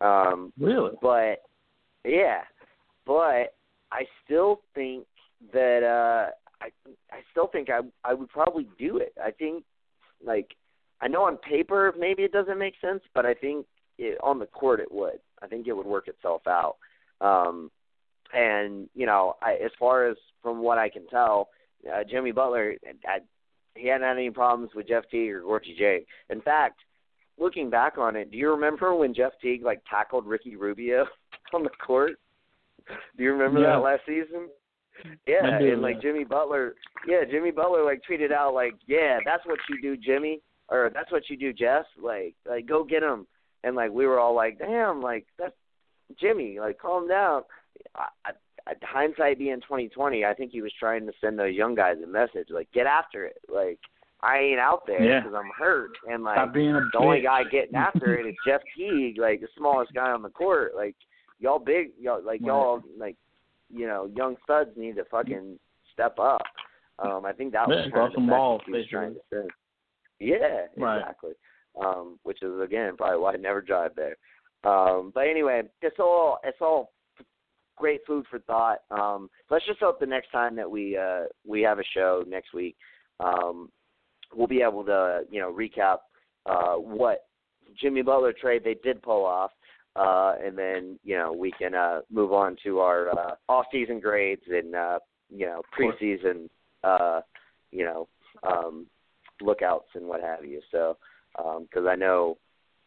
Um, 0.00 0.52
really. 0.58 0.92
but 1.02 1.42
yeah, 2.04 2.42
but 3.06 3.54
I 3.92 4.06
still 4.24 4.62
think 4.74 5.06
that 5.52 5.82
uh 5.82 6.30
I 6.62 6.70
I 7.12 7.20
still 7.30 7.46
think 7.48 7.68
I 7.70 7.80
I 8.04 8.14
would 8.14 8.28
probably 8.30 8.66
do 8.78 8.96
it. 8.98 9.12
I 9.22 9.30
think 9.30 9.64
like 10.24 10.54
I 11.02 11.08
know 11.08 11.24
on 11.24 11.36
paper 11.38 11.92
maybe 11.98 12.22
it 12.22 12.32
doesn't 12.32 12.58
make 12.58 12.74
sense, 12.80 13.02
but 13.14 13.26
I 13.26 13.34
think 13.34 13.66
it, 13.98 14.18
on 14.22 14.38
the 14.38 14.46
court 14.46 14.80
it 14.80 14.90
would. 14.92 15.20
I 15.42 15.46
think 15.46 15.66
it 15.66 15.72
would 15.72 15.86
work 15.86 16.08
itself 16.08 16.42
out. 16.46 16.76
Um 17.20 17.70
and 18.32 18.88
you 18.94 19.04
know, 19.06 19.36
I 19.42 19.54
as 19.62 19.72
far 19.78 20.06
as 20.08 20.16
from 20.42 20.60
what 20.62 20.78
I 20.78 20.88
can 20.88 21.06
tell, 21.08 21.50
uh, 21.90 22.04
Jimmy 22.04 22.32
Butler 22.32 22.74
I, 23.06 23.18
he 23.74 23.88
hadn't 23.88 24.06
had 24.08 24.16
any 24.16 24.30
problems 24.30 24.70
with 24.74 24.88
Jeff 24.88 25.04
Teague 25.10 25.32
or 25.34 25.42
Gorgui 25.42 25.78
Dieng. 25.78 26.04
In 26.30 26.40
fact, 26.40 26.80
looking 27.40 27.70
back 27.70 27.98
on 27.98 28.14
it, 28.16 28.30
do 28.30 28.36
you 28.36 28.50
remember 28.50 28.94
when 28.94 29.14
Jeff 29.14 29.32
Teague 29.42 29.64
like 29.64 29.82
tackled 29.90 30.26
Ricky 30.26 30.56
Rubio 30.56 31.06
on 31.54 31.62
the 31.64 31.70
court? 31.84 32.12
Do 33.16 33.22
you 33.24 33.32
remember 33.32 33.60
Yeah. 33.60 33.74
that 33.76 33.82
last 33.82 34.02
season? 34.06 34.48
Yeah, 35.26 35.58
do, 35.58 35.72
and 35.72 35.80
like 35.82 35.94
yeah. 35.96 36.00
Jimmy 36.02 36.24
Butler, 36.24 36.74
yeah, 37.06 37.24
Jimmy 37.30 37.50
Butler 37.50 37.84
like 37.84 38.02
tweeted 38.08 38.32
out 38.32 38.52
like, 38.52 38.74
"Yeah, 38.86 39.18
that's 39.24 39.46
what 39.46 39.58
you 39.70 39.80
do, 39.80 39.96
Jimmy," 39.96 40.42
or 40.68 40.90
"That's 40.92 41.10
what 41.10 41.30
you 41.30 41.38
do, 41.38 41.54
Jeff." 41.54 41.86
Like, 42.00 42.34
like 42.46 42.66
go 42.66 42.84
get 42.84 43.02
him. 43.02 43.26
And 43.64 43.74
like 43.76 43.90
we 43.92 44.06
were 44.06 44.18
all 44.20 44.34
like, 44.34 44.58
"Damn, 44.58 45.00
like 45.00 45.26
that's 45.38 45.54
Jimmy. 46.20 46.58
Like, 46.60 46.78
calm 46.78 47.08
down." 47.08 47.44
I, 47.94 48.08
I- 48.26 48.32
hindsight 48.82 49.38
being 49.38 49.60
twenty 49.66 49.88
twenty, 49.88 50.24
I 50.24 50.34
think 50.34 50.52
he 50.52 50.60
was 50.60 50.72
trying 50.78 51.06
to 51.06 51.12
send 51.20 51.38
those 51.38 51.54
young 51.54 51.74
guys 51.74 51.96
a 52.04 52.06
message, 52.06 52.48
like, 52.50 52.70
get 52.72 52.86
after 52.86 53.24
it. 53.24 53.38
Like, 53.48 53.78
I 54.22 54.38
ain't 54.38 54.60
out 54.60 54.86
there 54.86 55.02
Yeah. 55.02 55.20
because 55.20 55.34
I'm 55.34 55.50
hurt, 55.56 55.90
and 56.08 56.22
like 56.24 56.36
Stop 56.36 56.52
being 56.54 56.74
a 56.74 56.80
the 56.92 56.98
only 56.98 57.20
guy 57.22 57.44
getting 57.44 57.74
after 57.74 58.18
it 58.18 58.26
is 58.26 58.34
Jeff 58.46 58.60
Teague, 58.76 59.18
like 59.18 59.40
the 59.40 59.48
smallest 59.56 59.92
guy 59.94 60.10
on 60.10 60.22
the 60.22 60.28
court. 60.30 60.72
Like 60.76 60.94
y'all 61.38 61.58
big, 61.58 61.92
y'all 61.98 62.22
like 62.22 62.40
y'all 62.42 62.82
like 62.98 63.16
you 63.72 63.86
know 63.86 64.10
young 64.14 64.36
studs 64.44 64.70
need 64.76 64.96
to 64.96 65.04
fucking 65.04 65.58
step 65.92 66.18
up. 66.18 66.42
Um, 66.98 67.24
I 67.24 67.32
think 67.32 67.52
that 67.52 67.66
was 67.66 67.78
Yeah, 67.86 67.90
kind 67.90 68.06
of 68.06 68.12
the 68.12 68.16
some 68.16 68.28
balls, 68.28 68.62
he 68.66 68.72
was 68.72 68.86
trying 68.88 69.14
to 69.14 69.20
send. 69.32 69.50
Yeah, 70.18 70.66
Right. 70.76 70.98
exactly. 70.98 71.32
Um, 71.82 72.18
which 72.24 72.42
is 72.42 72.60
again 72.60 72.96
probably 72.96 73.18
why 73.20 73.32
I 73.34 73.36
never 73.36 73.62
drive 73.62 73.92
there. 73.96 74.16
Um, 74.64 75.12
but 75.14 75.26
anyway, 75.26 75.62
it's 75.80 75.98
all 75.98 76.38
it's 76.44 76.60
all 76.60 76.92
great 77.76 78.00
food 78.06 78.26
for 78.28 78.38
thought. 78.40 78.80
Um, 78.90 79.30
let's 79.48 79.64
just 79.64 79.80
hope 79.80 79.98
the 79.98 80.04
next 80.06 80.30
time 80.30 80.54
that 80.56 80.70
we 80.70 80.98
uh, 80.98 81.22
we 81.46 81.62
have 81.62 81.78
a 81.78 81.84
show 81.94 82.22
next 82.28 82.52
week, 82.52 82.76
um, 83.20 83.70
we'll 84.34 84.46
be 84.46 84.62
able 84.62 84.84
to 84.84 85.22
you 85.30 85.40
know 85.40 85.52
recap 85.52 85.98
uh, 86.46 86.74
what 86.74 87.26
Jimmy 87.80 88.02
Butler 88.02 88.32
trade 88.32 88.62
they 88.64 88.76
did 88.82 89.02
pull 89.02 89.24
off, 89.24 89.50
uh, 89.96 90.34
and 90.44 90.56
then 90.56 90.98
you 91.04 91.16
know 91.16 91.32
we 91.32 91.52
can 91.52 91.74
uh, 91.74 92.00
move 92.10 92.32
on 92.32 92.56
to 92.64 92.80
our 92.80 93.10
uh, 93.10 93.34
off-season 93.48 94.00
grades 94.00 94.42
and 94.48 94.74
uh, 94.74 94.98
you 95.28 95.46
know 95.46 95.62
preseason 95.78 96.48
uh, 96.84 97.20
you 97.70 97.84
know 97.84 98.08
um, 98.42 98.86
lookouts 99.40 99.88
and 99.94 100.06
what 100.06 100.20
have 100.20 100.44
you. 100.44 100.60
So 100.70 100.96
because 101.36 101.86
I 101.88 101.96
know. 101.96 102.38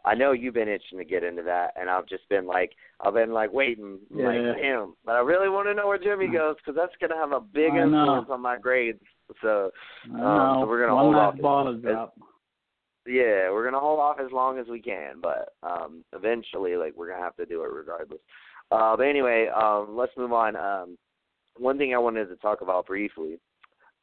I 0.06 0.16
know 0.16 0.34
you've 0.34 0.54
been 0.54 0.68
itching 0.68 0.98
to 0.98 1.06
get 1.06 1.24
into 1.24 1.44
that, 1.44 1.72
and 1.80 1.90
I've 1.90 2.08
just 2.08 2.28
been 2.28 2.46
like, 2.46 2.72
I've 3.00 3.14
been 3.14 3.32
like 3.32 3.54
waiting, 3.54 4.00
like 4.12 4.36
Yeah. 4.36 4.56
him. 4.56 4.98
But 5.06 5.14
I 5.14 5.20
really 5.20 5.48
want 5.48 5.70
to 5.70 5.74
know 5.74 5.88
where 5.88 5.98
Jimmy 5.98 6.28
goes 6.28 6.58
because 6.58 6.76
that's 6.76 6.92
gonna 7.00 7.16
have 7.16 7.32
a 7.32 7.40
big 7.40 7.74
influence 7.74 8.30
on 8.30 8.42
my 8.42 8.58
grades. 8.58 9.02
So 9.42 9.72
Um, 10.06 10.18
know. 10.18 10.58
so 10.62 10.68
we're 10.68 10.82
gonna 10.82 10.96
One 10.96 11.04
hold 11.06 11.16
last 11.16 11.36
off 11.36 11.42
ball 11.42 11.68
as- 11.70 12.10
yeah, 13.06 13.52
we're 13.52 13.64
gonna 13.66 13.80
hold 13.80 14.00
off 14.00 14.20
as 14.20 14.32
long 14.32 14.58
as 14.60 14.68
we 14.68 14.82
can, 14.82 15.20
but 15.22 15.54
um 15.64 16.04
eventually 16.14 16.76
like 16.78 16.94
we're 16.96 17.10
gonna 17.10 17.22
have 17.24 17.36
to 17.38 17.46
do 17.46 17.64
it 17.64 17.72
regardless. 17.72 18.22
Uh 18.72 18.96
but 18.96 19.04
anyway, 19.04 19.48
um 19.48 19.96
let's 19.96 20.16
move 20.18 20.32
on. 20.34 20.56
Um 20.56 20.98
one 21.58 21.78
thing 21.78 21.94
I 21.94 21.98
wanted 22.00 22.28
to 22.30 22.36
talk 22.38 22.62
about 22.62 22.86
briefly. 22.88 23.40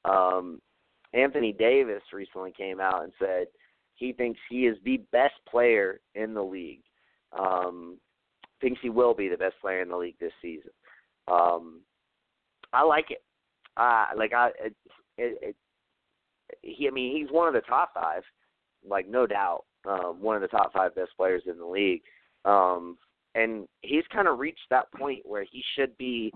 Um 0.04 0.60
Anthony 1.12 1.52
Davis 1.52 2.02
recently 2.12 2.52
came 2.52 2.78
out 2.80 3.02
and 3.04 3.12
said 3.18 3.46
he 3.94 4.12
thinks 4.12 4.38
he 4.48 4.66
is 4.66 4.76
the 4.84 4.98
best 5.12 5.34
player 5.50 6.00
in 6.14 6.34
the 6.34 6.42
league. 6.42 6.82
Um 7.32 7.98
thinks 8.60 8.80
he 8.82 8.90
will 8.90 9.14
be 9.14 9.28
the 9.28 9.36
best 9.38 9.58
player 9.60 9.80
in 9.80 9.88
the 9.88 9.96
league 9.96 10.18
this 10.18 10.32
season. 10.42 10.70
Um 11.26 11.80
I 12.72 12.82
like 12.82 13.10
it. 13.10 13.22
Uh 13.76 14.06
like 14.16 14.32
I 14.34 14.50
it, 14.62 14.74
it, 15.20 15.38
it 15.42 15.56
he 16.62 16.88
I 16.88 16.90
mean 16.90 17.16
he's 17.16 17.30
one 17.30 17.48
of 17.48 17.54
the 17.54 17.60
top 17.60 17.92
five, 17.94 18.22
like 18.88 19.08
no 19.08 19.26
doubt. 19.26 19.64
uh, 19.88 20.12
one 20.12 20.36
of 20.36 20.42
the 20.42 20.48
top 20.48 20.72
five 20.72 20.94
best 20.94 21.10
players 21.16 21.42
in 21.46 21.58
the 21.58 21.66
league. 21.66 22.02
Um, 22.44 22.98
and 23.34 23.66
he's 23.82 24.04
kind 24.12 24.28
of 24.28 24.38
reached 24.38 24.68
that 24.70 24.92
point 24.92 25.22
where 25.24 25.44
he 25.50 25.62
should 25.74 25.96
be 25.96 26.32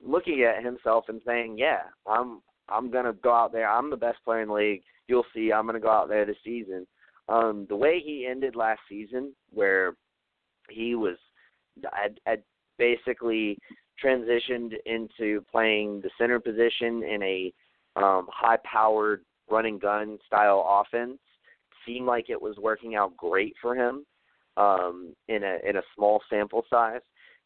looking 0.00 0.42
at 0.42 0.64
himself 0.64 1.06
and 1.08 1.20
saying, 1.26 1.58
"Yeah, 1.58 1.82
I'm 2.06 2.40
I'm 2.68 2.90
gonna 2.90 3.12
go 3.12 3.32
out 3.32 3.52
there. 3.52 3.68
I'm 3.68 3.90
the 3.90 3.96
best 3.96 4.18
player 4.24 4.42
in 4.42 4.48
the 4.48 4.54
league. 4.54 4.82
You'll 5.08 5.26
see. 5.34 5.52
I'm 5.52 5.66
gonna 5.66 5.80
go 5.80 5.90
out 5.90 6.08
there 6.08 6.24
this 6.24 6.36
season." 6.44 6.86
Um, 7.28 7.66
the 7.68 7.76
way 7.76 8.00
he 8.04 8.26
ended 8.26 8.54
last 8.54 8.80
season, 8.88 9.34
where 9.50 9.96
he 10.70 10.94
was 10.94 11.16
had, 11.92 12.20
had 12.26 12.42
basically 12.78 13.58
transitioned 14.02 14.74
into 14.86 15.44
playing 15.50 16.00
the 16.00 16.10
center 16.18 16.38
position 16.38 17.02
in 17.02 17.22
a 17.22 17.52
um, 17.96 18.26
high-powered 18.30 19.24
run 19.50 19.66
and 19.66 19.80
gun 19.80 20.18
style 20.26 20.64
offense, 20.68 21.18
seemed 21.86 22.06
like 22.06 22.30
it 22.30 22.40
was 22.40 22.56
working 22.58 22.94
out 22.94 23.16
great 23.16 23.54
for 23.60 23.74
him 23.74 24.04
um, 24.56 25.14
in 25.28 25.42
a 25.42 25.58
in 25.68 25.76
a 25.76 25.82
small 25.94 26.20
sample 26.30 26.64
size. 26.70 27.00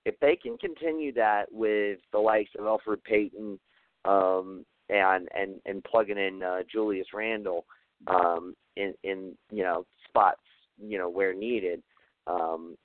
If 0.05 0.19
they 0.21 0.37
can 0.37 0.57
continue 0.59 1.13
that 1.15 1.47
with 1.51 1.99
the 2.13 2.19
likes 2.19 2.51
of 2.59 2.65
Elfrid 2.65 3.03
Payton 3.05 3.59
um, 4.05 4.65
and 4.89 5.29
and 5.35 5.61
and 5.67 5.85
plugging 5.85 6.19
in 6.19 6.43
uh, 6.43 6.61
Julius 6.71 7.09
Randle 7.13 7.65
um, 8.07 8.55
in 8.77 8.95
in 9.05 9.37
you 9.51 9.65
know 9.65 9.85
spots 10.09 10.41
you 10.81 10.99
know 10.99 11.11
where 11.11 11.35
needed, 11.35 11.83
um, 12.27 12.77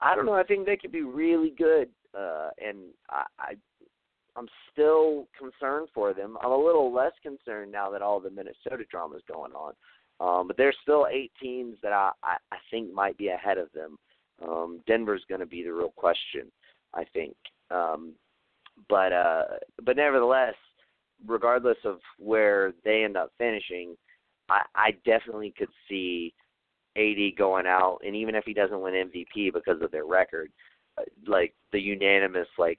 I 0.00 0.14
don't 0.14 0.26
know. 0.26 0.34
I 0.34 0.44
think 0.44 0.66
they 0.66 0.76
could 0.76 0.92
be 0.92 1.02
really 1.02 1.52
good, 1.56 1.88
uh, 2.18 2.50
and 2.64 2.78
I, 3.10 3.24
I 3.38 3.54
I'm 4.36 4.48
still 4.72 5.28
concerned 5.38 5.88
for 5.94 6.14
them. 6.14 6.36
I'm 6.42 6.52
a 6.52 6.56
little 6.56 6.92
less 6.92 7.12
concerned 7.22 7.72
now 7.72 7.90
that 7.90 8.02
all 8.02 8.20
the 8.20 8.30
Minnesota 8.30 8.84
drama 8.90 9.16
is 9.16 9.22
going 9.30 9.52
on. 9.52 9.74
Um, 10.20 10.46
but 10.46 10.56
there's 10.56 10.76
still 10.82 11.06
eight 11.10 11.32
teams 11.40 11.76
that 11.82 11.92
I, 11.92 12.12
I, 12.22 12.36
I 12.52 12.56
think 12.70 12.92
might 12.92 13.18
be 13.18 13.28
ahead 13.28 13.58
of 13.58 13.68
them. 13.72 13.98
Um, 14.46 14.80
Denver's 14.86 15.24
going 15.28 15.40
to 15.40 15.46
be 15.46 15.62
the 15.62 15.72
real 15.72 15.92
question, 15.96 16.50
I 16.94 17.04
think. 17.12 17.34
Um, 17.70 18.12
but 18.88 19.12
uh, 19.12 19.44
but 19.84 19.96
nevertheless, 19.96 20.54
regardless 21.26 21.76
of 21.84 21.98
where 22.18 22.72
they 22.84 23.04
end 23.04 23.16
up 23.16 23.32
finishing, 23.38 23.96
I, 24.48 24.62
I 24.74 24.90
definitely 25.04 25.52
could 25.56 25.68
see 25.88 26.34
AD 26.96 27.36
going 27.36 27.66
out, 27.66 27.98
and 28.04 28.14
even 28.16 28.34
if 28.34 28.44
he 28.44 28.54
doesn't 28.54 28.80
win 28.80 29.10
MVP 29.10 29.52
because 29.52 29.80
of 29.82 29.90
their 29.90 30.06
record, 30.06 30.50
uh, 30.98 31.02
like 31.26 31.54
the 31.72 31.80
unanimous 31.80 32.48
like 32.58 32.78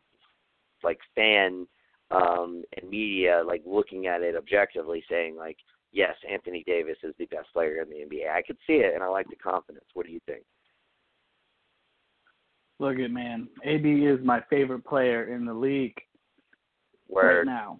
like 0.83 0.99
fan 1.15 1.67
um, 2.11 2.63
and 2.77 2.89
media 2.89 3.43
like 3.45 3.63
looking 3.65 4.07
at 4.07 4.21
it 4.21 4.35
objectively, 4.35 5.03
saying 5.09 5.35
like 5.35 5.57
yes, 5.91 6.15
Anthony 6.29 6.63
Davis 6.65 6.97
is 7.03 7.13
the 7.17 7.25
best 7.25 7.47
player 7.53 7.81
in 7.81 7.89
the 7.89 7.95
NBA. 8.15 8.29
I 8.31 8.41
could 8.41 8.57
see 8.67 8.73
it, 8.73 8.93
and 8.93 9.03
I 9.03 9.07
like 9.07 9.27
the 9.29 9.35
confidence. 9.35 9.85
What 9.93 10.05
do 10.05 10.11
you 10.11 10.19
think? 10.25 10.43
Look 12.79 12.99
at 12.99 13.11
man, 13.11 13.47
AD 13.65 13.85
is 13.85 14.19
my 14.25 14.41
favorite 14.49 14.85
player 14.85 15.33
in 15.33 15.45
the 15.45 15.53
league 15.53 15.97
Word. 17.07 17.37
right 17.37 17.45
now, 17.45 17.79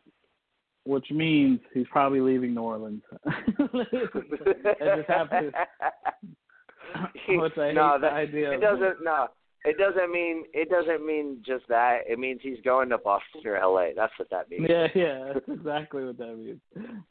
which 0.86 1.08
means 1.12 1.60
he's 1.74 1.88
probably 1.92 2.22
leaving 2.22 2.54
New 2.54 2.62
Orleans. 2.62 3.02
it 3.26 4.98
just 4.98 5.10
happens. 5.10 5.52
Which 7.28 7.58
I 7.58 7.68
hate 7.68 7.74
no, 7.74 7.98
the 8.00 8.02
that, 8.02 8.14
idea. 8.14 8.52
It 8.52 8.62
doesn't. 8.62 9.04
No, 9.04 9.28
it 9.66 9.78
doesn't 9.78 10.12
mean. 10.12 10.44
It 10.54 10.70
doesn't 10.70 11.06
mean 11.06 11.42
just 11.46 11.68
that. 11.70 12.00
It 12.08 12.20
means 12.20 12.42
he's 12.44 12.60
going 12.64 12.90
to 12.90 12.98
Boston 12.98 13.42
or 13.46 13.60
LA. 13.60 13.88
That's 13.96 14.14
what 14.18 14.30
that 14.30 14.50
means. 14.50 14.66
Yeah, 14.70 14.88
yeah, 14.94 15.34
that's 15.34 15.48
exactly 15.48 16.04
what 16.04 16.18
that 16.18 16.38
means. 16.38 16.60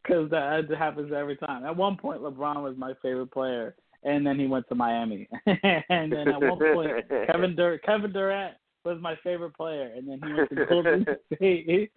Because 0.03 0.31
that 0.31 0.65
happens 0.77 1.13
every 1.13 1.37
time. 1.37 1.65
At 1.65 1.77
one 1.77 1.97
point, 1.97 2.21
LeBron 2.21 2.63
was 2.63 2.77
my 2.77 2.93
favorite 3.01 3.31
player, 3.31 3.75
and 4.05 4.27
then 4.27 4.39
he 4.39 4.47
went 4.47 4.69
to 4.69 4.75
Miami. 4.75 5.29
and 5.47 6.13
then 6.13 6.29
at 6.29 6.43
one 6.43 6.59
point, 6.59 6.91
Kevin 7.27 7.57
Dur- 7.57 7.81
Kevin 7.85 8.13
Durant 8.13 8.55
was 8.85 8.99
my 9.01 9.17
favorite 9.23 9.55
player, 9.55 9.93
and 9.97 10.09
then 10.09 10.21
he 10.27 10.35
went 10.35 10.51
to 10.51 10.67
Golden 10.67 11.07
State. 11.35 11.91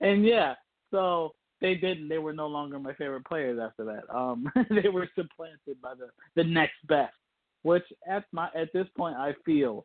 and 0.00 0.24
yeah, 0.24 0.54
so 0.90 1.32
they 1.60 1.74
didn't. 1.74 2.08
They 2.08 2.18
were 2.18 2.32
no 2.32 2.46
longer 2.46 2.78
my 2.78 2.94
favorite 2.94 3.24
players 3.24 3.58
after 3.60 3.84
that. 3.84 4.14
Um, 4.14 4.50
they 4.70 4.88
were 4.88 5.08
supplanted 5.14 5.80
by 5.82 5.94
the 5.94 6.08
the 6.36 6.44
next 6.44 6.86
best. 6.88 7.14
Which 7.62 7.84
at 8.08 8.24
my 8.32 8.48
at 8.54 8.72
this 8.72 8.86
point, 8.96 9.16
I 9.16 9.34
feel, 9.44 9.84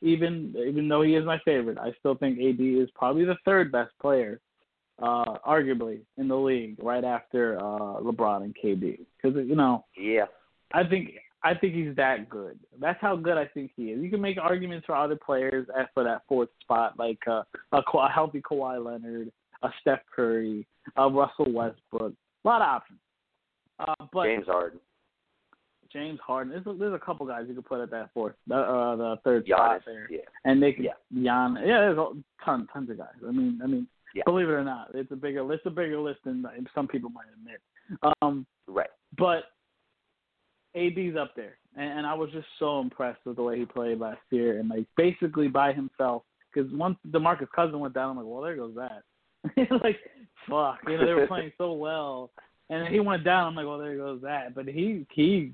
even 0.00 0.54
even 0.56 0.88
though 0.88 1.02
he 1.02 1.14
is 1.14 1.24
my 1.24 1.38
favorite, 1.44 1.78
I 1.78 1.92
still 1.98 2.16
think 2.16 2.38
AD 2.38 2.60
is 2.60 2.88
probably 2.94 3.24
the 3.24 3.36
third 3.44 3.70
best 3.70 3.92
player, 4.00 4.40
uh, 5.00 5.36
arguably 5.46 6.00
in 6.18 6.28
the 6.28 6.36
league, 6.36 6.76
right 6.82 7.04
after 7.04 7.58
uh, 7.58 8.00
LeBron 8.00 8.44
and 8.44 8.56
KD. 8.62 8.98
Because 9.22 9.36
you 9.46 9.54
know, 9.54 9.84
yeah, 9.96 10.26
I 10.72 10.84
think 10.84 11.12
I 11.44 11.54
think 11.54 11.74
he's 11.74 11.94
that 11.96 12.28
good. 12.28 12.58
That's 12.80 13.00
how 13.00 13.16
good 13.16 13.36
I 13.36 13.46
think 13.46 13.72
he 13.76 13.86
is. 13.86 14.02
You 14.02 14.10
can 14.10 14.20
make 14.20 14.38
arguments 14.38 14.86
for 14.86 14.94
other 14.94 15.16
players 15.16 15.66
as 15.78 15.86
for 15.92 16.04
that 16.04 16.22
fourth 16.28 16.50
spot, 16.60 16.98
like 16.98 17.18
uh, 17.26 17.42
a, 17.72 17.78
a 17.78 18.08
healthy 18.08 18.40
Kawhi 18.40 18.84
Leonard, 18.84 19.32
a 19.62 19.68
Steph 19.80 20.00
Curry, 20.14 20.66
a 20.96 21.08
Russell 21.08 21.52
Westbrook. 21.52 22.14
A 22.44 22.48
lot 22.48 22.62
of 22.62 22.68
options. 22.68 22.98
Uh, 23.78 24.06
but 24.12 24.24
James 24.24 24.46
Harden, 24.46 24.80
James 25.92 26.18
Harden. 26.26 26.52
There's 26.52 26.66
a, 26.66 26.78
there's 26.78 26.94
a 26.94 26.98
couple 27.04 27.26
guys 27.26 27.44
you 27.48 27.54
could 27.54 27.66
put 27.66 27.80
at 27.80 27.90
that 27.90 28.10
fourth, 28.14 28.34
the, 28.46 28.56
uh, 28.56 28.96
the 28.96 29.16
third 29.24 29.46
Giannis, 29.46 29.54
spot 29.54 29.80
there, 29.86 30.06
yeah, 30.10 30.20
and 30.44 30.62
they 30.62 30.72
could 30.72 30.84
Yeah. 30.84 30.92
Jan. 31.12 31.56
Yeah, 31.60 31.80
there's 31.80 31.98
a 31.98 32.10
ton 32.44 32.66
tons 32.72 32.90
of 32.90 32.98
guys. 32.98 33.08
I 33.26 33.30
mean, 33.30 33.60
I 33.62 33.66
mean, 33.66 33.86
Yeah. 34.14 34.22
believe 34.26 34.48
it 34.48 34.52
or 34.52 34.64
not, 34.64 34.90
it's 34.94 35.10
a 35.12 35.16
bigger 35.16 35.50
it's 35.52 35.66
a 35.66 35.70
bigger 35.70 35.98
list 36.00 36.20
than 36.24 36.46
some 36.74 36.88
people 36.88 37.10
might 37.10 37.26
admit. 37.38 37.60
Um, 38.22 38.46
right. 38.66 38.90
but 39.18 39.44
AD's 40.74 41.16
up 41.16 41.34
there, 41.36 41.56
and, 41.76 41.98
and 41.98 42.06
I 42.06 42.14
was 42.14 42.30
just 42.30 42.46
so 42.58 42.80
impressed 42.80 43.20
with 43.26 43.36
the 43.36 43.42
way 43.42 43.58
he 43.58 43.64
played 43.66 43.98
last 44.00 44.20
year, 44.30 44.58
and 44.58 44.68
like 44.68 44.86
basically 44.96 45.48
by 45.48 45.72
himself. 45.72 46.22
Because 46.52 46.70
once 46.72 46.98
Demarcus 47.10 47.48
Cousin 47.54 47.80
went 47.80 47.94
down, 47.94 48.10
I'm 48.10 48.16
like, 48.18 48.26
well, 48.26 48.42
there 48.42 48.56
goes 48.56 48.74
that. 48.76 49.02
like, 49.82 49.96
fuck, 50.48 50.78
you 50.86 50.98
know, 50.98 51.06
they 51.06 51.14
were 51.14 51.26
playing 51.26 51.50
so 51.56 51.72
well, 51.72 52.30
and 52.68 52.84
then 52.84 52.92
he 52.92 53.00
went 53.00 53.24
down. 53.24 53.48
I'm 53.48 53.54
like, 53.54 53.66
well, 53.66 53.78
there 53.78 53.96
goes 53.96 54.20
that. 54.22 54.54
But 54.54 54.68
he 54.68 55.06
he 55.12 55.52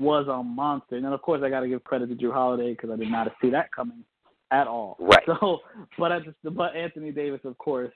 was 0.00 0.26
a 0.28 0.42
monster, 0.42 0.96
and 0.96 1.04
then 1.04 1.12
of 1.12 1.22
course 1.22 1.42
I 1.44 1.50
got 1.50 1.60
to 1.60 1.68
give 1.68 1.84
credit 1.84 2.08
to 2.08 2.14
Jrue 2.14 2.32
Holiday 2.32 2.72
because 2.72 2.90
I 2.90 2.96
did 2.96 3.10
not 3.10 3.30
see 3.40 3.50
that 3.50 3.70
coming 3.72 4.02
at 4.50 4.66
all. 4.66 4.96
Right. 4.98 5.22
So, 5.26 5.58
but 5.98 6.10
I 6.10 6.20
just 6.20 6.36
but 6.42 6.74
Anthony 6.74 7.12
Davis, 7.12 7.40
of 7.44 7.56
course, 7.58 7.92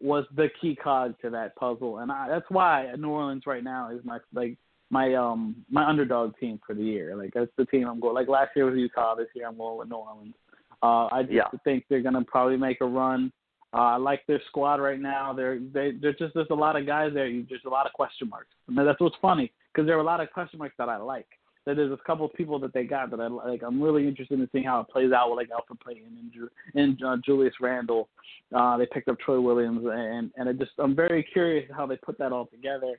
was 0.00 0.24
the 0.36 0.48
key 0.60 0.76
cog 0.76 1.14
to 1.22 1.30
that 1.30 1.56
puzzle, 1.56 1.98
and 1.98 2.10
I, 2.10 2.28
that's 2.28 2.46
why 2.48 2.92
New 2.96 3.10
Orleans 3.10 3.42
right 3.46 3.64
now 3.64 3.90
is 3.90 4.00
my 4.04 4.18
like 4.32 4.56
my 4.90 5.14
um 5.14 5.56
my 5.70 5.84
underdog 5.88 6.38
team 6.38 6.60
for 6.66 6.74
the 6.74 6.82
year. 6.82 7.16
Like 7.16 7.32
that's 7.34 7.50
the 7.58 7.66
team 7.66 7.88
I'm 7.88 8.00
going. 8.00 8.14
Like 8.14 8.28
last 8.28 8.50
year 8.54 8.66
was 8.66 8.76
Utah. 8.78 9.16
This 9.16 9.28
year 9.34 9.48
I'm 9.48 9.56
going 9.56 9.78
with 9.78 9.88
New 9.88 9.96
Orleans. 9.96 10.34
Uh, 10.82 11.08
I 11.12 11.22
just 11.22 11.34
Yeah. 11.34 11.48
think 11.64 11.84
they're 11.88 12.02
gonna 12.02 12.24
probably 12.24 12.56
make 12.56 12.80
a 12.80 12.86
run. 12.86 13.32
Uh, 13.74 13.78
I 13.78 13.96
like 13.96 14.20
their 14.26 14.40
squad 14.48 14.80
right 14.80 15.00
now. 15.00 15.32
They're 15.32 15.58
they 15.58 15.92
there's 16.00 16.16
just 16.18 16.34
there's 16.34 16.46
a 16.50 16.54
lot 16.54 16.76
of 16.76 16.86
guys 16.86 17.12
there. 17.14 17.26
You 17.26 17.42
just 17.42 17.64
a 17.64 17.70
lot 17.70 17.86
of 17.86 17.92
question 17.94 18.28
marks. 18.28 18.50
And 18.68 18.76
that's 18.78 19.00
what's 19.00 19.16
funny 19.20 19.50
because 19.72 19.86
there 19.86 19.96
are 19.96 20.00
a 20.00 20.04
lot 20.04 20.20
of 20.20 20.30
question 20.32 20.58
marks 20.58 20.74
that 20.78 20.88
I 20.88 20.96
like. 20.96 21.26
That 21.64 21.76
there's 21.76 21.92
a 21.92 21.96
couple 22.04 22.26
of 22.26 22.32
people 22.34 22.58
that 22.58 22.74
they 22.74 22.84
got 22.84 23.10
that 23.12 23.20
I 23.20 23.28
like. 23.28 23.62
I'm 23.62 23.80
really 23.80 24.08
interested 24.08 24.40
in 24.40 24.48
seeing 24.50 24.64
how 24.64 24.80
it 24.80 24.88
plays 24.88 25.12
out 25.12 25.30
with 25.30 25.36
like 25.36 25.48
Elfrid 25.50 25.78
Payton 25.86 26.18
and 26.18 26.32
Ju- 26.32 26.50
and 26.74 27.02
uh, 27.04 27.16
Julius 27.24 27.54
Randle. 27.60 28.08
Uh, 28.52 28.76
they 28.76 28.86
picked 28.86 29.08
up 29.08 29.18
Troy 29.20 29.40
Williams 29.40 29.84
and 29.84 30.32
and 30.36 30.48
I 30.48 30.52
just 30.52 30.72
I'm 30.78 30.96
very 30.96 31.22
curious 31.22 31.70
how 31.74 31.86
they 31.86 31.96
put 31.96 32.18
that 32.18 32.32
all 32.32 32.46
together. 32.46 32.98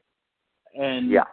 And 0.80 1.12
Yeah. 1.12 1.24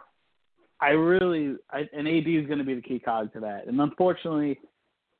I 0.81 0.89
really, 0.89 1.57
I, 1.69 1.87
and 1.93 2.07
AD 2.07 2.27
is 2.27 2.47
going 2.47 2.57
to 2.57 2.63
be 2.65 2.73
the 2.73 2.81
key 2.81 2.97
cog 2.99 3.31
to 3.33 3.39
that. 3.41 3.67
And 3.67 3.79
unfortunately, 3.79 4.59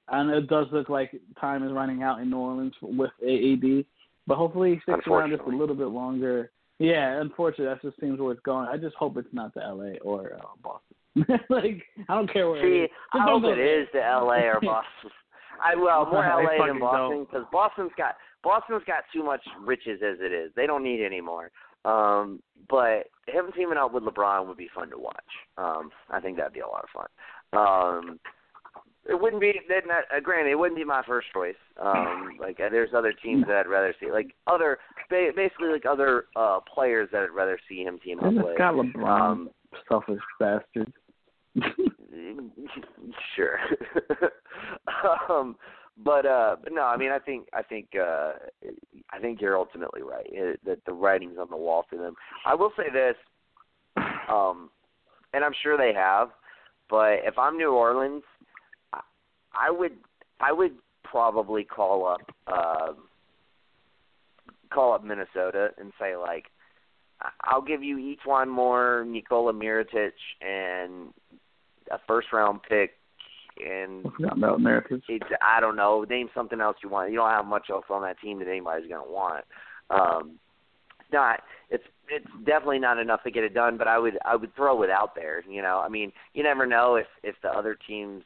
and 0.10 0.32
it 0.32 0.48
does 0.48 0.66
look 0.72 0.90
like 0.90 1.12
time 1.40 1.64
is 1.64 1.72
running 1.72 2.02
out 2.02 2.20
in 2.20 2.32
New 2.32 2.38
Orleans 2.38 2.74
with 2.82 3.12
AD. 3.22 3.86
But 4.28 4.38
hopefully 4.38 4.74
he 4.74 4.82
sticks 4.82 5.08
around 5.08 5.30
just 5.30 5.44
a 5.44 5.56
little 5.56 5.76
bit 5.76 5.88
longer. 5.88 6.52
Yeah, 6.82 7.22
unfortunately, 7.22 7.66
that 7.66 7.82
just 7.82 8.00
seems 8.00 8.20
where 8.20 8.32
it's 8.32 8.42
going. 8.42 8.68
I 8.68 8.78
just 8.78 8.96
hope 8.96 9.16
it's 9.18 9.28
not 9.32 9.54
to 9.54 9.60
LA 9.60 9.98
or 10.02 10.34
uh, 10.34 10.48
Boston. 10.64 11.40
like, 11.50 11.84
I 12.10 12.16
don't 12.16 12.32
care 12.32 12.50
where 12.50 12.60
it 12.60 12.64
See, 12.64 12.84
is. 12.86 12.90
I 13.14 13.24
hope 13.24 13.44
it 13.44 13.56
there. 13.56 13.82
is 13.82 13.88
to 13.94 14.00
LA 14.00 14.48
or 14.50 14.60
Boston. 14.62 15.12
I 15.64 15.76
well 15.76 16.06
more 16.06 16.24
LA 16.24 16.66
than 16.66 16.80
Boston 16.80 17.28
because 17.30 17.46
Boston's 17.52 17.92
got 17.98 18.16
Boston's 18.44 18.82
got 18.88 19.04
too 19.14 19.24
much 19.24 19.42
riches 19.64 20.02
as 20.04 20.18
it 20.20 20.32
is. 20.32 20.52
They 20.56 20.66
don't 20.66 20.84
need 20.84 21.06
any 21.06 21.22
more. 21.22 21.52
Um, 21.86 22.42
but 22.70 23.10
him 23.28 23.52
teaming 23.56 23.78
up 23.78 23.94
with 23.94 24.04
LeBron 24.04 24.48
would 24.48 24.58
be 24.58 24.70
fun 24.74 24.90
to 24.90 24.98
watch. 24.98 25.16
Um, 25.58 25.92
I 26.10 26.20
think 26.20 26.38
that'd 26.38 26.54
be 26.54 26.62
a 26.62 26.68
lot 26.68 26.84
of 26.84 26.90
fun. 26.90 27.08
Um, 27.54 28.20
it 29.10 29.20
wouldn't 29.20 29.42
be. 29.42 29.54
Then, 29.68 29.90
uh, 29.90 30.20
granted, 30.20 30.52
it 30.52 30.56
wouldn't 30.60 30.78
be 30.78 30.84
my 30.84 31.02
first 31.06 31.28
choice. 31.34 31.56
Um, 31.82 32.38
like 32.40 32.60
uh, 32.60 32.70
there's 32.70 32.94
other 32.96 33.14
teams 33.14 33.46
that 33.48 33.56
I'd 33.56 33.68
rather 33.68 33.94
see, 34.00 34.12
like 34.12 34.36
other, 34.48 34.78
ba- 35.10 35.32
basically 35.36 35.70
like 35.70 35.86
other 35.86 36.26
uh 36.36 36.60
players 36.74 37.10
that 37.12 37.24
I'd 37.24 37.32
rather 37.36 37.60
see 37.68 37.84
him 37.84 38.00
team 38.00 38.20
up 38.20 38.34
with. 38.34 38.58
got 38.58 38.74
LeBron, 38.76 39.22
Um, 39.22 39.50
selfish 39.90 40.20
bastard. 40.40 40.92
sure. 43.36 43.60
um, 45.30 45.56
but 46.04 46.26
uh, 46.26 46.56
but 46.64 46.74
no, 46.74 46.84
I 46.84 46.98
mean, 46.98 47.12
I 47.12 47.20
think 47.20 47.48
I 47.54 47.62
think 47.62 47.90
uh, 48.00 48.34
I 49.12 49.20
think 49.20 49.42
you're 49.42 49.58
ultimately 49.58 50.02
right 50.02 50.26
uh, 50.32 50.54
that 50.66 50.84
the 50.86 50.94
writing's 50.94 51.38
on 51.38 51.50
the 51.50 51.58
wall 51.58 51.86
for 51.90 51.98
them. 51.98 52.16
I 52.46 52.56
will 52.56 52.72
say 52.78 52.86
this, 52.92 53.16
um, 54.30 54.70
and 55.34 55.44
I'm 55.44 55.54
sure 55.62 55.78
they 55.78 55.94
have, 55.94 56.30
but 56.90 57.20
if 57.24 57.38
I'm 57.38 57.58
New 57.58 57.72
Orleans, 57.74 58.24
I, 59.54 59.72
would 59.72 59.94
I 60.40 60.52
would 60.52 60.74
probably 61.04 61.64
call 61.64 62.08
up 62.08 62.22
uh, 62.48 62.94
call 64.72 64.94
up 64.94 65.04
Minnesota 65.04 65.70
and 65.78 65.92
say 66.00 66.16
like, 66.16 66.46
I'll 67.44 67.62
give 67.62 67.84
you 67.84 67.98
E'Twaun 67.98 68.48
Moore 68.48 69.06
Nikola 69.08 69.54
Mirotic 69.54 70.12
and 70.42 71.14
a 71.92 72.00
first 72.08 72.30
round 72.34 72.62
pick 72.68 72.92
and 73.64 74.06
I 74.06 74.34
about 74.36 74.60
Mirotic. 74.60 75.02
it's 75.08 75.26
I 75.42 75.60
don't 75.60 75.76
know, 75.76 76.06
name 76.10 76.30
something 76.34 76.62
else 76.62 76.78
you 76.84 76.90
want. 76.90 77.12
You 77.12 77.18
don't 77.18 77.30
have 77.30 77.46
much 77.46 77.68
else 77.70 77.86
on 77.90 78.02
that 78.04 78.20
team 78.20 78.40
that 78.40 78.48
anybody's 78.48 78.90
gonna 78.90 79.10
want. 79.10 79.46
Um 79.90 80.40
it's 81.00 81.14
not 81.14 81.42
it's 81.70 81.84
it's 82.10 82.26
definitely 82.46 82.80
not 82.80 82.98
enough 82.98 83.24
to 83.24 83.32
get 83.32 83.44
it 83.44 83.54
done, 83.54 83.78
but 83.78 83.88
I 83.88 84.00
would 84.00 84.18
I 84.26 84.36
would 84.36 84.56
throw 84.56 84.82
it 84.84 84.90
out 84.90 85.16
there, 85.16 85.44
you 85.48 85.62
know. 85.62 85.82
I 85.84 85.90
mean, 85.90 86.12
you 86.34 86.44
never 86.44 86.66
know 86.66 86.96
if 86.96 87.08
if 87.24 87.36
the 87.44 87.50
other 87.50 87.78
teams 87.88 88.24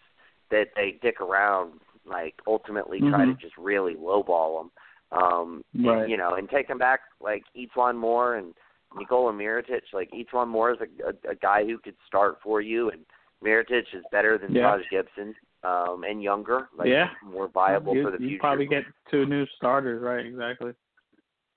that 0.52 0.68
they 0.76 0.98
dick 1.02 1.22
around 1.22 1.80
like 2.06 2.36
ultimately 2.48 3.00
mm-hmm. 3.00 3.10
try 3.10 3.26
to 3.26 3.34
just 3.36 3.58
really 3.58 3.96
lowball 3.96 4.62
them. 4.62 4.72
Um 5.12 5.64
right. 5.76 6.02
and, 6.02 6.12
you 6.12 6.18
know, 6.18 6.36
and 6.36 6.50
take 6.50 6.68
them 6.68 6.78
back 6.78 7.02
like 7.22 7.44
E'Twaun 7.56 7.96
Moore 7.96 8.36
and 8.36 8.54
Nikola 8.98 9.34
Mirotic, 9.34 9.82
like 9.94 10.10
E'Twaun 10.12 10.48
Moore 10.48 10.72
is 10.72 10.80
a, 10.82 11.10
a, 11.10 11.34
a 11.34 11.36
guy 11.36 11.66
who 11.66 11.78
could 11.78 11.96
start 12.08 12.38
for 12.44 12.62
you 12.62 12.90
and 12.90 13.02
Mirotic 13.44 13.84
is 13.94 14.04
better 14.12 14.38
than 14.38 14.54
yeah. 14.54 14.64
Taj 14.64 14.82
Gibson 14.90 15.36
um, 15.64 16.04
and 16.08 16.22
younger, 16.22 16.70
like 16.78 16.88
yeah. 16.88 17.08
more 17.24 17.48
viable 17.48 17.96
you, 17.96 18.04
for 18.04 18.12
the 18.12 18.22
you 18.22 18.30
future. 18.30 18.42
probably 18.42 18.66
get 18.68 18.84
two 19.10 19.26
new 19.26 19.46
starters, 19.58 20.02
right? 20.02 20.26
Exactly. 20.26 20.72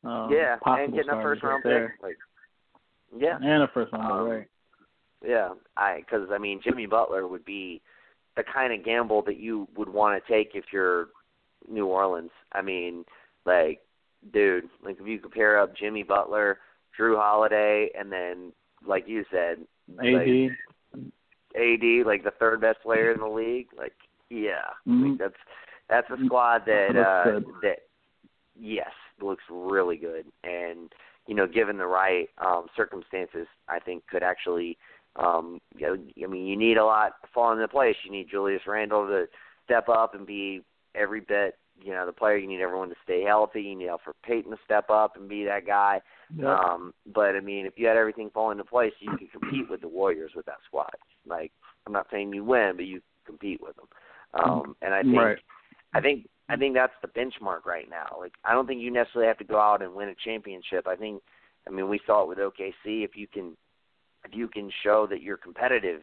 Um, 0.04 0.30
yeah, 0.32 0.56
and 0.64 0.94
getting 0.94 1.10
a 1.10 1.22
first 1.22 1.42
round 1.42 1.64
right 1.64 1.88
pick, 1.88 2.02
like 2.02 2.16
yeah, 3.16 3.36
and 3.36 3.62
a 3.64 3.68
first 3.74 3.92
round, 3.92 4.12
um, 4.12 4.28
right? 4.28 4.46
Yeah, 5.26 5.50
I 5.76 5.98
because 5.98 6.28
I 6.32 6.38
mean 6.38 6.60
Jimmy 6.62 6.86
Butler 6.86 7.26
would 7.26 7.44
be 7.44 7.82
the 8.38 8.44
kind 8.44 8.72
of 8.72 8.84
gamble 8.84 9.20
that 9.22 9.38
you 9.38 9.66
would 9.76 9.88
want 9.88 10.22
to 10.22 10.32
take 10.32 10.52
if 10.54 10.66
you're 10.72 11.08
New 11.68 11.86
Orleans. 11.86 12.30
I 12.52 12.62
mean, 12.62 13.04
like, 13.44 13.80
dude, 14.32 14.64
like 14.82 14.96
if 15.00 15.06
you 15.06 15.18
compare 15.18 15.60
up 15.60 15.76
Jimmy 15.76 16.04
Butler, 16.04 16.58
Jrue 16.98 17.16
Holiday, 17.16 17.90
and 17.98 18.10
then 18.10 18.52
like 18.86 19.08
you 19.08 19.24
said, 19.30 19.58
AD. 19.98 20.04
Like, 20.04 20.52
AD, 21.56 22.06
like 22.06 22.22
the 22.22 22.32
third 22.38 22.60
best 22.60 22.80
player 22.82 23.10
in 23.10 23.18
the 23.18 23.26
league. 23.26 23.68
Like, 23.76 23.94
yeah, 24.30 24.70
mm-hmm. 24.86 25.10
like 25.10 25.18
that's 25.18 25.34
that's 25.88 26.10
a 26.10 26.24
squad 26.26 26.62
that 26.66 26.96
uh 26.96 27.40
that 27.62 27.78
yes 28.58 28.92
looks 29.20 29.42
really 29.50 29.96
good, 29.96 30.26
and 30.44 30.92
you 31.26 31.34
know, 31.34 31.48
given 31.48 31.76
the 31.76 31.86
right 31.86 32.28
um 32.38 32.66
circumstances, 32.76 33.48
I 33.68 33.80
think 33.80 34.06
could 34.06 34.22
actually. 34.22 34.78
Um, 35.18 35.58
I 35.76 36.26
mean, 36.26 36.46
you 36.46 36.56
need 36.56 36.76
a 36.76 36.84
lot 36.84 37.12
falling 37.34 37.58
into 37.58 37.68
place. 37.68 37.96
You 38.04 38.12
need 38.12 38.30
Julius 38.30 38.62
Randle 38.66 39.06
to 39.06 39.26
step 39.64 39.88
up 39.88 40.14
and 40.14 40.26
be 40.26 40.62
every 40.94 41.20
bit, 41.20 41.56
you 41.82 41.92
know, 41.92 42.06
the 42.06 42.12
player. 42.12 42.36
You 42.36 42.46
need 42.46 42.60
everyone 42.60 42.88
to 42.88 42.94
stay 43.02 43.22
healthy. 43.22 43.62
You 43.62 43.76
need 43.76 43.88
Elfrid 43.88 44.14
Payton 44.24 44.50
to 44.52 44.58
step 44.64 44.90
up 44.90 45.16
and 45.16 45.28
be 45.28 45.44
that 45.44 45.66
guy. 45.66 46.00
Yep. 46.36 46.46
Um, 46.46 46.94
but 47.14 47.34
I 47.34 47.40
mean, 47.40 47.66
if 47.66 47.74
you 47.76 47.86
had 47.86 47.96
everything 47.96 48.30
fall 48.30 48.50
into 48.50 48.64
place, 48.64 48.92
you 49.00 49.16
could 49.16 49.32
compete 49.32 49.68
with 49.68 49.80
the 49.80 49.88
Warriors 49.88 50.32
with 50.36 50.46
that 50.46 50.58
squad. 50.66 50.90
Like, 51.26 51.52
I'm 51.86 51.92
not 51.92 52.06
saying 52.10 52.32
you 52.32 52.44
win, 52.44 52.72
but 52.76 52.86
you 52.86 53.00
compete 53.26 53.60
with 53.62 53.76
them. 53.76 53.86
Um, 54.34 54.76
and 54.82 54.94
I 54.94 55.02
think, 55.02 55.16
right. 55.16 55.38
I 55.94 56.00
think, 56.00 56.28
I 56.48 56.56
think 56.56 56.74
that's 56.74 56.92
the 57.02 57.08
benchmark 57.08 57.64
right 57.66 57.88
now. 57.90 58.18
Like, 58.18 58.32
I 58.44 58.52
don't 58.52 58.66
think 58.66 58.80
you 58.80 58.90
necessarily 58.90 59.28
have 59.28 59.38
to 59.38 59.44
go 59.44 59.58
out 59.58 59.82
and 59.82 59.94
win 59.94 60.08
a 60.10 60.14
championship. 60.24 60.86
I 60.86 60.96
think, 60.96 61.22
I 61.66 61.70
mean, 61.70 61.88
we 61.88 62.00
saw 62.06 62.22
it 62.22 62.28
with 62.28 62.38
OKC. 62.38 63.04
If 63.04 63.16
you 63.16 63.26
can, 63.26 63.56
if 64.28 64.36
you 64.36 64.48
can 64.48 64.70
show 64.82 65.06
that 65.10 65.22
you're 65.22 65.36
competitive, 65.36 66.02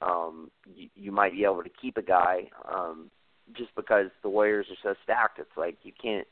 um, 0.00 0.50
you, 0.74 0.88
you 0.94 1.12
might 1.12 1.32
be 1.32 1.44
able 1.44 1.62
to 1.62 1.70
keep 1.80 1.96
a 1.96 2.02
guy. 2.02 2.48
Um, 2.70 3.10
just 3.56 3.74
because 3.76 4.06
the 4.22 4.28
Warriors 4.28 4.66
are 4.70 4.94
so 4.94 4.98
stacked, 5.02 5.38
it's 5.38 5.56
like 5.56 5.76
you 5.82 5.92
can't 6.00 6.26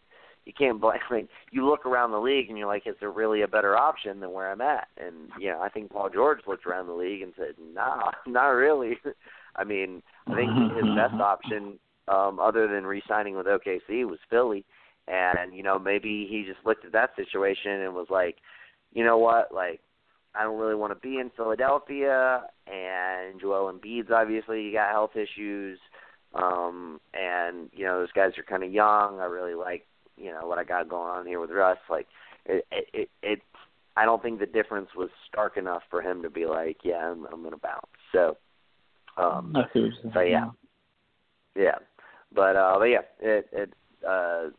you 0.47 0.53
can't 0.57 0.81
blame. 0.81 0.99
I 1.11 1.15
mean, 1.15 1.29
you 1.51 1.67
look 1.69 1.87
around 1.87 2.13
the 2.13 2.19
league 2.19 2.49
and 2.49 2.59
you're 2.59 2.67
like, 2.67 2.87
is 2.87 2.97
there 3.01 3.11
really 3.11 3.43
a 3.43 3.49
better 3.49 3.77
option 3.77 4.21
than 4.21 4.33
where 4.33 4.51
I'm 4.51 4.61
at? 4.61 4.89
And 4.97 5.29
you 5.39 5.51
know, 5.51 5.61
I 5.61 5.69
think 5.69 5.91
Paul 5.91 6.11
George 6.13 6.41
looked 6.47 6.67
around 6.67 6.87
the 6.87 6.95
league 6.95 7.23
and 7.23 7.33
said, 7.37 7.55
Nah, 7.75 8.11
not 8.27 8.49
really. 8.49 8.99
I 9.57 9.65
mean, 9.65 10.03
I 10.27 10.35
think 10.35 10.51
his 10.77 10.95
best 10.97 11.21
option, 11.21 11.79
um, 12.07 12.39
other 12.39 12.69
than 12.69 12.87
re-signing 12.87 13.37
with 13.37 13.47
OKC, 13.47 14.05
was 14.09 14.19
Philly. 14.29 14.65
And 15.09 15.55
you 15.55 15.63
know, 15.63 15.79
maybe 15.79 16.27
he 16.31 16.45
just 16.47 16.65
looked 16.65 16.85
at 16.85 16.93
that 16.93 17.11
situation 17.17 17.73
and 17.73 17.95
was 17.95 18.09
like, 18.11 18.37
you 18.93 19.05
know 19.05 19.19
what, 19.19 19.53
like. 19.53 19.81
I 20.35 20.45
don't 20.45 20.59
really 20.59 20.75
want 20.75 20.93
to 20.93 21.09
be 21.09 21.19
in 21.19 21.31
Philadelphia, 21.37 22.43
and 22.67 23.41
Joel 23.41 23.73
Embiid's 23.73 24.11
obviously 24.13 24.73
got 24.73 24.91
health 24.91 25.17
issues, 25.17 25.79
um, 26.35 27.01
and 27.15 27.69
you 27.73 27.85
know 27.85 28.01
those 28.01 28.13
guys 28.13 28.39
are 28.39 28.45
kind 28.45 28.63
of 28.63 28.73
young. 28.73 29.19
I 29.21 29.25
really 29.25 29.55
like 29.55 29.87
you 30.17 30.31
know 30.31 30.47
what 30.47 30.59
I 30.59 30.65
got 30.65 30.89
going 30.89 31.11
on 31.11 31.27
here 31.27 31.41
with 31.41 31.51
Russ. 31.51 31.79
Like 31.89 32.07
it, 32.47 32.65
it, 32.71 32.87
it, 32.93 33.09
it 33.23 33.43
I 33.97 34.05
don't 34.05 34.23
think 34.23 34.39
the 34.39 34.47
difference 34.47 34.89
was 34.97 35.11
stark 35.29 35.57
enough 35.57 35.83
for 35.91 36.01
him 36.01 36.23
to 36.23 36.31
be 36.31 36.47
like, 36.47 36.79
yeah, 36.85 37.11
I'm, 37.11 37.27
I'm 37.27 37.43
gonna 37.43 37.57
bounce. 37.57 37.87
So, 38.13 38.37
um, 39.17 39.55
I 39.57 39.63
see 39.73 39.81
what 39.81 39.93
you're 40.03 40.13
so 40.13 40.21
yeah, 40.21 40.51
yeah, 41.57 41.79
but 42.33 42.57
uh, 42.57 42.77
but 42.79 42.85
yeah, 42.85 43.01
it, 43.21 43.49
it, 43.53 43.73
uh, 44.07 44.51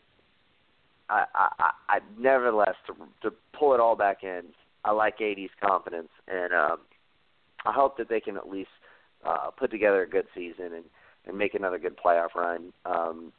I, 1.10 1.26
I, 1.34 1.72
I, 1.89 1.99
nevertheless 2.19 2.76
to 2.88 2.93
to 3.23 3.35
pull 3.57 3.73
it 3.73 3.80
all 3.80 3.95
back 3.95 4.23
in, 4.23 4.43
I 4.84 4.91
like 4.91 5.22
AD's 5.22 5.52
confidence, 5.64 6.10
and 6.28 6.53
um, 6.53 6.78
I 7.66 7.72
hope 7.72 7.98
that 7.98 8.10
they 8.10 8.20
can 8.20 8.38
at 8.38 8.49
least 8.49 8.70
uh, 9.26 9.52
put 9.58 9.72
together 9.72 10.02
a 10.02 10.10
good 10.10 10.26
season 10.36 10.74
and 10.74 10.86
and 11.28 11.38
make 11.38 11.53
another 11.53 11.78
good 11.78 11.95
playoff 12.03 12.34
run. 12.36 12.74
Um, 12.86 13.32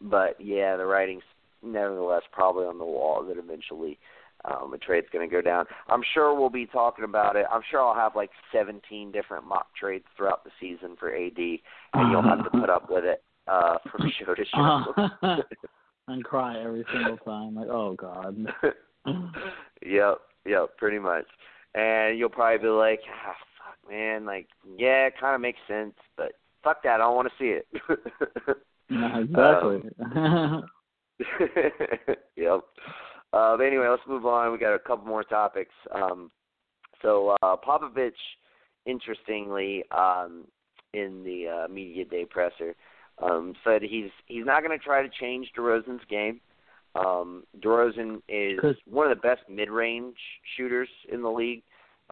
but 0.00 0.36
yeah, 0.38 0.76
the 0.76 0.84
writing's 0.84 1.22
nevertheless 1.62 2.22
probably 2.32 2.66
on 2.66 2.78
the 2.78 2.84
wall 2.84 3.24
that 3.26 3.38
eventually 3.38 3.98
um, 4.44 4.74
a 4.74 4.78
trade's 4.78 5.06
going 5.12 5.28
to 5.28 5.34
go 5.34 5.40
down. 5.40 5.64
I'm 5.88 6.02
sure 6.12 6.38
we'll 6.38 6.50
be 6.50 6.66
talking 6.66 7.04
about 7.04 7.36
it. 7.36 7.46
I'm 7.50 7.62
sure 7.70 7.80
I'll 7.80 7.94
have 7.94 8.14
like 8.14 8.30
17 8.52 9.10
different 9.12 9.46
mock 9.46 9.68
trades 9.74 10.04
throughout 10.16 10.44
the 10.44 10.50
season 10.60 10.96
for 10.98 11.14
AD, 11.14 11.38
and 11.38 12.10
you'll 12.10 12.22
have 12.22 12.44
to 12.44 12.50
put 12.50 12.68
up 12.68 12.90
with 12.90 13.04
it 13.04 13.22
uh, 13.48 13.78
from 13.90 14.10
show 14.24 14.34
to 14.34 14.44
show. 14.54 15.42
and 16.08 16.24
cry 16.24 16.60
every 16.62 16.84
single 16.92 17.16
time, 17.18 17.54
like, 17.54 17.68
oh 17.68 17.94
god. 17.94 18.36
yep, 19.86 20.18
yep, 20.46 20.76
pretty 20.76 20.98
much. 20.98 21.26
And 21.74 22.18
you'll 22.18 22.28
probably 22.28 22.58
be 22.58 22.68
like, 22.68 23.00
ah, 23.10 23.34
fuck, 23.58 23.90
man, 23.90 24.24
like, 24.24 24.46
yeah, 24.76 25.06
it 25.06 25.14
kind 25.20 25.34
of 25.34 25.40
makes 25.40 25.58
sense, 25.66 25.94
but 26.16 26.32
fuck 26.62 26.82
that, 26.82 26.94
I 26.94 26.98
don't 26.98 27.16
want 27.16 27.28
to 27.28 27.34
see 27.38 27.58
it. 27.58 27.66
yeah, 28.90 29.18
exactly. 29.18 29.82
Um, 30.14 30.64
yep. 32.36 32.60
Uh, 33.32 33.56
but 33.56 33.64
anyway, 33.64 33.88
let's 33.88 34.02
move 34.08 34.26
on. 34.26 34.52
We 34.52 34.58
got 34.58 34.74
a 34.74 34.78
couple 34.78 35.06
more 35.06 35.24
topics. 35.24 35.74
Um, 35.92 36.30
so 37.02 37.36
uh, 37.42 37.56
Popovich, 37.56 38.12
interestingly, 38.86 39.84
um, 39.90 40.44
in 40.92 41.24
the 41.24 41.64
uh, 41.64 41.68
media 41.68 42.04
day 42.04 42.24
presser, 42.24 42.76
um, 43.22 43.54
said 43.64 43.82
he's 43.82 44.10
he's 44.26 44.46
not 44.46 44.62
going 44.62 44.76
to 44.76 44.84
try 44.84 45.02
to 45.02 45.08
change 45.20 45.50
DeRozan's 45.56 46.04
game. 46.08 46.40
Um, 46.94 47.44
DeRozan 47.60 48.22
is 48.28 48.58
one 48.88 49.10
of 49.10 49.16
the 49.16 49.20
best 49.20 49.42
mid-range 49.48 50.16
shooters 50.56 50.88
in 51.12 51.22
the 51.22 51.30
league, 51.30 51.62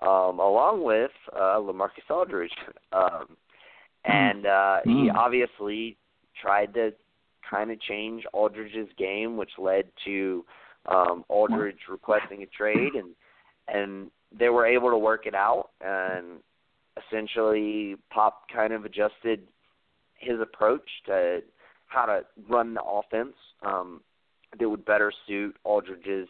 um, 0.00 0.40
along 0.40 0.82
with 0.82 1.10
uh, 1.32 1.56
LaMarcus 1.58 2.10
Aldridge. 2.10 2.52
Um, 2.92 3.36
and 4.04 4.46
uh, 4.46 4.80
he 4.84 5.08
Mm. 5.08 5.14
obviously 5.14 5.96
tried 6.40 6.74
to 6.74 6.92
kind 7.48 7.70
of 7.70 7.80
change 7.80 8.24
Aldridge's 8.34 8.88
game, 8.98 9.36
which 9.36 9.52
led 9.58 9.84
to 10.04 10.44
um, 10.86 11.24
Aldridge 11.28 11.78
requesting 11.88 12.42
a 12.42 12.46
trade, 12.46 12.94
and 12.94 13.14
and 13.68 14.10
they 14.36 14.48
were 14.48 14.66
able 14.66 14.90
to 14.90 14.98
work 14.98 15.26
it 15.26 15.34
out. 15.34 15.70
And 15.80 16.40
essentially, 17.06 17.96
Pop 18.10 18.48
kind 18.52 18.72
of 18.72 18.84
adjusted 18.84 19.46
his 20.16 20.40
approach 20.40 20.88
to 21.06 21.42
how 21.86 22.06
to 22.06 22.24
run 22.48 22.74
the 22.74 22.82
offense 22.82 23.34
um, 23.62 24.00
that 24.58 24.68
would 24.68 24.84
better 24.84 25.12
suit 25.26 25.56
Aldridge's 25.64 26.28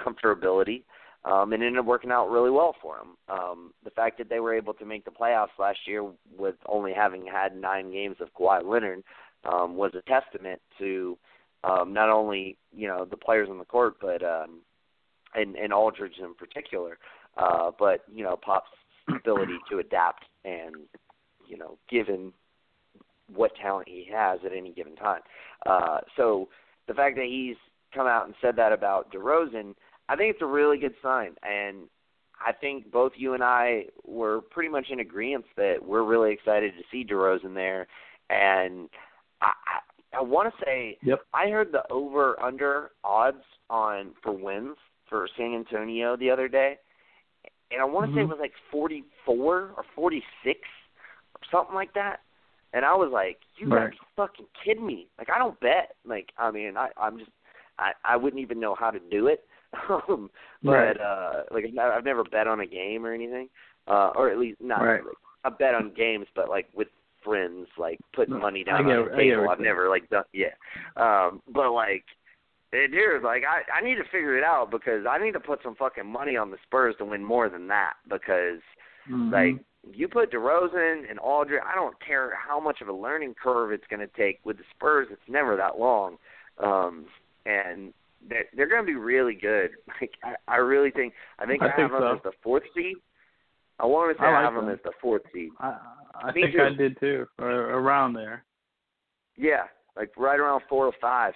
comfortability. 0.00 0.82
Um, 1.26 1.54
and 1.54 1.62
ended 1.62 1.78
up 1.78 1.86
working 1.86 2.10
out 2.10 2.28
really 2.28 2.50
well 2.50 2.76
for 2.82 2.98
him. 2.98 3.16
Um, 3.30 3.72
the 3.82 3.88
fact 3.88 4.18
that 4.18 4.28
they 4.28 4.40
were 4.40 4.52
able 4.52 4.74
to 4.74 4.84
make 4.84 5.06
the 5.06 5.10
playoffs 5.10 5.58
last 5.58 5.78
year 5.86 6.04
with 6.36 6.56
only 6.66 6.92
having 6.92 7.24
had 7.26 7.56
nine 7.56 7.90
games 7.90 8.16
of 8.20 8.28
Kawhi 8.38 8.62
Leonard 8.62 9.02
um, 9.50 9.74
was 9.74 9.92
a 9.94 10.02
testament 10.02 10.60
to 10.78 11.16
um, 11.64 11.92
not 11.92 12.10
only 12.10 12.56
you 12.76 12.86
know 12.86 13.04
the 13.04 13.16
players 13.16 13.48
on 13.50 13.58
the 13.58 13.64
court, 13.64 13.94
but 14.00 14.22
um, 14.22 14.60
and, 15.34 15.56
and 15.56 15.72
Aldridge 15.72 16.18
in 16.22 16.34
particular, 16.34 16.98
uh, 17.36 17.70
but 17.78 18.04
you 18.12 18.22
know 18.22 18.36
Pop's 18.36 18.68
ability 19.14 19.56
to 19.70 19.78
adapt 19.78 20.24
and 20.44 20.74
you 21.48 21.56
know 21.56 21.78
given 21.88 22.32
what 23.34 23.52
talent 23.56 23.88
he 23.88 24.06
has 24.12 24.40
at 24.44 24.52
any 24.52 24.72
given 24.72 24.94
time. 24.96 25.20
Uh, 25.64 25.98
so 26.16 26.48
the 26.86 26.94
fact 26.94 27.16
that 27.16 27.26
he's 27.26 27.56
come 27.94 28.06
out 28.06 28.26
and 28.26 28.34
said 28.40 28.56
that 28.56 28.72
about 28.72 29.12
DeRozan, 29.12 29.74
I 30.08 30.16
think 30.16 30.32
it's 30.34 30.42
a 30.42 30.46
really 30.46 30.78
good 30.78 30.94
sign, 31.02 31.34
and 31.42 31.88
I 32.44 32.52
think 32.52 32.90
both 32.90 33.12
you 33.16 33.34
and 33.34 33.42
I 33.42 33.86
were 34.04 34.40
pretty 34.40 34.68
much 34.68 34.86
in 34.90 35.00
agreement 35.00 35.46
that 35.56 35.76
we're 35.82 36.02
really 36.02 36.32
excited 36.32 36.74
to 36.76 36.82
see 36.90 37.04
DeRozan 37.04 37.54
there, 37.54 37.86
and 38.30 38.88
I 39.40 39.52
I, 39.66 40.18
I 40.18 40.22
want 40.22 40.52
to 40.52 40.64
say 40.64 40.98
Yep. 41.02 41.20
I 41.32 41.48
heard 41.48 41.72
the 41.72 41.90
over 41.90 42.40
under 42.42 42.90
odds 43.02 43.42
on 43.70 44.12
for 44.22 44.32
wins 44.32 44.76
for 45.08 45.28
San 45.36 45.54
Antonio 45.54 46.16
the 46.16 46.30
other 46.30 46.48
day, 46.48 46.76
and 47.70 47.80
I 47.80 47.84
want 47.84 48.10
to 48.10 48.16
say 48.16 48.20
it 48.22 48.26
Mhm. 48.26 48.30
was 48.30 48.38
like 48.40 48.54
44 48.70 49.74
or 49.76 49.84
46 49.94 50.60
or 51.34 51.40
something 51.50 51.74
like 51.74 51.92
that. 51.94 52.20
And 52.74 52.84
I 52.84 52.94
was 52.94 53.10
like, 53.12 53.38
"You 53.56 53.68
gotta 53.70 53.90
be 53.90 53.98
fucking 54.16 54.46
kidding 54.64 54.84
me!" 54.86 55.06
Like 55.18 55.30
I 55.30 55.38
don't 55.38 55.58
bet. 55.60 55.94
Like 56.04 56.32
I 56.36 56.50
mean, 56.50 56.76
I 56.76 56.88
I'm 57.00 57.18
just 57.18 57.30
I 57.78 57.92
I 58.04 58.16
wouldn't 58.16 58.42
even 58.42 58.60
know 58.60 58.74
how 58.74 58.90
to 58.90 58.98
do 59.10 59.28
it. 59.28 59.44
um, 59.88 60.28
but 60.62 60.70
Right. 60.72 61.00
uh 61.00 61.42
like 61.50 61.64
I've 61.80 62.04
never- 62.04 62.24
bet 62.24 62.46
on 62.46 62.60
a 62.60 62.66
game 62.66 63.06
or 63.06 63.12
anything, 63.12 63.48
uh 63.88 64.10
or 64.16 64.28
at 64.30 64.38
least 64.38 64.60
not 64.60 64.82
Right. 64.82 65.04
like, 65.04 65.16
I 65.44 65.50
bet 65.50 65.74
on 65.74 65.92
games, 65.94 66.26
but 66.34 66.48
like 66.48 66.66
with 66.74 66.88
friends, 67.24 67.68
like 67.78 67.98
putting 68.12 68.38
money 68.38 68.64
down 68.64 68.86
get- 68.86 68.98
on 68.98 69.08
the 69.10 69.16
table. 69.16 69.48
I've 69.48 69.60
never 69.60 69.88
like 69.88 70.08
done 70.10 70.24
yeah. 70.32 70.54
Um, 70.96 71.42
but 71.48 71.70
like 71.72 72.04
it 72.72 72.92
is 72.92 73.22
like 73.22 73.44
I 73.44 73.62
I 73.78 73.80
need 73.82 73.96
to 73.96 74.04
figure 74.04 74.36
it 74.36 74.42
out 74.44 74.70
because 74.72 75.06
I 75.08 75.18
need 75.18 75.32
to 75.32 75.40
put 75.40 75.62
some 75.62 75.76
fucking 75.76 76.06
money 76.06 76.36
on 76.36 76.50
the 76.50 76.58
Spurs 76.64 76.96
to 76.98 77.04
win 77.04 77.22
more 77.24 77.48
than 77.48 77.68
that 77.68 77.94
because 78.08 78.60
Mhm. 79.08 79.32
like 79.32 79.64
you 79.92 80.08
put 80.08 80.32
DeRozan 80.32 81.08
and 81.08 81.18
Aldridge, 81.18 81.60
I 81.66 81.74
don't 81.74 81.96
care 82.04 82.32
how 82.36 82.60
much 82.60 82.80
of 82.80 82.88
a 82.88 82.92
learning 82.92 83.34
curve 83.42 83.72
it's 83.72 83.84
going 83.88 84.00
to 84.00 84.10
take 84.16 84.40
with 84.44 84.58
the 84.58 84.64
Spurs. 84.74 85.08
It's 85.10 85.20
never 85.28 85.56
that 85.56 85.78
long, 85.78 86.16
um, 86.62 87.06
and 87.46 87.92
they're 88.28 88.46
they're 88.56 88.68
going 88.68 88.82
to 88.82 88.86
be 88.86 88.96
really 88.96 89.34
good. 89.34 89.70
Like 90.00 90.12
I, 90.22 90.54
I 90.54 90.56
really 90.56 90.90
think 90.90 91.14
I 91.38 91.46
think 91.46 91.62
I 91.62 91.66
I, 91.66 91.76
think 91.76 91.92
have 91.92 92.00
them 92.00 92.16
as 92.16 92.22
the 92.24 92.32
fourth 92.42 92.64
seed. 92.74 92.96
I 93.78 93.86
want 93.86 94.16
to 94.16 94.22
say 94.22 94.26
I 94.26 94.40
I, 94.40 94.42
have 94.42 94.54
them 94.54 94.66
them. 94.66 94.74
as 94.74 94.80
the 94.84 94.92
fourth 95.00 95.22
seed. 95.32 95.50
I, 95.60 95.76
I 96.14 96.32
Me 96.32 96.42
think 96.42 96.56
I 96.60 96.70
did 96.70 96.98
too, 97.00 97.26
or 97.38 97.48
around 97.48 98.14
there. 98.14 98.44
Yeah, 99.36 99.64
like 99.96 100.10
right 100.16 100.38
around 100.38 100.62
four 100.68 100.86
or 100.86 100.92
five. 101.00 101.34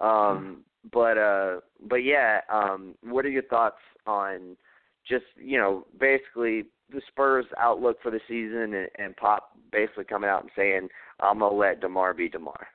Um, 0.00 0.64
but 0.92 1.18
uh, 1.18 1.60
but 1.88 1.96
yeah. 1.96 2.40
Um, 2.52 2.94
what 3.02 3.24
are 3.24 3.30
your 3.30 3.42
thoughts 3.44 3.76
on 4.06 4.56
just 5.08 5.24
you 5.36 5.58
know 5.58 5.86
basically 5.98 6.64
the 6.92 7.00
Spurs' 7.08 7.46
outlook 7.58 7.98
for 8.02 8.10
the 8.10 8.20
season 8.28 8.74
and, 8.74 8.88
and 8.98 9.16
Pop 9.16 9.50
basically 9.72 10.04
coming 10.04 10.30
out 10.30 10.42
and 10.42 10.50
saying 10.56 10.88
I'm 11.20 11.38
gonna 11.38 11.54
let 11.54 11.80
DeMar 11.80 12.14
be 12.14 12.28
DeMar. 12.28 12.66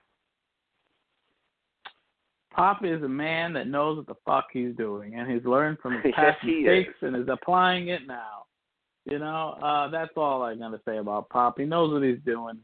Pop 2.55 2.85
is 2.85 3.03
a 3.03 3.09
man 3.09 3.51
that 3.53 3.67
knows 3.67 3.97
what 3.97 4.07
the 4.07 4.15
fuck 4.25 4.47
he's 4.53 4.75
doing, 4.75 5.15
and 5.15 5.29
he's 5.29 5.45
learned 5.45 5.79
from 5.79 6.01
his 6.01 6.13
past 6.15 6.37
he 6.41 6.63
mistakes 6.63 6.95
is. 7.01 7.07
and 7.07 7.15
is 7.15 7.27
applying 7.29 7.89
it 7.89 8.07
now. 8.07 8.45
You 9.05 9.19
know, 9.19 9.57
uh, 9.61 9.89
that's 9.89 10.13
all 10.15 10.41
I'm 10.43 10.59
gonna 10.59 10.81
say 10.85 10.97
about 10.97 11.29
Pop. 11.29 11.59
He 11.59 11.65
knows 11.65 11.91
what 11.91 12.03
he's 12.03 12.23
doing. 12.25 12.59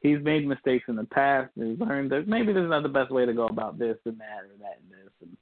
He's 0.00 0.22
made 0.22 0.46
mistakes 0.46 0.84
in 0.88 0.96
the 0.96 1.04
past, 1.04 1.50
and 1.56 1.70
he's 1.70 1.80
learned 1.80 2.10
that 2.12 2.28
maybe 2.28 2.52
there's 2.52 2.70
not 2.70 2.82
the 2.82 2.88
best 2.88 3.10
way 3.10 3.26
to 3.26 3.34
go 3.34 3.46
about 3.46 3.78
this 3.78 3.98
and 4.06 4.18
that 4.18 4.44
or 4.44 4.56
that 4.60 4.80
and 4.82 4.90
this. 4.90 5.12
And 5.20 5.36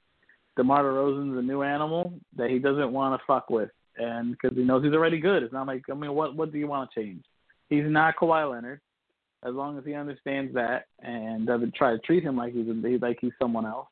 DeMar 0.57 0.83
DeRozan's 0.83 1.37
a 1.37 1.41
new 1.41 1.61
animal 1.61 2.13
that 2.35 2.49
he 2.49 2.59
doesn't 2.59 2.91
want 2.91 3.19
to 3.19 3.25
fuck 3.25 3.49
with, 3.49 3.69
and 3.99 4.31
because 4.31 4.57
he 4.57 4.63
knows 4.63 4.83
he's 4.83 4.93
already 4.93 5.19
good. 5.19 5.43
It's 5.43 5.53
not 5.53 5.67
like 5.67 5.83
I 5.91 5.93
mean, 5.93 6.13
what 6.13 6.35
what 6.35 6.51
do 6.51 6.57
you 6.57 6.67
want 6.67 6.89
to 6.91 7.01
change? 7.01 7.23
He's 7.69 7.85
not 7.85 8.15
Kawhi 8.15 8.49
Leonard. 8.51 8.81
As 9.43 9.53
long 9.53 9.77
as 9.77 9.85
he 9.85 9.93
understands 9.93 10.53
that 10.55 10.87
and 11.01 11.47
doesn't 11.47 11.73
try 11.75 11.91
to 11.91 11.99
treat 11.99 12.23
him 12.23 12.35
like 12.35 12.53
he's 12.53 12.67
a, 12.67 12.97
like 13.01 13.19
he's 13.21 13.31
someone 13.39 13.65
else, 13.65 13.87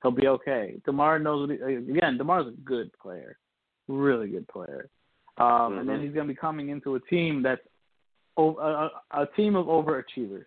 he'll 0.00 0.12
be 0.12 0.28
okay. 0.28 0.80
DeMar 0.84 1.18
knows 1.18 1.48
what 1.48 1.58
he, 1.58 1.74
again. 1.74 2.16
DeMar's 2.18 2.46
a 2.46 2.60
good 2.64 2.90
player, 3.02 3.36
really 3.88 4.28
good 4.28 4.46
player. 4.46 4.88
Um, 5.38 5.78
And 5.78 5.88
then 5.88 5.98
Mhm. 5.98 6.02
he's 6.04 6.14
going 6.14 6.28
to 6.28 6.32
be 6.32 6.38
coming 6.38 6.68
into 6.68 6.94
a 6.94 7.00
team 7.00 7.42
that's 7.42 7.62
a 8.36 9.26
team 9.36 9.56
of 9.56 9.66
overachievers 9.66 10.44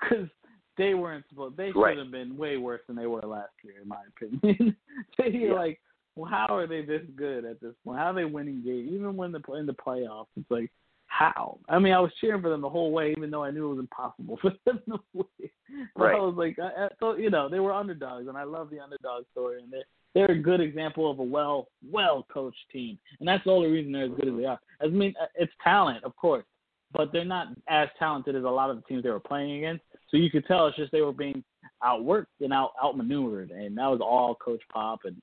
because 0.00 0.28
they 0.76 0.94
weren't 0.94 1.24
supposed. 1.28 1.56
They 1.56 1.72
Right. 1.72 1.96
should 1.96 2.04
have 2.04 2.12
been 2.12 2.36
way 2.36 2.56
worse 2.58 2.82
than 2.86 2.96
they 2.96 3.06
were 3.06 3.22
last 3.22 3.52
year, 3.64 3.80
in 3.82 3.88
my 3.88 4.02
opinion. 4.08 4.76
they 5.18 5.30
Yeah. 5.30 5.52
like, 5.52 5.80
well, 6.16 6.30
how 6.30 6.46
are 6.54 6.66
they 6.66 6.82
this 6.82 7.02
good 7.14 7.44
at 7.44 7.60
this 7.60 7.74
point? 7.84 7.98
How 7.98 8.06
are 8.06 8.14
they 8.14 8.24
winning 8.24 8.62
games? 8.64 8.90
Even 8.90 9.16
when 9.16 9.32
they're 9.32 9.58
in 9.58 9.66
the 9.66 9.74
playoffs, 9.74 10.26
it's 10.36 10.50
like, 10.50 10.70
how? 11.06 11.58
I 11.68 11.78
mean, 11.78 11.92
I 11.92 12.00
was 12.00 12.10
cheering 12.20 12.42
for 12.42 12.50
them 12.50 12.62
the 12.62 12.68
whole 12.68 12.90
way, 12.90 13.14
even 13.16 13.30
though 13.30 13.44
I 13.44 13.50
knew 13.50 13.66
it 13.66 13.74
was 13.74 13.78
impossible 13.78 14.38
for 14.42 14.52
them 14.64 14.80
to 14.88 14.98
win. 15.14 15.50
Right. 15.94 16.16
I 16.16 16.20
was 16.20 16.34
like, 16.36 16.58
I, 16.58 16.84
I, 16.84 16.88
so 16.98 17.16
you 17.16 17.30
know, 17.30 17.48
they 17.48 17.60
were 17.60 17.72
underdogs, 17.72 18.28
and 18.28 18.36
I 18.36 18.44
love 18.44 18.70
the 18.70 18.80
underdog 18.80 19.24
story, 19.32 19.62
and 19.62 19.72
they're 19.72 19.84
they're 20.14 20.30
a 20.34 20.42
good 20.42 20.60
example 20.60 21.10
of 21.10 21.18
a 21.18 21.22
well 21.22 21.68
well 21.90 22.26
coached 22.32 22.56
team, 22.72 22.98
and 23.20 23.28
that's 23.28 23.44
the 23.44 23.50
only 23.50 23.68
reason 23.68 23.92
they're 23.92 24.06
as 24.06 24.10
good 24.18 24.28
as 24.28 24.36
they 24.36 24.44
are. 24.46 24.58
I 24.80 24.86
mean, 24.86 25.14
uh, 25.20 25.26
it's 25.34 25.52
talent, 25.62 26.04
of 26.04 26.16
course, 26.16 26.44
but 26.92 27.12
they're 27.12 27.24
not 27.24 27.48
as 27.68 27.88
talented 27.98 28.34
as 28.34 28.44
a 28.44 28.48
lot 28.48 28.70
of 28.70 28.76
the 28.76 28.82
teams 28.82 29.02
they 29.02 29.10
were 29.10 29.20
playing 29.20 29.58
against. 29.58 29.84
So 30.08 30.16
you 30.16 30.30
could 30.30 30.46
tell 30.46 30.66
it's 30.66 30.76
just 30.76 30.92
they 30.92 31.02
were 31.02 31.12
being 31.12 31.44
outworked 31.82 32.26
and 32.40 32.52
out 32.52 32.70
outmaneuvered, 32.82 33.50
and 33.50 33.76
that 33.76 33.86
was 33.86 34.00
all 34.00 34.34
Coach 34.34 34.62
Pop 34.72 35.00
and 35.04 35.20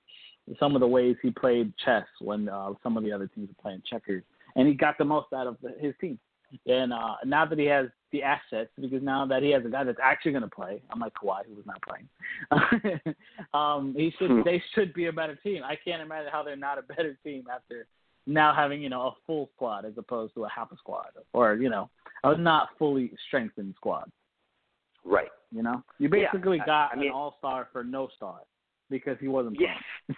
some 0.60 0.76
of 0.76 0.82
the 0.82 0.88
ways 0.88 1.16
he 1.22 1.32
played 1.32 1.74
chess 1.84 2.06
when 2.20 2.50
uh, 2.50 2.72
some 2.84 2.98
of 2.98 3.04
the 3.04 3.12
other 3.12 3.28
teams 3.28 3.48
were 3.50 3.62
playing 3.62 3.82
checkers, 3.90 4.24
and 4.56 4.68
he 4.68 4.74
got 4.74 4.98
the 4.98 5.06
most 5.06 5.32
out 5.34 5.48
of 5.48 5.58
the, 5.62 5.74
his 5.80 5.94
team. 6.02 6.20
And 6.68 6.94
uh, 6.94 7.16
now 7.26 7.46
that 7.48 7.58
he 7.58 7.66
has 7.66 7.88
the 8.12 8.22
assets, 8.22 8.70
because 8.80 9.02
now 9.02 9.26
that 9.26 9.42
he 9.42 9.50
has 9.52 9.66
a 9.66 9.70
guy 9.70 9.84
that's 9.84 9.98
actually 10.04 10.34
going 10.34 10.44
to 10.44 10.50
play, 10.50 10.84
unlike 10.94 11.14
Kawhi, 11.16 11.46
who 11.48 11.56
was 11.56 11.66
not 11.66 11.82
playing, 11.82 12.08
um, 13.54 13.96
he 13.98 14.14
should 14.20 14.30
Hmm. 14.30 14.42
they 14.46 14.62
should 14.76 14.94
be 14.94 15.08
a 15.08 15.12
better 15.14 15.36
team. 15.36 15.64
I 15.64 15.76
can't 15.84 16.02
imagine 16.02 16.30
how 16.32 16.44
they're 16.44 16.56
not 16.56 16.78
a 16.78 16.84
better 16.84 17.18
team 17.24 17.46
after 17.54 17.88
now 18.28 18.54
having 18.54 18.82
you 18.82 18.90
know 18.90 19.02
a 19.08 19.12
full 19.26 19.50
squad 19.56 19.86
as 19.86 19.94
opposed 19.98 20.34
to 20.36 20.46
a 20.46 20.50
half 20.50 20.72
a 20.72 20.78
squad 20.78 21.08
or 21.34 21.56
you 21.56 21.70
know 21.70 21.90
a 22.24 22.38
not 22.38 22.70
fully 22.78 23.12
strengthened 23.28 23.74
squad. 23.76 24.12
Right. 25.04 25.30
You 25.52 25.64
know, 25.64 25.84
you 26.00 26.10
Yeah, 26.14 26.28
basically 26.32 26.60
I- 26.62 26.66
got 26.66 26.92
I 26.94 26.96
mean- 26.98 27.08
an 27.08 27.14
all 27.14 27.36
star 27.40 27.68
for 27.74 27.84
no 27.84 28.10
star 28.16 28.42
because 28.90 29.18
he 29.20 29.28
wasn't. 29.28 29.58
Yes. 29.60 29.78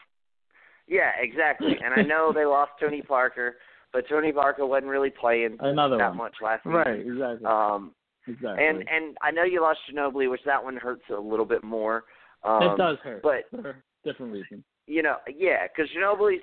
Yeah, 0.88 1.12
exactly. 1.20 1.76
And 1.84 1.94
I 1.94 2.04
know 2.04 2.32
they 2.34 2.46
lost 2.46 2.72
Tony 2.80 3.02
Parker, 3.02 3.56
but 3.92 4.08
Tony 4.08 4.32
Parker 4.32 4.66
wasn't 4.66 4.88
really 4.88 5.10
playing 5.10 5.58
Another 5.60 5.98
that 5.98 6.10
one. 6.10 6.18
much 6.18 6.36
last 6.42 6.64
season. 6.64 6.74
Right, 6.74 7.00
exactly. 7.00 7.46
Um, 7.46 7.92
exactly. 8.28 8.66
and 8.66 8.78
and 8.90 9.18
I 9.22 9.32
know 9.32 9.44
you 9.44 9.62
lost 9.62 9.80
Ginobili, 9.92 10.30
which 10.30 10.42
that 10.46 10.64
one 10.64 10.78
hurts 10.78 11.04
a 11.16 11.20
little 11.20 11.46
bit 11.46 11.64
more. 11.64 12.04
Um, 12.44 12.64
it 12.64 12.78
does 12.78 12.98
hurt, 13.04 13.22
but 13.24 13.46
for 13.62 13.78
different 14.04 14.34
reasons. 14.34 14.64
you 14.88 15.02
know, 15.02 15.18
yeah, 15.36 15.68
because 15.68 15.90
Ginobili. 15.96 16.38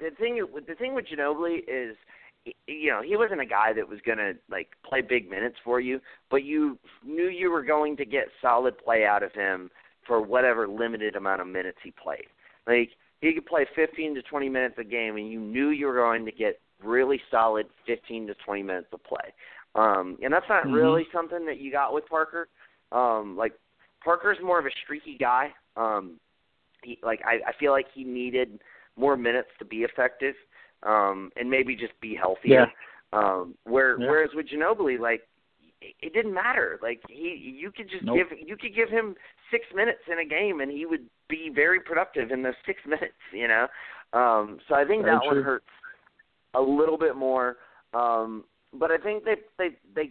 The 0.00 0.10
thing, 0.18 0.42
the 0.66 0.74
thing 0.76 0.94
with 0.94 1.04
Ginobili 1.14 1.58
is, 1.68 1.94
you 2.66 2.90
know, 2.90 3.02
he 3.02 3.18
wasn't 3.18 3.42
a 3.42 3.46
guy 3.46 3.74
that 3.74 3.86
was 3.86 3.98
gonna 4.06 4.32
like 4.50 4.68
play 4.82 5.02
big 5.02 5.28
minutes 5.28 5.56
for 5.62 5.78
you, 5.78 6.00
but 6.30 6.42
you 6.42 6.78
knew 7.04 7.28
you 7.28 7.50
were 7.50 7.62
going 7.62 7.94
to 7.98 8.06
get 8.06 8.28
solid 8.40 8.78
play 8.78 9.04
out 9.04 9.22
of 9.22 9.34
him 9.34 9.70
for 10.06 10.22
whatever 10.22 10.66
limited 10.66 11.16
amount 11.16 11.42
of 11.42 11.46
minutes 11.46 11.76
he 11.84 11.90
played. 12.02 12.24
Like 12.66 12.92
he 13.24 13.32
could 13.32 13.46
play 13.46 13.66
15 13.74 14.14
to 14.16 14.22
20 14.22 14.48
minutes 14.48 14.74
a 14.78 14.84
game, 14.84 15.16
and 15.16 15.30
you 15.30 15.40
knew 15.40 15.70
you 15.70 15.86
were 15.86 15.94
going 15.94 16.24
to 16.26 16.32
get 16.32 16.60
really 16.82 17.20
solid 17.30 17.66
15 17.86 18.26
to 18.26 18.34
20 18.44 18.62
minutes 18.62 18.88
of 18.92 19.02
play. 19.04 19.32
Um, 19.74 20.18
and 20.22 20.32
that's 20.32 20.48
not 20.48 20.66
Mhm. 20.66 20.72
really 20.74 21.08
something 21.10 21.46
that 21.46 21.58
you 21.58 21.72
got 21.72 21.94
with 21.94 22.06
Parker. 22.06 22.48
Um, 22.92 23.36
like 23.36 23.54
Parker's 24.02 24.40
more 24.40 24.58
of 24.58 24.66
a 24.66 24.70
streaky 24.82 25.16
guy. 25.16 25.54
Um, 25.76 26.20
he, 26.82 26.98
like 27.02 27.22
I, 27.24 27.40
I 27.46 27.52
feel 27.54 27.72
like 27.72 27.90
he 27.92 28.04
needed 28.04 28.60
more 28.96 29.16
minutes 29.16 29.48
to 29.58 29.64
be 29.64 29.84
effective, 29.84 30.36
um, 30.82 31.32
and 31.36 31.50
maybe 31.50 31.74
just 31.74 31.98
be 32.00 32.14
healthier. 32.14 32.70
Um, 33.12 33.56
where 33.64 33.98
Yeah. 33.98 34.06
whereas 34.06 34.34
with 34.34 34.48
Ginobili, 34.48 34.98
like 34.98 35.26
it, 36.00 36.12
didn't 36.14 36.34
matter. 36.34 36.78
Like 36.82 37.00
he, 37.08 37.56
you 37.60 37.70
could 37.70 37.90
just 37.90 38.04
Nope. 38.04 38.16
give 38.16 38.38
you 38.46 38.56
could 38.56 38.74
give 38.74 38.88
him 38.88 39.14
six 39.50 39.64
minutes 39.74 40.00
in 40.10 40.18
a 40.18 40.24
game, 40.28 40.60
and 40.60 40.70
he 40.70 40.86
would 40.86 41.06
be 41.28 41.50
very 41.54 41.80
productive 41.80 42.30
in 42.30 42.42
those 42.42 42.54
six 42.66 42.80
minutes. 42.86 43.14
You 43.32 43.48
know, 43.48 43.66
um, 44.12 44.58
so 44.68 44.74
I 44.74 44.84
think 44.84 45.02
Very 45.04 45.16
that 45.16 45.22
true. 45.28 45.36
one 45.38 45.44
hurts 45.44 45.66
a 46.54 46.60
little 46.60 46.98
bit 46.98 47.16
more. 47.16 47.56
Um, 47.92 48.44
but 48.72 48.90
I 48.90 48.98
think 48.98 49.24
they 49.24 49.36
they 49.58 49.76
they 49.94 50.10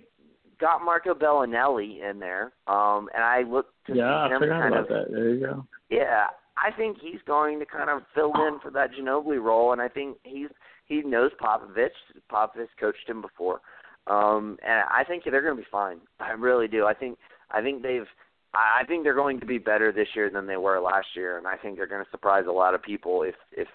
got 0.60 0.84
Marco 0.84 1.14
Belinelli 1.14 2.10
in 2.10 2.20
there, 2.20 2.54
um, 2.68 3.10
and 3.14 3.24
I 3.24 3.44
look 3.48 3.68
to 3.88 3.96
yeah, 3.96 4.28
see 4.28 4.34
I 4.34 4.36
him 4.36 4.40
forgot 4.40 4.62
kind 4.62 4.74
about 4.76 4.84
of 4.84 4.88
that. 4.90 5.12
There 5.12 5.30
you 5.30 5.40
go. 5.46 5.66
yeah, 5.90 6.28
I 6.58 6.72
think 6.76 6.98
he's 7.02 7.20
going 7.28 7.60
to 7.60 7.66
kind 7.66 7.90
of 7.90 8.04
fill 8.16 8.32
in 8.48 8.60
for 8.62 8.72
that 8.72 8.92
Ginobili 8.94 9.42
role, 9.44 9.74
and 9.74 9.82
I 9.82 9.88
think 9.90 10.18
he's 10.24 10.48
he 10.86 11.02
knows 11.02 11.32
Popovich. 11.42 11.90
Popovich 12.32 12.68
coached 12.80 13.08
him 13.08 13.22
before, 13.22 13.62
um, 14.08 14.58
and 14.66 14.84
I 14.90 15.04
think 15.08 15.24
they're 15.24 15.42
going 15.42 15.56
to 15.56 15.62
be 15.62 15.68
fine. 15.72 16.00
I 16.20 16.32
really 16.32 16.68
do. 16.68 16.86
I 16.86 16.94
think 16.94 17.18
I 17.52 17.62
think 17.62 17.82
they've. 17.84 18.08
I 18.56 18.84
think 18.88 19.04
they're 19.04 19.16
going 19.16 19.40
to 19.40 19.48
be 19.48 19.58
better 19.58 19.92
this 19.92 20.10
year 20.16 20.30
than 20.30 20.46
they 20.46 20.58
were 20.58 20.80
last 20.80 21.08
year, 21.16 21.40
and 21.40 21.48
I 21.48 21.58
think 21.58 21.76
they're 21.76 21.88
going 21.88 22.04
to 22.06 22.12
surprise 22.12 22.46
a 22.48 22.52
lot 22.52 22.76
of 22.76 22.84
people 22.84 23.24
if 23.24 23.36
if 23.52 23.68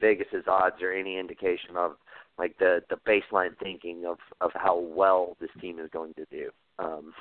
Vegas's 0.00 0.44
odds 0.48 0.82
are 0.82 0.92
any 0.92 1.18
indication 1.18 1.76
of 1.76 1.92
like 2.36 2.58
the 2.58 2.82
the 2.90 2.96
baseline 3.08 3.56
thinking 3.62 4.04
of 4.06 4.18
of 4.40 4.50
how 4.54 4.76
well 4.78 5.36
this 5.40 5.50
team 5.60 5.78
is 5.78 5.88
going 5.92 6.14
to 6.14 6.24
do. 6.32 6.50
Um, 6.80 7.14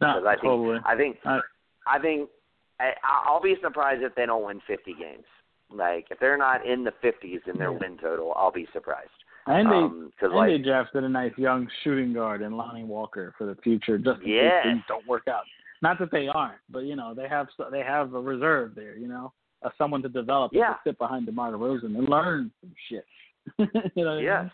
No, 0.00 0.14
because 0.14 0.24
I 0.26 0.32
think 0.40 0.42
totally. 0.44 0.78
I 0.84 0.96
think 0.96 1.16
I- 1.26 1.40
I 1.86 1.98
think 1.98 2.30
I, 2.78 2.92
I'll 3.04 3.40
be 3.42 3.56
surprised 3.62 4.02
if 4.02 4.14
they 4.14 4.24
don't 4.26 4.44
win 4.44 4.60
50 4.66 4.94
games. 4.94 5.24
Like 5.70 6.06
if 6.10 6.18
they're 6.20 6.38
not 6.38 6.64
in 6.64 6.84
the 6.84 6.92
50s 7.02 7.46
in 7.48 7.58
their 7.58 7.72
win 7.72 7.98
total, 7.98 8.32
I'll 8.36 8.50
be 8.52 8.66
surprised. 8.72 9.10
And 9.50 9.70
they 9.70 9.76
um, 9.76 10.12
and 10.20 10.32
like 10.32 10.50
they 10.50 10.58
drafted 10.58 11.04
a 11.04 11.08
nice 11.08 11.32
young 11.36 11.68
shooting 11.82 12.12
guard 12.12 12.42
in 12.42 12.52
Lonnie 12.56 12.84
Walker 12.84 13.34
for 13.36 13.46
the 13.46 13.56
future, 13.62 13.98
just 13.98 14.20
in 14.22 14.28
Yes. 14.28 14.62
case 14.62 14.70
things 14.70 14.82
don't 14.88 15.06
work 15.06 15.26
out. 15.28 15.42
Not 15.82 15.98
that 15.98 16.10
they 16.10 16.28
aren't, 16.28 16.60
but 16.68 16.80
you 16.80 16.94
know 16.96 17.14
they 17.14 17.28
have 17.28 17.48
they 17.70 17.80
have 17.82 18.14
a 18.14 18.20
reserve 18.20 18.74
there. 18.74 18.96
You 18.96 19.08
know, 19.08 19.32
uh, 19.64 19.70
someone 19.78 20.02
to 20.02 20.08
develop 20.08 20.52
Yeah. 20.52 20.74
to 20.74 20.78
sit 20.84 20.98
behind 20.98 21.26
DeMar 21.26 21.52
DeRozan 21.52 21.96
and 21.96 22.08
learn 22.08 22.50
some 22.60 22.74
shit. 22.88 23.04
you 23.58 23.66
know 24.04 24.10
what 24.10 24.18
I 24.18 24.20
Yes, 24.20 24.42
mean? 24.42 24.50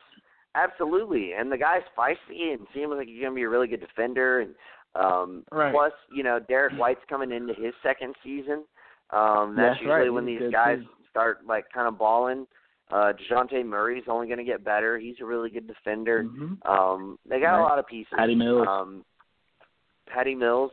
absolutely. 0.54 1.32
And 1.32 1.50
the 1.50 1.58
guy's 1.58 1.82
feisty 1.98 2.52
and 2.54 2.66
seems 2.72 2.90
like 2.90 3.08
he's 3.08 3.20
going 3.20 3.32
to 3.32 3.36
be 3.36 3.42
a 3.42 3.48
really 3.48 3.68
good 3.68 3.80
defender. 3.80 4.40
And 4.40 4.54
um, 4.94 5.44
Right. 5.52 5.72
plus, 5.72 5.92
you 6.12 6.22
know, 6.22 6.38
Derrick 6.38 6.72
White's 6.78 7.04
coming 7.08 7.32
into 7.32 7.52
his 7.54 7.74
second 7.82 8.14
season. 8.24 8.64
Um, 9.10 9.54
that's 9.56 9.74
That's 9.74 9.80
usually 9.82 10.08
right. 10.08 10.12
when 10.12 10.26
He's 10.26 10.40
these 10.40 10.52
guys 10.52 10.78
too. 10.78 10.88
start 11.10 11.44
like 11.46 11.66
kind 11.72 11.86
of 11.88 11.98
balling. 11.98 12.46
Uh, 12.90 13.12
Dejounte 13.12 13.64
Murray's 13.66 14.04
only 14.08 14.26
going 14.28 14.38
to 14.38 14.44
get 14.44 14.64
better. 14.64 14.96
He's 14.98 15.16
a 15.20 15.24
really 15.24 15.50
good 15.50 15.66
defender. 15.66 16.24
Mhm. 16.24 16.64
Um, 16.68 17.18
they 17.28 17.40
got 17.40 17.58
a 17.58 17.62
lot 17.62 17.78
of 17.80 17.86
pieces. 17.86 18.12
Patty 18.16 18.34
Mills. 18.36 18.66
Um, 18.68 19.04
Patty 20.08 20.34
Mills, 20.36 20.70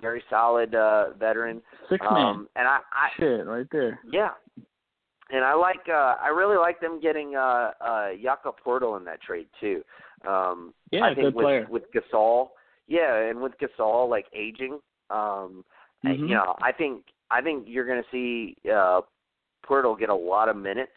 very 0.00 0.22
solid 0.28 0.74
uh, 0.74 1.10
veteran. 1.18 1.62
Six 1.88 2.04
man. 2.10 2.24
Um, 2.26 2.48
and 2.56 2.68
I, 2.68 2.78
I, 2.92 3.08
Shit, 3.18 3.46
right 3.46 3.66
there. 3.72 3.98
yeah. 4.10 4.30
And 5.30 5.42
I 5.42 5.54
like 5.54 5.88
uh 5.88 6.16
I 6.20 6.28
really 6.28 6.58
like 6.58 6.80
them 6.80 7.00
getting 7.00 7.34
uh 7.34 7.70
uh 7.80 8.08
Jakob 8.22 8.56
Poeltl 8.64 8.98
in 8.98 9.04
that 9.06 9.22
trade 9.22 9.46
too. 9.58 9.82
Um 10.28 10.74
Yeah, 10.90 11.04
I 11.06 11.14
think 11.14 11.28
good 11.28 11.34
with 11.34 11.42
player. 11.44 11.66
with 11.70 11.84
Gasol, 11.94 12.48
yeah, 12.88 13.16
and 13.30 13.40
with 13.40 13.52
Gasol 13.58 14.08
like 14.08 14.26
aging, 14.34 14.78
um 15.08 15.64
Mhm. 16.04 16.18
you 16.28 16.34
know, 16.34 16.54
I 16.60 16.72
think 16.72 17.04
I 17.30 17.40
think 17.40 17.64
you're 17.66 17.86
going 17.86 18.02
to 18.02 18.08
see 18.10 18.54
uh 18.70 19.00
Poeltl 19.66 19.98
get 19.98 20.10
a 20.10 20.14
lot 20.14 20.50
of 20.50 20.56
minutes 20.58 20.92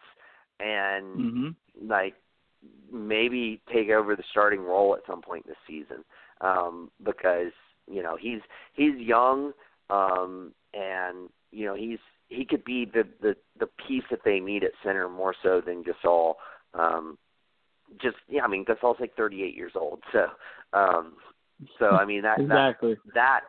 and 0.59 1.05
Mhm. 1.33 1.55
like 1.81 2.15
maybe 2.91 3.61
take 3.71 3.89
over 3.89 4.15
the 4.15 4.23
starting 4.31 4.61
role 4.61 4.95
at 4.95 5.05
some 5.05 5.21
point 5.21 5.45
this 5.45 5.57
season 5.67 6.03
um 6.41 6.91
because 7.03 7.51
you 7.87 8.01
know 8.01 8.15
he's 8.15 8.41
he's 8.73 8.95
young 8.97 9.53
um 9.89 10.53
and 10.73 11.29
you 11.51 11.65
know 11.65 11.75
he's 11.75 11.99
he 12.29 12.43
could 12.43 12.63
be 12.63 12.85
the 12.85 13.07
the 13.21 13.35
the 13.59 13.67
piece 13.87 14.03
that 14.09 14.23
they 14.25 14.39
need 14.39 14.63
at 14.63 14.71
center 14.83 15.07
more 15.07 15.35
so 15.43 15.61
than 15.61 15.83
Gasol 15.83 16.35
um 16.73 17.17
just 18.01 18.17
yeah 18.27 18.43
I 18.43 18.47
mean 18.47 18.65
Gasol's 18.65 18.99
like 18.99 19.15
38 19.15 19.55
years 19.55 19.73
old 19.75 20.01
so 20.11 20.27
um 20.73 21.13
so 21.79 21.91
I 21.91 22.05
mean 22.05 22.21
that 22.23 22.39
that 22.39 22.69
exactly. 22.69 22.97
that 23.13 23.41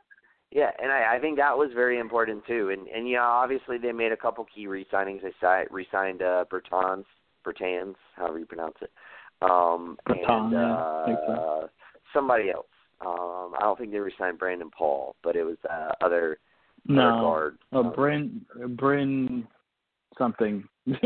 yeah, 0.50 0.70
and 0.82 0.90
I, 0.90 1.16
I 1.16 1.18
think 1.20 1.36
that 1.36 1.56
was 1.56 1.70
very 1.74 1.98
important 1.98 2.46
too. 2.46 2.70
And 2.70 2.88
and 2.88 3.08
yeah, 3.08 3.22
obviously 3.22 3.78
they 3.78 3.92
made 3.92 4.12
a 4.12 4.16
couple 4.16 4.46
key 4.52 4.66
re-signings. 4.66 5.22
They 5.22 5.32
si- 5.40 5.68
re-signed 5.70 6.22
uh, 6.22 6.44
Bertans, 6.50 7.04
Bertans, 7.44 7.94
however 8.16 8.38
you 8.38 8.46
pronounce 8.46 8.76
it, 8.80 8.90
um, 9.42 9.98
Bertan, 10.08 10.28
and 10.30 10.54
uh, 10.54 11.06
so. 11.26 11.70
somebody 12.14 12.50
else. 12.50 12.66
Um, 13.00 13.52
I 13.56 13.60
don't 13.60 13.78
think 13.78 13.92
they 13.92 13.98
re-signed 13.98 14.38
Brandon 14.38 14.70
Paul, 14.76 15.14
but 15.22 15.36
it 15.36 15.44
was 15.44 15.56
uh, 15.70 15.92
other 16.00 16.38
other 16.88 16.94
No. 16.94 17.20
guard. 17.20 17.58
Oh, 17.72 17.84
Bryn, 17.84 18.46
Bryn, 18.70 19.46
something, 20.16 20.64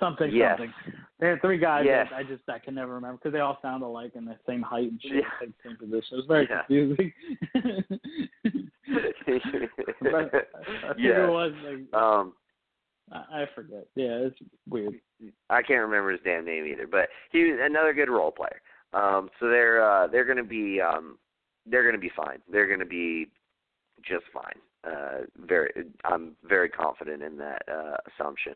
something, 0.00 0.30
Yes. 0.30 0.58
something. 0.58 0.74
There 1.18 1.32
are 1.32 1.38
three 1.38 1.58
guys 1.58 1.84
Yes. 1.86 2.08
that 2.10 2.16
I 2.16 2.22
just 2.22 2.48
I 2.48 2.58
can 2.58 2.74
never 2.74 2.94
remember 2.94 3.16
because 3.18 3.32
they 3.32 3.40
all 3.40 3.58
sound 3.62 3.82
alike 3.82 4.12
and 4.16 4.26
the 4.26 4.38
same 4.46 4.62
height 4.62 4.90
and 4.90 5.00
shape, 5.02 5.24
Yeah. 5.24 5.48
same, 5.64 5.76
position. 5.76 6.08
It 6.12 6.16
was 6.16 6.26
very 6.26 6.46
Yeah. 6.48 6.62
confusing. 6.62 7.12
but 10.00 10.50
I, 10.54 10.88
I 10.88 10.94
yeah. 10.98 11.26
was 11.26 11.52
like 11.64 11.94
Um, 11.94 12.34
I, 13.12 13.42
I 13.42 13.46
forget. 13.54 13.86
Yeah, 13.94 14.26
it's 14.26 14.38
weird. 14.68 15.00
I 15.48 15.62
can't 15.62 15.80
remember 15.80 16.10
his 16.12 16.20
damn 16.24 16.44
name 16.44 16.66
either, 16.66 16.86
but 16.86 17.08
he 17.30 17.50
was 17.50 17.58
another 17.62 17.94
good 17.94 18.10
role 18.10 18.32
player. 18.32 18.60
Um, 18.92 19.30
so 19.40 19.48
they're 19.48 19.82
uh, 19.82 20.06
they're 20.08 20.24
going 20.24 20.36
to 20.36 20.44
be 20.44 20.80
um, 20.80 21.18
they're 21.66 21.82
going 21.82 21.94
to 21.94 22.00
be 22.00 22.12
fine. 22.16 22.38
They're 22.50 22.66
going 22.66 22.80
to 22.80 22.86
be 22.86 23.28
just 24.04 24.24
fine. 24.32 24.60
Uh, 24.84 25.22
very, 25.46 25.72
I'm 26.04 26.36
very 26.44 26.68
confident 26.68 27.22
in 27.22 27.36
that 27.38 27.62
uh, 27.70 27.96
assumption. 28.06 28.52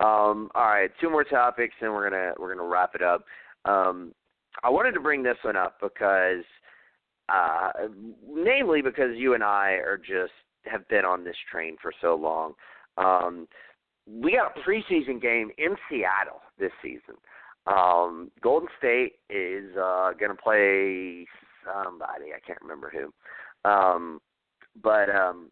Um, 0.00 0.50
all 0.54 0.66
right, 0.66 0.90
two 1.00 1.10
more 1.10 1.24
topics, 1.24 1.74
and 1.80 1.92
we're 1.92 2.08
gonna 2.08 2.32
we're 2.38 2.54
gonna 2.54 2.68
wrap 2.68 2.94
it 2.94 3.02
up. 3.02 3.24
Um, 3.64 4.12
I 4.62 4.70
wanted 4.70 4.92
to 4.92 5.00
bring 5.00 5.22
this 5.22 5.36
one 5.42 5.56
up 5.56 5.78
because, 5.80 6.44
uh, 7.28 7.70
namely 8.28 8.82
because 8.82 9.16
you 9.16 9.34
and 9.34 9.42
I 9.42 9.70
are 9.72 9.98
just 9.98 10.32
have 10.66 10.86
been 10.88 11.04
on 11.04 11.24
this 11.24 11.36
train 11.50 11.76
for 11.80 11.92
so 12.00 12.14
long. 12.14 12.52
Um, 12.96 13.48
we 14.06 14.32
got 14.32 14.56
a 14.56 14.60
preseason 14.60 15.20
game 15.20 15.50
in 15.58 15.76
Seattle 15.88 16.40
this 16.58 16.72
season. 16.82 17.14
Um, 17.66 18.30
Golden 18.40 18.68
State 18.78 19.14
is 19.30 19.76
uh, 19.76 20.12
going 20.18 20.34
to 20.34 20.42
play 20.42 21.26
somebody 21.64 22.32
I 22.34 22.40
can't 22.44 22.60
remember 22.60 22.92
who, 22.92 23.70
um, 23.70 24.20
but 24.80 25.10
um, 25.10 25.50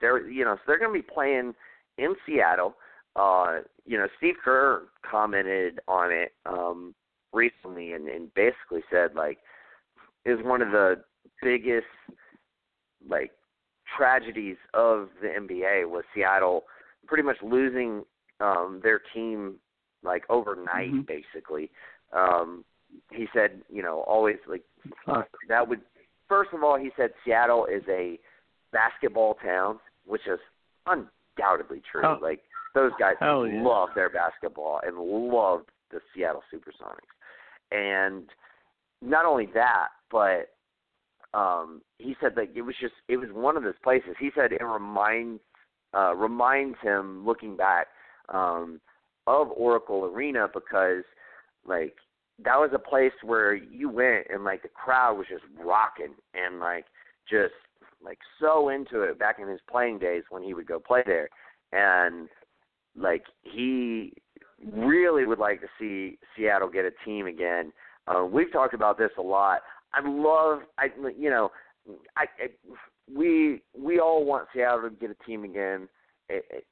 they're 0.00 0.28
you 0.28 0.44
know 0.44 0.56
so 0.56 0.60
they're 0.66 0.78
going 0.78 0.92
to 0.92 1.02
be 1.02 1.14
playing 1.14 1.54
in 1.98 2.14
Seattle. 2.26 2.74
Uh, 3.14 3.60
you 3.86 3.96
know, 3.96 4.06
Steve 4.18 4.34
Kerr 4.44 4.82
commented 5.10 5.80
on 5.88 6.12
it 6.12 6.32
um, 6.44 6.94
recently 7.32 7.92
and, 7.92 8.08
and 8.08 8.32
basically 8.34 8.82
said 8.90 9.14
like 9.14 9.38
is 10.26 10.38
one 10.42 10.60
of 10.60 10.70
the 10.70 11.02
biggest 11.42 11.86
like 13.08 13.30
tragedies 13.96 14.56
of 14.74 15.08
the 15.22 15.28
NBA 15.28 15.88
was 15.88 16.04
Seattle 16.14 16.64
pretty 17.06 17.22
much 17.22 17.36
losing 17.42 18.04
um 18.40 18.80
their 18.82 19.00
team 19.14 19.54
like 20.02 20.24
overnight 20.28 20.92
Mhm. 20.92 21.06
basically. 21.06 21.70
Um 22.12 22.64
he 23.12 23.26
said, 23.32 23.62
you 23.68 23.82
know, 23.82 24.00
always 24.02 24.36
like 24.46 24.62
Fuck. 25.04 25.28
that 25.48 25.66
would 25.66 25.80
first 26.28 26.50
of 26.52 26.62
all 26.62 26.78
he 26.78 26.90
said 26.96 27.10
Seattle 27.24 27.66
is 27.66 27.82
a 27.88 28.18
basketball 28.72 29.34
town, 29.42 29.78
which 30.06 30.26
is 30.26 30.38
undoubtedly 30.86 31.82
true. 31.90 32.02
Oh. 32.04 32.18
Like 32.20 32.40
those 32.74 32.92
guys 32.98 33.14
Hell 33.20 33.46
yeah. 33.46 33.62
love 33.62 33.90
their 33.94 34.10
basketball 34.10 34.80
and 34.86 34.96
love 34.98 35.62
the 35.90 36.00
Seattle 36.14 36.42
Supersonics. 36.52 37.16
And 37.72 38.24
not 39.02 39.24
only 39.24 39.48
that, 39.54 39.88
but 40.10 40.50
um 41.34 41.82
he 41.98 42.14
said 42.20 42.32
like 42.36 42.50
it 42.54 42.62
was 42.62 42.74
just 42.80 42.94
it 43.08 43.16
was 43.16 43.28
one 43.32 43.56
of 43.56 43.62
those 43.62 43.74
places. 43.82 44.10
He 44.18 44.30
said 44.34 44.52
it 44.52 44.62
reminds 44.62 45.40
uh 45.94 46.14
reminds 46.14 46.78
him 46.82 47.24
looking 47.26 47.56
back 47.56 47.88
um 48.28 48.80
of 49.26 49.48
Oracle 49.56 50.04
Arena 50.04 50.46
because 50.52 51.02
like 51.66 51.96
that 52.44 52.56
was 52.56 52.70
a 52.74 52.78
place 52.78 53.12
where 53.22 53.54
you 53.54 53.88
went 53.88 54.26
and 54.30 54.44
like 54.44 54.62
the 54.62 54.68
crowd 54.68 55.16
was 55.16 55.26
just 55.28 55.44
rocking 55.58 56.14
and 56.34 56.60
like 56.60 56.84
just 57.28 57.54
like 58.04 58.18
so 58.40 58.68
into 58.68 59.02
it 59.02 59.18
back 59.18 59.38
in 59.40 59.48
his 59.48 59.60
playing 59.70 59.98
days 59.98 60.22
when 60.30 60.42
he 60.42 60.54
would 60.54 60.66
go 60.66 60.78
play 60.78 61.02
there 61.06 61.28
and 61.72 62.28
like 62.96 63.24
he 63.42 64.12
really 64.72 65.26
would 65.26 65.38
like 65.38 65.60
to 65.60 65.66
see 65.78 66.18
Seattle 66.36 66.68
get 66.68 66.84
a 66.84 66.90
team 67.04 67.26
again. 67.26 67.72
Uh, 68.06 68.24
we've 68.24 68.52
talked 68.52 68.74
about 68.74 68.98
this 68.98 69.10
a 69.18 69.22
lot. 69.22 69.60
I 69.92 70.06
love 70.06 70.60
I 70.78 70.88
you 71.16 71.30
know 71.30 71.50
I, 72.16 72.22
I 72.22 72.48
we 73.12 73.62
we 73.78 73.98
all 73.98 74.24
want 74.24 74.48
Seattle 74.54 74.82
to 74.82 74.90
get 74.90 75.10
a 75.10 75.24
team 75.24 75.44
again. 75.44 75.88
It, 76.28 76.44
it, 76.50 76.64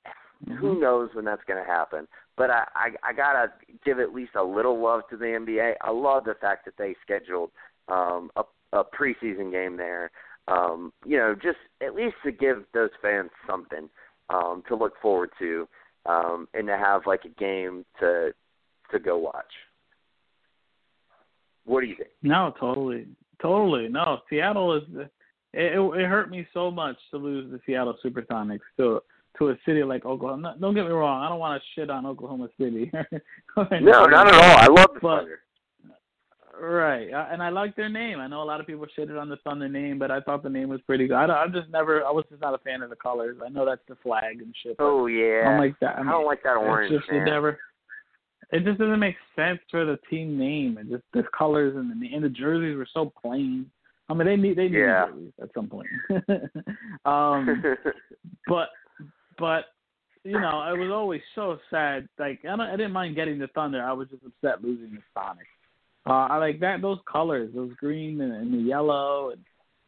Who 0.61 0.81
knows 0.81 1.11
when 1.15 1.25
that's 1.25 1.45
going 1.47 1.63
to 1.63 1.71
happen? 1.71 2.07
But 2.37 2.51
I, 2.51 2.65
I 2.75 3.11
I 3.11 3.13
gotta 3.13 3.53
give 3.85 4.01
at 4.01 4.13
least 4.13 4.33
a 4.35 4.43
little 4.43 4.83
love 4.83 5.03
to 5.11 5.17
the 5.17 5.25
NBA. 5.25 5.75
I 5.81 5.91
love 5.91 6.25
the 6.25 6.35
fact 6.41 6.65
that 6.65 6.75
they 6.77 6.95
scheduled 7.05 7.51
um, 7.89 8.31
a 8.37 8.43
a 8.73 8.83
preseason 8.85 9.53
game 9.53 9.77
there. 9.77 10.11
Um, 10.49 10.93
you 11.07 11.17
know, 11.17 11.35
just 11.35 11.59
at 11.81 11.95
least 11.95 12.17
to 12.25 12.33
give 12.33 12.65
those 12.75 12.91
fans 13.01 13.31
something 13.47 13.89
um, 14.29 14.63
to 14.69 14.75
look 14.75 14.95
forward 15.01 15.31
to, 15.39 15.69
um, 16.07 16.49
and 16.53 16.67
to 16.67 16.77
have 16.77 17.03
like 17.07 17.25
a 17.25 17.41
game 17.41 17.85
to 18.01 18.33
to 18.91 18.99
go 18.99 19.17
watch. 19.17 19.45
What 21.65 21.81
do 21.81 21.87
you 21.87 21.97
think? 21.97 22.11
No, 22.23 22.53
totally, 22.61 23.07
totally. 23.41 23.89
No, 23.89 24.19
Seattle 24.29 24.77
is. 24.77 24.83
It, 25.53 25.79
it, 25.79 25.79
it 25.79 26.07
hurt 26.09 26.31
me 26.31 26.47
so 26.53 26.71
much 26.71 26.97
to 27.13 27.17
lose 27.17 27.51
the 27.51 27.61
Seattle 27.65 27.97
SuperSonics 28.05 28.59
to 28.79 29.01
to 29.39 29.51
a 29.51 29.59
city 29.67 29.83
like 29.83 30.05
Oklahoma. 30.05 30.57
Don't 30.61 30.75
get 30.75 30.85
me 30.85 30.91
wrong. 30.93 31.23
I 31.25 31.29
don't 31.29 31.39
want 31.39 31.61
to 31.61 31.81
shit 31.81 31.91
on 31.91 32.07
Oklahoma 32.07 32.49
City. 32.61 32.91
No, 33.57 34.07
not 34.07 34.27
at 34.29 34.35
all. 34.35 34.57
I 34.59 34.67
love 34.67 34.91
the 34.95 35.01
But- 35.01 35.19
Thunder. 35.19 35.41
Right, 36.61 37.13
uh, 37.13 37.27
and 37.33 37.43
I 37.43 37.49
like 37.49 37.75
their 37.75 37.89
name. 37.89 38.21
I 38.21 38.29
know 38.29 38.41
a 38.41 38.45
lot 38.45 38.61
of 38.61 38.67
people 38.69 38.87
shitted 38.97 39.21
on 39.21 39.29
the 39.29 39.39
Thunder 39.39 39.69
name, 39.69 39.99
but 39.99 40.13
I 40.13 40.21
thought 40.21 40.45
the 40.45 40.49
name 40.49 40.69
was 40.69 40.81
pretty 40.83 41.09
good. 41.09 41.17
I, 41.17 41.25
I'm 41.27 41.53
just 41.53 41.69
never. 41.69 42.05
I 42.05 42.13
was 42.13 42.25
just 42.31 42.41
not 42.41 42.55
a 42.55 42.59
fan 42.59 42.81
of 42.81 42.91
the 42.91 42.97
colors. 42.97 43.39
I 43.45 43.49
know 43.49 43.67
that's 43.67 43.83
the 43.89 43.97
flag 44.05 44.41
and 44.41 44.55
shit. 44.63 44.77
Oh 44.79 45.07
yeah. 45.07 45.43
I 45.47 45.49
don't 45.51 45.59
like 45.59 45.81
that. 45.81 45.99
I, 45.99 46.03
I 46.03 46.05
don't 46.05 46.25
like 46.27 46.45
that 46.45 46.55
orange. 46.57 46.93
It's 46.93 47.03
just 47.03 47.13
man. 47.13 47.23
it 47.27 47.31
never. 47.31 47.59
It 48.53 48.63
just 48.65 48.79
doesn't 48.79 49.01
make 49.01 49.17
sense 49.35 49.59
for 49.69 49.85
the 49.85 49.99
team 50.09 50.39
name 50.39 50.77
and 50.79 50.89
just 50.89 51.03
the 51.13 51.25
colors 51.37 51.75
and 51.77 51.91
the 52.01 52.15
and 52.15 52.23
the 52.25 52.29
jerseys 52.29 52.77
were 52.77 52.87
so 52.95 53.13
plain. 53.21 53.69
I 54.09 54.15
mean, 54.15 54.27
they 54.29 54.37
need 54.37 54.57
they 54.57 54.69
need 54.69 54.79
Yeah. 54.79 55.07
jerseys 55.09 55.33
at 55.43 55.49
some 55.55 55.67
point. 55.67 55.89
um, 57.05 57.65
but 58.47 58.69
but 59.39 59.67
you 60.25 60.41
know, 60.41 60.59
I 60.59 60.73
was 60.73 60.91
always 60.91 61.21
so 61.35 61.59
sad. 61.71 62.09
Like 62.19 62.41
I, 62.45 62.49
don't, 62.49 62.61
I 62.61 62.77
didn't 62.77 62.93
mind 62.93 63.15
getting 63.15 63.39
the 63.39 63.49
Thunder. 63.49 63.83
I 63.83 63.93
was 63.93 64.09
just 64.09 64.23
upset 64.25 64.65
losing 64.65 64.95
the 64.95 65.03
Sonics. 65.17 65.53
Uh, 66.07 66.33
I 66.33 66.39
like 66.39 66.61
that 66.61 66.83
those 66.83 66.99
colors, 67.11 67.51
those 67.55 67.73
green 67.79 68.21
and, 68.21 68.33
and 68.33 68.55
the 68.55 68.59
yellow. 68.59 69.31
And 69.31 69.41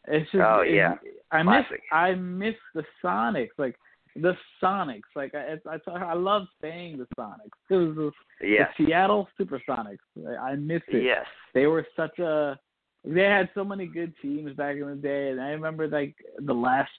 it's 0.08 0.30
just. 0.30 0.44
Oh 0.44 0.60
it, 0.60 0.74
yeah. 0.74 0.94
I 1.30 1.42
miss 1.42 1.64
I 1.90 2.14
miss 2.14 2.54
the 2.74 2.84
Sonics. 3.02 3.50
Like 3.58 3.76
the 4.14 4.36
Sonics. 4.62 5.00
Like 5.14 5.34
I 5.34 5.56
I, 5.68 5.90
I 5.90 6.14
love 6.14 6.46
saying 6.60 6.98
the 6.98 7.06
Sonics. 7.18 7.56
It 7.70 7.76
was 7.76 7.96
the, 7.96 8.12
Yes. 8.46 8.70
the 8.78 8.86
Seattle 8.86 9.28
Supersonics. 9.40 9.98
I, 10.28 10.50
I 10.50 10.56
miss 10.56 10.82
it. 10.88 11.02
Yes. 11.02 11.26
They 11.54 11.66
were 11.66 11.86
such 11.96 12.18
a. 12.18 12.58
They 13.04 13.22
had 13.22 13.48
so 13.54 13.64
many 13.64 13.86
good 13.86 14.12
teams 14.20 14.52
back 14.54 14.76
in 14.76 14.86
the 14.86 14.96
day, 14.96 15.30
and 15.30 15.40
I 15.40 15.50
remember 15.50 15.88
like 15.88 16.14
the 16.44 16.52
last. 16.52 16.90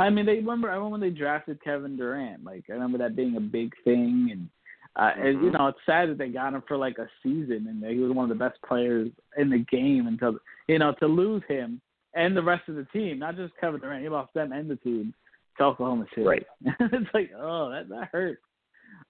I 0.00 0.10
mean, 0.10 0.26
they 0.26 0.36
remember. 0.36 0.68
I 0.70 0.74
remember 0.74 0.92
when 0.98 1.00
they 1.00 1.10
drafted 1.10 1.62
Kevin 1.62 1.96
Durant. 1.96 2.42
Like 2.44 2.64
I 2.68 2.72
remember 2.72 2.98
that 2.98 3.14
being 3.16 3.36
a 3.36 3.40
big 3.40 3.72
thing, 3.84 4.28
and 4.32 4.48
uh, 4.96 5.12
and, 5.16 5.42
you 5.44 5.50
Mhm. 5.50 5.58
know 5.58 5.66
it's 5.68 5.78
sad 5.86 6.08
that 6.10 6.18
they 6.18 6.28
got 6.28 6.54
him 6.54 6.62
for 6.66 6.76
like 6.76 6.98
a 6.98 7.08
season, 7.22 7.66
and 7.68 7.84
he 7.84 7.98
was 8.00 8.12
one 8.12 8.30
of 8.30 8.36
the 8.36 8.44
best 8.44 8.60
players 8.66 9.10
in 9.36 9.50
the 9.50 9.58
game 9.70 10.06
until 10.06 10.38
you 10.68 10.78
know 10.78 10.92
to 11.00 11.06
lose 11.06 11.42
him 11.48 11.80
and 12.14 12.36
the 12.36 12.42
rest 12.42 12.68
of 12.68 12.74
the 12.74 12.84
team, 12.86 13.18
not 13.18 13.36
just 13.36 13.52
Kevin 13.60 13.80
Durant. 13.80 14.02
He 14.02 14.08
lost 14.08 14.32
them 14.34 14.52
and 14.52 14.68
the 14.68 14.76
team 14.76 15.14
to 15.58 15.64
Oklahoma 15.64 16.06
City. 16.14 16.26
Right. 16.26 16.46
it's 16.80 17.14
like 17.14 17.30
oh 17.38 17.70
that 17.70 17.88
that 17.90 18.08
hurts. 18.10 18.40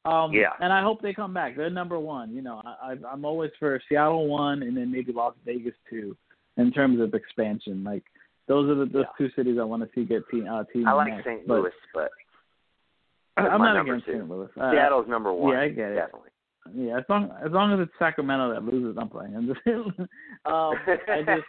Um, 0.05 0.33
Yeah. 0.33 0.53
And 0.61 0.73
I 0.73 0.83
hope 0.83 1.01
they 1.03 1.13
come 1.15 1.33
back. 1.33 1.57
They're 1.57 1.71
number 1.71 1.99
one. 1.99 2.35
You 2.35 2.43
know, 2.43 2.61
I, 2.65 2.93
I- 2.93 3.13
I'm 3.13 3.25
always 3.25 3.51
for 3.59 3.81
Seattle 3.89 4.27
one, 4.29 4.63
and 4.63 4.77
then 4.77 4.91
maybe 4.91 5.13
Las 5.13 5.35
Vegas 5.47 5.75
two, 5.89 6.17
in 6.57 6.73
terms 6.73 7.01
of 7.01 7.15
expansion. 7.15 7.85
Like 7.85 8.05
those 8.49 8.69
are 8.71 8.75
the 8.75 8.85
those 8.87 9.05
Yeah. 9.07 9.27
two 9.27 9.31
cities 9.37 9.59
I 9.61 9.65
want 9.65 9.83
to 9.83 9.89
see 9.95 10.05
get 10.05 10.23
team 10.31 10.47
uh, 10.51 10.65
team. 10.73 10.87
I 10.87 10.93
like 10.93 11.09
next. 11.13 11.25
St. 11.25 11.47
But 11.47 11.61
Louis, 11.61 11.73
but 11.95 12.11
I'm 13.37 13.61
not 13.61 13.81
against 13.81 14.07
two. 14.07 14.13
St. 14.13 14.29
Louis. 14.29 14.49
Uh, 14.61 14.73
Seattle's 14.73 15.09
number 15.09 15.33
one. 15.33 15.53
yeah, 15.55 15.63
I 15.63 15.69
get 15.69 15.93
it. 15.93 15.97
Definitely. 15.97 16.31
Yeah, 16.75 16.99
as 16.99 17.05
long 17.09 17.31
as 17.45 17.51
long 17.53 17.73
as 17.73 17.81
it's 17.81 17.93
Sacramento 17.99 18.53
that 18.53 18.63
loses, 18.63 18.97
I'm 19.01 19.09
playing. 19.09 19.35
I'm 19.35 19.47
just, 19.47 19.61
um, 19.67 20.75
I 21.09 21.23
just 21.25 21.47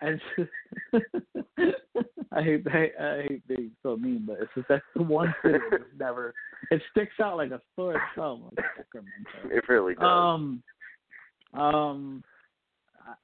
I 0.00 0.12
just 0.36 1.74
I 2.32 2.42
hate 2.42 2.64
I, 2.72 2.90
I 3.02 3.22
hate 3.28 3.48
being 3.48 3.72
so 3.82 3.96
mean, 3.96 4.24
but 4.26 4.38
it's 4.40 4.50
just 4.54 4.68
that's 4.68 4.84
the 4.94 5.02
one 5.02 5.34
city 5.42 5.58
that's 5.70 5.82
never 5.98 6.32
it 6.70 6.80
sticks 6.92 7.14
out 7.20 7.36
like 7.38 7.50
a 7.50 7.60
sore 7.74 8.00
thumb 8.14 8.44
like 8.56 8.64
Sacramento. 8.76 9.56
it 9.56 9.68
really 9.68 9.94
does. 9.96 10.04
Um, 10.04 10.62
um, 11.52 12.22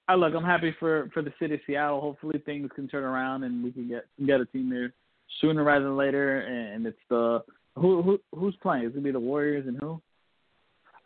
I 0.09 0.13
I 0.13 0.15
look. 0.17 0.35
I'm 0.35 0.45
happy 0.45 0.75
for 0.79 1.09
for 1.15 1.23
the 1.23 1.33
city 1.39 1.55
of 1.55 1.61
Seattle. 1.67 2.01
Hopefully 2.01 2.43
things 2.45 2.71
can 2.75 2.89
turn 2.89 3.05
around 3.05 3.45
and 3.45 3.63
we 3.65 3.73
can 3.73 3.89
get 3.89 4.07
get 4.27 4.41
a 4.41 4.47
team 4.47 4.71
there 4.71 4.93
sooner 5.41 5.63
rather 5.65 5.85
than 5.85 5.97
later. 5.97 6.41
And 6.41 6.87
it's 6.87 6.99
the 7.09 7.43
who 7.77 8.03
who 8.03 8.21
who's 8.35 8.57
playing? 8.63 8.85
It's 8.85 8.95
gonna 8.95 9.05
be 9.05 9.11
the 9.13 9.21
Warriors 9.21 9.67
and 9.67 9.79
who? 9.79 10.01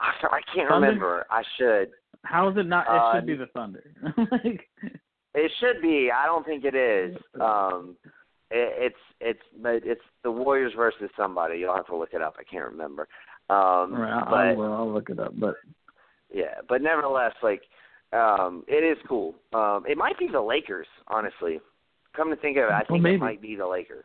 I, 0.01 0.12
I 0.28 0.40
can't 0.55 0.69
Thunder? 0.69 0.86
remember. 0.86 1.27
I 1.31 1.43
should. 1.59 1.90
How 2.23 2.48
is 2.48 2.57
it 2.57 2.66
not? 2.66 2.86
It 2.86 2.90
Uh, 2.93 3.15
should 3.15 3.27
be 3.27 3.36
the 3.36 3.47
Thunder. 3.47 3.85
like, 4.32 4.69
It 5.35 5.52
should 5.61 5.81
be. 5.81 6.11
I 6.11 6.27
don't 6.27 6.44
think 6.44 6.65
it 6.65 6.74
is. 6.74 7.16
Um, 7.40 7.97
it, 8.51 8.93
it's 8.93 8.97
it's 9.20 9.43
but 9.62 9.82
it's 9.85 10.01
the 10.24 10.31
Warriors 10.31 10.73
versus 10.77 11.09
somebody. 11.16 11.59
You'll 11.59 11.74
have 11.77 11.86
to 11.86 11.97
look 11.97 12.15
it 12.15 12.20
up. 12.23 12.35
I 12.39 12.43
can't 12.43 12.69
remember. 12.70 13.02
Um, 13.48 13.57
all 13.59 13.89
right, 13.90 14.12
I'll, 14.27 14.62
I'll, 14.62 14.73
I'll 14.73 14.93
look 14.93 15.09
it 15.11 15.19
up. 15.20 15.32
But 15.39 15.55
yeah, 16.32 16.55
but 16.69 16.82
nevertheless, 16.82 17.32
like 17.43 17.62
um, 18.12 18.65
it 18.66 18.85
is 18.85 18.99
cool. 19.09 19.35
Um, 19.53 19.85
it 19.89 19.97
might 19.97 20.19
be 20.19 20.28
the 20.31 20.41
Lakers, 20.41 20.87
honestly. 21.09 21.61
Come 22.16 22.31
to 22.31 22.37
think 22.37 22.57
of 22.57 22.65
it, 22.65 22.73
I 22.73 22.82
think 22.85 23.03
maybe. 23.03 23.16
it 23.16 23.20
might 23.20 23.41
be 23.43 23.55
the 23.57 23.66
Lakers. 23.66 24.05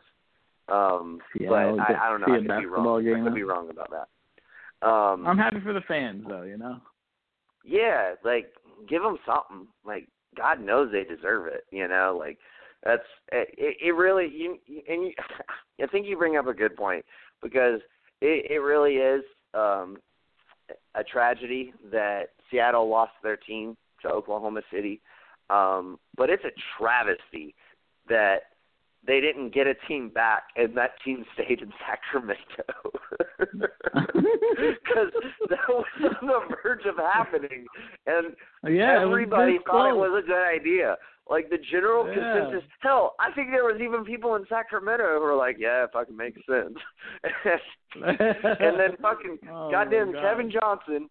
Um, 0.68 1.18
Seattle 1.36 1.76
but 1.76 1.82
I, 1.94 2.06
I 2.06 2.10
don't 2.10 2.20
know. 2.20 2.34
I 2.34 2.38
could 2.38 2.60
be 2.60 2.66
wrong. 2.66 3.04
game, 3.04 3.20
I 3.20 3.24
could 3.24 3.34
be 3.34 3.42
wrong 3.42 3.70
about 3.70 3.90
that. 3.90 4.86
Um, 4.86 5.26
I'm 5.26 5.38
happy 5.38 5.60
for 5.62 5.72
the 5.72 5.80
fans, 5.88 6.24
though. 6.28 6.42
You 6.42 6.58
know. 6.58 6.78
yeah, 7.64 8.14
like 8.24 8.52
give 8.88 9.02
them 9.02 9.18
something. 9.26 9.66
Like 9.84 10.08
God 10.36 10.60
knows 10.60 10.92
they 10.92 11.04
deserve 11.04 11.46
it. 11.46 11.64
You 11.70 11.88
know, 11.88 12.16
like 12.18 12.38
that's 12.84 13.02
it. 13.32 13.76
It 13.80 13.94
really 13.94 14.28
you 14.32 14.58
you- 14.66 14.82
and 14.88 15.04
you, 15.04 15.12
I 15.82 15.86
think 15.86 16.06
you 16.06 16.16
bring 16.16 16.36
up 16.36 16.46
a 16.46 16.54
good 16.54 16.76
point 16.76 17.04
because 17.42 17.80
it 18.20 18.50
it 18.50 18.58
really 18.58 18.96
is 18.96 19.24
um 19.54 19.96
a 20.94 21.04
tragedy 21.04 21.72
that 21.92 22.30
Seattle 22.50 22.88
lost 22.88 23.12
their 23.22 23.36
team 23.36 23.76
to 24.06 24.14
Oklahoma 24.14 24.62
City. 24.72 25.00
Um, 25.50 25.98
but 26.16 26.30
it's 26.30 26.44
a 26.44 26.50
travesty 26.78 27.54
that 28.08 28.38
they 29.06 29.20
didn't 29.20 29.54
get 29.54 29.66
a 29.68 29.74
team 29.86 30.08
back 30.08 30.44
and 30.56 30.76
that 30.76 30.92
team 31.04 31.24
stayed 31.34 31.60
in 31.62 31.72
Sacramento. 31.86 32.40
Because 34.56 35.12
that 35.50 35.68
was 35.68 35.84
on 36.20 36.26
the 36.26 36.40
verge 36.62 36.86
of 36.86 36.96
happening, 36.96 37.66
and 38.06 38.34
yeah, 38.74 39.02
everybody 39.02 39.58
thought 39.66 39.90
it 39.90 39.96
was 39.96 40.22
a 40.24 40.26
good 40.26 40.42
idea. 40.48 40.96
Like 41.28 41.50
the 41.50 41.58
general 41.58 42.06
Yeah. 42.08 42.14
consensus. 42.14 42.68
Hell, 42.80 43.14
I 43.20 43.30
think 43.32 43.50
there 43.50 43.64
was 43.64 43.80
even 43.80 44.04
people 44.04 44.34
in 44.36 44.46
Sacramento 44.48 45.04
who 45.14 45.20
were 45.20 45.34
like, 45.34 45.56
"Yeah, 45.58 45.84
it 45.84 45.90
fucking 45.92 46.16
makes 46.16 46.40
sense." 46.46 46.78
and 48.04 48.78
then 48.80 48.96
fucking 49.02 49.38
Oh, 49.50 49.70
goddamn 49.70 50.12
God. 50.12 50.22
Kevin 50.22 50.50
Johnson 50.50 51.10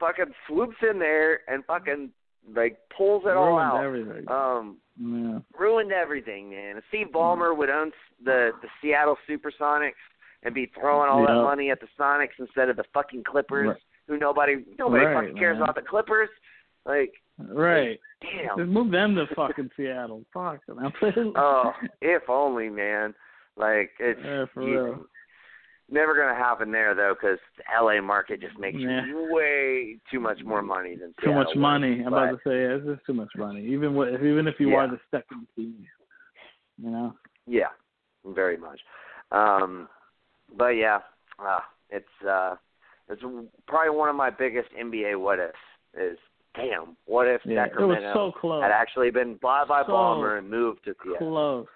fucking 0.00 0.32
swoops 0.48 0.76
in 0.88 0.98
there 0.98 1.40
and 1.48 1.64
fucking 1.66 2.10
like 2.54 2.78
pulls 2.96 3.24
it 3.24 3.36
all 3.36 3.58
out. 3.58 3.82
Everything. 3.84 4.24
Um, 4.28 4.78
yeah. 4.98 5.38
ruined 5.58 5.92
everything, 5.92 6.50
man. 6.50 6.76
If 6.76 6.84
Steve 6.88 7.08
Ballmer 7.14 7.56
would 7.56 7.70
own 7.70 7.92
the 8.24 8.50
the 8.62 8.68
Seattle 8.80 9.16
SuperSonics 9.28 9.92
and 10.42 10.54
be 10.54 10.70
throwing 10.78 11.08
all 11.08 11.22
that 11.26 11.32
money 11.42 11.70
at 11.70 11.80
the 11.80 11.86
Sonics 11.98 12.38
instead 12.38 12.68
of 12.68 12.76
the 12.76 12.84
fucking 12.92 13.22
Clippers, 13.24 13.68
Right. 13.68 13.76
who 14.08 14.18
nobody 14.18 14.64
nobody 14.78 15.04
Right, 15.04 15.14
fucking 15.24 15.38
cares 15.38 15.54
man. 15.54 15.62
about 15.62 15.74
the 15.76 15.82
Clippers. 15.82 16.28
Like, 16.84 17.12
Right. 17.38 17.98
damn. 18.20 18.58
Just 18.58 18.68
move 18.70 18.90
them 18.90 19.14
to 19.14 19.26
fucking 19.36 19.70
Seattle. 19.76 20.24
Fuck. 20.34 20.60
man. 20.68 20.92
Oh, 21.36 21.72
if 22.00 22.28
only, 22.28 22.68
man. 22.68 23.14
Like 23.56 23.90
it's 24.00 24.20
Yeah, 24.24 24.46
for 24.52 24.62
you- 24.62 24.84
real. 24.84 25.06
Never 25.92 26.14
gonna 26.14 26.34
happen 26.34 26.72
there 26.72 26.94
though, 26.94 27.14
because 27.14 27.38
the 27.56 27.64
LA 27.80 28.00
market 28.00 28.40
just 28.40 28.58
makes 28.58 28.78
Yeah. 28.78 29.04
way 29.30 29.98
too 30.10 30.20
much 30.20 30.42
more 30.44 30.62
money 30.62 30.96
than 30.96 31.10
too 31.14 31.26
Seattle 31.26 31.44
much 31.44 31.56
money. 31.56 32.00
I'm 32.00 32.08
about 32.08 32.30
to 32.30 32.40
say 32.44 32.62
yeah, 32.62 32.76
it's 32.76 32.86
just 32.86 33.06
too 33.06 33.14
much 33.14 33.30
money. 33.36 33.62
Even 33.66 33.94
what, 33.94 34.08
even 34.14 34.48
if 34.48 34.58
you 34.58 34.70
Yeah. 34.70 34.78
are 34.78 34.88
the 34.88 35.00
second 35.10 35.46
team, 35.54 35.86
you 36.78 36.90
know. 36.90 37.16
Yeah, 37.46 37.70
very 38.24 38.56
much. 38.56 38.80
Um, 39.30 39.88
but 40.56 40.76
yeah, 40.76 41.00
uh, 41.38 41.60
it's 41.90 42.22
uh, 42.26 42.56
it's 43.08 43.22
probably 43.66 43.90
one 43.90 44.08
of 44.08 44.16
my 44.16 44.30
biggest 44.30 44.70
NBA 44.72 45.18
what 45.20 45.38
ifs. 45.38 45.58
Is 45.94 46.18
damn, 46.54 46.96
what 47.06 47.26
if 47.26 47.44
Yeah, 47.44 47.66
Sacramento 47.66 48.32
so 48.42 48.60
had 48.60 48.70
actually 48.70 49.10
been 49.10 49.34
bought 49.34 49.68
by 49.68 49.82
So 49.82 49.92
Ballmer 49.92 50.38
and 50.38 50.48
moved 50.48 50.84
to 50.84 50.94
Seattle? 51.02 51.28
Close. 51.30 51.66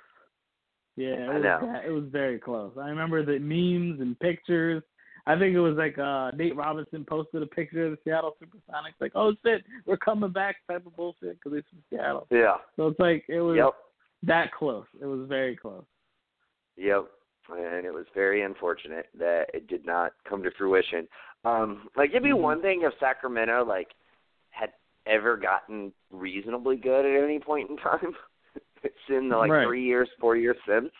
Yeah, 0.97 1.09
it 1.09 1.28
I 1.28 1.35
was, 1.35 1.43
know. 1.43 1.81
it 1.86 1.90
was 1.90 2.05
very 2.10 2.39
close. 2.39 2.73
I 2.81 2.89
remember 2.89 3.24
the 3.24 3.39
memes 3.39 4.01
and 4.01 4.18
pictures. 4.18 4.82
I 5.27 5.36
think 5.39 5.55
it 5.55 5.60
was 5.60 5.77
like 5.77 5.98
uh 5.98 6.31
Nate 6.36 6.56
Robinson 6.56 7.05
posted 7.05 7.43
a 7.43 7.47
picture 7.47 7.86
of 7.86 7.93
the 7.93 7.98
Seattle 8.05 8.36
Supersonics, 8.43 8.94
like, 9.01 9.12
"Oh 9.14 9.32
shit, 9.44 9.64
we're 9.85 9.97
coming 9.97 10.31
back," 10.31 10.56
type 10.68 10.86
of 10.86 10.97
bullshit 10.97 11.39
because 11.43 11.59
it's 11.59 11.68
from 11.68 11.82
Seattle. 11.90 12.27
Yeah. 12.31 12.56
So 12.77 12.86
it's 12.89 13.01
like 13.01 13.24
it 13.28 13.40
was 13.40 13.56
Yep. 13.56 13.74
that 14.24 14.52
close. 14.52 14.86
It 15.01 15.06
was 15.06 15.27
very 15.28 15.56
close. 15.56 15.85
Yep. 16.77 17.06
And 17.51 17.85
it 17.86 17.93
was 17.94 18.06
very 18.14 18.43
unfortunate 18.43 19.09
that 19.18 19.51
it 19.55 19.66
did 19.68 19.85
not 19.85 20.12
come 20.28 20.43
to 20.43 20.51
fruition. 20.52 21.06
Um, 21.44 21.89
like 21.97 22.10
it'd 22.10 22.23
be 22.23 22.31
Mhm. 22.31 22.40
one 22.40 22.62
thing 22.62 22.82
if 22.82 22.93
Sacramento 22.98 23.64
like 23.64 23.94
had 24.51 24.73
ever 25.06 25.36
gotten 25.36 25.93
reasonably 26.10 26.77
good 26.77 27.05
at 27.05 27.23
any 27.23 27.39
point 27.39 27.68
in 27.70 27.77
time. 27.77 28.16
it's 28.82 28.94
in 29.09 29.28
the 29.28 29.36
like 29.36 29.51
Right. 29.51 29.66
three 29.66 29.85
years, 29.85 30.09
four 30.20 30.36
years 30.36 30.57
since. 30.66 30.90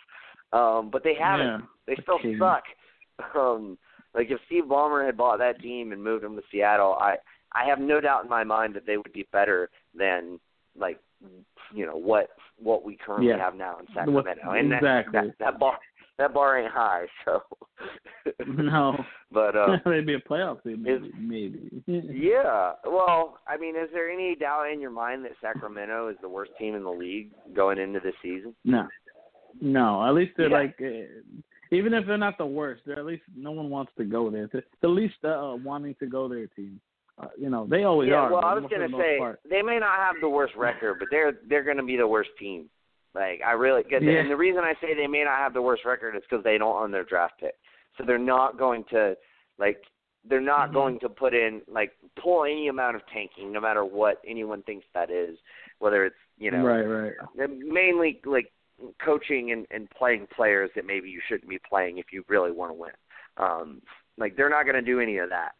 Um, 0.53 0.90
but 0.90 1.03
they 1.05 1.15
haven't. 1.15 1.47
Yeah. 1.47 1.61
They 1.86 1.97
still 2.03 2.16
Okay. 2.16 2.39
suck. 2.39 2.65
Um, 3.35 3.78
like 4.15 4.31
if 4.31 4.39
Steve 4.44 4.65
Ballmer 4.65 5.05
had 5.07 5.16
bought 5.16 5.39
that 5.39 5.59
team 5.61 5.93
and 5.93 6.03
moved 6.05 6.23
them 6.23 6.36
to 6.36 6.43
Seattle, 6.51 6.97
I 7.01 7.16
I 7.53 7.65
have 7.65 7.78
no 7.78 7.98
doubt 8.01 8.24
in 8.24 8.28
my 8.31 8.44
mind 8.44 8.74
that 8.74 8.85
they 8.86 8.98
would 8.98 9.12
be 9.15 9.27
better 9.32 9.70
than 9.94 10.39
like 10.78 10.98
you 11.73 11.86
know 11.86 11.97
what 11.97 12.28
what 12.59 12.85
we 12.85 12.97
currently 12.97 13.28
Yeah. 13.28 13.39
have 13.39 13.55
now 13.55 13.78
in 13.78 13.86
What- 14.12 14.27
Sacramento. 14.27 14.51
and 14.51 14.70
that, 14.73 14.77
exactly. 15.07 15.12
that 15.20 15.39
that 15.39 15.59
bar 15.59 15.78
that 16.19 16.33
bar 16.35 16.59
ain't 16.59 16.73
high, 16.73 17.07
so 17.25 17.43
No, 18.47 18.97
but 19.33 19.57
uh 19.57 19.79
maybe 19.87 20.15
a 20.15 20.21
playoff 20.21 20.63
team, 20.63 20.83
maybe. 20.83 21.07
Is- 21.07 21.13
maybe. 21.19 22.19
yeah. 22.21 22.73
Well, 22.85 23.39
I 23.47 23.57
mean, 23.57 23.77
is 23.77 23.89
there 23.93 24.11
any 24.11 24.35
doubt 24.35 24.71
in 24.73 24.81
your 24.81 24.91
mind 24.91 25.25
that 25.25 25.33
Sacramento 25.41 26.09
is 26.09 26.17
the 26.23 26.29
worst 26.29 26.53
team 26.59 26.75
in 26.75 26.83
the 26.85 26.91
league 26.91 27.31
going 27.55 27.79
into 27.79 28.01
the 28.01 28.13
season? 28.23 28.55
No, 28.65 28.87
no. 29.61 30.05
At 30.07 30.15
least 30.15 30.33
they're 30.37 30.49
Yeah. 30.51 30.59
like, 30.59 30.77
uh, 30.81 31.37
even 31.73 31.93
if 31.95 32.07
they're 32.07 32.17
not 32.17 32.39
the 32.39 32.47
worst, 32.47 32.83
they're 32.87 32.99
at 32.99 33.05
least 33.07 33.25
no 33.37 33.51
one 33.51 33.71
wants 33.71 33.93
to 33.99 34.05
go 34.05 34.31
there. 34.31 34.49
It's 34.53 34.67
the 34.81 34.89
least 34.89 35.17
uh, 35.25 35.57
wanting 35.63 35.95
to 36.01 36.07
go 36.07 36.29
there 36.29 36.47
team. 36.47 36.81
Uh, 37.19 37.29
you 37.39 37.49
know, 37.49 37.67
they 37.69 37.85
always 37.85 38.11
yeah, 38.11 38.17
are. 38.17 38.31
well, 38.33 38.45
I 38.45 38.53
was 38.55 38.65
gonna 38.71 38.89
say 38.99 39.17
part. 39.19 39.41
they 39.49 39.63
may 39.63 39.79
not 39.79 39.97
have 39.97 40.17
the 40.21 40.29
worst 40.29 40.55
record, 40.55 40.97
but 40.99 41.09
they're 41.11 41.39
they're 41.49 41.65
gonna 41.65 41.83
be 41.83 41.97
the 41.97 42.07
worst 42.07 42.29
team. 42.39 42.69
Like 43.17 43.41
I 43.45 43.53
really, 43.53 43.83
cause, 43.83 44.03
Yeah. 44.03 44.21
and 44.21 44.31
the 44.31 44.37
reason 44.37 44.63
I 44.63 44.75
say 44.81 44.95
they 44.95 45.07
may 45.07 45.25
not 45.25 45.39
have 45.39 45.55
the 45.55 45.63
worst 45.63 45.85
record 45.87 46.15
is 46.17 46.23
because 46.29 46.45
they 46.45 46.59
don't 46.59 46.77
own 46.83 46.91
their 46.91 47.05
draft 47.05 47.41
pick. 47.41 47.55
so 47.97 48.05
they're 48.05 48.19
not 48.19 48.59
going 48.59 48.85
to 48.91 49.17
like 49.59 49.83
they're 50.29 50.41
not 50.41 50.69
Mhm. 50.71 50.75
going 50.75 50.99
to 51.01 51.09
put 51.09 51.33
in 51.33 51.63
like 51.67 51.93
pull 52.17 52.45
any 52.45 52.69
amount 52.69 52.95
of 52.97 53.07
tanking, 53.07 53.51
no 53.53 53.61
matter 53.61 53.85
what 53.87 54.21
anyone 54.27 54.61
thinks 54.65 54.85
that 54.93 55.11
is, 55.11 55.39
whether 55.79 56.05
it's 56.05 56.17
you 56.37 56.51
know 56.51 56.63
right, 56.63 56.83
right. 56.83 57.13
they're 57.35 57.49
mainly 57.49 58.21
like 58.27 58.53
coaching 59.03 59.53
and, 59.53 59.67
and 59.71 59.89
playing 59.89 60.27
players 60.27 60.71
that 60.75 60.85
maybe 60.85 61.09
you 61.09 61.23
shouldn't 61.27 61.49
be 61.49 61.59
playing 61.67 61.97
if 61.97 62.13
you 62.13 62.23
really 62.29 62.51
want 62.51 62.69
to 62.71 62.75
win. 62.75 62.93
Um, 63.39 63.81
like 64.19 64.37
they're 64.37 64.51
not 64.51 64.65
going 64.65 64.77
to 64.77 64.83
do 64.83 65.01
any 65.01 65.17
of 65.17 65.31
that. 65.31 65.53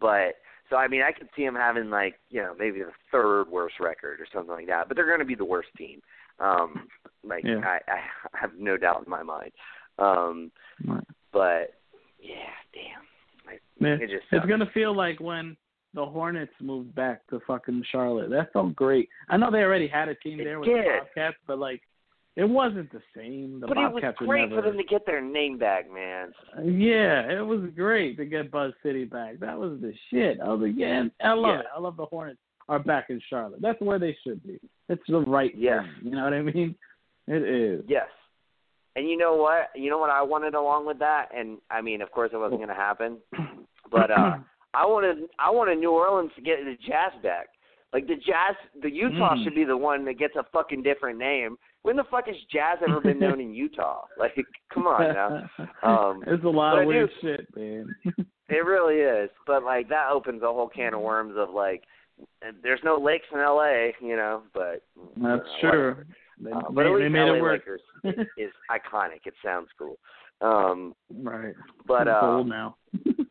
But 0.00 0.38
so 0.68 0.76
I 0.76 0.88
mean, 0.88 1.02
I 1.02 1.12
could 1.12 1.28
see 1.36 1.44
them 1.44 1.54
having 1.54 1.90
like 1.90 2.18
you 2.30 2.40
know 2.42 2.54
maybe 2.58 2.80
the 2.80 2.90
third 3.12 3.44
worst 3.48 3.78
record 3.78 4.20
or 4.20 4.26
something 4.32 4.52
like 4.52 4.66
that. 4.66 4.88
But 4.88 4.96
they're 4.96 5.06
going 5.06 5.20
to 5.20 5.24
be 5.24 5.36
the 5.36 5.44
worst 5.44 5.68
team. 5.78 6.00
Um, 6.42 6.88
like 7.24 7.44
Yeah. 7.44 7.60
I, 7.64 7.78
I 7.90 8.38
have 8.38 8.50
no 8.58 8.76
doubt 8.76 9.04
in 9.04 9.10
my 9.10 9.22
mind. 9.22 9.52
Um, 9.98 10.50
Right. 10.84 11.04
but 11.32 11.74
yeah, 12.18 12.50
damn. 12.72 13.02
Like, 13.46 13.62
Yeah. 13.78 13.94
it 14.04 14.10
just 14.10 14.26
It's 14.32 14.46
gonna 14.46 14.70
feel 14.74 14.94
like 14.94 15.20
when 15.20 15.56
the 15.94 16.04
Hornets 16.04 16.52
moved 16.60 16.94
back 16.94 17.26
to 17.28 17.38
fucking 17.40 17.82
Charlotte. 17.90 18.30
That 18.30 18.52
felt 18.52 18.74
great. 18.74 19.08
I 19.28 19.36
know 19.36 19.50
they 19.50 19.62
already 19.62 19.86
had 19.86 20.08
a 20.08 20.14
team 20.14 20.40
It 20.40 20.44
there 20.44 20.58
with 20.58 20.68
did. 20.70 20.84
the 20.86 20.98
Bobcats, 21.04 21.36
but 21.46 21.58
like 21.58 21.82
it 22.34 22.44
wasn't 22.48 22.90
the 22.92 23.02
same. 23.14 23.60
The 23.60 23.66
but 23.66 23.76
it 23.76 23.92
was 23.92 24.02
great 24.16 24.48
never. 24.48 24.62
for 24.62 24.68
them 24.68 24.78
to 24.78 24.84
get 24.84 25.04
their 25.04 25.20
name 25.20 25.58
back, 25.58 25.84
man. 25.92 26.32
Yeah, 26.64 27.30
it 27.30 27.44
was 27.46 27.68
great 27.76 28.16
to 28.16 28.24
get 28.24 28.50
Buzz 28.50 28.72
City 28.82 29.04
back. 29.04 29.38
That 29.40 29.58
was 29.58 29.78
the 29.82 29.92
shit. 30.08 30.40
I 30.40 30.48
was 30.48 30.62
like, 30.62 30.72
yeah, 30.74 31.04
I 31.22 31.34
love 31.34 31.56
Yeah. 31.56 31.60
it. 31.60 31.66
I 31.76 31.78
love 31.78 31.98
the 31.98 32.06
Hornets 32.06 32.40
are 32.68 32.78
back 32.78 33.06
in 33.10 33.20
Charlotte. 33.28 33.60
That's 33.60 33.80
where 33.80 33.98
they 33.98 34.16
should 34.24 34.42
be. 34.46 34.58
It's 34.88 35.02
the 35.08 35.20
right 35.20 35.52
Yes. 35.56 35.82
thing. 36.00 36.10
You 36.10 36.16
know 36.16 36.24
what 36.24 36.32
I 36.34 36.42
mean? 36.42 36.74
It 37.26 37.42
is. 37.42 37.84
Yes. 37.88 38.08
And 38.96 39.08
you 39.08 39.16
know 39.16 39.36
what? 39.36 39.70
You 39.74 39.88
know 39.90 39.98
what 39.98 40.10
I 40.10 40.22
wanted 40.22 40.54
along 40.54 40.86
with 40.86 40.98
that? 40.98 41.28
And 41.34 41.58
I 41.70 41.80
mean, 41.80 42.02
of 42.02 42.10
course, 42.10 42.30
it 42.32 42.36
wasn't 42.36 42.60
going 42.60 42.68
to 42.68 42.74
happen. 42.74 43.18
But 43.90 44.10
uh 44.10 44.36
I 44.74 44.86
wanted 44.86 45.28
I 45.38 45.50
wanted 45.50 45.78
New 45.78 45.90
Orleans 45.92 46.30
to 46.36 46.42
get 46.42 46.58
the 46.64 46.76
Jazz 46.86 47.12
back. 47.22 47.46
Like 47.92 48.06
the 48.06 48.14
Jazz, 48.16 48.56
the 48.82 48.90
Utah 48.90 49.34
Mm. 49.34 49.44
should 49.44 49.54
be 49.54 49.64
the 49.64 49.76
one 49.76 50.04
that 50.06 50.18
gets 50.18 50.34
a 50.36 50.44
fucking 50.52 50.82
different 50.82 51.18
name. 51.18 51.56
When 51.82 51.96
the 51.96 52.04
fuck 52.10 52.26
has 52.26 52.36
Jazz 52.50 52.78
ever 52.86 53.00
been 53.00 53.18
known 53.18 53.40
in 53.40 53.52
Utah? 53.54 54.04
Like, 54.18 54.34
come 54.72 54.86
on 54.86 55.14
now. 55.14 55.50
Um, 55.82 56.22
it's 56.26 56.44
a 56.44 56.48
lot 56.48 56.78
of 56.78 56.86
weird 56.86 57.10
do- 57.20 57.36
shit, 57.36 57.46
man. 57.56 57.94
It 58.48 58.64
really 58.66 58.96
is. 58.96 59.30
But 59.46 59.62
like 59.64 59.88
that 59.88 60.10
opens 60.10 60.42
a 60.42 60.46
whole 60.46 60.68
can 60.68 60.92
of 60.94 61.00
worms 61.00 61.34
of 61.38 61.50
like, 61.50 61.84
there's 62.62 62.80
no 62.84 62.96
lakes 62.96 63.26
in 63.32 63.38
L.A. 63.38 63.94
You 64.00 64.16
know, 64.16 64.42
but 64.54 64.82
That's 65.16 65.48
uh, 65.64 65.70
true. 65.70 65.96
They, 66.40 66.50
Uh, 66.50 66.60
they, 66.68 66.74
but 66.74 66.84
they 66.84 66.90
least 66.90 67.12
made 67.12 67.28
LA 67.28 67.34
it 67.34 67.42
work. 67.42 67.60
Lakers 67.60 67.82
is 68.36 68.50
iconic. 68.70 69.20
It 69.26 69.34
sounds 69.44 69.68
cool. 69.78 69.98
Um, 70.40 70.94
right. 71.22 71.54
but 71.86 72.08
It's 72.08 72.16
uh, 72.20 72.26
old 72.26 72.48
now. 72.48 72.76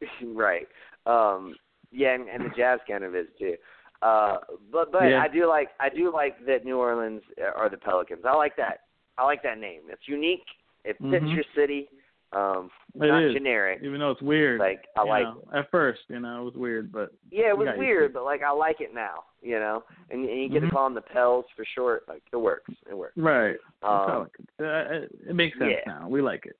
right. 0.34 0.68
Um 1.06 1.54
yeah, 1.92 2.14
and, 2.14 2.28
and 2.28 2.44
the 2.44 2.54
Jazz 2.56 2.80
kind 2.88 3.04
of 3.04 3.14
is 3.14 3.26
too. 3.38 3.54
Uh 4.02 4.38
but 4.72 4.90
but 4.92 5.04
Yeah. 5.04 5.22
I 5.22 5.28
do 5.28 5.46
like 5.48 5.68
I 5.80 5.88
do 5.88 6.12
like 6.12 6.44
that 6.46 6.64
New 6.64 6.78
Orleans 6.78 7.22
are 7.56 7.68
the 7.68 7.76
Pelicans. 7.76 8.22
I 8.26 8.34
like 8.34 8.56
that. 8.56 8.80
I 9.18 9.24
like 9.24 9.42
that 9.42 9.58
name. 9.58 9.82
It's 9.88 10.08
unique. 10.08 10.44
It 10.84 10.96
fits 11.10 11.24
Mhm. 11.24 11.34
your 11.34 11.44
city. 11.54 11.88
Um 12.34 12.70
It 12.94 13.06
not 13.08 13.22
is. 13.22 13.32
generic. 13.34 13.80
Even 13.82 14.00
though 14.00 14.10
it's 14.10 14.22
weird. 14.22 14.60
Like 14.60 14.84
I 14.96 15.02
like 15.04 15.24
know, 15.24 15.44
at 15.54 15.70
first, 15.70 16.00
you 16.08 16.20
know, 16.20 16.42
it 16.42 16.44
was 16.44 16.54
weird, 16.54 16.90
but 16.92 17.12
Yeah, 17.30 17.48
it 17.50 17.58
was 17.58 17.66
got 17.66 17.72
used 17.72 17.80
to 17.80 17.86
weird, 17.86 18.12
but 18.12 18.24
like 18.24 18.42
I 18.42 18.50
like 18.50 18.80
it 18.80 18.94
now, 18.94 19.24
you 19.42 19.58
know. 19.58 19.84
And, 20.10 20.28
and 20.28 20.42
you 20.42 20.48
get 20.48 20.62
Mhm. 20.62 20.68
to 20.68 20.74
call 20.74 20.84
them 20.84 20.94
the 20.94 21.00
Pels 21.02 21.44
for 21.56 21.64
short. 21.74 22.04
Like 22.08 22.22
it 22.32 22.36
works. 22.36 22.70
It 22.90 22.94
works. 22.96 23.16
right. 23.16 23.56
Um, 23.82 24.28
Uh, 24.60 24.64
it, 24.64 25.10
it 25.28 25.34
makes 25.34 25.58
sense 25.58 25.72
yeah. 25.86 25.92
now. 25.92 26.08
We 26.08 26.22
like 26.22 26.46
it. 26.46 26.56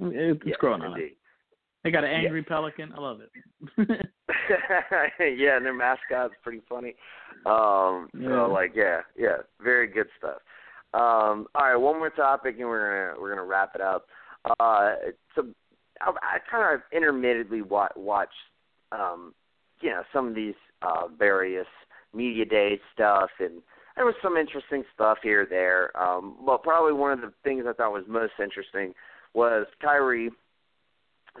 It- 0.00 0.36
It's 0.36 0.46
yeah, 0.46 0.54
growing 0.60 0.82
on 0.82 0.94
us. 0.94 1.00
They 1.84 1.92
got 1.92 2.04
an 2.04 2.10
angry 2.10 2.42
pelican. 2.42 2.92
I 2.92 3.00
love 3.00 3.20
it. 3.20 3.30
yeah, 5.38 5.56
and 5.56 5.64
their 5.64 5.72
mascot's 5.74 6.34
pretty 6.42 6.60
funny. 6.68 6.94
Um, 7.46 8.08
Yeah. 8.14 8.28
so 8.28 8.50
like, 8.52 8.72
yeah, 8.74 9.00
yeah, 9.16 9.38
very 9.60 9.86
good 9.86 10.08
stuff. 10.18 10.38
Um, 10.94 11.46
all 11.54 11.66
right, 11.66 11.76
one 11.76 11.98
more 11.98 12.10
topic, 12.10 12.56
and 12.58 12.66
we're 12.68 13.10
gonna 13.12 13.20
we're 13.20 13.28
gonna 13.34 13.46
wrap 13.46 13.74
it 13.74 13.80
up. 13.80 14.06
Uh, 14.44 14.94
so 15.34 15.46
I, 16.00 16.10
I 16.10 16.38
kind 16.50 16.74
of 16.74 16.80
intermittently 16.92 17.62
watch, 17.62 17.92
watch, 17.96 18.32
um, 18.92 19.34
you 19.80 19.90
know, 19.90 20.02
some 20.12 20.28
of 20.28 20.34
these 20.34 20.54
uh, 20.82 21.08
various 21.18 21.66
media 22.14 22.44
day 22.44 22.80
stuff, 22.94 23.30
and 23.38 23.62
there 23.96 24.06
was 24.06 24.14
some 24.22 24.36
interesting 24.36 24.84
stuff 24.94 25.18
here 25.22 25.46
there. 25.48 25.90
Um, 26.00 26.36
but 26.46 26.62
probably 26.62 26.92
one 26.92 27.12
of 27.12 27.20
the 27.20 27.32
things 27.44 27.64
I 27.68 27.72
thought 27.72 27.92
was 27.92 28.04
most 28.08 28.32
interesting 28.42 28.94
was 29.34 29.66
Kyrie 29.82 30.30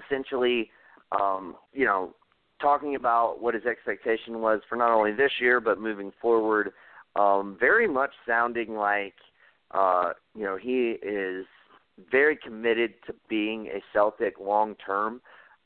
essentially, 0.06 0.70
um, 1.12 1.56
you 1.72 1.84
know, 1.84 2.14
talking 2.60 2.96
about 2.96 3.40
what 3.40 3.54
his 3.54 3.64
expectation 3.64 4.40
was 4.40 4.60
for 4.68 4.76
not 4.76 4.90
only 4.90 5.12
this 5.12 5.30
year 5.40 5.60
but 5.60 5.80
moving 5.80 6.12
forward. 6.20 6.72
Um, 7.16 7.56
very 7.58 7.88
much 7.88 8.10
sounding 8.26 8.74
like, 8.74 9.14
uh, 9.72 10.12
you 10.36 10.44
know, 10.44 10.56
he 10.56 10.96
is 11.02 11.46
very 12.10 12.36
committed 12.36 12.94
to 13.06 13.14
being 13.28 13.66
a 13.68 13.82
Celtic 13.92 14.34
long 14.40 14.74
term. 14.84 15.20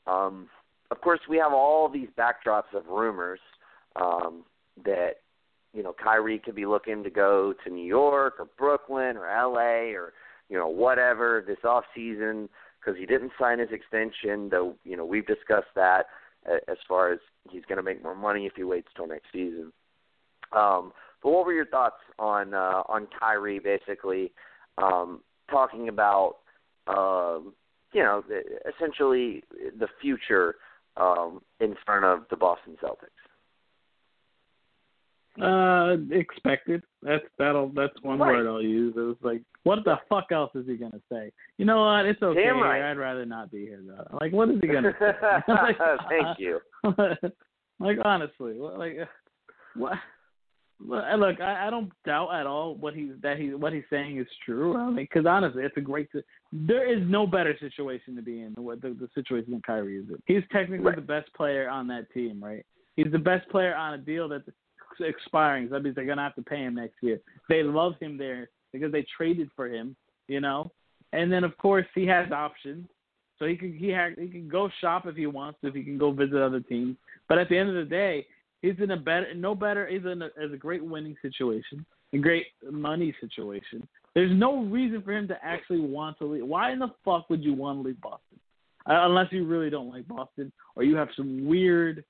Um, 0.07 0.49
of 0.91 1.01
course, 1.01 1.19
we 1.29 1.37
have 1.37 1.53
all 1.53 1.89
these 1.89 2.09
backdrops 2.17 2.73
of 2.75 2.87
rumors 2.87 3.39
um, 3.95 4.43
that 4.85 5.21
you 5.73 5.83
know 5.83 5.93
Kyrie 5.93 6.39
could 6.39 6.55
be 6.55 6.65
looking 6.65 7.03
to 7.03 7.09
go 7.09 7.53
to 7.63 7.69
New 7.69 7.85
York 7.85 8.35
or 8.39 8.47
Brooklyn 8.57 9.17
or 9.17 9.27
L.A. 9.27 9.93
or 9.93 10.13
you 10.49 10.57
know 10.57 10.67
whatever 10.67 11.43
this 11.45 11.57
off 11.63 11.83
season 11.95 12.49
because 12.79 12.99
he 12.99 13.05
didn't 13.05 13.31
sign 13.39 13.59
his 13.59 13.69
extension. 13.71 14.49
Though 14.49 14.75
you 14.83 14.97
know 14.97 15.05
we've 15.05 15.25
discussed 15.25 15.73
that 15.75 16.07
as 16.67 16.77
far 16.87 17.11
as 17.13 17.19
he's 17.49 17.63
going 17.67 17.77
to 17.77 17.83
make 17.83 18.03
more 18.03 18.15
money 18.15 18.45
if 18.45 18.53
he 18.55 18.63
waits 18.63 18.89
till 18.95 19.07
next 19.07 19.27
season. 19.31 19.71
Um, 20.51 20.91
but 21.21 21.31
what 21.31 21.45
were 21.45 21.53
your 21.53 21.65
thoughts 21.65 22.01
on 22.19 22.53
uh, 22.53 22.83
on 22.87 23.07
Kyrie 23.19 23.59
basically 23.59 24.31
um, 24.77 25.21
talking 25.49 25.89
about 25.89 26.37
um, 26.87 27.53
you 27.93 28.01
know 28.03 28.23
the, 28.27 28.41
essentially 28.75 29.43
the 29.79 29.87
future 30.01 30.55
um, 30.97 31.41
in 31.59 31.75
front 31.85 32.05
of 32.05 32.25
the 32.29 32.35
Boston 32.35 32.75
Celtics? 32.83 33.09
Uh, 35.41 35.97
expected. 36.11 36.83
That's 37.01 37.23
that'll 37.39 37.69
that's 37.69 37.99
one 38.03 38.19
Right. 38.19 38.33
word 38.37 38.47
I'll 38.47 38.61
use. 38.61 38.93
It 38.95 38.99
was 38.99 39.15
like, 39.23 39.41
what 39.63 39.79
the 39.83 39.95
fuck 40.07 40.31
else 40.31 40.51
is 40.53 40.67
he 40.67 40.75
gonna 40.75 41.01
say? 41.11 41.31
You 41.57 41.65
know 41.65 41.83
what? 41.83 42.05
It's 42.05 42.21
okay. 42.21 42.49
Right. 42.49 42.91
I'd 42.91 42.97
rather 42.97 43.25
not 43.25 43.51
be 43.51 43.61
here 43.61 43.81
though. 43.85 44.17
Like, 44.21 44.31
what 44.31 44.49
is 44.49 44.57
he 44.61 44.67
gonna 44.67 44.93
say? 44.99 45.07
Like, 45.47 45.77
Thank 46.09 46.37
you. 46.39 46.59
like 47.79 47.97
honestly, 48.05 48.59
what- 48.59 48.77
like 48.77 48.97
what? 49.75 49.93
Look, 50.79 51.03
look, 51.17 51.41
I, 51.41 51.67
I 51.67 51.69
don't 51.69 51.91
doubt 52.05 52.33
at 52.33 52.45
all 52.45 52.75
what 52.75 52.93
he's 52.93 53.11
that 53.21 53.37
he 53.37 53.53
what 53.53 53.73
he's 53.73 53.83
saying 53.89 54.19
is 54.19 54.27
true. 54.45 54.75
I 54.77 54.87
mean, 54.87 54.95
because 54.95 55.25
honestly, 55.25 55.63
it's 55.63 55.77
a 55.77 55.81
great. 55.81 56.09
There 56.51 56.91
is 56.91 57.01
no 57.07 57.25
better 57.25 57.55
situation 57.59 58.15
to 58.15 58.21
be 58.21 58.41
in 58.41 58.53
than 58.53 58.63
what 58.63 58.81
the, 58.81 58.89
the 58.89 59.09
situation 59.15 59.53
that 59.53 59.63
Kyrie 59.65 59.97
is 59.97 60.09
in. 60.09 60.21
He's 60.25 60.43
technically 60.51 60.87
Right. 60.87 60.95
the 60.95 61.01
best 61.01 61.33
player 61.33 61.69
on 61.69 61.87
that 61.87 62.11
team, 62.13 62.43
right? 62.43 62.65
He's 62.95 63.11
the 63.11 63.19
best 63.19 63.47
player 63.49 63.75
on 63.75 63.93
a 63.93 63.97
deal 63.97 64.27
that's 64.27 64.47
expiring. 64.99 65.67
So 65.67 65.73
that 65.75 65.83
means 65.83 65.95
they're 65.95 66.05
gonna 66.05 66.21
have 66.23 66.35
to 66.35 66.41
pay 66.41 66.57
him 66.57 66.75
next 66.75 66.95
year. 67.01 67.19
They 67.49 67.63
love 67.63 67.93
him 67.99 68.17
there 68.17 68.49
because 68.71 68.91
they 68.91 69.05
traded 69.15 69.49
for 69.55 69.67
him, 69.67 69.95
you 70.27 70.41
know. 70.41 70.71
And 71.13 71.31
then 71.31 71.43
of 71.43 71.57
course 71.57 71.85
he 71.95 72.05
has 72.07 72.31
options, 72.31 72.87
so 73.39 73.45
he 73.45 73.55
can 73.55 73.73
he 73.73 73.91
ha- 73.93 74.15
he 74.17 74.27
can 74.27 74.47
go 74.47 74.69
shop 74.81 75.05
if 75.05 75.15
he 75.15 75.27
wants 75.27 75.61
to, 75.61 75.67
if 75.67 75.75
he 75.75 75.83
can 75.83 75.97
go 75.97 76.11
visit 76.11 76.41
other 76.41 76.59
teams. 76.59 76.97
But 77.29 77.37
at 77.37 77.49
the 77.49 77.57
end 77.57 77.69
of 77.69 77.75
the 77.75 77.89
day, 77.89 78.25
he's 78.63 78.79
in 78.81 78.89
a 78.91 78.97
better, 78.97 79.31
no 79.35 79.53
better. 79.53 79.85
He's 79.87 80.03
in 80.05 80.23
a, 80.23 80.29
as 80.43 80.51
a 80.51 80.57
great 80.57 80.83
winning 80.83 81.15
situation, 81.21 81.85
a 82.13 82.17
great 82.17 82.47
money 82.71 83.13
situation. 83.21 83.87
There's 84.15 84.31
no 84.35 84.63
reason 84.63 85.03
for 85.03 85.11
him 85.11 85.27
to 85.27 85.37
actually 85.43 85.81
want 85.81 86.17
to 86.19 86.25
leave. 86.25 86.45
Why 86.45 86.71
in 86.71 86.79
the 86.79 86.89
fuck 87.05 87.29
would 87.29 87.43
you 87.43 87.53
want 87.53 87.79
to 87.79 87.87
leave 87.87 88.01
Boston? 88.01 88.39
Uh, 88.89 89.05
unless 89.05 89.31
you 89.31 89.45
really 89.45 89.69
don't 89.69 89.89
like 89.89 90.07
Boston, 90.07 90.51
or 90.75 90.83
you 90.83 90.95
have 90.95 91.09
some 91.15 91.45
weird 91.45 92.03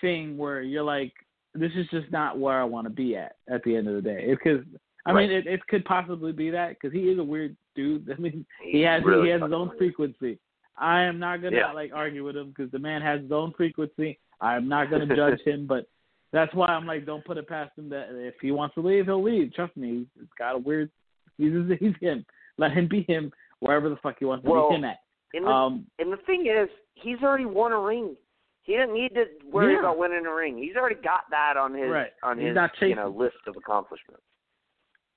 thing 0.00 0.36
where 0.36 0.60
you're 0.62 0.82
like, 0.82 1.12
this 1.54 1.72
is 1.76 1.86
just 1.90 2.10
not 2.10 2.38
where 2.38 2.60
I 2.60 2.64
want 2.64 2.86
to 2.86 2.92
be 2.92 3.16
at. 3.16 3.36
At 3.48 3.62
the 3.64 3.76
end 3.76 3.86
of 3.88 3.94
the 3.94 4.02
day, 4.02 4.26
because 4.30 4.64
I 5.06 5.12
mean, 5.12 5.30
it, 5.30 5.46
it 5.46 5.66
could 5.66 5.84
possibly 5.84 6.32
be 6.32 6.50
that 6.50 6.70
because 6.70 6.92
he 6.92 7.04
is 7.10 7.18
a 7.18 7.24
weird 7.24 7.56
dude. 7.74 8.10
I 8.16 8.20
mean, 8.20 8.44
he 8.62 8.80
has 8.82 9.02
Really 9.04 9.26
he 9.26 9.30
has 9.32 9.42
his 9.42 9.52
own 9.52 9.68
weird. 9.68 9.78
frequency. 9.78 10.38
I 10.76 11.02
am 11.02 11.18
not 11.18 11.40
gonna 11.42 11.56
Yeah. 11.56 11.72
like 11.72 11.92
argue 11.94 12.24
with 12.24 12.36
him 12.36 12.48
because 12.54 12.70
the 12.72 12.78
man 12.78 13.00
has 13.02 13.20
his 13.22 13.32
own 13.32 13.52
frequency. 13.56 14.18
I'm 14.44 14.68
not 14.68 14.90
gonna 14.90 15.14
judge 15.16 15.40
him, 15.44 15.66
but 15.66 15.86
that's 16.32 16.52
why 16.54 16.66
I'm 16.66 16.86
like, 16.86 17.06
don't 17.06 17.24
put 17.24 17.38
it 17.38 17.48
past 17.48 17.76
him 17.78 17.88
that 17.90 18.08
if 18.10 18.34
he 18.42 18.50
wants 18.50 18.74
to 18.74 18.80
leave, 18.80 19.06
he'll 19.06 19.22
leave. 19.22 19.54
Trust 19.54 19.76
me, 19.76 20.06
he's 20.18 20.28
got 20.38 20.54
a 20.56 20.58
weird. 20.58 20.90
He's 21.38 21.52
he's 21.80 21.94
him. 22.00 22.24
Let 22.58 22.72
him 22.72 22.88
be 22.88 23.02
him 23.08 23.32
wherever 23.60 23.88
the 23.88 23.96
fuck 23.96 24.16
he 24.18 24.24
wants 24.24 24.44
to 24.44 24.50
Well, 24.50 24.68
be 24.68 24.76
him 24.76 24.84
at. 24.84 24.98
And 25.32 25.46
the, 25.46 25.50
Um, 25.50 25.86
and 25.98 26.12
the 26.12 26.18
thing 26.18 26.46
is, 26.46 26.68
he's 26.94 27.18
already 27.22 27.46
won 27.46 27.72
a 27.72 27.80
ring. 27.80 28.16
He 28.62 28.76
doesn't 28.76 28.94
need 28.94 29.14
to 29.14 29.24
worry 29.50 29.72
Yeah. 29.74 29.80
about 29.80 29.98
winning 29.98 30.24
a 30.26 30.32
ring. 30.32 30.56
He's 30.58 30.76
already 30.76 30.94
got 30.96 31.28
that 31.30 31.56
on 31.56 31.74
his 31.74 31.90
Right. 31.90 32.12
on 32.22 32.38
He's 32.38 32.48
his 32.56 32.88
you 32.88 32.94
know 32.94 33.08
list 33.08 33.36
of 33.46 33.56
accomplishments. 33.56 34.22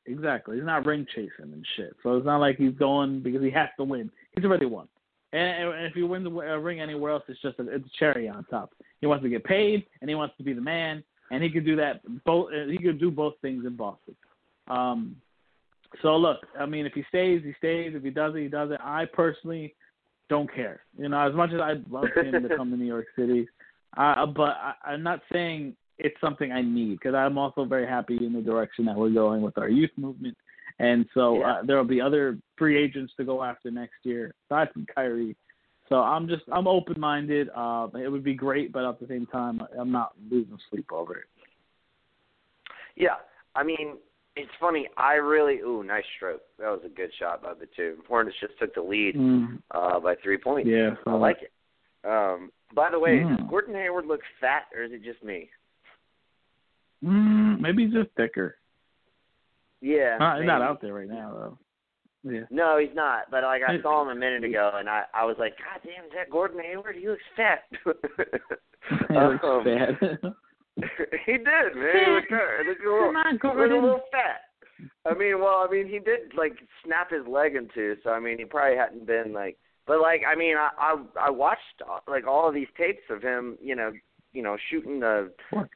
Exactly. 0.05 0.55
He's 0.57 0.65
not 0.65 0.85
ring 0.85 1.05
chasing 1.13 1.51
and 1.53 1.65
shit. 1.75 1.95
So 2.01 2.15
it's 2.17 2.25
not 2.25 2.37
like 2.37 2.57
he's 2.57 2.73
going 2.73 3.21
because 3.21 3.41
he 3.41 3.49
has 3.51 3.69
to 3.77 3.83
win. 3.83 4.09
He's 4.35 4.45
already 4.45 4.65
won. 4.65 4.87
And, 5.33 5.85
if 5.85 5.93
he 5.93 6.03
wins 6.03 6.25
a 6.25 6.59
ring 6.59 6.79
anywhere 6.79 7.11
else, 7.11 7.23
it's 7.27 7.41
just 7.41 7.59
a, 7.59 7.67
it's 7.69 7.85
a 7.85 7.99
cherry 7.99 8.29
on 8.29 8.45
top. 8.45 8.71
He 9.01 9.07
wants 9.07 9.23
to 9.23 9.29
get 9.29 9.43
paid, 9.43 9.85
and 10.01 10.09
he 10.09 10.15
wants 10.15 10.35
to 10.37 10.43
be 10.43 10.53
the 10.53 10.61
man, 10.61 11.03
and 11.31 11.43
he 11.43 11.49
could 11.49 11.65
do 11.65 11.75
that 11.75 12.01
both. 12.25 12.49
He 12.69 12.77
could 12.77 12.99
do 12.99 13.11
both 13.11 13.33
things 13.41 13.65
in 13.65 13.75
Boston. 13.75 14.15
Um, 14.67 15.17
so 16.01 16.15
look, 16.15 16.37
I 16.59 16.65
mean, 16.65 16.85
if 16.85 16.93
he 16.93 17.03
stays, 17.09 17.41
he 17.43 17.53
stays. 17.57 17.93
If 17.95 18.03
he 18.03 18.09
doesn't, 18.09 18.41
he 18.41 18.47
doesn't. 18.47 18.79
I 18.81 19.05
personally 19.05 19.75
don't 20.29 20.53
care. 20.53 20.81
You 20.97 21.09
know, 21.09 21.19
as 21.27 21.33
much 21.33 21.51
as 21.53 21.59
I'd 21.61 21.89
love 21.89 22.05
him 22.15 22.43
to 22.47 22.55
come 22.55 22.71
to 22.71 22.77
New 22.77 22.85
York 22.85 23.07
City, 23.17 23.47
uh, 23.97 24.25
but 24.25 24.49
I, 24.49 24.73
I'm 24.85 25.03
not 25.03 25.21
saying 25.31 25.75
it's 25.97 26.19
something 26.21 26.51
I 26.51 26.61
need 26.61 26.99
because 26.99 27.15
I'm 27.15 27.37
also 27.37 27.65
very 27.65 27.87
happy 27.87 28.17
in 28.17 28.33
the 28.33 28.41
direction 28.41 28.85
that 28.85 28.95
we're 28.95 29.09
going 29.09 29.41
with 29.41 29.57
our 29.57 29.69
youth 29.69 29.91
movement. 29.97 30.37
And 30.79 31.05
so 31.13 31.39
yeah. 31.39 31.51
uh, 31.51 31.63
there 31.63 31.77
will 31.77 31.83
be 31.83 32.01
other 32.01 32.37
free 32.57 32.81
agents 32.81 33.13
to 33.17 33.23
go 33.23 33.43
after 33.43 33.71
next 33.71 33.95
year, 34.03 34.33
aside 34.49 34.69
from 34.73 34.85
Kyrie. 34.93 35.35
So 35.89 35.95
I'm 35.95 36.27
just 36.27 36.43
I'm 36.51 36.67
open 36.67 36.99
minded. 36.99 37.49
Uh, 37.55 37.87
it 37.95 38.11
would 38.11 38.23
be 38.23 38.33
great, 38.33 38.71
but 38.71 38.85
at 38.85 38.99
the 38.99 39.07
same 39.07 39.25
time, 39.27 39.61
I'm 39.79 39.91
not 39.91 40.13
losing 40.29 40.57
sleep 40.69 40.91
over 40.91 41.15
it. 41.15 41.25
Yeah, 42.95 43.15
I 43.55 43.63
mean, 43.63 43.97
it's 44.35 44.51
funny. 44.59 44.87
I 44.97 45.13
really 45.13 45.59
ooh, 45.59 45.83
nice 45.83 46.03
stroke. 46.15 46.41
That 46.59 46.69
was 46.69 46.81
a 46.85 46.89
good 46.89 47.11
shot 47.19 47.41
by 47.41 47.53
the 47.53 47.67
two. 47.75 47.97
Hornets 48.07 48.35
just 48.39 48.57
took 48.59 48.75
the 48.75 48.81
lead 48.81 49.15
mm. 49.15 49.59
uh, 49.71 49.99
by 49.99 50.15
three 50.21 50.37
points. 50.37 50.69
Yeah, 50.69 50.91
I 51.05 51.13
like 51.13 51.37
it. 51.41 51.51
Um, 52.07 52.51
by 52.75 52.89
the 52.91 52.99
way, 52.99 53.19
mm. 53.19 53.37
does 53.37 53.47
Gordon 53.49 53.75
Hayward 53.75 54.05
look 54.05 54.21
fat, 54.41 54.63
or 54.75 54.83
is 54.83 54.91
it 54.91 55.03
just 55.03 55.23
me? 55.23 55.49
Mm, 57.03 57.59
maybe 57.59 57.85
he's 57.85 57.93
just 57.93 58.09
thicker. 58.17 58.55
Yeah, 59.81 60.37
he's 60.37 60.47
not 60.47 60.61
out 60.61 60.81
there 60.81 60.93
right 60.93 61.07
now 61.07 61.31
though. 61.33 61.57
Yeah. 62.23 62.41
No, 62.49 62.77
he's 62.77 62.95
not. 62.95 63.29
But 63.31 63.43
like 63.43 63.61
I 63.67 63.81
saw 63.81 64.01
him 64.01 64.09
a 64.09 64.15
minute 64.19 64.43
ago, 64.43 64.71
and 64.75 64.89
I 64.89 65.03
I 65.13 65.23
was 65.25 65.35
like, 65.39 65.53
God 65.57 65.81
damn, 65.83 66.05
is 66.05 66.11
that 66.15 66.29
Gordon 66.29 66.59
Hayward? 66.59 66.95
He 66.95 67.07
looks 67.07 67.21
fat. 67.35 67.63
he 67.85 69.15
looks 69.15 69.43
Um, 69.43 69.63
bad. 69.63 69.97
he 71.25 71.33
did, 71.33 71.45
man. 71.75 71.93
He 72.05 72.11
looked, 72.11 72.27
he 72.27 72.69
looked 72.69 72.83
a 72.83 72.89
little, 72.89 73.13
Come 73.13 73.15
on, 73.15 73.33
looked 73.33 73.71
a 73.71 73.75
little 73.75 74.01
fat. 74.11 74.41
I 75.05 75.13
mean, 75.17 75.39
well, 75.39 75.65
I 75.67 75.71
mean, 75.71 75.87
he 75.87 75.99
did 75.99 76.33
like 76.37 76.53
snap 76.85 77.11
his 77.11 77.25
leg 77.27 77.55
in 77.55 77.67
two, 77.73 77.95
so 78.03 78.11
I 78.11 78.19
mean, 78.19 78.37
he 78.37 78.45
probably 78.45 78.77
hadn't 78.77 79.05
been 79.05 79.33
like. 79.33 79.57
But 79.85 80.01
like, 80.01 80.21
I 80.27 80.35
mean, 80.35 80.57
I 80.57 80.69
I, 80.77 81.27
I 81.27 81.29
watched 81.29 81.81
like 82.07 82.27
all 82.27 82.47
of 82.49 82.53
these 82.55 82.67
tapes 82.77 83.03
of 83.09 83.21
him, 83.21 83.57
you 83.61 83.75
know, 83.75 83.91
you 84.33 84.41
know, 84.43 84.57
shooting 84.69 84.99
the 84.99 85.31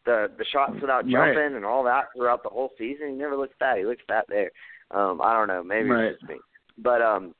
the 0.06 0.32
the 0.38 0.46
shots 0.52 0.74
without 0.82 1.06
Right. 1.06 1.34
jumping 1.34 1.56
and 1.56 1.66
all 1.66 1.84
that 1.86 2.06
throughout 2.16 2.44
the 2.44 2.50
whole 2.50 2.72
season. 2.78 3.10
He 3.10 3.14
never 3.14 3.36
looks 3.36 3.56
fat. 3.60 3.78
He 3.78 3.86
looks 3.86 4.04
fat 4.08 4.26
there. 4.30 4.52
Um, 4.92 5.22
I 5.22 5.34
don't 5.34 5.48
know, 5.48 5.64
maybe 5.64 5.90
Right. 5.90 6.06
it's 6.06 6.20
just 6.20 6.30
me. 6.30 6.40
But 6.78 7.02
um, 7.02 7.34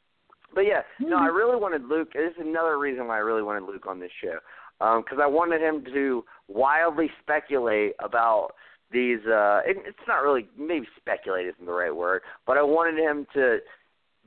but 0.54 0.62
yeah, 0.62 0.82
no, 1.00 1.18
I 1.18 1.28
really 1.28 1.56
wanted 1.56 1.86
Luke. 1.86 2.14
This 2.14 2.32
is 2.34 2.46
another 2.46 2.78
reason 2.78 3.08
why 3.08 3.16
I 3.16 3.20
really 3.20 3.44
wanted 3.44 3.64
Luke 3.64 3.86
on 3.88 4.00
this 4.00 4.12
show, 4.22 4.38
because 4.80 5.20
I 5.22 5.28
wanted 5.28 5.62
him 5.62 5.84
to 5.94 6.26
wildly 6.48 7.10
speculate 7.22 7.94
about 8.00 8.52
these. 8.92 9.20
Uh, 9.26 9.62
it, 9.66 9.78
it's 9.86 10.08
not 10.08 10.24
really 10.24 10.48
maybe 10.58 10.88
speculate 10.98 11.48
isn't 11.48 11.66
the 11.66 11.72
right 11.72 11.96
word, 11.96 12.22
but 12.46 12.58
I 12.58 12.64
wanted 12.64 13.00
him 13.00 13.26
to 13.34 13.60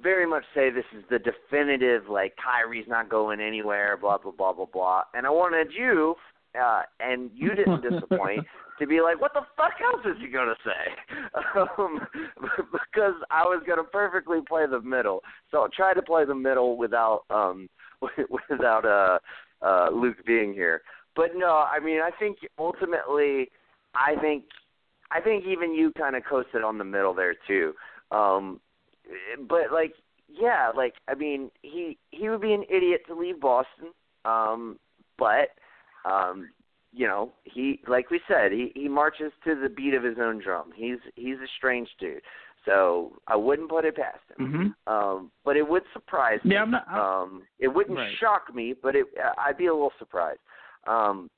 very 0.02 0.26
much 0.26 0.44
say 0.54 0.70
this 0.70 0.84
is 0.96 1.04
the 1.08 1.18
definitive 1.18 2.08
like 2.08 2.34
Kyrie's 2.36 2.88
not 2.88 3.08
going 3.08 3.40
anywhere, 3.40 3.96
blah 3.96 4.18
blah 4.18 4.32
blah 4.32 4.52
blah 4.52 4.66
blah. 4.66 5.02
And 5.14 5.26
I 5.26 5.30
wanted 5.30 5.68
you, 5.72 6.14
uh, 6.60 6.82
and 7.00 7.30
you 7.34 7.54
didn't 7.54 7.82
disappoint, 7.82 8.44
to 8.78 8.86
be 8.86 9.00
like, 9.00 9.20
what 9.20 9.32
the 9.34 9.42
fuck 9.56 9.72
else 9.82 10.04
is 10.04 10.20
he 10.20 10.28
gonna 10.28 10.54
say? 10.64 11.30
Um, 11.78 12.00
because 12.72 13.14
I 13.30 13.42
was 13.42 13.62
gonna 13.66 13.84
perfectly 13.84 14.40
play 14.46 14.64
the 14.68 14.80
middle, 14.80 15.20
so 15.50 15.62
I'll 15.62 15.68
try 15.68 15.94
to 15.94 16.02
play 16.02 16.24
the 16.24 16.34
middle 16.34 16.76
without 16.76 17.22
um 17.30 17.68
without 18.50 18.84
uh 18.84 19.18
uh 19.64 19.90
Luke 19.92 20.18
being 20.26 20.52
here. 20.52 20.82
But 21.16 21.30
no, 21.34 21.64
I 21.70 21.80
mean 21.80 22.00
I 22.00 22.10
think 22.18 22.38
ultimately 22.58 23.50
I 23.94 24.16
think 24.20 24.44
I 25.10 25.20
think 25.20 25.44
even 25.46 25.74
you 25.74 25.92
kind 25.96 26.16
of 26.16 26.24
coasted 26.28 26.62
on 26.62 26.78
the 26.78 26.84
middle 26.84 27.14
there 27.14 27.34
too. 27.46 27.74
Um 28.10 28.60
but 29.48 29.72
like 29.72 29.94
yeah, 30.28 30.72
like 30.76 30.94
I 31.08 31.14
mean 31.14 31.50
he 31.62 31.98
he 32.10 32.28
would 32.28 32.40
be 32.40 32.52
an 32.52 32.64
idiot 32.68 33.02
to 33.06 33.14
leave 33.14 33.40
Boston. 33.40 33.88
Um 34.24 34.78
but 35.18 35.50
um 36.04 36.50
you 36.96 37.08
know, 37.08 37.32
he 37.42 37.80
like 37.88 38.10
we 38.10 38.20
said, 38.28 38.52
he 38.52 38.70
he 38.74 38.88
marches 38.88 39.32
to 39.44 39.54
the 39.60 39.68
beat 39.68 39.94
of 39.94 40.04
his 40.04 40.16
own 40.20 40.38
drum. 40.40 40.70
He's 40.74 40.98
he's 41.16 41.36
a 41.38 41.48
strange 41.56 41.88
dude. 41.98 42.22
So 42.64 43.12
I 43.26 43.36
wouldn't 43.36 43.68
put 43.68 43.84
it 43.84 43.96
past 43.96 44.20
him. 44.38 44.74
hmm 44.86 44.92
Um 44.92 45.30
but 45.44 45.56
it 45.56 45.68
would 45.68 45.82
surprise 45.92 46.38
me. 46.44 46.54
Yeah, 46.54 46.62
I'm 46.62 46.70
not. 46.70 46.86
I, 46.88 47.22
Um, 47.22 47.42
it 47.58 47.68
wouldn't 47.68 47.98
Right. 47.98 48.14
shock 48.20 48.54
me, 48.54 48.74
but 48.80 48.94
it 48.94 49.06
I'd 49.38 49.58
be 49.58 49.66
a 49.66 49.72
little 49.72 49.92
surprised. 49.98 50.40
Um, 50.86 51.30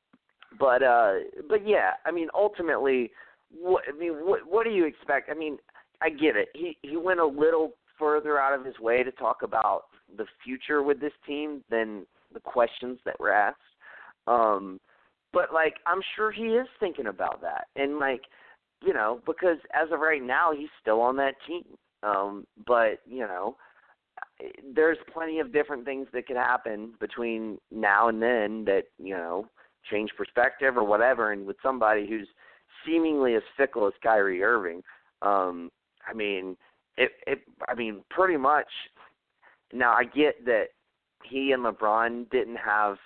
but 0.59 0.83
uh, 0.83 1.15
but 1.49 1.67
yeah, 1.67 1.93
I 2.05 2.11
mean, 2.11 2.29
ultimately, 2.35 3.11
what 3.51 3.85
I 3.89 3.97
mean, 3.97 4.13
what 4.27 4.41
what 4.47 4.65
do 4.65 4.71
you 4.71 4.85
expect? 4.85 5.31
I 5.31 5.35
mean, 5.35 5.59
I 6.03 6.11
get 6.11 6.37
it. 6.37 6.49
He 6.55 6.77
he 6.83 6.97
went 6.97 7.21
a 7.21 7.27
little 7.27 7.73
further 7.99 8.39
out 8.39 8.59
of 8.59 8.65
his 8.65 8.79
way 8.79 9.03
to 9.03 9.11
talk 9.13 9.43
about 9.43 9.85
the 10.17 10.27
future 10.45 10.83
with 10.83 11.01
this 11.01 11.13
team 11.27 11.65
than 11.71 12.07
the 12.35 12.41
questions 12.41 12.99
that 13.05 13.19
were 13.19 13.33
asked. 13.33 13.59
Um, 14.27 14.81
but 15.33 15.53
like, 15.53 15.75
I'm 15.87 16.01
sure 16.15 16.31
he 16.31 16.45
is 16.45 16.67
thinking 16.81 17.07
about 17.07 17.41
that, 17.43 17.67
and 17.77 17.99
like, 17.99 18.23
you 18.85 18.93
know, 18.93 19.21
because 19.27 19.59
as 19.75 19.91
of 19.93 20.01
right 20.01 20.23
now, 20.23 20.53
he's 20.57 20.69
still 20.81 21.01
on 21.01 21.17
that 21.17 21.35
team. 21.47 21.65
Um, 22.03 22.47
but 22.67 23.01
you 23.07 23.21
know, 23.21 23.57
there's 24.75 24.99
plenty 25.13 25.41
of 25.41 25.53
different 25.53 25.85
things 25.85 26.07
that 26.13 26.27
could 26.27 26.37
happen 26.37 26.93
between 27.01 27.59
now 27.71 28.09
and 28.09 28.23
then 28.23 28.65
that 28.65 28.85
you 28.99 29.15
know 29.15 29.47
change 29.91 30.11
perspective 30.17 30.77
or 30.77 30.85
whatever. 30.85 31.33
And 31.33 31.47
with 31.47 31.57
somebody 31.63 32.07
who's 32.09 32.29
seemingly 32.85 33.35
as 33.35 33.43
fickle 33.57 33.87
as 33.87 33.93
Kyrie 34.03 34.43
Irving, 34.43 34.83
um, 35.23 35.71
I 36.09 36.15
mean, 36.15 36.57
it, 36.97 37.13
it. 37.27 37.41
I 37.69 37.75
mean, 37.75 38.03
pretty 38.11 38.37
much. 38.37 38.69
Now 39.73 39.93
I 39.93 40.05
get 40.05 40.45
that 40.45 40.67
he 41.25 41.53
and 41.53 41.65
LeBron 41.65 42.31
didn't 42.31 42.57
have 42.57 42.97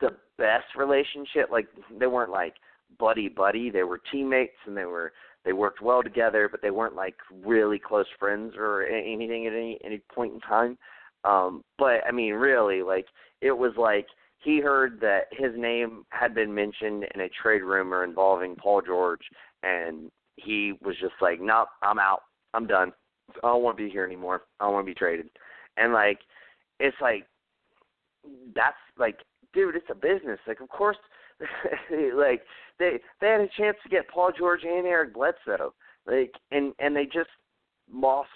the 0.00 0.16
best 0.38 0.74
relationship. 0.76 1.50
Like 1.50 1.68
they 1.98 2.06
weren't 2.06 2.30
like 2.30 2.54
buddy 2.98 3.28
buddy. 3.28 3.70
They 3.70 3.82
were 3.82 4.00
teammates 4.10 4.56
and 4.66 4.76
they 4.76 4.84
were 4.84 5.12
they 5.44 5.52
worked 5.52 5.80
well 5.80 6.02
together, 6.02 6.48
but 6.50 6.60
they 6.62 6.70
weren't 6.70 6.94
like 6.94 7.16
really 7.44 7.78
close 7.78 8.06
friends 8.18 8.54
or 8.56 8.84
anything 8.84 9.46
at 9.46 9.52
any 9.52 9.78
any 9.84 10.00
point 10.14 10.34
in 10.34 10.40
time. 10.40 10.76
Um, 11.24 11.62
but 11.78 12.00
I 12.06 12.12
mean, 12.12 12.34
really, 12.34 12.82
like 12.82 13.06
it 13.40 13.52
was 13.52 13.72
like 13.76 14.06
he 14.38 14.60
heard 14.60 15.00
that 15.00 15.24
his 15.32 15.52
name 15.56 16.04
had 16.10 16.34
been 16.34 16.54
mentioned 16.54 17.04
in 17.14 17.20
a 17.22 17.28
trade 17.42 17.62
rumor 17.62 18.04
involving 18.04 18.56
Paul 18.56 18.82
George, 18.84 19.22
and 19.62 20.10
he 20.36 20.74
was 20.82 20.96
just 21.00 21.14
like, 21.20 21.40
"Nope, 21.40 21.68
I'm 21.82 21.98
out. 21.98 22.22
I'm 22.54 22.66
done. 22.66 22.92
I 23.42 23.48
don't 23.48 23.62
want 23.62 23.76
to 23.76 23.84
be 23.84 23.90
here 23.90 24.04
anymore. 24.04 24.42
I 24.58 24.64
don't 24.64 24.74
want 24.74 24.86
to 24.86 24.90
be 24.90 24.98
traded." 24.98 25.28
And 25.76 25.92
like, 25.92 26.20
it's 26.78 26.96
like 27.00 27.26
that's 28.54 28.76
like, 28.98 29.18
dude, 29.52 29.76
it's 29.76 29.90
a 29.90 29.94
business. 29.94 30.38
Like, 30.46 30.60
of 30.60 30.68
course, 30.68 30.96
like 32.14 32.42
they 32.78 32.98
they 33.20 33.28
had 33.28 33.40
a 33.40 33.48
chance 33.56 33.76
to 33.82 33.88
get 33.88 34.08
Paul 34.08 34.30
George 34.36 34.62
and 34.64 34.86
Eric 34.86 35.14
Bledsoe, 35.14 35.74
like, 36.06 36.32
and 36.50 36.72
and 36.78 36.94
they 36.94 37.04
just 37.04 37.30
lost 37.92 38.28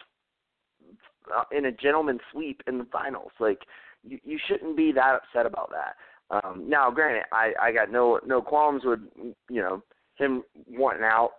uh, 1.34 1.44
in 1.56 1.66
a 1.66 1.72
gentleman's 1.72 2.20
sweep 2.32 2.62
in 2.66 2.78
the 2.78 2.86
finals. 2.92 3.32
Like, 3.38 3.60
you 4.02 4.18
you 4.24 4.38
shouldn't 4.48 4.76
be 4.76 4.92
that 4.92 5.20
upset 5.22 5.46
about 5.46 5.70
that. 5.70 5.96
Um, 6.30 6.64
now, 6.68 6.90
granted, 6.90 7.24
I 7.32 7.52
I 7.60 7.72
got 7.72 7.90
no 7.90 8.20
no 8.26 8.40
qualms 8.40 8.82
with 8.84 9.00
you 9.16 9.60
know 9.60 9.82
him 10.16 10.42
wanting 10.68 11.04
out, 11.04 11.32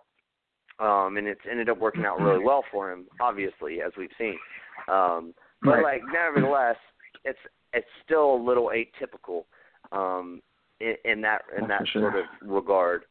um, 0.80 1.18
and 1.18 1.28
it's 1.28 1.42
ended 1.50 1.70
up 1.70 1.80
working 1.80 2.06
out 2.06 2.20
really 2.20 2.40
well 2.44 2.64
for 2.72 2.92
him, 2.92 3.06
obviously, 3.20 3.82
as 3.82 3.92
we've 3.98 4.10
seen. 4.18 4.38
Um, 4.88 5.34
but 5.62 5.82
Right. 5.82 5.84
like, 5.84 6.02
nevertheless, 6.14 6.76
it's 7.24 7.40
it's 7.74 7.88
still 8.04 8.36
a 8.36 8.44
little 8.44 8.72
atypical 8.74 9.46
um, 9.96 10.42
in, 10.80 10.96
in 11.06 11.22
that 11.22 11.44
in 11.58 11.68
That's 11.68 11.82
that 11.84 11.88
sure. 11.88 12.02
sort 12.02 12.16
of 12.16 12.26
regard. 12.42 13.04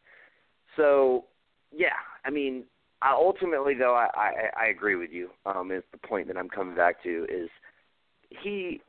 So, 0.76 1.24
yeah, 1.72 1.96
I 2.24 2.30
mean, 2.30 2.64
I 3.02 3.12
ultimately 3.12 3.74
though 3.74 3.94
I, 3.94 4.08
I 4.14 4.64
I 4.64 4.66
agree 4.66 4.96
with 4.96 5.10
you. 5.10 5.30
Um, 5.46 5.70
is 5.70 5.82
the 5.92 5.98
point 5.98 6.26
that 6.28 6.36
I'm 6.36 6.48
coming 6.48 6.74
back 6.74 7.02
to 7.02 7.26
is 7.30 7.48
he 8.42 8.80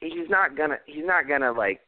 he's 0.00 0.28
not 0.28 0.56
gonna 0.56 0.76
he's 0.86 1.04
not 1.06 1.28
gonna 1.28 1.52
like 1.52 1.80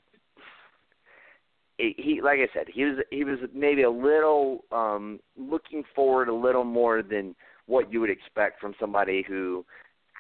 he 1.78 1.94
he- 1.96 2.22
like 2.22 2.38
I 2.40 2.48
said 2.52 2.66
he 2.72 2.84
was 2.84 2.98
he 3.10 3.24
was 3.24 3.38
maybe 3.54 3.82
a 3.82 3.90
little 3.90 4.64
um 4.72 5.20
looking 5.36 5.82
forward 5.94 6.28
a 6.28 6.34
little 6.34 6.64
more 6.64 7.02
than 7.02 7.34
what 7.66 7.92
you 7.92 8.00
would 8.00 8.10
expect 8.10 8.60
from 8.60 8.74
somebody 8.80 9.24
who 9.26 9.64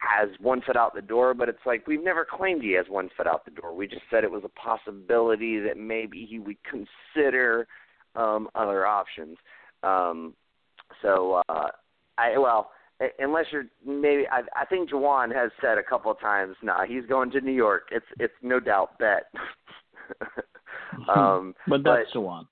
has 0.00 0.28
one 0.40 0.60
foot 0.62 0.76
out 0.76 0.94
the 0.94 1.02
door, 1.02 1.34
but 1.34 1.48
it's 1.48 1.58
like 1.66 1.86
we've 1.86 2.02
never 2.02 2.26
claimed 2.28 2.62
he 2.62 2.72
has 2.72 2.86
one 2.88 3.10
foot 3.16 3.26
out 3.26 3.44
the 3.44 3.50
door. 3.50 3.74
We 3.74 3.86
just 3.86 4.02
said 4.10 4.24
it 4.24 4.30
was 4.30 4.44
a 4.44 4.60
possibility 4.60 5.60
that 5.60 5.76
maybe 5.76 6.26
he 6.28 6.38
would 6.38 6.56
consider 6.64 7.66
um 8.14 8.48
other 8.54 8.86
options. 8.86 9.36
Um 9.82 10.34
so 11.02 11.42
uh 11.48 11.68
I 12.16 12.38
well, 12.38 12.70
unless 13.18 13.46
you're 13.52 13.66
maybe 13.84 14.24
I, 14.30 14.42
I 14.60 14.64
think 14.66 14.90
Juwan 14.90 15.34
has 15.34 15.50
said 15.60 15.78
a 15.78 15.82
couple 15.82 16.10
of 16.10 16.20
times, 16.20 16.56
nah, 16.62 16.84
he's 16.84 17.06
going 17.06 17.30
to 17.32 17.40
New 17.40 17.52
York. 17.52 17.88
It's 17.90 18.06
it's 18.18 18.34
no 18.42 18.60
doubt 18.60 18.98
bet. 18.98 19.24
um, 21.14 21.54
but 21.66 21.82
that's 21.84 22.10
but, 22.12 22.20
Juwan. 22.20 22.46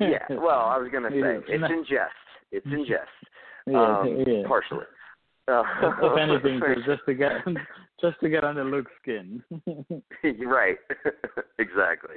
yeah, 0.00 0.24
well, 0.30 0.60
I 0.60 0.78
was 0.78 0.88
gonna 0.92 1.10
say 1.10 1.38
it's 1.48 1.72
in 1.72 1.84
jest. 1.88 2.14
It's 2.52 2.66
in 2.66 2.84
jest. 2.86 3.08
Yeah, 3.70 3.98
um, 4.00 4.24
yeah. 4.26 4.48
partially. 4.48 4.86
Uh, 5.48 5.62
if 6.02 6.18
anything, 6.18 6.60
just 6.84 7.00
to 7.06 7.14
get 7.14 7.32
just 8.00 8.20
to 8.20 8.28
get 8.28 8.44
under 8.44 8.64
Luke's 8.64 8.92
skin. 9.02 9.42
right. 10.46 10.76
exactly. 11.58 12.16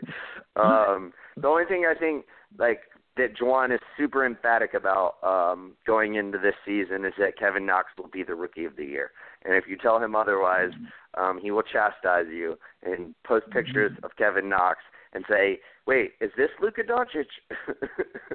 Um, 0.55 1.13
the 1.37 1.47
only 1.47 1.65
thing 1.65 1.85
I 1.89 1.97
think 1.97 2.25
like 2.57 2.81
that 3.17 3.35
Juwan 3.37 3.73
is 3.73 3.79
super 3.97 4.25
emphatic 4.25 4.73
about 4.73 5.15
um, 5.23 5.73
going 5.85 6.15
into 6.15 6.37
this 6.37 6.55
season 6.65 7.05
is 7.05 7.13
that 7.19 7.37
Kevin 7.37 7.65
Knox 7.65 7.87
will 7.97 8.07
be 8.07 8.23
the 8.23 8.35
rookie 8.35 8.65
of 8.65 8.75
the 8.75 8.85
year. 8.85 9.11
And 9.43 9.55
if 9.55 9.65
you 9.67 9.77
tell 9.77 10.01
him 10.01 10.15
otherwise, 10.15 10.71
um, 11.17 11.39
he 11.41 11.51
will 11.51 11.63
chastise 11.63 12.27
you 12.29 12.57
and 12.83 13.13
post 13.25 13.49
pictures 13.51 13.91
of 14.03 14.11
Kevin 14.17 14.47
Knox 14.47 14.79
and 15.13 15.25
say, 15.29 15.59
"Wait, 15.87 16.11
is 16.21 16.31
this 16.37 16.49
Luka 16.61 16.81
Doncic?" 16.83 17.25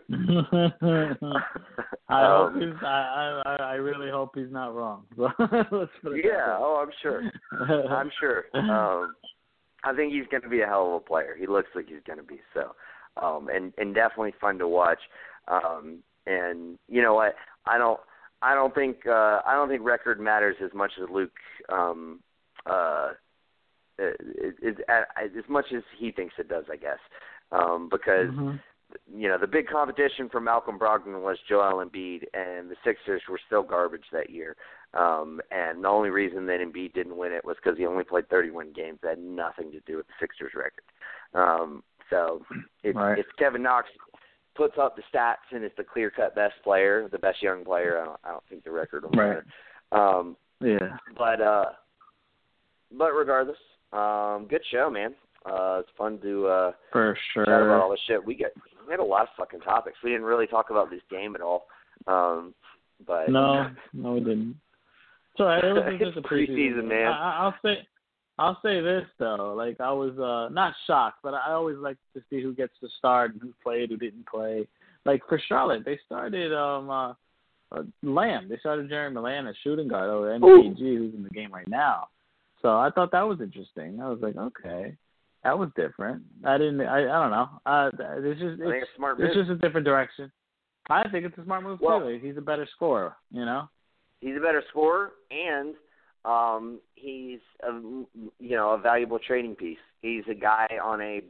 I 2.08 2.24
um, 2.24 2.52
hope 2.52 2.62
he's. 2.62 2.82
I, 2.82 3.42
I 3.44 3.56
I 3.60 3.74
really 3.74 4.10
hope 4.10 4.32
he's 4.34 4.50
not 4.50 4.74
wrong. 4.74 5.04
yeah. 5.18 6.56
Oh, 6.58 6.84
I'm 6.84 6.92
sure. 7.02 7.22
I'm 7.90 8.10
sure. 8.20 8.44
Um, 8.54 9.14
I 9.84 9.94
think 9.94 10.12
he's 10.12 10.26
going 10.30 10.42
to 10.42 10.48
be 10.48 10.60
a 10.60 10.66
hell 10.66 10.88
of 10.88 10.94
a 10.94 11.00
player. 11.00 11.36
He 11.38 11.46
looks 11.46 11.68
like 11.74 11.86
he's 11.88 12.02
going 12.06 12.18
to 12.18 12.24
be 12.24 12.40
so, 12.54 12.74
um, 13.22 13.48
and 13.52 13.72
and 13.78 13.94
definitely 13.94 14.34
fun 14.40 14.58
to 14.58 14.68
watch. 14.68 15.00
Um, 15.48 15.98
and 16.26 16.78
you 16.88 17.02
know 17.02 17.14
what? 17.14 17.34
I 17.66 17.78
don't. 17.78 18.00
I 18.42 18.54
don't 18.54 18.74
think. 18.74 18.98
Uh, 19.06 19.40
I 19.46 19.54
don't 19.54 19.68
think 19.68 19.84
record 19.84 20.20
matters 20.20 20.56
as 20.62 20.70
much 20.74 20.92
as 21.02 21.08
Luke. 21.10 21.32
Um, 21.72 22.20
uh, 22.66 23.10
is, 23.98 24.54
is, 24.62 24.76
as 24.88 25.48
much 25.48 25.66
as 25.74 25.82
he 25.98 26.10
thinks 26.10 26.34
it 26.38 26.48
does, 26.48 26.64
I 26.70 26.76
guess, 26.76 26.98
um, 27.52 27.88
because 27.90 28.28
mm-hmm. 28.28 28.56
you 29.14 29.28
know 29.28 29.38
the 29.38 29.46
big 29.46 29.68
competition 29.68 30.28
for 30.30 30.40
Malcolm 30.40 30.78
Brogdon 30.78 31.22
was 31.22 31.38
Joel 31.48 31.84
Embiid, 31.84 32.24
and 32.34 32.70
the 32.70 32.76
Sixers 32.84 33.22
were 33.28 33.40
still 33.46 33.62
garbage 33.62 34.04
that 34.12 34.30
year. 34.30 34.56
Um, 34.94 35.40
and 35.50 35.84
the 35.84 35.88
only 35.88 36.10
reason 36.10 36.46
that 36.46 36.60
Embiid 36.60 36.94
didn't 36.94 37.16
win 37.16 37.32
it 37.32 37.44
was 37.44 37.56
because 37.62 37.78
he 37.78 37.86
only 37.86 38.04
played 38.04 38.28
31 38.28 38.72
games. 38.74 38.98
That 39.02 39.10
had 39.10 39.18
nothing 39.18 39.70
to 39.72 39.80
do 39.80 39.96
with 39.96 40.06
the 40.06 40.14
Sixers 40.20 40.52
record. 40.54 40.84
Um, 41.34 41.82
so 42.08 42.42
if, 42.82 42.96
right. 42.96 43.18
if 43.18 43.26
Kevin 43.38 43.62
Knox 43.62 43.88
puts 44.54 44.76
up 44.80 44.96
the 44.96 45.02
stats 45.12 45.52
and 45.52 45.64
is 45.64 45.72
the 45.76 45.84
clear-cut 45.84 46.34
best 46.34 46.54
player, 46.64 47.08
the 47.10 47.18
best 47.18 47.42
young 47.42 47.64
player, 47.64 48.00
I 48.00 48.04
don't, 48.04 48.20
I 48.24 48.30
don't 48.30 48.44
think 48.48 48.64
the 48.64 48.70
record 48.70 49.02
will 49.02 49.10
right. 49.10 49.42
Um, 49.92 50.36
yeah. 50.60 50.96
But 51.16 51.40
uh, 51.40 51.66
but 52.96 53.12
regardless, 53.12 53.58
um, 53.92 54.46
good 54.48 54.62
show, 54.70 54.90
man. 54.90 55.14
Uh, 55.44 55.78
it's 55.80 55.88
fun 55.96 56.18
to 56.20 56.46
uh, 56.46 56.72
for 56.90 57.16
sure 57.32 57.44
chat 57.44 57.62
about 57.62 57.82
all 57.82 57.90
this 57.90 58.00
shit. 58.08 58.24
We 58.24 58.34
get 58.34 58.52
we 58.86 58.90
had 58.90 59.00
a 59.00 59.04
lot 59.04 59.22
of 59.22 59.28
fucking 59.36 59.60
topics. 59.60 59.98
We 60.02 60.10
didn't 60.10 60.26
really 60.26 60.46
talk 60.46 60.70
about 60.70 60.90
this 60.90 61.02
game 61.10 61.34
at 61.34 61.40
all. 61.40 61.66
Um, 62.06 62.54
but 63.06 63.28
no, 63.28 63.70
no, 63.92 64.12
we 64.12 64.20
didn't. 64.20 64.56
All 65.38 65.46
right. 65.46 65.62
It 65.62 65.72
was 65.72 65.94
just 66.00 66.16
a 66.16 66.22
preseason, 66.22 66.48
preseason 66.50 66.88
man. 66.88 67.06
I, 67.08 67.38
I'll 67.40 67.54
say, 67.62 67.86
I'll 68.38 68.58
say 68.62 68.80
this 68.80 69.04
though. 69.18 69.54
Like 69.56 69.80
I 69.80 69.92
was 69.92 70.18
uh 70.18 70.52
not 70.52 70.74
shocked, 70.86 71.18
but 71.22 71.34
I 71.34 71.52
always 71.52 71.76
like 71.76 71.96
to 72.14 72.22
see 72.28 72.42
who 72.42 72.54
gets 72.54 72.72
to 72.80 72.88
start 72.98 73.32
and 73.32 73.40
who 73.40 73.52
played, 73.62 73.90
who 73.90 73.96
didn't 73.96 74.26
play. 74.26 74.66
Like 75.04 75.22
for 75.28 75.40
Charlotte, 75.48 75.84
they 75.84 75.98
started 76.06 76.52
um 76.52 76.90
uh, 76.90 77.10
uh 77.72 77.82
Lamb. 78.02 78.48
They 78.48 78.58
started 78.58 78.88
Jeremy 78.88 79.20
Lamb 79.20 79.46
as 79.46 79.54
shooting 79.62 79.88
guard 79.88 80.10
over 80.10 80.38
MKG, 80.38 80.78
who's 80.78 81.14
in 81.14 81.22
the 81.22 81.30
game 81.30 81.52
right 81.52 81.68
now. 81.68 82.08
So 82.62 82.76
I 82.76 82.90
thought 82.94 83.12
that 83.12 83.22
was 83.22 83.40
interesting. 83.40 84.00
I 84.00 84.08
was 84.08 84.18
like, 84.20 84.36
okay, 84.36 84.96
that 85.44 85.58
was 85.58 85.68
different. 85.76 86.22
I 86.44 86.58
didn't. 86.58 86.80
I 86.80 87.00
I 87.00 87.22
don't 87.22 87.30
know. 87.30 87.48
Uh, 87.64 87.90
it's 88.24 88.40
just 88.40 88.60
it's, 88.60 88.86
it's, 88.98 89.20
it's 89.20 89.34
just 89.34 89.50
a 89.50 89.56
different 89.56 89.86
direction. 89.86 90.30
I 90.88 91.08
think 91.08 91.26
it's 91.26 91.36
a 91.38 91.44
smart 91.44 91.62
move 91.62 91.80
well, 91.80 92.00
too. 92.00 92.18
He's 92.22 92.36
a 92.36 92.40
better 92.40 92.66
scorer. 92.74 93.14
You 93.30 93.44
know. 93.44 93.68
He's 94.20 94.36
a 94.36 94.40
better 94.40 94.62
scorer, 94.70 95.12
and 95.30 95.74
um, 96.24 96.80
he's 96.94 97.40
a 97.62 97.72
you 98.40 98.56
know 98.56 98.70
a 98.70 98.78
valuable 98.78 99.18
trading 99.24 99.54
piece. 99.54 99.78
He's 100.00 100.24
a 100.30 100.34
guy 100.34 100.66
on 100.82 101.00
a 101.00 101.20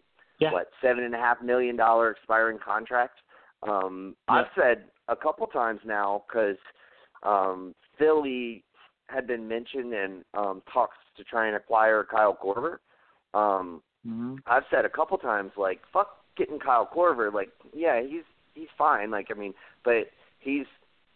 yeah. 0.40 0.52
what 0.52 0.70
seven 0.82 1.04
and 1.04 1.14
a 1.14 1.18
half 1.18 1.42
million 1.42 1.76
dollar 1.76 2.10
expiring 2.10 2.58
contract. 2.64 3.18
Um, 3.68 4.16
yeah. 4.28 4.34
I've 4.34 4.46
said 4.58 4.84
a 5.08 5.16
couple 5.16 5.46
times 5.48 5.80
now 5.84 6.24
because 6.28 6.56
um, 7.22 7.74
Philly 7.98 8.64
had 9.08 9.26
been 9.26 9.46
mentioned 9.46 9.92
and 9.92 10.24
um, 10.34 10.62
talks 10.72 10.96
to 11.16 11.24
try 11.24 11.46
and 11.46 11.56
acquire 11.56 12.06
Kyle 12.08 12.36
Korver. 12.42 12.78
Um, 13.34 13.82
mm-hmm. 14.06 14.36
I've 14.46 14.64
said 14.70 14.84
a 14.84 14.90
couple 14.90 15.18
times, 15.18 15.52
like, 15.56 15.80
fuck 15.92 16.08
getting 16.36 16.58
Kyle 16.58 16.88
Korver. 16.94 17.32
Like, 17.32 17.50
yeah, 17.74 18.02
he's 18.02 18.24
he's 18.54 18.68
fine. 18.76 19.10
Like, 19.10 19.28
I 19.30 19.38
mean, 19.38 19.54
but 19.84 20.10
he's 20.38 20.66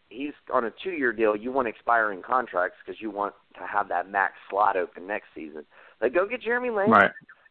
he's 0.09 0.33
on 0.53 0.65
a 0.65 0.73
two-year 0.83 1.13
deal. 1.13 1.37
You 1.37 1.53
want 1.53 1.69
expiring 1.69 2.23
contracts 2.23 2.77
because 2.85 3.01
you 3.01 3.11
want 3.11 3.35
to 3.55 3.67
have 3.67 3.89
that 3.89 4.11
max 4.11 4.35
slot 4.51 4.77
open 4.77 5.07
next 5.07 5.27
season. 5.35 5.65
Like, 6.01 6.15
go 6.15 6.27
get 6.27 6.43
Jeremy 6.43 6.71
Lamb. 6.71 6.91
Right. 6.91 7.11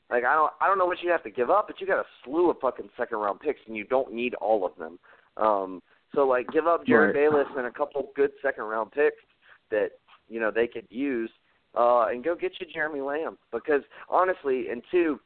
Like, 0.10 0.26
I 0.26 0.34
don't 0.34 0.52
I 0.60 0.68
don't 0.68 0.78
know 0.78 0.86
what 0.86 1.02
you 1.04 1.12
have 1.12 1.24
to 1.24 1.32
give 1.32 1.50
up, 1.50 1.68
but 1.68 1.80
you 1.80 1.88
got 1.88 2.00
a 2.00 2.06
slew 2.24 2.50
of 2.50 2.58
fucking 2.60 2.90
second-round 2.98 3.40
picks, 3.40 3.60
and 3.68 3.76
you 3.76 3.86
don't 3.86 4.14
need 4.14 4.34
all 4.36 4.66
of 4.66 4.76
them. 4.78 5.00
Um, 5.38 5.82
so 6.16 6.28
like, 6.28 6.48
give 6.52 6.68
up 6.68 6.86
Jerryd 6.86 7.08
right. 7.08 7.14
Bayless 7.14 7.48
and 7.56 7.68
a 7.68 7.72
couple 7.72 8.10
good 8.16 8.32
second-round 8.42 8.92
picks 8.92 9.24
that 9.72 9.90
you 10.28 10.40
know 10.40 10.52
they 10.52 10.68
could 10.68 10.88
use 10.90 11.30
uh, 11.76 12.08
and 12.08 12.24
go 12.24 12.36
get 12.36 12.54
you 12.60 12.68
Jeremy 12.74 13.02
Lamb 13.02 13.38
because 13.52 13.82
honestly, 14.10 14.70
and 14.70 14.82
two, 14.92 15.20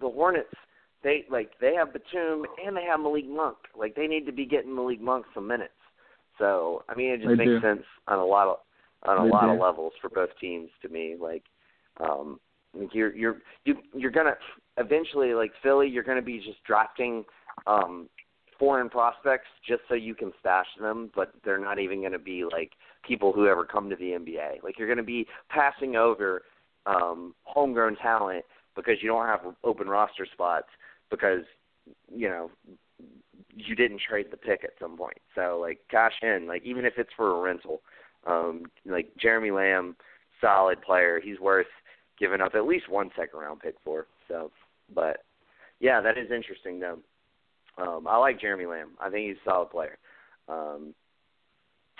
the 0.00 0.08
Hornets 0.08 0.54
they 1.02 1.24
like 1.30 1.50
they 1.60 1.74
have 1.74 1.92
Batum 1.92 2.44
and 2.64 2.76
they 2.76 2.84
have 2.84 3.00
Malik 3.00 3.28
Monk. 3.28 3.56
Like 3.76 3.94
they 3.94 4.06
need 4.06 4.26
to 4.26 4.32
be 4.32 4.46
getting 4.46 4.74
Malik 4.74 5.00
Monk 5.00 5.26
some 5.34 5.46
minutes. 5.46 5.72
So 6.38 6.84
I 6.88 6.94
mean, 6.94 7.10
it 7.10 7.16
just 7.18 7.28
they 7.28 7.36
makes 7.36 7.48
do. 7.48 7.60
sense 7.60 7.84
on 8.06 8.18
a 8.18 8.24
lot 8.24 8.48
of 8.48 8.56
on 9.08 9.18
a 9.18 9.24
They 9.24 9.30
lot 9.30 9.46
do. 9.46 9.52
of 9.52 9.60
levels 9.60 9.92
for 10.00 10.08
both 10.08 10.30
teams 10.40 10.70
to 10.82 10.88
me. 10.88 11.16
Like, 11.20 11.44
um, 12.00 12.40
like 12.74 12.94
you're 12.94 13.14
you're 13.14 13.38
you 13.64 13.76
you're 13.94 14.10
gonna 14.10 14.34
eventually 14.76 15.34
like 15.34 15.52
Philly, 15.62 15.88
you're 15.88 16.04
gonna 16.04 16.22
be 16.22 16.38
just 16.38 16.62
drafting 16.66 17.24
um 17.66 18.08
foreign 18.58 18.88
prospects 18.88 19.46
just 19.66 19.82
so 19.88 19.94
you 19.94 20.14
can 20.14 20.32
stash 20.40 20.66
them, 20.80 21.10
but 21.14 21.32
they're 21.44 21.58
not 21.58 21.78
even 21.78 22.00
going 22.00 22.12
to 22.12 22.18
be 22.18 22.44
like 22.44 22.72
people 23.06 23.32
who 23.32 23.46
ever 23.46 23.64
come 23.64 23.88
to 23.88 23.96
the 23.96 24.10
NBA. 24.10 24.62
Like 24.62 24.78
you're 24.78 24.88
going 24.88 24.98
to 24.98 25.02
be 25.04 25.26
passing 25.48 25.96
over 25.96 26.42
um 26.86 27.34
homegrown 27.42 27.96
talent 27.96 28.44
because 28.74 28.94
you 29.02 29.08
don't 29.08 29.26
have 29.26 29.40
open 29.64 29.88
roster 29.88 30.26
spots 30.32 30.68
because 31.10 31.42
you 32.14 32.28
know 32.28 32.50
you 33.54 33.74
didn't 33.74 34.00
trade 34.08 34.26
the 34.30 34.36
pick 34.36 34.64
at 34.64 34.70
some 34.80 34.96
point. 34.96 35.18
So 35.34 35.58
like 35.60 35.80
cash 35.90 36.14
in, 36.22 36.46
like 36.46 36.64
even 36.64 36.84
if 36.84 36.94
it's 36.96 37.10
for 37.16 37.38
a 37.38 37.40
rental. 37.40 37.80
Um 38.26 38.64
like 38.84 39.10
Jeremy 39.20 39.50
Lamb, 39.50 39.96
solid 40.40 40.80
player. 40.82 41.20
He's 41.22 41.38
worth 41.38 41.66
giving 42.18 42.40
up 42.40 42.54
at 42.54 42.66
least 42.66 42.88
one 42.88 43.10
second 43.16 43.38
round 43.38 43.60
pick 43.60 43.76
for. 43.84 44.06
So 44.28 44.50
but 44.94 45.24
yeah, 45.80 46.00
that 46.00 46.18
is 46.18 46.30
interesting 46.30 46.80
though. 46.80 46.98
Um, 47.80 48.06
I 48.08 48.16
like 48.16 48.40
Jeremy 48.40 48.66
Lamb. 48.66 48.90
I 49.00 49.08
think 49.10 49.28
he's 49.28 49.36
a 49.46 49.50
solid 49.50 49.70
player. 49.70 49.98
Um, 50.48 50.94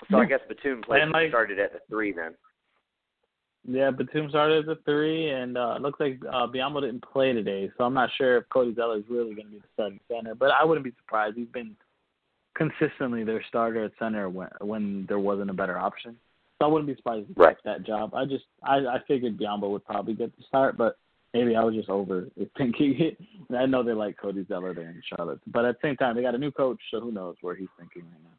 so 0.09 0.17
I 0.17 0.25
guess 0.25 0.39
Batum 0.47 0.81
played, 0.81 1.07
like- 1.09 1.29
started 1.29 1.59
at 1.59 1.73
the 1.73 1.79
three 1.89 2.11
then. 2.13 2.33
Yeah, 3.67 3.91
Batum 3.91 4.29
started 4.29 4.63
as 4.63 4.69
a 4.69 4.81
three, 4.85 5.29
and 5.29 5.57
uh, 5.57 5.73
it 5.75 5.81
looks 5.81 5.99
like 5.99 6.19
uh, 6.31 6.47
Biyombo 6.47 6.81
didn't 6.81 7.03
play 7.03 7.33
today, 7.33 7.69
so 7.77 7.83
I'm 7.83 7.93
not 7.93 8.09
sure 8.17 8.37
if 8.37 8.49
Cody 8.49 8.73
Zeller 8.73 8.97
is 8.97 9.03
really 9.09 9.35
going 9.35 9.47
to 9.47 9.51
be 9.51 9.57
the 9.57 9.67
starting 9.73 9.99
center. 10.07 10.33
But 10.33 10.51
I 10.51 10.63
wouldn't 10.63 10.85
be 10.85 10.93
surprised. 10.97 11.35
He's 11.37 11.47
been 11.49 11.75
consistently 12.55 13.23
their 13.25 13.43
starter 13.49 13.83
at 13.85 13.91
center 13.99 14.29
when 14.29 14.47
when 14.61 15.05
there 15.07 15.19
wasn't 15.19 15.49
a 15.49 15.53
better 15.53 15.77
option. 15.77 16.15
So 16.57 16.65
I 16.65 16.69
wouldn't 16.69 16.87
be 16.87 16.95
surprised 16.95 17.29
if 17.29 17.35
he 17.35 17.41
Right. 17.41 17.57
that 17.65 17.83
job. 17.83 18.15
I 18.15 18.25
just 18.25 18.45
I 18.63 18.77
I 18.77 18.99
figured 19.07 19.37
Biyombo 19.37 19.69
would 19.71 19.85
probably 19.85 20.13
get 20.13 20.35
the 20.37 20.43
start, 20.43 20.77
but 20.77 20.97
maybe 21.33 21.55
I 21.55 21.63
was 21.63 21.75
just 21.75 21.89
over 21.89 22.27
thinking 22.57 22.95
it. 22.99 23.17
I 23.55 23.65
know 23.65 23.83
they 23.83 23.93
like 23.93 24.17
Cody 24.17 24.45
Zeller 24.47 24.73
there 24.73 24.89
in 24.89 25.01
Charlotte, 25.15 25.39
but 25.47 25.65
at 25.65 25.81
the 25.81 25.87
same 25.87 25.95
time 25.95 26.15
they 26.15 26.21
got 26.21 26.35
a 26.35 26.39
new 26.39 26.51
coach, 26.51 26.79
so 26.91 26.99
who 26.99 27.11
knows 27.11 27.35
where 27.41 27.55
he's 27.55 27.67
thinking 27.77 28.03
right 28.03 28.23
now. 28.23 28.29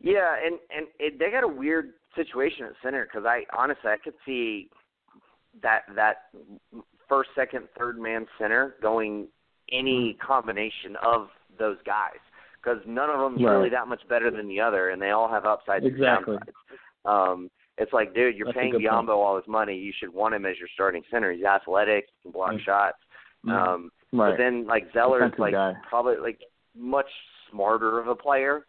Yeah, 0.00 0.34
and 0.44 0.58
and 0.74 0.86
it, 0.98 1.18
they 1.18 1.30
got 1.30 1.44
a 1.44 1.48
weird 1.48 1.92
situation 2.16 2.66
at 2.66 2.72
center 2.82 3.04
because 3.04 3.24
I 3.26 3.44
honestly 3.56 3.90
I 3.90 3.96
could 4.02 4.14
see 4.26 4.68
that 5.62 5.82
that 5.94 6.28
first, 7.08 7.30
second, 7.34 7.68
third 7.78 7.98
man 7.98 8.26
center 8.38 8.74
going 8.82 9.28
any 9.70 10.16
combination 10.24 10.96
of 11.04 11.28
those 11.58 11.76
guys 11.86 12.18
because 12.62 12.78
none 12.86 13.10
of 13.10 13.18
them's 13.20 13.44
Right. 13.44 13.52
really 13.52 13.70
that 13.70 13.88
much 13.88 14.06
better 14.08 14.30
than 14.30 14.48
the 14.48 14.60
other, 14.60 14.90
and 14.90 15.00
they 15.00 15.10
all 15.10 15.28
have 15.28 15.44
upsides 15.44 15.84
Exactly. 15.84 16.36
and 16.36 16.44
downsides. 16.44 17.32
Um, 17.32 17.50
it's 17.78 17.92
like, 17.92 18.14
dude, 18.14 18.36
you're 18.36 18.46
That's 18.46 18.58
paying. 18.58 18.74
Biyombo 18.74 19.08
all 19.10 19.36
his 19.36 19.46
money. 19.48 19.76
You 19.76 19.92
should 19.98 20.12
want 20.12 20.34
him 20.34 20.44
as 20.46 20.58
your 20.58 20.68
starting 20.74 21.02
center. 21.10 21.32
He's 21.32 21.44
athletic, 21.44 22.06
he 22.16 22.22
can 22.22 22.32
block 22.32 22.52
Mm. 22.52 22.60
shots. 22.64 22.98
Um, 23.48 23.90
right. 24.12 24.30
But 24.30 24.36
then 24.38 24.66
like 24.66 24.92
Zeller's 24.92 25.32
like 25.38 25.52
guy. 25.54 25.74
probably 25.88 26.16
like 26.18 26.38
much 26.76 27.08
smarter 27.50 27.98
of 27.98 28.08
a 28.08 28.14
player. 28.14 28.66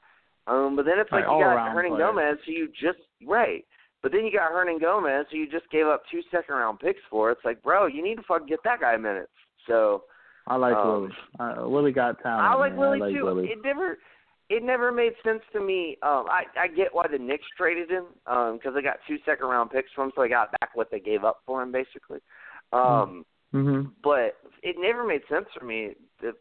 Um, 0.47 0.75
but 0.75 0.85
then 0.85 0.99
it's 0.99 1.11
like 1.11 1.25
Right, 1.27 1.37
you 1.37 1.43
got 1.43 1.71
Hernan 1.71 1.91
player. 1.95 2.05
Gomez, 2.11 2.37
who 2.45 2.51
you 2.51 2.67
just 2.69 2.99
right. 3.25 3.63
But 4.01 4.11
then 4.11 4.25
you 4.25 4.31
got 4.33 4.51
Hernangomez, 4.51 5.25
who 5.31 5.37
you 5.37 5.49
just 5.49 5.69
gave 5.71 5.85
up 5.87 6.03
two 6.11 6.21
second 6.31 6.55
round 6.55 6.79
picks 6.79 6.99
for. 7.09 7.31
It's 7.31 7.45
like, 7.45 7.61
bro, 7.63 7.85
you 7.85 8.03
need 8.03 8.15
to 8.15 8.23
fucking 8.23 8.47
get 8.47 8.59
that 8.65 8.81
guy 8.81 8.97
minutes. 8.97 9.31
So 9.67 10.03
I 10.47 10.57
like 10.57 10.75
Um, 10.75 10.87
Willy. 10.87 11.11
Uh, 11.39 11.69
Willy 11.69 11.91
got 11.93 12.21
talent. 12.21 12.45
I 12.45 12.55
like 12.55 12.71
man. 12.73 12.79
Willy 12.81 12.97
I 12.97 13.05
like 13.05 13.13
too. 13.15 13.23
Willy. 13.25 13.45
It 13.47 13.59
never, 13.63 13.97
it 14.49 14.63
never 14.63 14.91
made 14.91 15.13
sense 15.23 15.41
to 15.53 15.59
me. 15.61 15.97
Um, 16.03 16.25
I 16.29 16.43
I 16.59 16.67
get 16.67 16.93
why 16.93 17.07
the 17.11 17.17
Knicks 17.17 17.45
traded 17.57 17.89
him, 17.89 18.05
um, 18.27 18.57
because 18.57 18.73
they 18.75 18.81
got 18.81 18.97
two 19.07 19.17
second 19.25 19.47
round 19.47 19.71
picks 19.71 19.91
from 19.93 20.05
him, 20.05 20.11
so 20.15 20.21
they 20.21 20.29
got 20.29 20.51
back 20.59 20.71
what 20.75 20.91
they 20.91 20.99
gave 20.99 21.23
up 21.23 21.41
for 21.45 21.61
him, 21.61 21.71
basically. 21.71 22.19
Um, 22.71 23.25
hmm 23.51 23.81
but 24.03 24.37
it 24.63 24.75
never 24.79 25.05
made 25.05 25.21
sense 25.29 25.45
for 25.57 25.65
me 25.65 25.91
that 26.21 26.33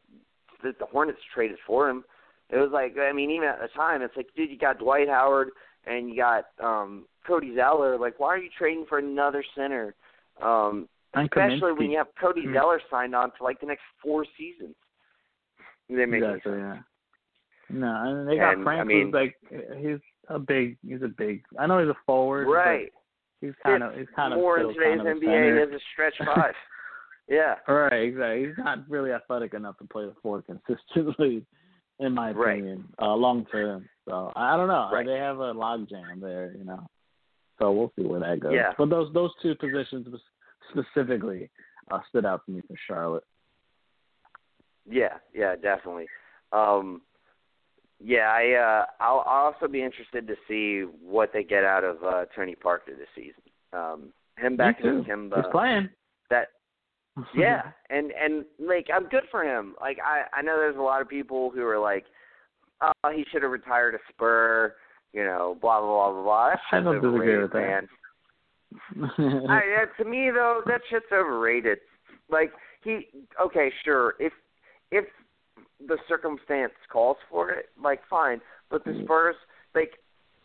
that 0.62 0.78
the 0.78 0.86
Hornets 0.86 1.18
traded 1.34 1.58
for 1.66 1.88
him. 1.88 2.04
It 2.50 2.56
was 2.56 2.70
like, 2.72 2.96
I 2.98 3.12
mean, 3.12 3.30
even 3.30 3.48
at 3.48 3.60
the 3.60 3.68
time, 3.68 4.02
it's 4.02 4.16
like, 4.16 4.28
dude, 4.36 4.50
you 4.50 4.58
got 4.58 4.78
Dwight 4.78 5.08
Howard 5.08 5.50
and 5.86 6.08
you 6.08 6.16
got 6.16 6.46
um 6.62 7.06
Cody 7.26 7.54
Zeller. 7.56 7.98
Like, 7.98 8.18
why 8.18 8.28
are 8.28 8.38
you 8.38 8.50
trading 8.56 8.84
for 8.88 8.98
another 8.98 9.44
center? 9.54 9.94
Um, 10.42 10.88
especially 11.14 11.72
when 11.72 11.90
you 11.90 11.98
have 11.98 12.08
Cody 12.20 12.44
Hmm. 12.46 12.54
Zeller 12.54 12.80
signed 12.90 13.14
on 13.14 13.30
for 13.38 13.44
like 13.44 13.60
the 13.60 13.66
next 13.66 13.82
four 14.02 14.24
seasons. 14.36 14.74
They 15.88 16.06
make 16.06 16.22
exactly, 16.22 16.52
sense. 16.52 16.62
yeah. 16.62 16.78
No, 17.72 18.02
and 18.04 18.28
they 18.28 18.36
got 18.36 18.54
And, 18.54 18.64
Frank, 18.64 18.80
I 18.80 18.84
mean- 18.84 19.06
who's 19.06 19.14
like 19.14 19.36
he's 19.80 19.98
a 20.28 20.38
big, 20.38 20.76
he's 20.86 21.02
a 21.02 21.08
big. 21.08 21.42
I 21.58 21.66
know 21.66 21.78
he's 21.80 21.88
a 21.88 21.96
forward, 22.06 22.46
Right. 22.48 22.92
He's 23.40 23.54
kind 23.64 23.82
of, 23.82 23.94
he's 23.96 24.06
kind 24.14 24.32
of 24.32 24.38
More 24.38 24.60
in 24.60 24.68
today's 24.68 24.98
kind 24.98 25.08
of 25.08 25.16
NBA 25.18 25.62
as 25.66 25.74
a 25.74 25.80
stretch 25.92 26.14
five. 26.24 26.54
yeah. 27.28 27.56
Right, 27.66 27.92
exactly. 28.04 28.46
He's 28.46 28.58
not 28.58 28.88
really 28.88 29.10
athletic 29.10 29.54
enough 29.54 29.78
to 29.78 29.84
play 29.84 30.04
the 30.04 30.14
four 30.22 30.42
consistently, 30.42 31.44
in 31.98 32.12
my 32.14 32.30
Right. 32.30 32.58
opinion, 32.58 32.84
uh, 33.00 33.14
long 33.14 33.44
term. 33.46 33.88
So 34.08 34.32
I 34.36 34.56
don't 34.56 34.68
know. 34.68 34.90
Right. 34.92 35.04
They 35.06 35.16
have 35.18 35.38
a 35.38 35.52
logjam 35.54 36.20
there, 36.20 36.54
you 36.56 36.64
know. 36.64 36.86
So 37.58 37.72
we'll 37.72 37.92
see 37.96 38.04
where 38.04 38.20
that 38.20 38.38
goes. 38.40 38.52
Yeah. 38.54 38.72
But 38.78 38.90
those 38.90 39.12
those 39.12 39.30
two 39.42 39.54
positions 39.56 40.06
specifically 40.70 41.50
uh, 41.90 41.98
stood 42.08 42.24
out 42.24 42.44
to 42.46 42.52
me 42.52 42.60
for 42.68 42.76
Charlotte. 42.86 43.24
Yeah, 44.88 45.18
yeah, 45.34 45.54
definitely. 45.56 46.06
Um 46.52 47.02
yeah, 48.04 48.30
I 48.30 48.52
uh 48.52 48.84
I'll, 49.00 49.24
I'll 49.26 49.52
also 49.52 49.68
be 49.68 49.82
interested 49.82 50.26
to 50.26 50.34
see 50.48 50.84
what 51.02 51.30
they 51.32 51.44
get 51.44 51.64
out 51.64 51.84
of 51.84 52.02
uh 52.02 52.24
Tony 52.34 52.54
Parker 52.54 52.92
this 52.96 53.08
season. 53.14 53.42
Um 53.72 54.12
him 54.38 54.56
back 54.56 54.80
in 54.82 55.04
Kemba 55.04 55.36
He's 55.36 55.44
playing. 55.52 55.88
that 56.30 56.48
yeah, 57.36 57.62
and 57.90 58.10
and 58.12 58.44
like 58.58 58.86
I'm 58.94 59.08
good 59.08 59.24
for 59.30 59.44
him. 59.44 59.74
Like 59.80 59.98
I 60.04 60.22
I 60.36 60.42
know 60.42 60.56
there's 60.56 60.76
a 60.76 60.80
lot 60.80 61.02
of 61.02 61.08
people 61.08 61.50
who 61.50 61.62
are 61.64 61.78
like, 61.78 62.06
oh, 62.80 63.10
he 63.14 63.24
should 63.30 63.42
have 63.42 63.52
retired 63.52 63.94
a 63.94 63.98
Spur, 64.08 64.74
you 65.12 65.22
know, 65.22 65.58
blah 65.60 65.80
blah 65.80 66.10
blah 66.10 66.12
blah 66.12 66.22
blah. 66.22 66.54
I 66.72 66.80
don't 66.80 67.02
disagree 67.02 67.42
with 67.42 67.52
that. 67.52 67.84
I, 69.48 69.60
yeah, 69.70 69.84
to 70.02 70.08
me 70.08 70.30
though, 70.32 70.62
that 70.66 70.80
shit's 70.90 71.04
overrated. 71.12 71.78
Like 72.30 72.52
he, 72.82 73.08
okay, 73.44 73.70
sure, 73.84 74.14
if 74.18 74.32
if 74.90 75.04
the 75.86 75.98
circumstance 76.08 76.72
calls 76.90 77.16
for 77.30 77.50
it, 77.50 77.70
like 77.82 78.00
fine. 78.08 78.40
But 78.70 78.84
the 78.84 79.00
Spurs, 79.04 79.36
like, 79.74 79.98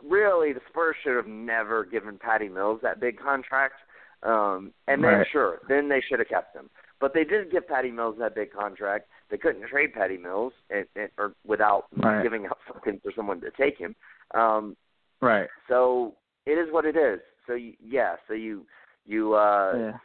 really, 0.04 0.52
the 0.52 0.60
Spurs 0.68 0.96
should 1.02 1.16
have 1.16 1.26
never 1.26 1.84
given 1.84 2.18
Patty 2.18 2.48
Mills 2.48 2.80
that 2.82 3.00
big 3.00 3.18
contract. 3.18 3.74
Um, 4.22 4.72
and 4.88 5.02
then 5.02 5.18
Right. 5.18 5.26
sure, 5.30 5.60
then 5.68 5.88
they 5.88 6.00
should 6.00 6.18
have 6.18 6.28
kept 6.28 6.54
him. 6.54 6.68
But 7.00 7.14
they 7.14 7.24
did 7.24 7.50
give 7.52 7.68
Patty 7.68 7.90
Mills 7.92 8.16
that 8.18 8.34
big 8.34 8.52
contract. 8.52 9.08
They 9.30 9.38
couldn't 9.38 9.68
trade 9.68 9.94
Patty 9.94 10.16
Mills, 10.16 10.52
and, 10.70 10.86
and, 10.96 11.08
or 11.18 11.34
without 11.46 11.86
Right. 11.96 12.22
giving 12.22 12.46
up 12.46 12.58
something 12.66 12.98
for 13.02 13.12
someone 13.12 13.40
to 13.42 13.50
take 13.52 13.78
him. 13.78 13.94
Um, 14.34 14.76
right. 15.20 15.48
so 15.68 16.14
it 16.46 16.58
is 16.58 16.72
what 16.72 16.84
it 16.84 16.96
is. 16.96 17.20
So 17.46 17.54
you, 17.54 17.74
yeah, 17.80 18.16
so 18.26 18.34
you 18.34 18.66
you 19.06 19.34
uh 19.34 19.72
yeah. 19.76 19.98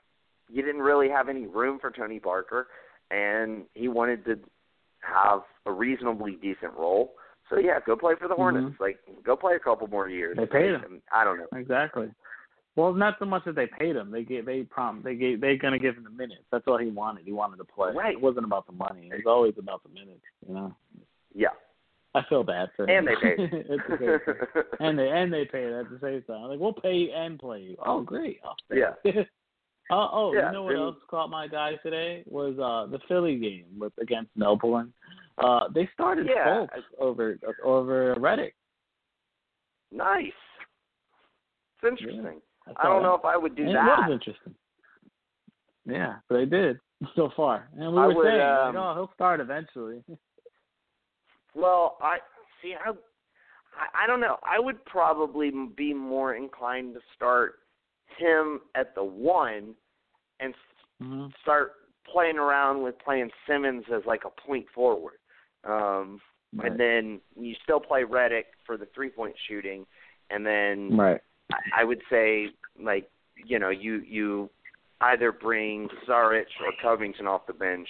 you 0.49 0.61
didn't 0.61 0.81
really 0.81 1.10
have 1.10 1.27
any 1.27 1.45
room 1.45 1.80
for 1.80 1.91
Tony 1.91 2.19
Parker, 2.19 2.68
and 3.11 3.65
he 3.73 3.88
wanted 3.88 4.23
to 4.26 4.39
have 5.03 5.41
a 5.65 5.71
reasonably 5.71 6.38
decent 6.41 6.73
role. 6.77 7.13
So 7.49 7.57
yeah, 7.59 7.80
go 7.85 7.95
play 7.95 8.13
for 8.19 8.27
the 8.27 8.35
Hornets. 8.35 8.75
Like 8.80 8.99
go 9.25 9.35
play 9.35 9.55
a 9.55 9.59
couple 9.59 9.88
more 9.88 10.09
years. 10.09 10.38
Mm-hmm. 10.38 10.53
They 10.53 10.59
paid 10.59 10.71
him. 10.71 11.01
I 11.11 11.23
don't 11.23 11.38
know. 11.38 11.47
Exactly. 11.55 12.07
Well, 12.75 12.93
not 12.93 13.17
so 13.19 13.25
much 13.25 13.45
that 13.45 13.55
they 13.55 13.67
paid 13.67 13.95
him. 13.95 14.09
They 14.09 14.23
gave, 14.23 14.47
they 14.47 14.63
prom, 14.63 15.01
they 15.03 15.13
gave, 15.13 15.39
they're 15.41 15.57
gonna 15.57 15.77
give 15.77 15.95
him 15.95 16.05
the 16.05 16.09
minutes. 16.09 16.41
That's 16.51 16.63
all 16.67 16.80
he 16.80 16.89
wanted. 16.89 17.25
He 17.25 17.31
wanted 17.31 17.57
to 17.57 17.65
play. 17.65 17.91
Right. 17.93 18.13
It 18.13 18.21
wasn't 18.21 18.45
about 18.45 18.65
the 18.65 18.73
money. 18.73 19.09
It 19.11 19.17
was 19.17 19.25
always 19.27 19.53
about 19.59 19.84
the 19.84 19.89
minutes. 19.89 20.23
You 20.47 20.55
know. 20.55 20.75
Yeah. 21.35 21.49
I 22.15 22.21
feel 22.30 22.43
bad 22.43 22.69
for 22.75 22.88
him. 22.88 22.97
And 22.97 23.07
they 23.07 23.15
paid. 23.21 23.49
it's 23.51 23.84
a 23.91 23.97
great 23.97 24.25
thing. 24.25 24.35
and 24.80 24.97
they 24.97 25.09
and 25.09 25.31
they 25.31 25.45
paid 25.45 25.71
at 25.71 25.89
the 25.89 25.99
same 26.01 26.23
time. 26.23 26.49
Like 26.49 26.59
we'll 26.59 26.73
pay 26.73 26.93
you 26.93 27.11
and 27.11 27.38
play 27.38 27.59
you. 27.61 27.75
Oh, 27.85 28.01
great. 28.01 28.39
Oh, 28.43 28.53
Yeah. 28.71 28.93
uh, 29.94 30.10
oh, 30.11 30.34
Yeah, 30.34 30.48
you 30.48 30.53
know 30.53 30.64
what 30.64 30.76
else 30.76 30.95
caught 31.10 31.30
my 31.30 31.48
guy 31.48 31.74
today 31.84 32.24
was 32.26 32.57
uh 32.60 32.90
the 32.91 32.99
Philly 33.07 33.38
game 33.38 33.65
with 33.78 33.94
against 34.02 34.32
Melbourne. 34.36 34.94
Uh, 35.38 35.61
they 35.74 35.90
started 35.94 36.28
Yeah. 36.28 36.65
Fultz 36.68 36.84
over 36.99 37.38
over 37.64 38.15
Redick. 38.15 38.53
nice. 39.91 40.32
It's 41.82 41.90
interesting. 42.02 42.40
I 42.68 42.74
saw 42.82 42.94
don't 42.94 43.03
know 43.03 43.15
if 43.15 43.26
I 43.26 43.36
would 43.36 43.56
do 43.56 43.64
And 43.64 43.76
that. 43.76 43.99
It 43.99 44.02
was 44.02 44.11
interesting. 44.14 44.56
Yeah, 45.86 46.15
but 46.30 46.38
they 46.38 46.45
did 46.45 46.80
so 47.15 47.30
far, 47.36 47.68
and 47.78 47.94
we 47.94 47.99
I 48.02 48.07
were 48.07 48.15
would, 48.15 48.26
saying, 48.28 48.41
um, 48.41 48.76
like, 48.76 48.84
oh, 48.84 48.94
he'll 48.95 49.11
start 49.15 49.40
eventually. 49.40 50.03
Well, 51.56 51.98
I 52.02 52.18
see. 52.61 52.74
I, 52.74 52.90
I 52.90 54.03
I 54.03 54.07
don't 54.07 54.20
know. 54.20 54.38
I 54.44 54.60
would 54.60 54.84
probably 54.86 55.52
be 55.78 55.94
more 55.94 56.34
inclined 56.34 56.95
to 56.95 56.99
start 57.15 57.60
him 58.18 58.61
at 58.74 58.95
the 58.95 59.03
one 59.03 59.76
and 60.39 60.53
s 60.53 60.60
hmm 61.01 61.27
start 61.41 61.73
playing 62.11 62.38
around 62.38 62.84
with 62.84 62.95
playing 62.99 63.30
Simmons 63.47 63.85
as 63.93 64.01
like 64.05 64.23
a 64.26 64.41
point 64.47 64.65
forward. 64.73 65.18
Um, 65.64 66.19
Right. 66.55 66.69
And 66.69 66.80
then 66.80 67.22
you 67.35 67.55
still 67.64 67.80
play 67.80 68.03
Redick 68.03 68.43
for 68.64 68.77
the 68.77 68.85
three 68.93 69.10
point 69.10 69.34
shooting, 69.47 69.88
and 70.30 70.45
then 70.45 70.95
right. 70.95 71.19
I- 71.51 71.81
I 71.81 71.84
would 71.84 72.01
say 72.11 72.49
like 72.80 73.10
you 73.43 73.57
know 73.57 73.69
you 73.69 74.03
you 74.07 74.51
either 75.01 75.31
bring 75.31 75.89
Saric 76.07 76.45
or 76.61 76.72
Covington 76.80 77.26
off 77.27 77.47
the 77.47 77.53
bench. 77.53 77.88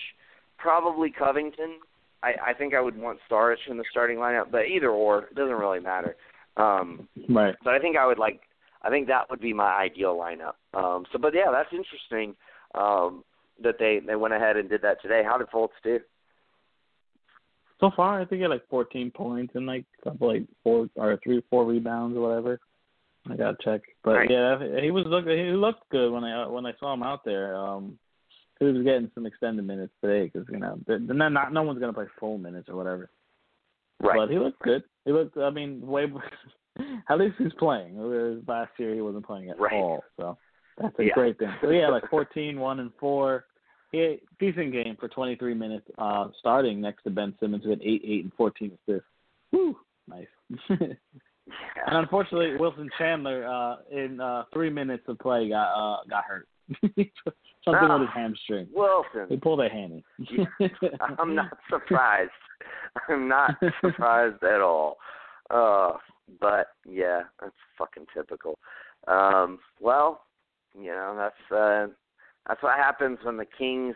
Probably 0.58 1.12
Covington. 1.12 1.80
I, 2.24 2.36
I 2.48 2.54
think 2.54 2.74
I 2.74 2.80
would 2.80 2.98
want 2.98 3.20
Saric 3.30 3.58
in 3.70 3.76
the 3.76 3.84
starting 3.92 4.18
lineup, 4.18 4.50
but 4.50 4.66
either 4.68 4.90
or 4.92 5.24
it 5.24 5.36
doesn't 5.36 5.56
really 5.56 5.82
matter. 5.82 6.16
Um, 6.56 7.10
Right. 7.28 7.56
but 7.66 7.74
I 7.74 7.80
think 7.80 7.98
I 7.98 8.08
would 8.08 8.18
like. 8.18 8.40
I 8.84 8.90
think 8.90 9.08
that 9.08 9.30
would 9.30 9.40
be 9.40 9.54
my 9.54 9.74
ideal 9.74 10.18
lineup. 10.18 10.56
Um, 10.74 11.06
so, 11.12 11.18
but 11.18 11.34
yeah, 11.34 11.52
that's 11.52 11.72
interesting 11.72 12.36
um, 12.76 13.24
that 13.62 13.76
they 13.80 14.02
they 14.06 14.16
went 14.16 14.34
ahead 14.34 14.58
and 14.58 14.70
did 14.70 14.82
that 14.82 15.02
today. 15.02 15.24
How 15.26 15.38
did 15.38 15.48
Fultz 15.48 15.70
do? 15.84 16.00
So 17.80 17.92
far, 17.96 18.22
I 18.22 18.26
think 18.26 18.40
he 18.40 18.42
had 18.44 18.52
like 18.52 18.68
14 18.70 19.12
points 19.12 19.56
and 19.56 19.66
like 19.66 19.86
couple 20.04 20.34
like 20.34 20.44
four 20.64 20.88
or 20.96 21.20
three, 21.24 21.44
four 21.50 21.66
rebounds 21.66 22.16
or 22.16 22.22
whatever. 22.22 22.60
I 23.30 23.36
gotta 23.36 23.58
check, 23.64 23.82
but 24.04 24.16
Right. 24.16 24.30
yeah, 24.30 24.82
he 24.82 24.92
was 24.92 25.06
look 25.08 25.26
he 25.28 25.52
looked 25.52 25.90
good 25.90 26.12
when 26.12 26.24
I 26.24 26.46
when 26.48 26.66
I 26.66 26.74
saw 26.80 26.94
him 26.94 27.04
out 27.04 27.24
there. 27.24 27.56
Um, 27.56 27.98
he 28.60 28.66
was 28.66 28.84
getting 28.84 29.10
some 29.16 29.26
extended 29.26 29.66
minutes 29.66 29.94
today 30.02 30.26
because 30.26 30.48
you 30.50 30.60
know 30.60 30.78
the, 30.88 31.00
the, 31.00 31.14
not 31.14 31.54
no 31.54 31.64
one's 31.64 31.80
gonna 31.80 31.94
play 31.94 32.08
full 32.20 32.38
minutes 32.38 32.68
or 32.70 32.76
whatever. 32.76 33.10
Right. 34.02 34.18
But 34.18 34.30
he 34.30 34.40
looked 34.40 34.62
good. 34.62 34.84
He 35.06 35.12
looked. 35.12 35.38
I 35.38 35.50
mean, 35.50 35.86
way. 35.86 36.06
At 37.10 37.20
least 37.20 37.36
he's 37.38 37.54
playing. 37.54 37.98
Last 38.48 38.72
year 38.78 38.94
he 38.94 39.02
wasn't 39.02 39.26
playing 39.26 39.50
at 39.50 39.60
Right. 39.60 39.74
all. 39.74 40.04
So 40.18 40.38
that's 40.78 40.98
a 41.00 41.06
Yeah. 41.06 41.14
great 41.14 41.38
thing. 41.38 41.54
So 41.62 41.70
yeah, 41.70 41.90
like 41.90 42.04
14, 42.10 42.60
one 42.60 42.80
and 42.80 42.92
four. 43.00 43.46
He 43.92 44.00
had 44.00 44.12
a 44.12 44.20
decent 44.40 44.72
game 44.72 44.96
for 45.00 45.08
23 45.08 45.54
minutes, 45.54 45.88
uh, 46.00 46.30
starting 46.40 46.82
next 46.82 47.04
to 47.04 47.12
Ben 47.12 47.36
Simmons, 47.40 47.64
with 47.64 47.80
eight, 47.84 48.02
eight, 48.04 48.24
and 48.24 48.34
14 48.34 48.72
assists. 48.88 49.08
Woo, 49.52 49.78
nice. 50.08 50.26
and 50.70 50.98
unfortunately, 51.88 52.56
Wilson 52.58 52.90
Chandler, 52.98 53.46
uh, 53.46 53.76
in 53.92 54.20
uh, 54.20 54.46
three 54.52 54.72
minutes 54.72 55.04
of 55.08 55.20
play, 55.20 55.50
got 55.50 55.74
uh, 55.74 55.98
got 56.10 56.24
hurt. 56.24 56.48
Something 57.64 57.90
with 57.90 58.02
his 58.02 58.10
hamstring. 58.16 58.68
Wilson. 58.74 59.28
He 59.30 59.38
pulled 59.38 59.62
a 59.62 59.70
hammy. 59.70 60.04
I'm 61.20 61.36
not 61.36 61.56
surprised. 61.70 62.32
I'm 63.10 63.28
not 63.28 63.56
surprised 63.82 64.42
at 64.44 64.62
all. 64.62 64.98
Uh, 65.52 65.94
but 66.40 66.68
yeah, 66.88 67.24
that's 67.42 67.56
fucking 67.78 68.06
typical. 68.16 68.58
Um, 69.08 69.60
well, 69.80 70.24
you 70.80 70.88
know 70.92 71.16
that's 71.18 71.52
uh, 71.52 71.88
that's 72.48 72.62
what 72.64 72.78
happens 72.78 73.20
when 73.24 73.38
the 73.38 73.46
Kings 73.58 73.96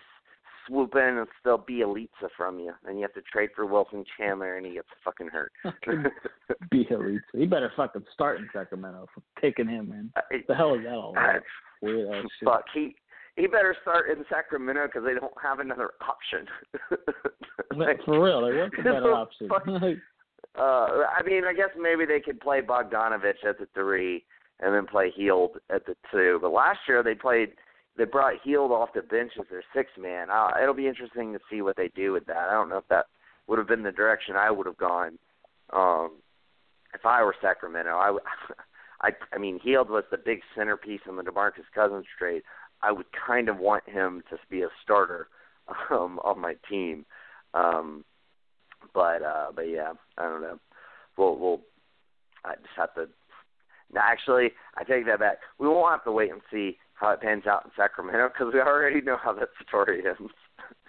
swoop 0.67 0.95
in 0.95 1.17
and 1.17 1.27
still 1.39 1.57
Bjelica 1.57 2.27
from 2.35 2.59
you, 2.59 2.73
and 2.85 2.97
you 2.97 3.01
have 3.03 3.13
to 3.13 3.21
trade 3.21 3.49
for 3.55 3.65
Wilson 3.65 4.03
Chandler, 4.17 4.57
and 4.57 4.65
he 4.65 4.73
gets 4.73 4.87
fucking 5.03 5.27
hurt. 5.29 5.51
Be 6.71 6.85
elite. 6.89 7.21
He 7.33 7.45
better 7.45 7.71
fucking 7.77 8.03
start 8.13 8.39
in 8.39 8.49
Sacramento 8.53 9.07
for 9.13 9.21
kicking 9.39 9.67
him, 9.69 9.89
man. 9.89 10.11
It- 10.29 10.45
The 10.47 10.55
hell 10.55 10.75
is 10.75 10.83
that 10.83 10.93
all 10.93 11.13
uh, 11.17 11.21
about? 11.21 11.41
Weird 11.81 12.09
ass 12.13 12.23
shit. 12.39 12.47
Fuck, 12.49 12.65
he 12.73 12.95
he 13.37 13.45
better 13.47 13.75
start 13.83 14.09
in 14.09 14.25
Sacramento 14.29 14.87
because 14.87 15.03
they 15.05 15.13
don't 15.13 15.31
have 15.41 15.59
another 15.59 15.91
option. 16.01 16.47
Like, 17.75 17.99
For 18.05 18.21
real, 18.23 18.41
like 18.41 18.55
what's 18.55 18.75
the 18.75 18.83
better 18.83 19.13
option? 19.13 19.47
Fuck. 19.47 19.67
Uh, 20.57 21.05
I 21.15 21.21
mean, 21.25 21.43
I 21.45 21.53
guess 21.53 21.69
maybe 21.79 22.05
they 22.05 22.19
could 22.19 22.39
play 22.39 22.61
Bogdanovic 22.61 23.45
at 23.47 23.59
the 23.59 23.67
three 23.73 24.23
and 24.59 24.73
then 24.73 24.87
play 24.87 25.11
Hield 25.15 25.57
at 25.69 25.85
the 25.85 25.95
two. 26.11 26.39
But 26.41 26.51
last 26.51 26.79
year 26.87 27.03
they 27.03 27.13
played, 27.13 27.49
they 27.97 28.05
brought 28.05 28.41
Hield 28.43 28.71
off 28.71 28.89
the 28.95 29.01
bench 29.01 29.33
as 29.39 29.45
their 29.51 29.63
six 29.75 29.91
man. 29.99 30.29
Uh, 30.31 30.49
it'll 30.61 30.73
be 30.73 30.87
interesting 30.87 31.33
to 31.33 31.39
see 31.49 31.61
what 31.61 31.77
they 31.77 31.89
do 31.95 32.11
with 32.11 32.25
that. 32.25 32.49
I 32.49 32.53
don't 32.53 32.69
know 32.69 32.77
if 32.77 32.87
that 32.89 33.05
would 33.47 33.59
have 33.59 33.67
been 33.67 33.83
the 33.83 33.91
direction 33.91 34.35
I 34.35 34.49
would 34.49 34.65
have 34.65 34.77
gone 34.77 35.19
um, 35.71 36.17
if 36.93 37.05
I 37.05 37.23
were 37.23 37.35
Sacramento. 37.41 37.91
i 37.91 38.11
would 38.11 38.23
i 39.01 39.37
mean, 39.37 39.59
Hield 39.63 39.89
was 39.89 40.05
the 40.09 40.17
big 40.17 40.39
centerpiece 40.55 41.01
in 41.07 41.17
the 41.17 41.23
DeMarcus 41.23 41.69
Cousins 41.73 42.05
trade. 42.17 42.41
I 42.81 42.91
would 42.91 43.05
kind 43.11 43.47
of 43.47 43.57
want 43.57 43.87
him 43.87 44.23
to 44.31 44.37
be 44.49 44.63
a 44.63 44.69
starter 44.83 45.27
um, 45.91 46.19
on 46.23 46.39
my 46.39 46.55
team. 46.67 47.05
Um, 47.53 48.03
but 48.97 49.21
uh, 49.21 49.51
but 49.55 49.69
yeah, 49.69 49.93
I 50.17 50.23
don't 50.23 50.41
know. 50.41 50.57
We'll 51.17 51.37
we'll 51.37 51.61
I 52.43 52.55
just 52.55 52.75
have 52.77 52.93
to. 52.95 53.07
No, 53.93 54.01
actually, 54.03 54.49
I 54.75 54.83
take 54.83 55.05
that 55.05 55.19
back. 55.19 55.37
We 55.59 55.67
won't 55.67 55.91
have 55.91 56.03
to 56.05 56.11
wait 56.11 56.31
and 56.31 56.41
see 56.51 56.77
how 56.95 57.11
it 57.11 57.21
pans 57.21 57.45
out 57.45 57.63
in 57.65 57.71
Sacramento 57.77 58.29
because 58.29 58.51
we 58.53 58.59
already 58.59 59.01
know 59.01 59.17
how 59.23 59.33
that 59.33 59.49
story 59.67 60.01
ends. 60.05 60.33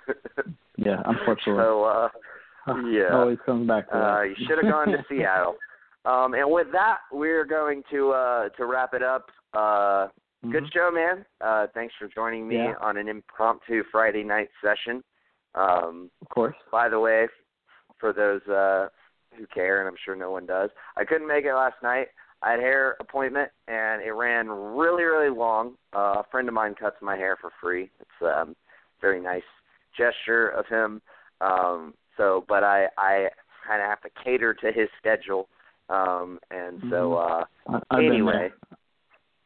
yeah, 0.78 1.02
unfortunately. 1.04 1.62
So 1.62 1.84
uh, 1.84 2.08
yeah, 2.90 3.12
always 3.14 3.38
comes 3.44 3.68
back 3.68 3.90
to 3.90 3.94
that. 3.98 4.18
uh, 4.18 4.22
you 4.22 4.34
should 4.46 4.58
have 4.64 4.72
gone 4.72 4.88
to 4.88 5.04
Seattle. 5.08 5.56
Um, 6.04 6.32
and 6.32 6.50
with 6.50 6.68
that, 6.72 6.98
we're 7.12 7.44
going 7.44 7.82
to 7.90 8.12
uh, 8.12 8.48
to 8.50 8.64
wrap 8.64 8.94
it 8.94 9.02
up. 9.02 9.26
Uh, 9.52 10.06
Good 10.50 10.62
Mhm. 10.64 10.72
show, 10.72 10.90
man. 10.94 11.26
Uh, 11.40 11.66
thanks 11.74 11.92
for 11.98 12.06
joining 12.06 12.46
me 12.48 12.56
Yeah. 12.56 12.74
on 12.80 12.96
an 12.96 13.08
impromptu 13.08 13.82
Friday 13.90 14.22
night 14.22 14.48
session. 14.62 15.02
Um, 15.56 16.10
Of 16.22 16.28
course. 16.28 16.54
by 16.70 16.88
the 16.88 17.00
way, 17.00 17.26
for 17.98 18.12
those 18.12 18.42
uh, 18.48 18.88
who 19.36 19.46
care, 19.46 19.80
and 19.80 19.88
I'm 19.88 19.96
sure 20.04 20.16
no 20.16 20.30
one 20.30 20.46
does, 20.46 20.70
I 20.96 21.04
couldn't 21.04 21.28
make 21.28 21.44
it 21.44 21.54
last 21.54 21.76
night. 21.82 22.08
I 22.42 22.52
had 22.52 22.60
a 22.60 22.62
hair 22.62 22.96
appointment, 23.00 23.50
and 23.66 24.00
it 24.02 24.12
ran 24.12 24.48
really, 24.48 25.02
really 25.02 25.36
long. 25.36 25.74
Uh, 25.94 26.20
a 26.20 26.24
friend 26.30 26.46
of 26.48 26.54
mine 26.54 26.74
cuts 26.78 26.96
my 27.02 27.16
hair 27.16 27.36
for 27.40 27.50
free. 27.60 27.90
It's 28.00 28.10
um, 28.22 28.54
very 29.00 29.20
nice 29.20 29.42
gesture 29.96 30.48
of 30.48 30.66
him. 30.66 31.02
Um, 31.40 31.94
so, 32.16 32.44
but 32.48 32.62
I, 32.62 32.86
I 32.96 33.28
kind 33.66 33.82
of 33.82 33.88
have 33.88 34.00
to 34.02 34.10
cater 34.24 34.54
to 34.54 34.66
his 34.72 34.88
schedule, 34.98 35.48
um, 35.88 36.38
and 36.50 36.80
so. 36.90 37.14
Uh, 37.14 37.44
I- 37.90 38.04
anyway, 38.04 38.50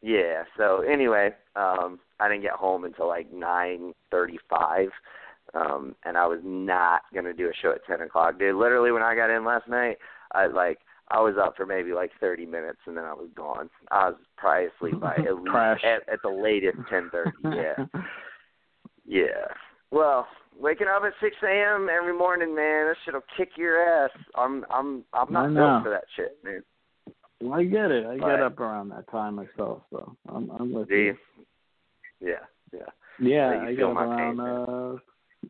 yeah. 0.02 0.42
So 0.56 0.82
anyway, 0.82 1.30
um, 1.56 1.98
I 2.20 2.28
didn't 2.28 2.42
get 2.42 2.52
home 2.52 2.84
until 2.84 3.08
like 3.08 3.32
nine 3.32 3.94
thirty-five, 4.10 4.88
um, 5.54 5.94
and 6.04 6.16
I 6.16 6.26
was 6.26 6.40
not 6.42 7.02
gonna 7.14 7.32
do 7.34 7.48
a 7.48 7.54
show 7.60 7.72
at 7.72 7.84
ten 7.86 8.00
o'clock, 8.00 8.38
dude. 8.38 8.54
Literally, 8.56 8.92
when 8.92 9.02
I 9.02 9.14
got 9.14 9.30
in 9.30 9.44
last 9.44 9.68
night, 9.68 9.98
I 10.32 10.46
like 10.46 10.78
I 11.08 11.20
was 11.20 11.34
up 11.42 11.56
for 11.56 11.66
maybe 11.66 11.92
like 11.92 12.10
thirty 12.20 12.46
minutes, 12.46 12.78
and 12.86 12.96
then 12.96 13.04
I 13.04 13.12
was 13.12 13.28
gone. 13.34 13.68
I 13.90 14.10
was 14.10 14.18
probably 14.36 14.68
asleep 14.76 15.00
by 15.00 15.16
at 15.16 15.34
least 15.42 15.84
at, 15.84 16.08
at 16.12 16.22
the 16.22 16.30
latest 16.30 16.78
ten 16.88 17.10
thirty. 17.10 17.32
Yeah, 17.44 17.84
yeah. 19.06 19.46
Well, 19.90 20.26
waking 20.58 20.86
up 20.88 21.02
at 21.04 21.12
six 21.20 21.36
a.m. 21.42 21.88
every 21.90 22.16
morning, 22.16 22.54
man, 22.54 22.86
that 22.86 22.96
shit'll 23.04 23.20
kick 23.36 23.50
your 23.56 23.78
ass. 23.78 24.10
I'm 24.36 24.64
I'm 24.70 25.04
I'm 25.12 25.32
not 25.32 25.54
built 25.54 25.82
for 25.82 25.90
that 25.90 26.04
shit, 26.16 26.38
man. 26.44 26.62
Well, 27.42 27.58
I 27.58 27.64
get 27.64 27.90
it. 27.90 28.04
I 28.06 28.10
Right. 28.16 28.20
get 28.20 28.40
up 28.42 28.58
around 28.60 28.90
that 28.90 29.10
time 29.10 29.34
myself, 29.34 29.82
so 29.90 30.16
I'm, 30.28 30.48
I'm 30.50 30.72
with 30.72 30.88
you. 30.90 30.96
you? 30.98 31.16
Yeah, 32.20 32.34
yeah. 32.72 32.86
Yeah, 33.18 33.48
So 33.50 33.54
you 33.54 33.62
I 33.62 33.66
feel 33.66 33.76
get 33.76 33.84
up 33.88 33.94
my 33.94 34.04
around. 34.04 34.36
pain, 34.36 34.40
uh, 34.40 34.96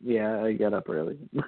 yeah, 0.00 0.42
I 0.42 0.52
get 0.52 0.72
up 0.74 0.88
early. 0.88 1.18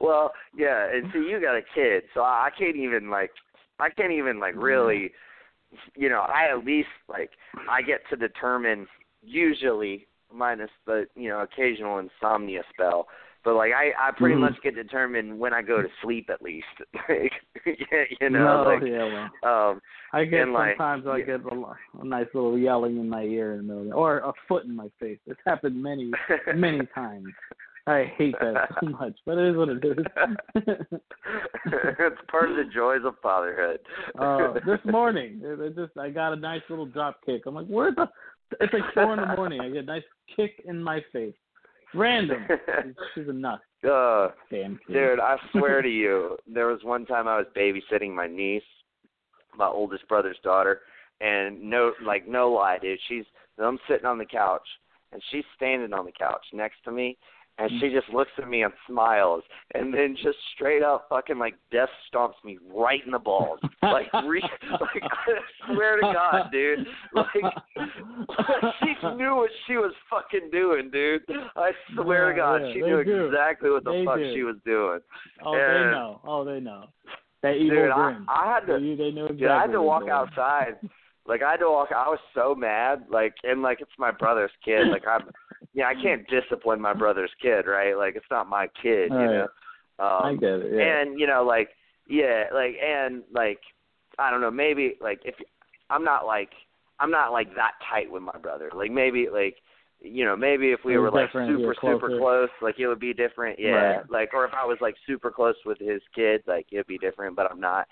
well, 0.00 0.32
yeah, 0.56 0.88
and 0.92 1.10
see, 1.12 1.20
you 1.20 1.40
got 1.40 1.56
a 1.56 1.62
kid, 1.74 2.04
so 2.14 2.20
I 2.20 2.48
I 2.48 2.50
can't 2.56 2.76
even 2.76 3.10
like, 3.10 3.30
I 3.78 3.90
can't 3.90 4.12
even 4.12 4.40
like 4.40 4.54
mm-hmm. 4.54 4.64
really, 4.64 5.12
you 5.94 6.08
know, 6.08 6.20
I 6.20 6.48
at 6.50 6.64
least 6.64 6.88
like 7.08 7.30
I 7.70 7.82
get 7.82 8.00
to 8.10 8.16
determine 8.16 8.86
usually 9.22 10.06
minus 10.32 10.70
the 10.86 11.06
you 11.14 11.28
know 11.28 11.40
occasional 11.40 11.98
insomnia 11.98 12.62
spell. 12.72 13.08
But 13.44 13.54
like 13.54 13.72
I, 13.72 13.92
I 13.98 14.10
pretty 14.10 14.34
Mhm. 14.34 14.40
much 14.40 14.54
get 14.62 14.74
determined 14.74 15.38
when 15.38 15.54
I 15.54 15.62
go 15.62 15.80
to 15.80 15.88
sleep 16.02 16.28
at 16.30 16.42
least. 16.42 16.66
like, 17.08 17.32
you 18.20 18.30
know, 18.30 18.62
no, 18.64 18.70
like, 18.70 18.82
yeah, 18.82 19.28
well, 19.42 19.70
um, 19.70 19.80
I 20.12 20.24
get 20.24 20.42
and, 20.42 20.52
like, 20.52 20.76
sometimes 20.76 21.06
I 21.06 21.20
get 21.20 21.40
a, 21.40 21.74
a 22.00 22.04
nice 22.04 22.26
little 22.34 22.58
yelling 22.58 22.98
in 22.98 23.08
my 23.08 23.22
ear 23.22 23.52
in 23.54 23.66
the 23.68 23.74
middle, 23.74 23.94
or 23.98 24.18
a 24.18 24.32
foot 24.48 24.64
in 24.64 24.74
my 24.74 24.88
face. 25.00 25.18
It's 25.26 25.40
happened 25.46 25.80
many, 25.82 26.10
many 26.54 26.86
times. 26.94 27.28
I 27.86 28.04
hate 28.18 28.34
that 28.40 28.68
so 28.80 28.86
much, 29.00 29.16
but 29.24 29.38
it 29.38 29.50
is 29.50 29.56
what 29.56 29.68
it 29.70 29.82
is. 29.84 29.96
it's 31.66 32.20
part 32.30 32.50
of 32.50 32.56
the 32.56 32.64
joys 32.74 33.00
of 33.04 33.14
fatherhood. 33.22 33.80
uh, 34.18 34.54
this 34.66 34.80
morning, 34.84 35.40
it, 35.42 35.58
it 35.60 35.74
just 35.76 35.96
I 35.96 36.10
got 36.10 36.32
a 36.32 36.36
nice 36.36 36.62
little 36.68 36.86
drop 36.86 37.20
kick. 37.24 37.42
I'm 37.46 37.54
like, 37.54 37.66
where 37.66 37.92
the? 37.92 38.06
It's 38.60 38.72
like 38.72 38.82
four 38.94 39.12
in 39.14 39.20
the 39.20 39.36
morning. 39.36 39.60
I 39.60 39.68
get 39.68 39.84
a 39.84 39.86
nice 39.86 40.02
kick 40.34 40.62
in 40.66 40.82
my 40.82 41.00
face, 41.12 41.34
random. 41.94 42.46
She's 43.14 43.28
a 43.28 43.32
nut. 43.32 43.60
uh, 43.88 44.28
Damn 44.50 44.78
kid. 44.86 44.92
dude, 44.92 45.20
I 45.20 45.36
swear 45.52 45.82
to 45.82 45.88
you, 45.88 46.36
there 46.52 46.66
was 46.66 46.80
one 46.82 47.06
time 47.06 47.28
I 47.28 47.38
was 47.38 47.46
babysitting 47.56 48.14
my 48.14 48.26
niece, 48.26 48.62
my 49.56 49.66
oldest 49.66 50.06
brother's 50.08 50.38
daughter, 50.42 50.80
and 51.20 51.60
no, 51.62 51.92
like 52.04 52.26
no 52.28 52.50
lie, 52.50 52.78
dude. 52.80 52.98
She's 53.08 53.24
I'm 53.58 53.78
sitting 53.88 54.06
on 54.06 54.18
the 54.18 54.24
couch, 54.26 54.66
and 55.12 55.20
she's 55.30 55.44
standing 55.56 55.92
on 55.92 56.04
the 56.04 56.12
couch 56.12 56.44
next 56.52 56.76
to 56.84 56.92
me, 56.92 57.16
and 57.58 57.70
mm. 57.70 57.80
she 57.80 57.90
just 57.90 58.08
looks 58.10 58.30
at 58.38 58.48
me 58.48 58.62
and 58.62 58.72
smiles, 58.86 59.42
and 59.74 59.92
then 59.92 60.16
just 60.22 60.38
straight 60.54 60.82
up 60.82 61.06
fucking 61.08 61.38
like 61.38 61.54
death 61.70 61.88
stomps 62.12 62.34
me 62.44 62.58
right 62.74 63.00
in 63.04 63.12
the 63.12 63.18
balls, 63.18 63.60
like 63.82 64.12
re- 64.24 64.42
like 64.70 65.02
I 65.02 65.72
swear 65.72 65.96
to 65.96 66.02
God, 66.02 66.50
dude, 66.52 66.86
like 67.14 67.26
she 68.80 69.08
knew 69.16 69.36
what 69.36 69.50
she 69.66 69.74
was 69.74 69.92
fucking 70.08 70.50
doing, 70.50 70.90
dude. 70.90 71.22
I 71.56 71.72
swear 71.94 72.32
to 72.32 72.36
God, 72.36 72.56
yeah, 72.56 72.72
she 72.72 72.80
knew 72.80 73.04
do. 73.04 73.26
exactly 73.26 73.70
what 73.70 73.84
the 73.84 73.92
They 73.92 74.04
fuck 74.04 74.16
do. 74.16 74.34
she 74.34 74.42
was 74.42 74.56
doing. 74.64 75.00
Oh, 75.44 75.52
they 75.52 75.58
know. 75.58 76.20
Oh, 76.24 76.44
they 76.44 76.60
know. 76.60 76.84
That 77.42 77.54
evil 77.54 77.76
Dude, 77.76 77.90
I, 77.90 78.12
grin. 78.12 78.26
I 78.28 78.52
had 78.52 78.66
to, 78.66 78.80
they, 78.80 78.94
they 78.96 79.10
know 79.12 79.26
exactly. 79.26 79.38
dude, 79.38 79.50
I 79.50 79.60
had 79.60 79.72
to 79.72 79.82
walk 79.82 80.08
outside. 80.08 80.76
Like 81.28 81.42
I 81.42 81.52
had 81.52 81.56
to 81.58 81.70
walk. 81.70 81.90
I 81.94 82.08
was 82.08 82.18
so 82.34 82.54
mad. 82.54 83.04
Like 83.10 83.34
and 83.44 83.62
like 83.62 83.80
it's 83.80 83.90
my 83.98 84.10
brother's 84.10 84.50
kid. 84.64 84.88
Like 84.90 85.06
I'm, 85.06 85.28
yeah, 85.74 85.86
I 85.86 85.94
can't 85.94 86.26
discipline 86.28 86.80
my 86.80 86.94
brother's 86.94 87.30
kid, 87.40 87.66
right? 87.66 87.94
Like 87.96 88.16
it's 88.16 88.26
not 88.30 88.48
my 88.48 88.66
kid, 88.82 89.10
you 89.10 89.16
Right. 89.16 89.30
know. 89.30 89.48
Um, 90.00 90.24
I 90.24 90.34
get 90.34 90.50
it. 90.60 90.72
Yeah. 90.74 91.00
and 91.02 91.18
you 91.20 91.26
know 91.26 91.44
like 91.44 91.70
yeah 92.08 92.44
like 92.54 92.76
and 92.80 93.22
like 93.34 93.58
i 94.18 94.30
don't 94.30 94.40
know 94.40 94.50
maybe 94.50 94.94
like 95.00 95.20
if 95.24 95.34
i'm 95.90 96.04
not 96.04 96.24
like 96.24 96.50
i'm 97.00 97.10
not 97.10 97.32
like 97.32 97.52
that 97.56 97.72
tight 97.90 98.08
with 98.10 98.22
my 98.22 98.38
brother 98.40 98.70
like 98.74 98.92
maybe 98.92 99.26
like 99.30 99.56
you 100.00 100.24
know 100.24 100.36
maybe 100.36 100.70
if 100.70 100.80
we 100.84 100.96
were 100.96 101.10
like 101.10 101.30
super 101.32 101.74
super 101.82 102.16
close 102.16 102.48
like 102.62 102.78
it 102.78 102.86
would 102.86 103.00
be 103.00 103.12
different 103.12 103.58
yeah 103.58 103.96
Right. 103.96 104.08
like 104.10 104.34
or 104.34 104.44
if 104.44 104.52
i 104.54 104.64
was 104.64 104.78
like 104.80 104.94
super 105.04 105.32
close 105.32 105.56
with 105.66 105.78
his 105.80 106.00
kid 106.14 106.42
like 106.46 106.66
it'd 106.70 106.86
be 106.86 106.98
different 106.98 107.34
but 107.34 107.50
i'm 107.50 107.60
not 107.60 107.88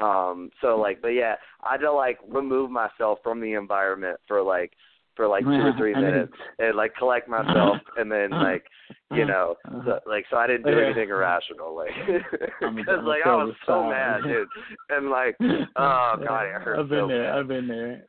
um 0.00 0.50
so 0.60 0.76
like 0.78 1.00
but 1.02 1.08
yeah 1.08 1.34
i 1.62 1.72
had 1.72 1.80
to 1.80 1.92
like 1.92 2.18
remove 2.28 2.70
myself 2.70 3.18
from 3.22 3.40
the 3.40 3.52
environment 3.54 4.18
for 4.26 4.42
like 4.42 4.72
for 5.16 5.26
like 5.28 5.44
two 5.44 5.50
or 5.50 5.72
three 5.78 5.94
minutes 5.94 6.32
and 6.58 6.76
like 6.76 6.94
collect 6.96 7.28
myself 7.28 7.76
and 7.96 8.10
then 8.10 8.30
like 8.48 8.64
you 9.12 9.24
know 9.26 9.54
so, 9.84 9.98
like 10.06 10.24
so 10.30 10.36
i 10.36 10.46
didn't 10.46 10.64
do 10.66 10.78
anything 10.78 11.08
irrational 11.10 11.74
like 11.76 11.90
because 12.06 13.00
like 13.04 13.20
i 13.26 13.34
was 13.34 13.54
so 13.66 13.88
mad 13.88 14.22
dude 14.22 14.48
and 14.90 15.10
like 15.10 15.36
oh 15.76 16.14
god 16.24 16.44
it 16.46 16.62
hurt 16.62 16.78
I've 16.78 16.88
been 16.88 16.98
so 17.00 17.08
there. 17.08 17.24
bad. 17.24 17.38
I've 17.38 17.48
been 17.48 17.68
there. 17.68 18.04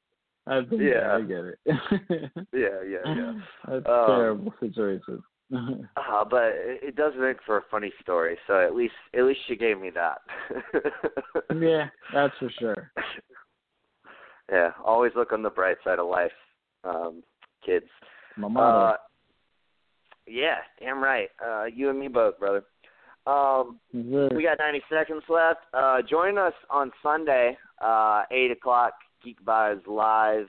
I've 0.47 0.69
been 0.69 0.81
Yeah. 0.81 0.93
there. 0.93 1.11
I 1.11 1.21
get 1.21 1.45
it. 1.45 2.47
yeah 2.53 2.81
yeah 2.87 3.15
yeah 3.15 3.33
That's 3.67 3.85
Um, 3.87 4.05
terrible 4.07 4.53
situation. 4.59 5.21
Uh, 5.53 6.23
but 6.23 6.43
it, 6.55 6.79
it 6.83 6.95
does 6.95 7.13
make 7.19 7.37
for 7.45 7.57
a 7.57 7.61
funny 7.69 7.91
story 8.01 8.37
so 8.47 8.59
at 8.65 8.73
least 8.75 8.93
at 9.17 9.23
least 9.25 9.39
she 9.47 9.55
gave 9.55 9.79
me 9.79 9.89
that 9.89 10.19
yeah, 11.59 11.87
that's 12.13 12.33
for 12.39 12.49
sure. 12.59 12.91
yeah 14.51 14.71
always 14.85 15.11
look 15.15 15.31
on 15.31 15.43
the 15.43 15.49
bright 15.49 15.77
side 15.83 15.99
of 15.99 16.07
life 16.07 16.31
um 16.83 17.21
kids 17.65 17.85
My 18.37 18.47
uh 18.47 18.49
motto. 18.51 18.97
yeah 20.27 20.57
damn 20.79 21.03
right 21.03 21.29
uh 21.45 21.65
you 21.65 21.89
and 21.89 21.99
me 21.99 22.07
both 22.07 22.39
brother 22.39 22.63
um 23.27 23.79
it- 23.93 24.35
We 24.35 24.43
got 24.43 24.57
90 24.57 24.81
seconds 24.89 25.23
left. 25.29 25.59
Uh, 25.75 26.01
join 26.01 26.39
us 26.39 26.53
on 26.71 26.91
Sunday, 27.03 27.55
uh, 27.79 28.23
8 28.31 28.49
o'clock, 28.51 28.93
Geek 29.23 29.37
Vibes 29.45 29.85
Live. 29.85 30.47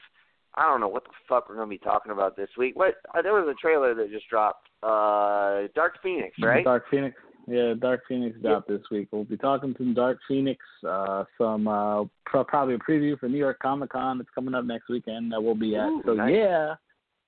I 0.55 0.63
don't 0.69 0.81
know 0.81 0.89
what 0.89 1.05
the 1.05 1.11
fuck 1.29 1.49
we're 1.51 1.57
going 1.57 1.69
to 1.69 1.71
be 1.71 1.77
talking 1.77 2.13
about 2.13 2.35
this 2.35 2.49
week. 2.57 2.75
What 2.75 2.95
uh, 3.15 3.21
There 3.21 3.35
was 3.35 3.47
a 3.47 3.61
trailer 3.61 3.95
that 3.95 4.11
just 4.11 4.27
dropped. 4.31 4.69
Uh, 4.83 5.69
Dark 5.75 5.99
Phoenix, 6.03 6.35
right? 6.43 6.65
Dark 6.65 6.85
Phoenix. 6.91 7.17
Yeah, 7.49 7.75
Dark 7.79 8.03
Phoenix 8.09 8.37
dropped 8.41 8.69
this 8.69 8.83
week. 8.91 9.09
We'll 9.11 9.25
be 9.25 9.37
talking 9.37 9.75
to 9.75 9.95
Dark 9.95 10.19
Phoenix. 10.29 10.65
Uh, 10.89 11.25
some 11.37 11.67
uh, 11.67 12.05
pro- 12.25 12.45
probably 12.45 12.75
a 12.75 12.79
preview 12.79 13.19
for 13.19 13.29
New 13.29 13.39
York 13.39 13.59
Comic 13.61 13.91
Con. 13.91 14.21
It's 14.21 14.31
coming 14.35 14.55
up 14.55 14.65
next 14.65 14.89
weekend 14.89 15.33
that 15.33 15.43
we'll 15.43 15.57
be 15.57 15.75
at. 15.75 15.87
Ooh, 15.89 16.03
so 16.07 16.15
nice. 16.15 16.33
yeah, 16.37 16.75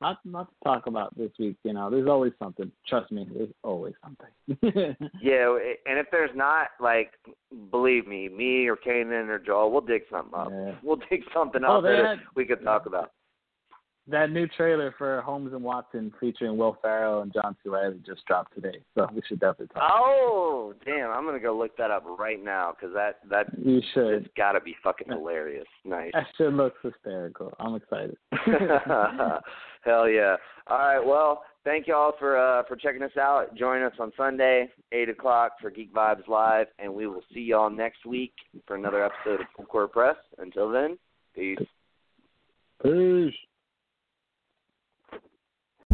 Not 0.00 0.18
not 0.24 0.48
to 0.50 0.54
talk 0.64 0.86
about 0.86 1.16
this 1.18 1.30
week. 1.40 1.56
You 1.64 1.72
know, 1.72 1.90
there's 1.90 2.08
always 2.08 2.32
something. 2.38 2.70
Trust 2.88 3.10
me, 3.10 3.26
there's 3.34 3.48
always 3.64 3.94
something. 4.04 4.28
yeah, 5.20 5.58
and 5.86 5.98
if 5.98 6.06
there's 6.12 6.30
not, 6.36 6.68
like, 6.80 7.10
believe 7.72 8.06
me, 8.06 8.28
me 8.28 8.68
or 8.68 8.76
Kanan 8.76 9.28
or 9.28 9.40
Joel, 9.40 9.72
we'll 9.72 9.80
dig 9.80 10.02
something 10.12 10.38
up. 10.38 10.48
Yeah. 10.52 10.74
We'll 10.84 11.00
dig 11.10 11.22
something 11.34 11.62
Oh, 11.66 11.78
up 11.78 11.82
that 11.84 12.04
had- 12.04 12.18
we 12.36 12.44
could 12.44 12.62
talk 12.62 12.86
about. 12.86 13.10
That 14.06 14.30
new 14.30 14.46
trailer 14.46 14.94
for 14.98 15.22
Holmes 15.22 15.54
and 15.54 15.62
Watson 15.62 16.12
featuring 16.20 16.58
Will 16.58 16.76
Ferrell 16.82 17.22
and 17.22 17.32
John 17.32 17.56
C. 17.62 17.70
Reilly 17.70 18.02
just 18.04 18.22
dropped 18.26 18.54
today, 18.54 18.80
so 18.94 19.08
we 19.14 19.22
should 19.26 19.40
definitely 19.40 19.68
talk. 19.68 19.82
Oh, 19.82 20.74
damn! 20.84 21.10
I'm 21.10 21.24
gonna 21.24 21.40
go 21.40 21.56
look 21.56 21.74
that 21.78 21.90
up 21.90 22.04
right 22.18 22.42
now 22.42 22.74
because 22.78 22.94
that 22.94 23.20
that 23.30 23.46
You 23.58 23.80
should. 23.94 24.12
it's 24.12 24.28
got 24.36 24.52
to 24.52 24.60
be 24.60 24.76
fucking 24.82 25.08
hilarious. 25.08 25.64
Nice. 25.86 26.10
That 26.12 26.26
shit 26.36 26.52
looks 26.52 26.76
hysterical. 26.82 27.54
I'm 27.58 27.76
excited. 27.76 28.18
Hell 29.84 30.08
yeah! 30.08 30.36
All 30.66 30.78
right, 30.78 31.00
well, 31.00 31.42
thank 31.64 31.86
you 31.86 31.94
all 31.94 32.12
for 32.18 32.36
uh, 32.36 32.62
for 32.68 32.76
checking 32.76 33.02
us 33.02 33.16
out. 33.18 33.56
Join 33.56 33.82
us 33.82 33.94
on 33.98 34.12
Sunday, 34.18 34.68
eight 34.92 35.08
o'clock 35.08 35.52
for 35.62 35.70
Geek 35.70 35.94
Vibes 35.94 36.28
Live, 36.28 36.66
and 36.78 36.92
we 36.92 37.06
will 37.06 37.22
see 37.32 37.40
y'all 37.40 37.70
next 37.70 38.04
week 38.04 38.34
for 38.66 38.76
another 38.76 39.02
episode 39.02 39.40
of 39.40 39.46
Full 39.56 39.64
Court 39.64 39.92
Press. 39.92 40.16
Until 40.36 40.70
then, 40.70 40.98
peace. 41.34 41.56
Peace. 42.82 43.32